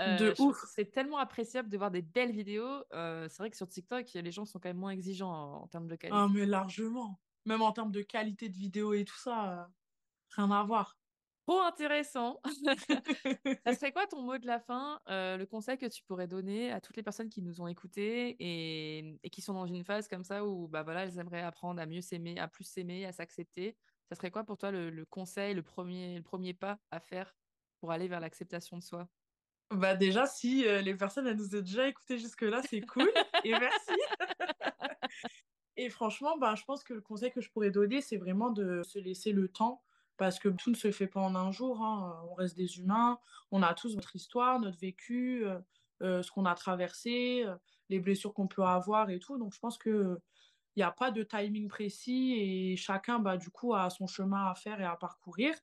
euh, 0.00 0.16
de 0.16 0.34
ouf. 0.38 0.64
C'est 0.74 0.90
tellement 0.90 1.18
appréciable 1.18 1.68
de 1.68 1.76
voir 1.76 1.90
des 1.90 2.00
belles 2.00 2.32
vidéos. 2.32 2.84
c'est 2.90 3.36
vrai 3.36 3.50
que 3.50 3.56
sur 3.58 3.68
TikTok, 3.68 4.10
les 4.14 4.32
gens 4.32 4.46
sont 4.46 4.58
quand 4.58 4.70
même 4.70 4.78
moins 4.78 4.92
exigeants 4.92 5.60
en, 5.60 5.66
termes 5.66 5.88
de 5.88 5.96
qualité. 5.96 6.16
Ah, 6.18 6.26
mais 6.32 6.46
largement. 6.46 7.20
Même 7.44 7.60
en 7.60 7.72
termes 7.72 7.92
de 7.92 8.00
qualité 8.00 8.48
de 8.48 8.56
vidéo 8.56 8.94
et 8.94 9.04
tout 9.04 9.18
ça, 9.18 9.68
rien 10.30 10.50
à 10.50 10.62
voir. 10.62 10.96
Trop 11.46 11.60
intéressant. 11.60 12.40
ça 13.66 13.74
serait 13.74 13.92
quoi 13.92 14.06
ton 14.06 14.22
mot 14.22 14.38
de 14.38 14.46
la 14.46 14.60
fin, 14.60 14.98
euh, 15.08 15.36
le 15.36 15.44
conseil 15.44 15.76
que 15.76 15.86
tu 15.86 16.02
pourrais 16.04 16.26
donner 16.26 16.72
à 16.72 16.80
toutes 16.80 16.96
les 16.96 17.02
personnes 17.02 17.28
qui 17.28 17.42
nous 17.42 17.60
ont 17.60 17.66
écoutés 17.66 18.36
et, 18.40 19.28
qui 19.30 19.42
sont 19.42 19.52
dans 19.52 19.66
une 19.66 19.84
phase 19.84 20.08
comme 20.08 20.24
ça 20.24 20.46
où 20.46 20.68
bah 20.68 20.82
voilà, 20.82 21.04
elles 21.04 21.18
aimeraient 21.18 21.42
apprendre 21.42 21.80
à 21.82 21.86
mieux 21.86 22.00
s'aimer, 22.00 22.38
à 22.38 22.48
plus 22.48 22.64
s'aimer, 22.64 23.04
à 23.04 23.12
s'accepter? 23.12 23.76
Ça 24.08 24.14
serait 24.14 24.30
quoi 24.30 24.44
pour 24.44 24.56
toi 24.56 24.70
le, 24.70 25.04
conseil, 25.04 25.54
le 25.54 25.62
premier, 25.62 26.16
le 26.16 26.22
premier 26.22 26.54
pas 26.54 26.78
à 26.90 27.00
faire 27.00 27.34
pour 27.80 27.92
aller 27.92 28.08
vers 28.08 28.20
l'acceptation 28.20 28.78
de 28.78 28.82
soi? 28.82 29.08
Bah 29.70 29.94
déjà, 29.94 30.26
si 30.26 30.66
euh, 30.66 30.80
les 30.80 30.94
personnes 30.94 31.26
elles 31.26 31.36
nous 31.36 31.56
ont 31.56 31.60
déjà 31.60 31.88
écouté 31.88 32.18
jusque-là, 32.18 32.62
c'est 32.62 32.80
cool 32.82 33.10
et 33.44 33.50
merci. 33.50 33.92
Et 35.76 35.90
franchement, 35.90 36.38
bah, 36.38 36.54
je 36.54 36.62
pense 36.64 36.84
que 36.84 36.94
le 36.94 37.00
conseil 37.00 37.32
que 37.32 37.40
je 37.40 37.50
pourrais 37.50 37.70
donner, 37.70 38.00
c'est 38.00 38.16
vraiment 38.16 38.50
de 38.50 38.82
se 38.84 38.98
laisser 38.98 39.32
le 39.32 39.48
temps 39.48 39.82
parce 40.16 40.38
que 40.38 40.48
tout 40.48 40.70
ne 40.70 40.76
se 40.76 40.90
fait 40.92 41.06
pas 41.06 41.20
en 41.20 41.34
un 41.34 41.50
jour. 41.50 41.82
Hein. 41.82 42.22
On 42.30 42.34
reste 42.34 42.56
des 42.56 42.78
humains, 42.78 43.18
on 43.50 43.62
a 43.62 43.74
tous 43.74 43.94
notre 43.94 44.14
histoire, 44.16 44.60
notre 44.60 44.78
vécu, 44.78 45.46
euh, 45.46 45.58
euh, 46.02 46.22
ce 46.22 46.30
qu'on 46.30 46.44
a 46.46 46.54
traversé, 46.54 47.44
euh, 47.46 47.56
les 47.88 48.00
blessures 48.00 48.34
qu'on 48.34 48.48
peut 48.48 48.64
avoir 48.64 49.10
et 49.10 49.18
tout. 49.18 49.38
Donc, 49.38 49.52
je 49.54 49.58
pense 49.58 49.78
qu'il 49.78 50.16
n'y 50.76 50.82
a 50.82 50.90
pas 50.90 51.10
de 51.10 51.22
timing 51.22 51.68
précis 51.68 52.34
et 52.38 52.76
chacun, 52.76 53.18
bah, 53.18 53.36
du 53.36 53.50
coup, 53.50 53.74
a 53.74 53.90
son 53.90 54.06
chemin 54.06 54.46
à 54.46 54.54
faire 54.54 54.80
et 54.80 54.84
à 54.84 54.96
parcourir. 54.96 55.54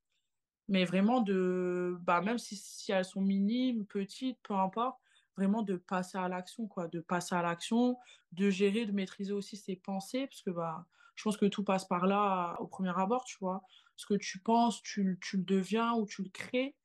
Mais 0.68 0.86
vraiment, 0.86 1.22
de, 1.22 1.98
bah, 2.02 2.22
même 2.22 2.38
si, 2.38 2.56
si 2.56 2.92
elles 2.92 3.06
sont 3.06 3.22
minimes, 3.22 3.86
petites, 3.86 4.40
peu 4.44 4.54
importe, 4.54 4.98
vraiment 5.36 5.64
de 5.64 5.76
passer 5.76 6.18
à 6.18 6.28
l'action, 6.28 6.68
quoi, 6.68 6.88
de 6.88 7.00
passer 7.00 7.36
à 7.36 7.42
l'action, 7.42 7.98
de 8.32 8.50
gérer, 8.50 8.86
de 8.86 8.92
maîtriser 8.92 9.34
aussi 9.34 9.58
ses 9.58 9.76
pensées, 9.76 10.28
parce 10.28 10.42
que 10.42 10.52
bah, 10.52 10.86
je 11.16 11.24
pense 11.24 11.38
que 11.38 11.46
tout 11.46 11.64
passe 11.64 11.86
par 11.86 12.08
là 12.08 12.56
au 12.60 12.68
premier 12.68 12.98
abord, 12.98 13.24
tu 13.26 13.38
vois. 13.40 13.64
Ce 14.02 14.08
que 14.08 14.16
tu 14.16 14.40
penses, 14.40 14.82
tu, 14.82 15.04
le 15.04 15.44
deviens 15.44 15.94
ou 15.94 16.08
tu 16.08 16.24
le 16.24 16.30
crées. 16.30 16.76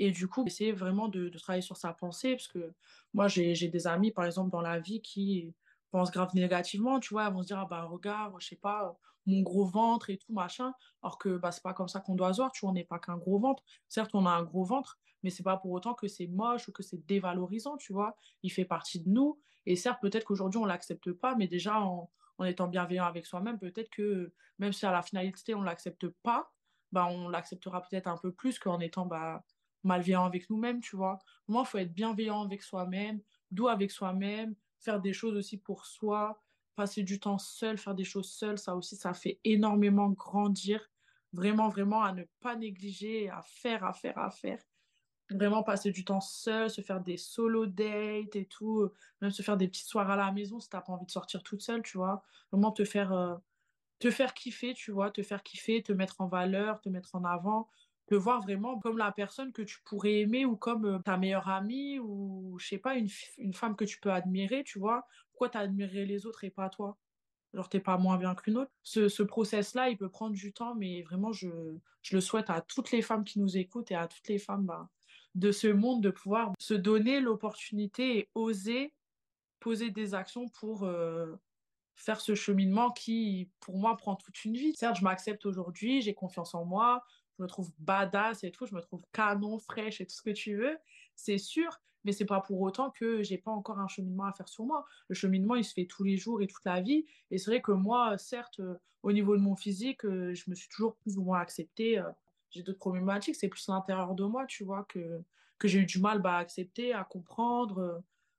Et 0.00 0.10
du 0.10 0.26
coup, 0.26 0.44
essayer 0.44 0.72
vraiment 0.72 1.06
de, 1.06 1.28
de 1.28 1.38
travailler 1.38 1.62
sur 1.62 1.76
sa 1.76 1.92
pensée, 1.92 2.32
parce 2.32 2.48
que 2.48 2.74
moi, 3.12 3.28
j'ai 3.28 3.68
des 3.68 3.86
amis, 3.86 4.10
par 4.10 4.24
exemple, 4.24 4.50
dans 4.50 4.60
la 4.60 4.80
vie 4.80 5.00
qui 5.00 5.54
pensent 5.92 6.10
grave 6.10 6.34
négativement, 6.34 6.98
tu 6.98 7.14
vois, 7.14 7.28
elles 7.28 7.32
vont 7.32 7.42
se 7.42 7.46
dire, 7.46 7.60
ah 7.60 7.66
bah 7.70 7.84
regarde, 7.84 8.34
je 8.40 8.48
sais 8.48 8.56
pas, 8.56 8.98
mon 9.26 9.42
gros 9.42 9.64
ventre 9.64 10.10
et 10.10 10.18
tout, 10.18 10.32
machin, 10.32 10.74
alors 11.00 11.16
que 11.16 11.36
bah, 11.36 11.52
c'est 11.52 11.62
pas 11.62 11.74
comme 11.74 11.86
ça 11.86 12.00
qu'on 12.00 12.16
doit 12.16 12.32
se 12.32 12.40
voir, 12.40 12.50
tu 12.50 12.62
vois, 12.62 12.70
on 12.70 12.72
n'est 12.72 12.82
pas 12.82 12.98
qu'un 12.98 13.18
gros 13.18 13.38
ventre. 13.38 13.62
Certes, 13.88 14.10
on 14.16 14.26
a 14.26 14.30
un 14.30 14.42
gros 14.42 14.64
ventre, 14.64 14.98
mais 15.22 15.30
c'est 15.30 15.44
pas 15.44 15.56
pour 15.58 15.70
autant 15.70 15.94
que 15.94 16.08
c'est 16.08 16.26
moche 16.26 16.66
ou 16.66 16.72
que 16.72 16.82
c'est 16.82 17.06
dévalorisant, 17.06 17.76
tu 17.76 17.92
vois. 17.92 18.16
Il 18.42 18.50
fait 18.50 18.64
partie 18.64 19.00
de 19.00 19.08
nous. 19.08 19.40
Et 19.64 19.76
certes, 19.76 20.00
peut-être 20.02 20.24
qu'aujourd'hui, 20.24 20.58
on 20.58 20.64
l'accepte 20.64 21.12
pas, 21.12 21.36
mais 21.36 21.46
déjà, 21.46 21.80
en, 21.80 22.10
en 22.38 22.44
étant 22.44 22.66
bienveillant 22.66 23.04
avec 23.04 23.26
soi-même, 23.26 23.60
peut-être 23.60 23.90
que 23.90 24.32
même 24.58 24.72
si 24.72 24.86
à 24.86 24.90
la 24.90 25.02
finalité, 25.02 25.54
on 25.54 25.62
l'accepte 25.62 26.08
pas, 26.08 26.52
bah, 26.94 27.06
on 27.10 27.28
l'acceptera 27.28 27.82
peut-être 27.82 28.06
un 28.06 28.16
peu 28.16 28.32
plus 28.32 28.58
qu'en 28.58 28.80
étant 28.80 29.06
bah, 29.06 29.44
malveillant 29.82 30.24
avec 30.24 30.48
nous-mêmes, 30.50 30.80
tu 30.80 30.96
vois. 30.96 31.18
Moi, 31.48 31.64
il 31.66 31.68
faut 31.68 31.78
être 31.78 31.92
bienveillant 31.92 32.42
avec 32.42 32.62
soi-même, 32.62 33.20
doux 33.50 33.68
avec 33.68 33.90
soi-même, 33.90 34.54
faire 34.78 35.00
des 35.00 35.12
choses 35.12 35.36
aussi 35.36 35.58
pour 35.58 35.86
soi, 35.86 36.42
passer 36.76 37.02
du 37.02 37.20
temps 37.20 37.38
seul, 37.38 37.78
faire 37.78 37.94
des 37.94 38.04
choses 38.04 38.30
seul, 38.30 38.58
ça 38.58 38.76
aussi, 38.76 38.96
ça 38.96 39.12
fait 39.14 39.40
énormément 39.44 40.10
grandir. 40.10 40.80
Vraiment, 41.32 41.68
vraiment, 41.68 42.02
à 42.02 42.12
ne 42.12 42.24
pas 42.40 42.56
négliger, 42.56 43.28
à 43.28 43.42
faire, 43.42 43.84
à 43.84 43.92
faire, 43.92 44.18
à 44.18 44.30
faire 44.30 44.60
vraiment 45.30 45.62
passer 45.62 45.90
du 45.90 46.04
temps 46.04 46.20
seul, 46.20 46.70
se 46.70 46.80
faire 46.80 47.00
des 47.00 47.16
solo 47.16 47.66
dates 47.66 48.36
et 48.36 48.46
tout, 48.46 48.90
même 49.20 49.30
se 49.30 49.42
faire 49.42 49.56
des 49.56 49.68
petites 49.68 49.88
soirées 49.88 50.12
à 50.12 50.16
la 50.16 50.32
maison 50.32 50.60
si 50.60 50.68
t'as 50.68 50.80
pas 50.82 50.92
envie 50.92 51.06
de 51.06 51.10
sortir 51.10 51.42
toute 51.42 51.62
seule, 51.62 51.82
tu 51.82 51.96
vois. 51.98 52.22
Vraiment 52.52 52.72
te 52.72 52.84
faire, 52.84 53.12
euh, 53.12 53.34
te 53.98 54.10
faire 54.10 54.34
kiffer, 54.34 54.74
tu 54.74 54.90
vois, 54.92 55.10
te 55.10 55.22
faire 55.22 55.42
kiffer, 55.42 55.82
te 55.82 55.92
mettre 55.92 56.20
en 56.20 56.26
valeur, 56.28 56.80
te 56.80 56.88
mettre 56.88 57.14
en 57.14 57.24
avant, 57.24 57.68
te 58.06 58.14
voir 58.14 58.42
vraiment 58.42 58.78
comme 58.78 58.98
la 58.98 59.12
personne 59.12 59.52
que 59.52 59.62
tu 59.62 59.80
pourrais 59.84 60.20
aimer 60.20 60.44
ou 60.44 60.56
comme 60.56 60.84
euh, 60.84 60.98
ta 60.98 61.16
meilleure 61.16 61.48
amie 61.48 61.98
ou, 61.98 62.56
je 62.58 62.66
sais 62.66 62.78
pas, 62.78 62.96
une, 62.96 63.08
une 63.38 63.54
femme 63.54 63.76
que 63.76 63.84
tu 63.84 63.98
peux 64.00 64.12
admirer, 64.12 64.64
tu 64.64 64.78
vois. 64.78 65.06
Pourquoi 65.30 65.48
t'admirais 65.48 66.04
les 66.04 66.26
autres 66.26 66.44
et 66.44 66.50
pas 66.50 66.68
toi? 66.68 66.98
Genre 67.54 67.68
t'es 67.68 67.80
pas 67.80 67.98
moins 67.98 68.18
bien 68.18 68.34
qu'une 68.34 68.58
autre. 68.58 68.72
Ce, 68.82 69.08
ce 69.08 69.22
process-là, 69.22 69.88
il 69.88 69.96
peut 69.96 70.08
prendre 70.08 70.34
du 70.34 70.52
temps, 70.52 70.74
mais 70.74 71.02
vraiment, 71.02 71.32
je, 71.32 71.48
je, 72.02 72.16
le 72.16 72.20
souhaite 72.20 72.50
à 72.50 72.60
toutes 72.60 72.90
les 72.90 73.00
femmes 73.00 73.24
qui 73.24 73.38
nous 73.38 73.56
écoutent 73.56 73.90
et 73.92 73.94
à 73.94 74.08
toutes 74.08 74.28
les 74.28 74.38
femmes 74.38 74.66
bah, 74.66 74.88
de 75.34 75.52
ce 75.52 75.68
monde 75.68 76.02
de 76.02 76.10
pouvoir 76.10 76.52
se 76.58 76.74
donner 76.74 77.20
l'opportunité 77.20 78.18
et 78.18 78.28
oser 78.34 78.92
poser 79.64 79.90
des 79.90 80.14
actions 80.14 80.46
pour 80.48 80.84
euh, 80.84 81.36
faire 81.96 82.20
ce 82.20 82.34
cheminement 82.34 82.90
qui, 82.90 83.50
pour 83.60 83.76
moi, 83.76 83.96
prend 83.96 84.16
toute 84.16 84.44
une 84.44 84.54
vie. 84.54 84.74
Certes, 84.76 84.96
je 84.96 85.04
m'accepte 85.04 85.46
aujourd'hui, 85.46 86.02
j'ai 86.02 86.14
confiance 86.14 86.54
en 86.54 86.64
moi, 86.64 87.04
je 87.36 87.42
me 87.42 87.48
trouve 87.48 87.70
badass 87.78 88.44
et 88.44 88.50
tout, 88.50 88.66
je 88.66 88.74
me 88.74 88.80
trouve 88.80 89.02
canon, 89.12 89.58
fraîche 89.58 90.00
et 90.00 90.06
tout 90.06 90.14
ce 90.14 90.22
que 90.22 90.30
tu 90.30 90.56
veux, 90.56 90.76
c'est 91.14 91.38
sûr, 91.38 91.80
mais 92.04 92.12
c'est 92.12 92.26
pas 92.26 92.40
pour 92.40 92.60
autant 92.60 92.90
que 92.90 93.22
j'ai 93.22 93.38
pas 93.38 93.50
encore 93.50 93.78
un 93.78 93.88
cheminement 93.88 94.24
à 94.24 94.32
faire 94.32 94.48
sur 94.48 94.64
moi. 94.64 94.84
Le 95.08 95.14
cheminement, 95.14 95.54
il 95.54 95.64
se 95.64 95.72
fait 95.72 95.86
tous 95.86 96.04
les 96.04 96.16
jours 96.16 96.42
et 96.42 96.46
toute 96.46 96.64
la 96.64 96.80
vie. 96.80 97.06
Et 97.30 97.38
c'est 97.38 97.50
vrai 97.50 97.62
que 97.62 97.72
moi, 97.72 98.18
certes, 98.18 98.60
euh, 98.60 98.74
au 99.02 99.12
niveau 99.12 99.36
de 99.36 99.40
mon 99.40 99.56
physique, 99.56 100.04
euh, 100.04 100.34
je 100.34 100.50
me 100.50 100.54
suis 100.54 100.68
toujours 100.68 100.96
plus 100.96 101.16
ou 101.16 101.22
moins 101.22 101.40
acceptée 101.40 102.02
j'ai 102.54 102.62
d'autres 102.62 102.78
problématiques, 102.78 103.34
c'est 103.34 103.48
plus 103.48 103.66
l'intérieur 103.68 104.14
de 104.14 104.24
moi, 104.24 104.46
tu 104.46 104.64
vois, 104.64 104.84
que, 104.88 105.22
que 105.58 105.66
j'ai 105.66 105.80
eu 105.80 105.86
du 105.86 105.98
mal 105.98 106.22
bah, 106.22 106.36
à 106.36 106.38
accepter, 106.38 106.92
à 106.92 107.02
comprendre, 107.04 107.78
euh, 107.78 107.98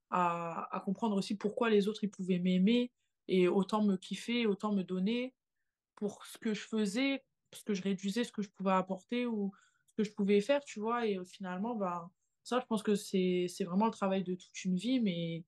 à, 0.09 0.73
à, 0.75 0.79
comprendre 0.79 1.17
aussi 1.17 1.35
pourquoi 1.35 1.69
les 1.69 1.87
autres, 1.87 2.03
ils 2.03 2.09
pouvaient 2.09 2.39
m'aimer 2.39 2.91
et 3.27 3.47
autant 3.47 3.83
me 3.83 3.97
kiffer, 3.97 4.45
autant 4.47 4.71
me 4.73 4.83
donner 4.83 5.33
pour 5.95 6.25
ce 6.25 6.37
que 6.37 6.53
je 6.53 6.61
faisais, 6.61 7.23
ce 7.53 7.63
que 7.63 7.73
je 7.73 7.81
réduisais, 7.81 8.23
ce 8.23 8.31
que 8.31 8.41
je 8.41 8.49
pouvais 8.49 8.71
apporter 8.71 9.25
ou 9.25 9.53
ce 9.89 9.95
que 9.95 10.03
je 10.03 10.13
pouvais 10.13 10.41
faire, 10.41 10.63
tu 10.63 10.79
vois, 10.79 11.07
et 11.07 11.17
euh, 11.17 11.23
finalement, 11.23 11.75
bah, 11.75 12.09
ça, 12.43 12.59
je 12.59 12.65
pense 12.65 12.83
que 12.83 12.95
c'est 12.95 13.47
vraiment 13.61 13.85
le 13.85 13.91
travail 13.91 14.23
de 14.23 14.35
toute 14.35 14.65
une 14.65 14.75
vie, 14.75 14.99
mais 14.99 15.43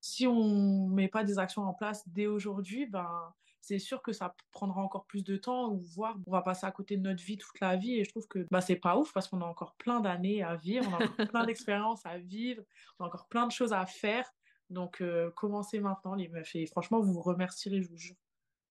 si 0.00 0.26
on 0.26 0.88
met 0.88 1.08
pas 1.08 1.24
des 1.24 1.38
actions 1.38 1.62
en 1.62 1.74
place 1.74 2.08
dès 2.08 2.26
aujourd'hui, 2.26 2.86
ben, 2.86 3.32
c'est 3.60 3.78
sûr 3.78 4.02
que 4.02 4.12
ça 4.12 4.34
prendra 4.52 4.82
encore 4.82 5.06
plus 5.06 5.22
de 5.22 5.36
temps 5.36 5.70
ou 5.70 5.80
voire 5.80 6.16
on 6.26 6.32
va 6.32 6.42
passer 6.42 6.66
à 6.66 6.72
côté 6.72 6.96
de 6.96 7.02
notre 7.02 7.22
vie 7.22 7.36
toute 7.36 7.60
la 7.60 7.76
vie 7.76 8.00
et 8.00 8.04
je 8.04 8.10
trouve 8.10 8.26
que 8.26 8.46
bah, 8.50 8.60
c'est 8.60 8.76
pas 8.76 8.96
ouf 8.96 9.12
parce 9.12 9.28
qu'on 9.28 9.42
a 9.42 9.44
encore 9.44 9.74
plein 9.76 10.00
d'années 10.00 10.42
à 10.42 10.56
vivre, 10.56 10.86
on 10.90 10.94
a 10.94 11.04
encore 11.04 11.28
plein 11.28 11.44
d'expériences 11.46 12.04
à 12.06 12.18
vivre, 12.18 12.62
on 12.98 13.04
a 13.04 13.08
encore 13.08 13.28
plein 13.28 13.46
de 13.46 13.52
choses 13.52 13.72
à 13.72 13.84
faire. 13.86 14.28
Donc 14.70 15.00
euh, 15.00 15.30
commencez 15.32 15.80
maintenant 15.80 16.14
les 16.14 16.28
meufs 16.28 16.54
et 16.54 16.66
franchement 16.66 17.00
vous 17.00 17.12
vous 17.12 17.22
remercierez, 17.22 17.82
je 17.82 17.88
vous 17.88 17.98
jure. 17.98 18.16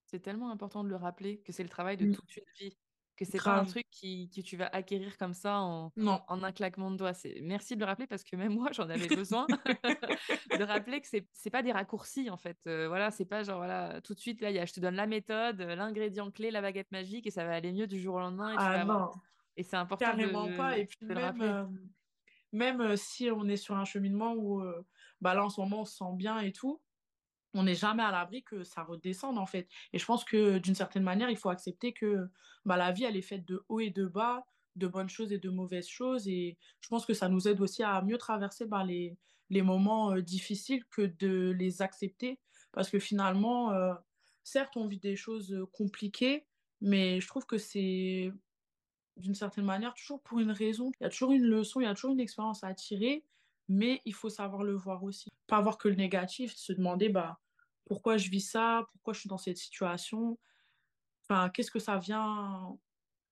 C'est 0.06 0.20
tellement 0.20 0.50
important 0.50 0.82
de 0.82 0.88
le 0.88 0.96
rappeler 0.96 1.38
que 1.38 1.52
c'est 1.52 1.62
le 1.62 1.68
travail 1.68 1.96
de 1.96 2.06
mmh. 2.06 2.12
toute 2.12 2.36
une 2.36 2.44
vie 2.58 2.76
que 3.20 3.26
c'est 3.26 3.42
pas 3.42 3.58
un 3.58 3.66
truc 3.66 3.84
qui, 3.90 4.30
que 4.30 4.40
tu 4.40 4.56
vas 4.56 4.68
acquérir 4.68 5.18
comme 5.18 5.34
ça 5.34 5.58
en, 5.58 5.92
en 5.98 6.42
un 6.42 6.52
claquement 6.52 6.90
de 6.90 6.96
doigts. 6.96 7.12
Merci 7.42 7.74
de 7.74 7.80
le 7.80 7.84
rappeler 7.84 8.06
parce 8.06 8.24
que 8.24 8.34
même 8.34 8.54
moi, 8.54 8.70
j'en 8.72 8.88
avais 8.88 9.08
besoin 9.08 9.46
de 10.58 10.64
rappeler 10.64 11.02
que 11.02 11.06
c'est 11.06 11.26
n'est 11.44 11.50
pas 11.50 11.62
des 11.62 11.72
raccourcis 11.72 12.30
en 12.30 12.38
fait. 12.38 12.56
Euh, 12.66 12.88
voilà, 12.88 13.10
c'est 13.10 13.26
pas 13.26 13.42
genre 13.42 13.58
voilà, 13.58 14.00
tout 14.00 14.14
de 14.14 14.20
suite 14.20 14.40
là, 14.40 14.50
y 14.50 14.58
a, 14.58 14.64
je 14.64 14.72
te 14.72 14.80
donne 14.80 14.94
la 14.94 15.06
méthode, 15.06 15.60
l'ingrédient 15.60 16.30
clé, 16.30 16.50
la 16.50 16.62
baguette 16.62 16.90
magique 16.92 17.26
et 17.26 17.30
ça 17.30 17.44
va 17.44 17.52
aller 17.52 17.72
mieux 17.72 17.86
du 17.86 18.00
jour 18.00 18.14
au 18.14 18.20
lendemain. 18.20 18.52
Et 18.52 18.56
ah 18.58 18.84
non. 18.84 19.10
Et 19.58 19.64
c'est 19.64 19.76
important 19.76 20.06
Carrément 20.06 20.48
pas. 20.56 20.78
Et 20.78 20.86
puis 20.86 21.04
même, 21.06 21.42
euh, 21.42 21.64
même 22.52 22.80
euh, 22.80 22.96
si 22.96 23.30
on 23.30 23.48
est 23.48 23.56
sur 23.56 23.76
un 23.76 23.84
cheminement 23.84 24.34
où 24.34 24.62
bah 25.20 25.34
là 25.34 25.44
en 25.44 25.50
ce 25.50 25.60
moment 25.60 25.82
on 25.82 25.84
se 25.84 25.96
sent 25.96 26.12
bien 26.14 26.38
et 26.40 26.52
tout, 26.52 26.80
on 27.54 27.64
n'est 27.64 27.74
jamais 27.74 28.02
à 28.02 28.10
l'abri 28.10 28.42
que 28.42 28.62
ça 28.62 28.82
redescende 28.82 29.38
en 29.38 29.46
fait. 29.46 29.68
Et 29.92 29.98
je 29.98 30.04
pense 30.04 30.24
que 30.24 30.58
d'une 30.58 30.74
certaine 30.74 31.02
manière, 31.02 31.30
il 31.30 31.36
faut 31.36 31.50
accepter 31.50 31.92
que 31.92 32.28
bah, 32.64 32.76
la 32.76 32.92
vie, 32.92 33.04
elle 33.04 33.16
est 33.16 33.22
faite 33.22 33.44
de 33.44 33.64
haut 33.68 33.80
et 33.80 33.90
de 33.90 34.06
bas, 34.06 34.46
de 34.76 34.86
bonnes 34.86 35.08
choses 35.08 35.32
et 35.32 35.38
de 35.38 35.50
mauvaises 35.50 35.88
choses. 35.88 36.28
Et 36.28 36.58
je 36.80 36.88
pense 36.88 37.06
que 37.06 37.14
ça 37.14 37.28
nous 37.28 37.48
aide 37.48 37.60
aussi 37.60 37.82
à 37.82 38.02
mieux 38.02 38.18
traverser 38.18 38.66
bah, 38.66 38.84
les, 38.84 39.16
les 39.50 39.62
moments 39.62 40.12
euh, 40.12 40.22
difficiles 40.22 40.84
que 40.90 41.02
de 41.02 41.50
les 41.50 41.82
accepter. 41.82 42.38
Parce 42.72 42.88
que 42.90 42.98
finalement, 42.98 43.72
euh, 43.72 43.94
certes, 44.44 44.76
on 44.76 44.86
vit 44.86 45.00
des 45.00 45.16
choses 45.16 45.52
euh, 45.52 45.66
compliquées, 45.72 46.46
mais 46.80 47.20
je 47.20 47.26
trouve 47.26 47.46
que 47.46 47.58
c'est 47.58 48.32
d'une 49.16 49.34
certaine 49.34 49.64
manière 49.64 49.94
toujours 49.94 50.22
pour 50.22 50.40
une 50.40 50.50
raison. 50.50 50.90
Il 51.00 51.04
y 51.04 51.06
a 51.06 51.10
toujours 51.10 51.32
une 51.32 51.44
leçon, 51.44 51.80
il 51.80 51.84
y 51.84 51.86
a 51.86 51.94
toujours 51.94 52.12
une 52.12 52.20
expérience 52.20 52.64
à 52.64 52.74
tirer 52.74 53.24
mais 53.70 54.02
il 54.04 54.14
faut 54.14 54.28
savoir 54.28 54.64
le 54.64 54.74
voir 54.74 55.04
aussi. 55.04 55.28
Pas 55.46 55.60
voir 55.60 55.78
que 55.78 55.86
le 55.88 55.94
négatif, 55.94 56.54
se 56.56 56.72
demander 56.72 57.08
bah, 57.08 57.38
pourquoi 57.86 58.16
je 58.16 58.28
vis 58.28 58.40
ça, 58.40 58.84
pourquoi 58.90 59.14
je 59.14 59.20
suis 59.20 59.28
dans 59.28 59.38
cette 59.38 59.58
situation, 59.58 60.38
enfin, 61.22 61.48
qu'est-ce 61.50 61.70
que 61.70 61.78
ça 61.78 61.96
vient 61.96 62.76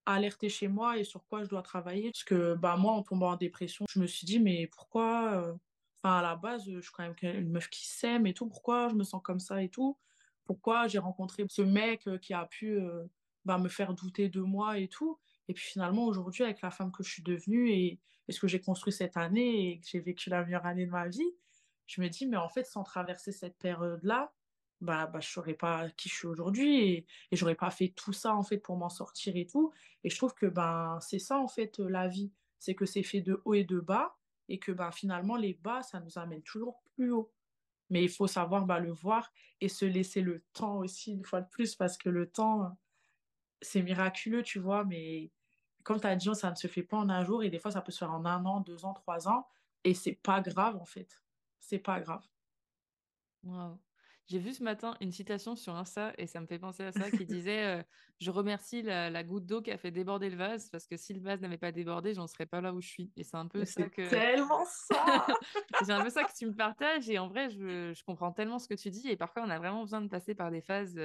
alerter 0.06 0.48
chez 0.48 0.68
moi 0.68 0.96
et 0.96 1.04
sur 1.04 1.26
quoi 1.26 1.42
je 1.42 1.48
dois 1.48 1.62
travailler? 1.62 2.12
Parce 2.12 2.24
que 2.24 2.54
bah, 2.54 2.76
moi, 2.76 2.92
en 2.92 3.02
tombant 3.02 3.32
en 3.32 3.36
dépression, 3.36 3.84
je 3.90 3.98
me 3.98 4.06
suis 4.06 4.26
dit, 4.26 4.38
mais 4.38 4.68
pourquoi 4.68 5.32
euh, 5.34 5.54
Enfin, 6.00 6.18
à 6.18 6.22
la 6.22 6.36
base, 6.36 6.64
je 6.70 6.80
suis 6.80 6.92
quand 6.92 7.02
même 7.02 7.16
une 7.22 7.50
meuf 7.50 7.68
qui 7.68 7.84
s'aime 7.84 8.24
et 8.28 8.32
tout. 8.32 8.46
Pourquoi 8.46 8.88
je 8.88 8.94
me 8.94 9.02
sens 9.02 9.20
comme 9.20 9.40
ça 9.40 9.60
et 9.64 9.68
tout? 9.68 9.98
Pourquoi 10.44 10.86
j'ai 10.86 11.00
rencontré 11.00 11.44
ce 11.50 11.62
mec 11.62 12.06
euh, 12.06 12.18
qui 12.18 12.34
a 12.34 12.46
pu 12.46 12.78
euh, 12.78 13.04
bah, 13.44 13.58
me 13.58 13.68
faire 13.68 13.94
douter 13.94 14.28
de 14.28 14.40
moi 14.40 14.78
et 14.78 14.86
tout? 14.86 15.18
Et 15.48 15.54
puis 15.54 15.64
finalement, 15.64 16.04
aujourd'hui, 16.06 16.44
avec 16.44 16.60
la 16.62 16.70
femme 16.70 16.92
que 16.92 17.02
je 17.02 17.10
suis 17.10 17.22
devenue 17.22 17.70
et, 17.70 17.98
ce 18.30 18.40
que 18.40 18.46
j'ai 18.46 18.60
construit 18.60 18.92
cette 18.92 19.16
année 19.16 19.70
et 19.70 19.80
que 19.80 19.86
j'ai 19.88 20.00
vécu 20.00 20.28
la 20.28 20.44
meilleure 20.44 20.66
année 20.66 20.84
de 20.84 20.90
ma 20.90 21.08
vie, 21.08 21.34
je 21.86 22.02
me 22.02 22.08
dis, 22.08 22.26
mais 22.26 22.36
en 22.36 22.50
fait, 22.50 22.64
sans 22.64 22.82
traverser 22.82 23.32
cette 23.32 23.56
période-là, 23.56 24.34
bah, 24.82 25.06
bah, 25.06 25.20
je 25.20 25.28
saurais 25.28 25.54
pas 25.54 25.88
qui 25.96 26.10
je 26.10 26.14
suis 26.14 26.26
aujourd'hui 26.26 26.76
et, 26.76 27.06
et 27.32 27.36
j'aurais 27.36 27.54
pas 27.54 27.70
fait 27.70 27.88
tout 27.88 28.12
ça, 28.12 28.34
en 28.34 28.42
fait, 28.42 28.58
pour 28.58 28.76
m'en 28.76 28.90
sortir 28.90 29.34
et 29.34 29.46
tout. 29.46 29.72
Et 30.04 30.10
je 30.10 30.16
trouve 30.18 30.34
que 30.34 30.44
ben, 30.44 30.98
c'est 31.00 31.18
ça, 31.18 31.38
en 31.38 31.48
fait, 31.48 31.78
la 31.78 32.06
vie. 32.06 32.30
C'est 32.58 32.74
que 32.74 32.84
c'est 32.84 33.02
fait 33.02 33.22
de 33.22 33.40
haut 33.46 33.54
et 33.54 33.64
de 33.64 33.80
bas 33.80 34.18
et 34.48 34.58
que 34.58 34.72
ben, 34.72 34.90
finalement, 34.92 35.36
les 35.36 35.54
bas, 35.54 35.82
ça 35.82 36.00
nous 36.00 36.18
amène 36.18 36.42
toujours 36.42 36.82
plus 36.94 37.10
haut. 37.10 37.32
Mais 37.90 38.02
il 38.04 38.10
faut 38.10 38.26
savoir 38.26 38.66
bah, 38.66 38.80
le 38.80 38.92
voir 38.92 39.32
et 39.60 39.68
se 39.68 39.84
laisser 39.84 40.20
le 40.20 40.44
temps 40.52 40.78
aussi, 40.78 41.12
une 41.12 41.24
fois 41.24 41.40
de 41.40 41.48
plus, 41.48 41.74
parce 41.74 41.96
que 41.96 42.10
le 42.10 42.28
temps, 42.28 42.76
c'est 43.62 43.82
miraculeux, 43.82 44.42
tu 44.42 44.58
vois, 44.58 44.84
mais 44.84 45.30
comme 45.82 46.00
tu 46.00 46.06
as 46.06 46.16
dit, 46.16 46.28
ça 46.34 46.50
ne 46.50 46.56
se 46.56 46.66
fait 46.66 46.82
pas 46.82 46.98
en 46.98 47.08
un 47.08 47.24
jour 47.24 47.42
et 47.42 47.50
des 47.50 47.58
fois, 47.58 47.70
ça 47.70 47.80
peut 47.80 47.92
se 47.92 47.98
faire 47.98 48.12
en 48.12 48.24
un 48.24 48.44
an, 48.44 48.60
deux 48.60 48.84
ans, 48.84 48.94
trois 48.94 49.28
ans. 49.28 49.46
Et 49.84 49.94
c'est 49.94 50.14
pas 50.14 50.40
grave, 50.40 50.76
en 50.76 50.84
fait. 50.84 51.20
C'est 51.60 51.78
pas 51.78 52.00
grave. 52.00 52.26
Wow. 53.44 53.78
J'ai 54.28 54.38
vu 54.38 54.52
ce 54.52 54.62
matin 54.62 54.94
une 55.00 55.10
citation 55.10 55.56
sur 55.56 55.74
Insta 55.74 56.12
et 56.18 56.26
ça 56.26 56.40
me 56.40 56.46
fait 56.46 56.58
penser 56.58 56.82
à 56.82 56.92
ça 56.92 57.10
qui 57.10 57.24
disait 57.26 57.82
Je 58.20 58.30
remercie 58.30 58.82
la, 58.82 59.24
goutte 59.24 59.46
d'eau 59.46 59.62
qui 59.62 59.70
a 59.70 59.78
fait 59.78 59.90
déborder 59.90 60.28
le 60.28 60.36
vase 60.36 60.68
parce 60.68 60.86
que 60.86 60.98
si 60.98 61.14
le 61.14 61.20
vase 61.20 61.40
n'avait 61.40 61.56
pas 61.56 61.72
débordé, 61.72 62.12
j'en 62.12 62.26
serais 62.26 62.44
pas 62.44 62.60
là 62.60 62.74
où 62.74 62.82
je 62.82 62.88
suis. 62.88 63.10
Et 63.16 63.24
c'est 63.24 63.36
un 63.36 63.46
peu 63.46 63.64
ça 63.64 63.88
que. 63.88 64.06
tellement 64.10 64.66
ça 64.66 65.26
C'est 65.82 65.92
un 65.92 66.02
peu 66.02 66.10
ça 66.10 66.24
que 66.24 66.32
tu 66.36 66.46
me 66.46 66.54
partages 66.56 67.08
et 67.08 67.18
en 67.18 67.28
vrai, 67.28 67.48
je, 67.48 67.94
je, 67.94 68.04
comprends 68.04 68.32
tellement 68.32 68.58
ce 68.58 68.68
que 68.68 68.74
tu 68.74 68.90
dis 68.90 69.08
et 69.08 69.16
parfois 69.16 69.44
on 69.46 69.50
a 69.50 69.58
vraiment 69.58 69.82
besoin 69.82 70.02
de 70.02 70.08
passer 70.08 70.34
par 70.34 70.50
des 70.50 70.60
phases. 70.60 71.00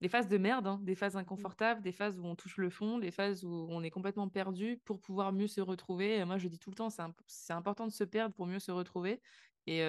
Des 0.00 0.08
phases 0.08 0.28
de 0.28 0.38
merde, 0.38 0.66
hein, 0.66 0.80
des 0.82 0.94
phases 0.94 1.14
mmh. 1.14 1.18
inconfortables, 1.18 1.82
des 1.82 1.92
phases 1.92 2.18
où 2.18 2.24
on 2.24 2.36
touche 2.36 2.56
le 2.56 2.70
fond, 2.70 2.98
des 2.98 3.10
phases 3.10 3.44
où 3.44 3.66
on 3.70 3.82
est 3.82 3.90
complètement 3.90 4.28
perdu 4.28 4.80
pour 4.84 5.00
pouvoir 5.00 5.32
mieux 5.32 5.48
se 5.48 5.60
retrouver. 5.60 6.24
Moi, 6.24 6.38
je 6.38 6.48
dis 6.48 6.58
tout 6.58 6.70
le 6.70 6.76
temps, 6.76 6.88
c'est 7.26 7.52
important 7.52 7.86
de 7.86 7.92
se 7.92 8.04
perdre 8.04 8.34
pour 8.34 8.46
mieux 8.46 8.60
se 8.60 8.70
retrouver. 8.70 9.20
Et, 9.66 9.80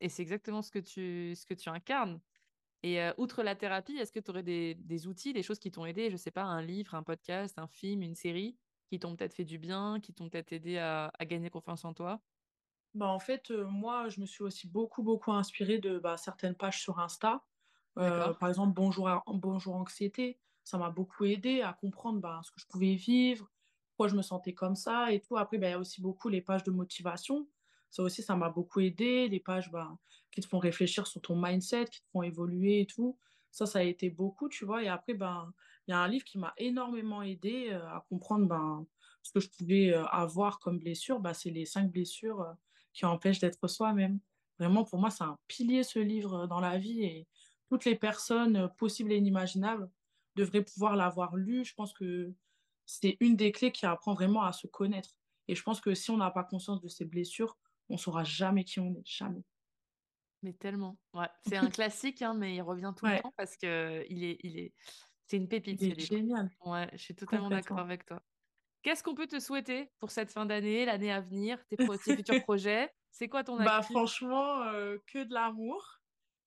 et 0.00 0.08
c'est 0.08 0.22
exactement 0.22 0.62
ce 0.62 0.70
que 0.70 0.78
tu, 0.78 1.34
ce 1.34 1.44
que 1.44 1.54
tu 1.54 1.68
incarnes. 1.68 2.20
Et 2.82 2.98
outre 3.18 3.42
la 3.42 3.54
thérapie, 3.54 3.96
est-ce 3.96 4.12
que 4.12 4.20
tu 4.20 4.30
aurais 4.30 4.42
des, 4.42 4.74
des, 4.76 5.06
outils, 5.06 5.32
des 5.32 5.42
choses 5.42 5.58
qui 5.58 5.70
t'ont 5.70 5.84
aidé, 5.84 6.10
je 6.10 6.16
sais 6.16 6.30
pas, 6.30 6.44
un 6.44 6.62
livre, 6.62 6.94
un 6.94 7.02
podcast, 7.02 7.58
un 7.58 7.66
film, 7.66 8.02
une 8.02 8.14
série, 8.14 8.56
qui 8.90 8.98
t'ont 8.98 9.16
peut-être 9.16 9.34
fait 9.34 9.44
du 9.44 9.58
bien, 9.58 10.00
qui 10.00 10.14
t'ont 10.14 10.30
peut-être 10.30 10.52
aidé 10.52 10.78
à, 10.78 11.12
à, 11.18 11.24
gagner 11.26 11.50
confiance 11.50 11.84
en 11.84 11.92
toi? 11.92 12.20
Bah 12.94 13.08
en 13.08 13.18
fait, 13.20 13.50
moi, 13.50 14.08
je 14.08 14.20
me 14.20 14.26
suis 14.26 14.42
aussi 14.42 14.66
beaucoup, 14.66 15.02
beaucoup 15.02 15.32
inspirée 15.32 15.78
de 15.78 15.98
bah, 15.98 16.16
certaines 16.16 16.54
pages 16.54 16.80
sur 16.80 16.98
Insta. 17.00 17.44
Par 18.38 18.48
exemple, 18.48 18.72
Bonjour, 18.74 19.08
Bonjour 19.26 19.76
Anxiété, 19.76 20.38
ça 20.64 20.78
m'a 20.78 20.90
beaucoup 20.90 21.24
aidé 21.24 21.62
à 21.62 21.72
comprendre 21.72 22.20
bah, 22.20 22.40
ce 22.44 22.50
que 22.50 22.60
je 22.60 22.66
pouvais 22.66 22.94
vivre, 22.94 23.50
pourquoi 23.90 24.08
je 24.08 24.16
me 24.16 24.22
sentais 24.22 24.54
comme 24.54 24.76
ça 24.76 25.12
et 25.12 25.20
tout. 25.20 25.36
Après, 25.36 25.58
bah, 25.58 25.68
il 25.68 25.70
y 25.70 25.74
a 25.74 25.78
aussi 25.78 26.00
beaucoup 26.00 26.28
les 26.28 26.40
pages 26.40 26.64
de 26.64 26.70
motivation. 26.70 27.48
Ça 27.90 28.02
aussi, 28.02 28.22
ça 28.22 28.36
m'a 28.36 28.48
beaucoup 28.48 28.80
aidé. 28.80 29.28
Les 29.28 29.40
pages 29.40 29.70
bah, 29.70 29.98
qui 30.30 30.40
te 30.40 30.46
font 30.46 30.58
réfléchir 30.58 31.06
sur 31.06 31.20
ton 31.20 31.40
mindset, 31.40 31.86
qui 31.86 32.00
te 32.00 32.06
font 32.12 32.22
évoluer 32.22 32.80
et 32.80 32.86
tout. 32.86 33.18
Ça, 33.50 33.66
ça 33.66 33.80
a 33.80 33.82
été 33.82 34.10
beaucoup, 34.10 34.48
tu 34.48 34.64
vois. 34.64 34.82
Et 34.82 34.88
après, 34.88 35.14
ben, 35.14 35.52
il 35.86 35.90
y 35.90 35.94
a 35.94 35.98
un 35.98 36.08
livre 36.08 36.24
qui 36.24 36.38
m'a 36.38 36.54
énormément 36.56 37.22
aidé 37.22 37.70
euh, 37.70 37.84
à 37.88 38.04
comprendre 38.08 38.46
ben, 38.46 38.86
ce 39.22 39.32
que 39.32 39.40
je 39.40 39.50
pouvais 39.50 39.92
euh, 39.92 40.04
avoir 40.06 40.60
comme 40.60 40.78
blessure. 40.78 41.20
Ben, 41.20 41.34
c'est 41.34 41.50
les 41.50 41.66
cinq 41.66 41.90
blessures 41.90 42.42
euh, 42.42 42.52
qui 42.92 43.04
empêchent 43.06 43.40
d'être 43.40 43.66
soi-même. 43.66 44.20
Vraiment, 44.58 44.84
pour 44.84 45.00
moi, 45.00 45.10
c'est 45.10 45.24
un 45.24 45.38
pilier, 45.48 45.82
ce 45.82 45.98
livre, 45.98 46.46
dans 46.46 46.60
la 46.60 46.78
vie. 46.78 47.26
Toutes 47.70 47.84
les 47.84 47.94
personnes 47.94 48.68
possibles 48.76 49.12
et 49.12 49.16
inimaginables 49.16 49.88
devraient 50.34 50.64
pouvoir 50.64 50.96
l'avoir 50.96 51.36
lu. 51.36 51.64
Je 51.64 51.72
pense 51.74 51.92
que 51.92 52.34
c'est 52.84 53.16
une 53.20 53.36
des 53.36 53.52
clés 53.52 53.70
qui 53.70 53.86
apprend 53.86 54.12
vraiment 54.12 54.42
à 54.42 54.52
se 54.52 54.66
connaître. 54.66 55.16
Et 55.46 55.54
je 55.54 55.62
pense 55.62 55.80
que 55.80 55.94
si 55.94 56.10
on 56.10 56.16
n'a 56.16 56.30
pas 56.30 56.42
conscience 56.42 56.80
de 56.80 56.88
ces 56.88 57.04
blessures, 57.04 57.56
on 57.88 57.96
saura 57.96 58.24
jamais 58.24 58.64
qui 58.64 58.80
on 58.80 58.92
est, 58.94 59.06
jamais. 59.06 59.44
Mais 60.42 60.52
tellement. 60.52 60.98
Ouais, 61.14 61.28
c'est 61.46 61.56
un 61.56 61.70
classique, 61.70 62.22
hein, 62.22 62.34
mais 62.34 62.56
il 62.56 62.62
revient 62.62 62.92
tout 62.96 63.06
le 63.06 63.20
temps 63.20 63.32
parce 63.36 63.56
que 63.56 64.04
il 64.08 64.24
est, 64.24 64.38
il 64.42 64.58
est, 64.58 64.74
c'est 65.26 65.36
une 65.36 65.48
pépite. 65.48 65.80
Il 65.80 65.92
est 65.92 66.00
génial. 66.00 66.50
Ouais, 66.64 66.88
je 66.92 66.98
suis 66.98 67.14
totalement 67.14 67.50
d'accord 67.50 67.78
avec 67.78 68.04
toi. 68.04 68.20
Qu'est-ce 68.82 69.02
qu'on 69.04 69.14
peut 69.14 69.26
te 69.26 69.38
souhaiter 69.38 69.92
pour 69.98 70.10
cette 70.10 70.32
fin 70.32 70.46
d'année, 70.46 70.86
l'année 70.86 71.12
à 71.12 71.20
venir, 71.20 71.64
tes, 71.66 71.76
futurs 71.76 72.42
projets? 72.42 72.90
C'est 73.10 73.28
quoi 73.28 73.44
ton 73.44 73.56
Bah 73.62 73.82
franchement, 73.82 74.62
euh, 74.62 74.98
que 75.06 75.22
de 75.22 75.34
l'amour, 75.34 75.99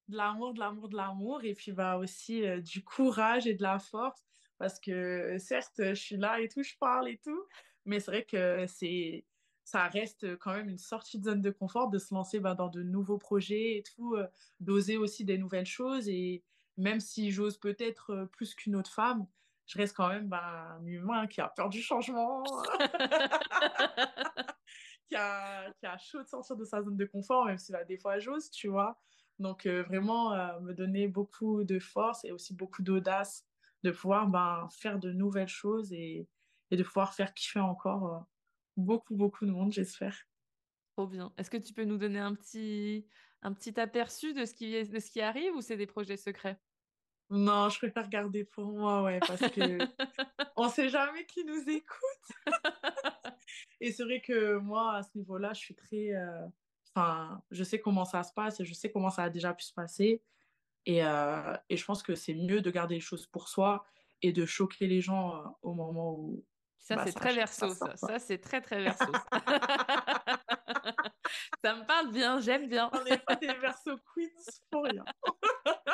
de 0.09 0.17
l'amour, 0.17 0.53
de 0.53 0.59
l'amour, 0.59 0.89
de 0.89 0.97
l'amour, 0.97 1.43
et 1.43 1.53
puis 1.53 1.71
bah 1.71 1.97
aussi 1.97 2.45
euh, 2.45 2.61
du 2.61 2.83
courage 2.83 3.47
et 3.47 3.53
de 3.55 3.63
la 3.63 3.79
force, 3.79 4.21
parce 4.57 4.79
que 4.79 5.37
certes, 5.39 5.75
je 5.79 5.93
suis 5.93 6.17
là 6.17 6.39
et 6.41 6.49
tout, 6.49 6.63
je 6.63 6.73
parle 6.79 7.09
et 7.09 7.19
tout, 7.23 7.43
mais 7.85 7.99
c'est 7.99 8.11
vrai 8.11 8.25
que 8.25 8.65
c'est 8.67 9.25
ça 9.63 9.87
reste 9.87 10.37
quand 10.37 10.53
même 10.53 10.69
une 10.69 10.77
sortie 10.77 11.19
de 11.19 11.25
zone 11.25 11.41
de 11.41 11.49
confort 11.49 11.89
de 11.89 11.97
se 11.97 12.13
lancer 12.13 12.39
bah, 12.39 12.53
dans 12.53 12.69
de 12.69 12.83
nouveaux 12.83 13.17
projets 13.17 13.77
et 13.77 13.83
tout, 13.83 14.15
euh, 14.15 14.27
d'oser 14.59 14.97
aussi 14.97 15.25
des 15.25 15.37
nouvelles 15.37 15.65
choses. 15.65 16.09
Et 16.09 16.43
même 16.77 16.99
si 16.99 17.31
j'ose 17.31 17.57
peut-être 17.57 18.11
euh, 18.11 18.25
plus 18.25 18.55
qu'une 18.55 18.75
autre 18.75 18.91
femme, 18.91 19.25
je 19.65 19.77
reste 19.77 19.95
quand 19.95 20.09
même 20.09 20.27
bah, 20.27 20.77
un 20.79 20.85
humain 20.85 21.27
qui 21.27 21.39
a 21.39 21.47
peur 21.47 21.69
du 21.69 21.81
changement, 21.81 22.43
qui, 25.07 25.15
a, 25.15 25.71
qui 25.79 25.85
a 25.85 25.97
chaud 25.97 26.21
de 26.21 26.27
sortir 26.27 26.57
de 26.57 26.65
sa 26.65 26.83
zone 26.83 26.97
de 26.97 27.05
confort, 27.05 27.45
même 27.45 27.57
si 27.57 27.71
là, 27.71 27.85
des 27.85 27.97
fois 27.97 28.19
j'ose, 28.19 28.51
tu 28.51 28.67
vois. 28.67 28.99
Donc 29.43 29.65
euh, 29.65 29.83
vraiment 29.83 30.31
me 30.61 30.73
donner 30.73 31.07
beaucoup 31.07 31.63
de 31.63 31.77
force 31.77 32.23
et 32.25 32.31
aussi 32.31 32.55
beaucoup 32.55 32.81
d'audace 32.81 33.45
de 33.83 33.91
pouvoir 33.91 34.27
bah, 34.27 34.67
faire 34.71 34.97
de 34.97 35.11
nouvelles 35.11 35.49
choses 35.49 35.91
et, 35.91 36.27
et, 36.71 36.77
de 36.77 36.83
pouvoir 36.83 37.13
faire 37.13 37.33
kiffer 37.33 37.59
encore 37.59 38.25
beaucoup, 38.77 39.15
beaucoup 39.15 39.45
de 39.45 39.51
monde, 39.51 39.73
j'espère. 39.73 40.17
Trop 40.95 41.07
bien. 41.07 41.33
Est-ce 41.37 41.49
que 41.49 41.57
tu 41.57 41.73
peux 41.73 41.83
nous 41.83 41.97
donner 41.97 42.19
un 42.19 42.33
petit, 42.33 43.05
un 43.41 43.51
petit 43.53 43.79
aperçu 43.79 44.33
de 44.33 44.45
ce, 44.45 44.53
qui, 44.53 44.71
de 44.71 44.99
ce 44.99 45.11
qui 45.11 45.21
arrive 45.21 45.53
ou 45.55 45.61
c'est 45.61 45.77
des 45.77 45.87
projets 45.87 46.17
secrets? 46.17 46.57
Non, 47.29 47.69
je 47.69 47.79
préfère 47.79 48.09
garder 48.09 48.43
pour 48.43 48.65
moi, 48.65 49.01
ouais, 49.03 49.19
parce 49.19 49.41
que 49.49 49.77
on 50.55 50.69
sait 50.69 50.89
jamais 50.89 51.25
qui 51.25 51.43
nous 51.45 51.67
écoute. 51.67 52.45
et 53.81 53.91
c'est 53.91 54.03
vrai 54.03 54.21
que 54.21 54.57
moi, 54.57 54.97
à 54.97 55.03
ce 55.03 55.17
niveau-là, 55.17 55.51
je 55.53 55.59
suis 55.59 55.75
très. 55.75 56.13
Euh, 56.13 56.47
enfin, 56.95 57.41
je 57.51 57.63
sais 57.63 57.79
comment 57.79 58.05
ça 58.05 58.23
se 58.23 58.33
passe 58.33 58.59
et 58.59 58.65
je 58.65 58.73
sais 58.73 58.91
comment 58.91 59.09
ça 59.09 59.23
a 59.23 59.29
déjà 59.29 59.53
pu 59.53 59.63
se 59.63 59.73
passer. 59.73 60.21
Et, 60.85 61.03
euh, 61.03 61.55
et 61.69 61.77
je 61.77 61.85
pense 61.85 62.03
que 62.03 62.15
c'est 62.15 62.33
mieux 62.33 62.61
de 62.61 62.69
garder 62.69 62.95
les 62.95 63.01
choses 63.01 63.25
pour 63.25 63.47
soi 63.47 63.85
et 64.21 64.33
de 64.33 64.45
choquer 64.45 64.87
les 64.87 65.01
gens 65.01 65.35
euh, 65.35 65.47
au 65.61 65.73
moment 65.73 66.13
où, 66.13 66.43
ça, 66.83 66.97
bah, 66.97 67.03
c'est 67.05 67.13
très 67.13 67.33
verso, 67.33 67.69
ça. 67.69 67.95
Ça, 67.95 68.19
c'est 68.19 68.39
très, 68.39 68.59
très 68.59 68.79
verso. 68.83 69.05
ça 71.63 71.75
me 71.75 71.85
parle 71.85 72.11
bien, 72.11 72.41
j'aime 72.41 72.67
bien. 72.67 72.89
On 72.91 73.01
n'est 73.05 73.19
pas 73.19 73.37
des 73.37 73.53
verso 73.53 73.97
queens 74.13 74.59
pour 74.69 74.83
rien. 74.83 75.05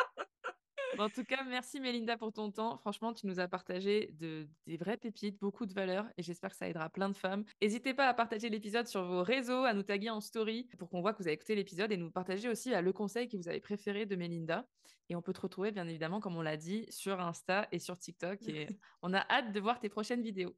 en 0.98 1.10
tout 1.10 1.24
cas, 1.24 1.44
merci 1.44 1.80
Mélinda 1.80 2.18
pour 2.18 2.34
ton 2.34 2.52
temps. 2.52 2.78
Franchement, 2.78 3.14
tu 3.14 3.28
nous 3.28 3.40
as 3.40 3.48
partagé 3.48 4.14
de, 4.20 4.48
des 4.66 4.78
vraies 4.78 4.98
pépites, 4.98 5.40
beaucoup 5.40 5.66
de 5.66 5.74
valeurs 5.74 6.06
et 6.18 6.24
j'espère 6.24 6.52
que 6.52 6.58
ça 6.58 6.68
aidera 6.68 6.90
plein 6.90 7.10
de 7.10 7.18
femmes. 7.18 7.44
N'hésitez 7.62 7.94
pas 7.94 8.08
à 8.08 8.14
partager 8.14 8.50
l'épisode 8.50 8.88
sur 8.88 9.04
vos 9.04 9.24
réseaux, 9.24 9.64
à 9.64 9.74
nous 9.74 9.84
taguer 9.84 10.10
en 10.10 10.22
story 10.22 10.70
pour 10.78 10.90
qu'on 10.90 11.02
voit 11.02 11.14
que 11.14 11.20
vous 11.20 11.28
avez 11.28 11.36
écouté 11.36 11.56
l'épisode 11.56 11.92
et 11.92 11.98
nous 11.98 12.12
partager 12.12 12.50
aussi 12.50 12.72
le 12.72 12.94
conseil 12.94 13.28
que 13.28 13.38
vous 13.38 13.48
avez 13.48 13.60
préféré 13.60 14.06
de 14.06 14.16
Mélinda. 14.16 14.66
Et 15.10 15.16
on 15.16 15.22
peut 15.22 15.34
te 15.34 15.42
retrouver, 15.42 15.72
bien 15.72 15.88
évidemment, 15.88 16.20
comme 16.20 16.38
on 16.38 16.42
l'a 16.42 16.58
dit, 16.58 16.86
sur 16.90 17.20
Insta 17.20 17.68
et 17.72 17.80
sur 17.80 17.98
TikTok. 17.98 18.40
Et 18.48 18.68
on 19.02 19.14
a 19.14 19.26
hâte 19.30 19.52
de 19.52 19.60
voir 19.60 19.80
tes 19.80 19.90
prochaines 19.90 20.22
vidéos. 20.22 20.56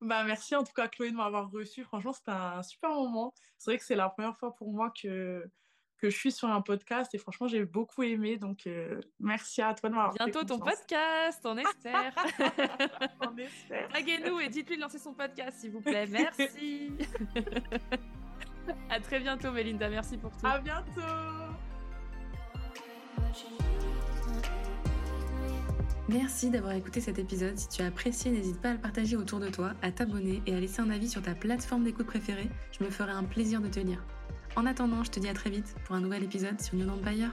Bah, 0.00 0.24
merci 0.24 0.56
en 0.56 0.64
tout 0.64 0.72
cas, 0.72 0.88
Chloé, 0.88 1.10
de 1.10 1.16
m'avoir 1.16 1.50
reçu. 1.50 1.84
Franchement, 1.84 2.12
c'était 2.12 2.30
un 2.30 2.62
super 2.62 2.90
moment. 2.90 3.34
C'est 3.58 3.70
vrai 3.70 3.78
que 3.78 3.84
c'est 3.84 3.96
la 3.96 4.08
première 4.08 4.36
fois 4.38 4.54
pour 4.54 4.72
moi 4.72 4.90
que, 4.90 5.44
que 6.00 6.10
je 6.10 6.16
suis 6.16 6.32
sur 6.32 6.48
un 6.48 6.60
podcast 6.62 7.14
et 7.14 7.18
franchement, 7.18 7.46
j'ai 7.46 7.64
beaucoup 7.64 8.02
aimé. 8.02 8.36
Donc, 8.36 8.66
euh, 8.66 9.00
merci 9.20 9.62
à 9.62 9.74
toi 9.74 9.90
de 9.90 9.94
m'avoir 9.94 10.14
Bientôt 10.14 10.44
ton 10.44 10.58
podcast, 10.58 11.40
on 11.44 11.56
espère. 11.58 12.14
on 13.20 13.36
espère. 13.36 13.88
Taguez-nous 13.92 14.40
et 14.40 14.48
dites-lui 14.48 14.76
de 14.76 14.82
lancer 14.82 14.98
son 14.98 15.12
podcast, 15.12 15.58
s'il 15.60 15.72
vous 15.72 15.80
plaît. 15.80 16.06
Merci. 16.06 16.92
à 18.90 19.00
très 19.00 19.20
bientôt, 19.20 19.52
Melinda. 19.52 19.88
Merci 19.88 20.16
pour 20.16 20.30
tout. 20.30 20.46
À 20.46 20.58
bientôt. 20.58 21.00
Merci 26.08 26.50
d'avoir 26.50 26.72
écouté 26.72 27.00
cet 27.00 27.20
épisode. 27.20 27.56
Si 27.56 27.68
tu 27.68 27.82
as 27.82 27.86
apprécié, 27.86 28.32
n'hésite 28.32 28.60
pas 28.60 28.70
à 28.70 28.72
le 28.72 28.80
partager 28.80 29.16
autour 29.16 29.38
de 29.38 29.48
toi, 29.48 29.74
à 29.80 29.92
t'abonner 29.92 30.42
et 30.46 30.54
à 30.54 30.58
laisser 30.58 30.80
un 30.80 30.90
avis 30.90 31.08
sur 31.08 31.22
ta 31.22 31.36
plateforme 31.36 31.84
d'écoute 31.84 32.06
préférée. 32.06 32.50
Je 32.72 32.82
me 32.84 32.90
ferai 32.90 33.12
un 33.12 33.22
plaisir 33.22 33.60
de 33.60 33.68
te 33.68 33.78
lire. 33.78 34.02
En 34.56 34.66
attendant, 34.66 35.04
je 35.04 35.10
te 35.10 35.20
dis 35.20 35.28
à 35.28 35.34
très 35.34 35.50
vite 35.50 35.74
pour 35.84 35.94
un 35.94 36.00
nouvel 36.00 36.24
épisode 36.24 36.60
sur 36.60 36.76
New 36.76 36.88
Empire. 36.88 37.30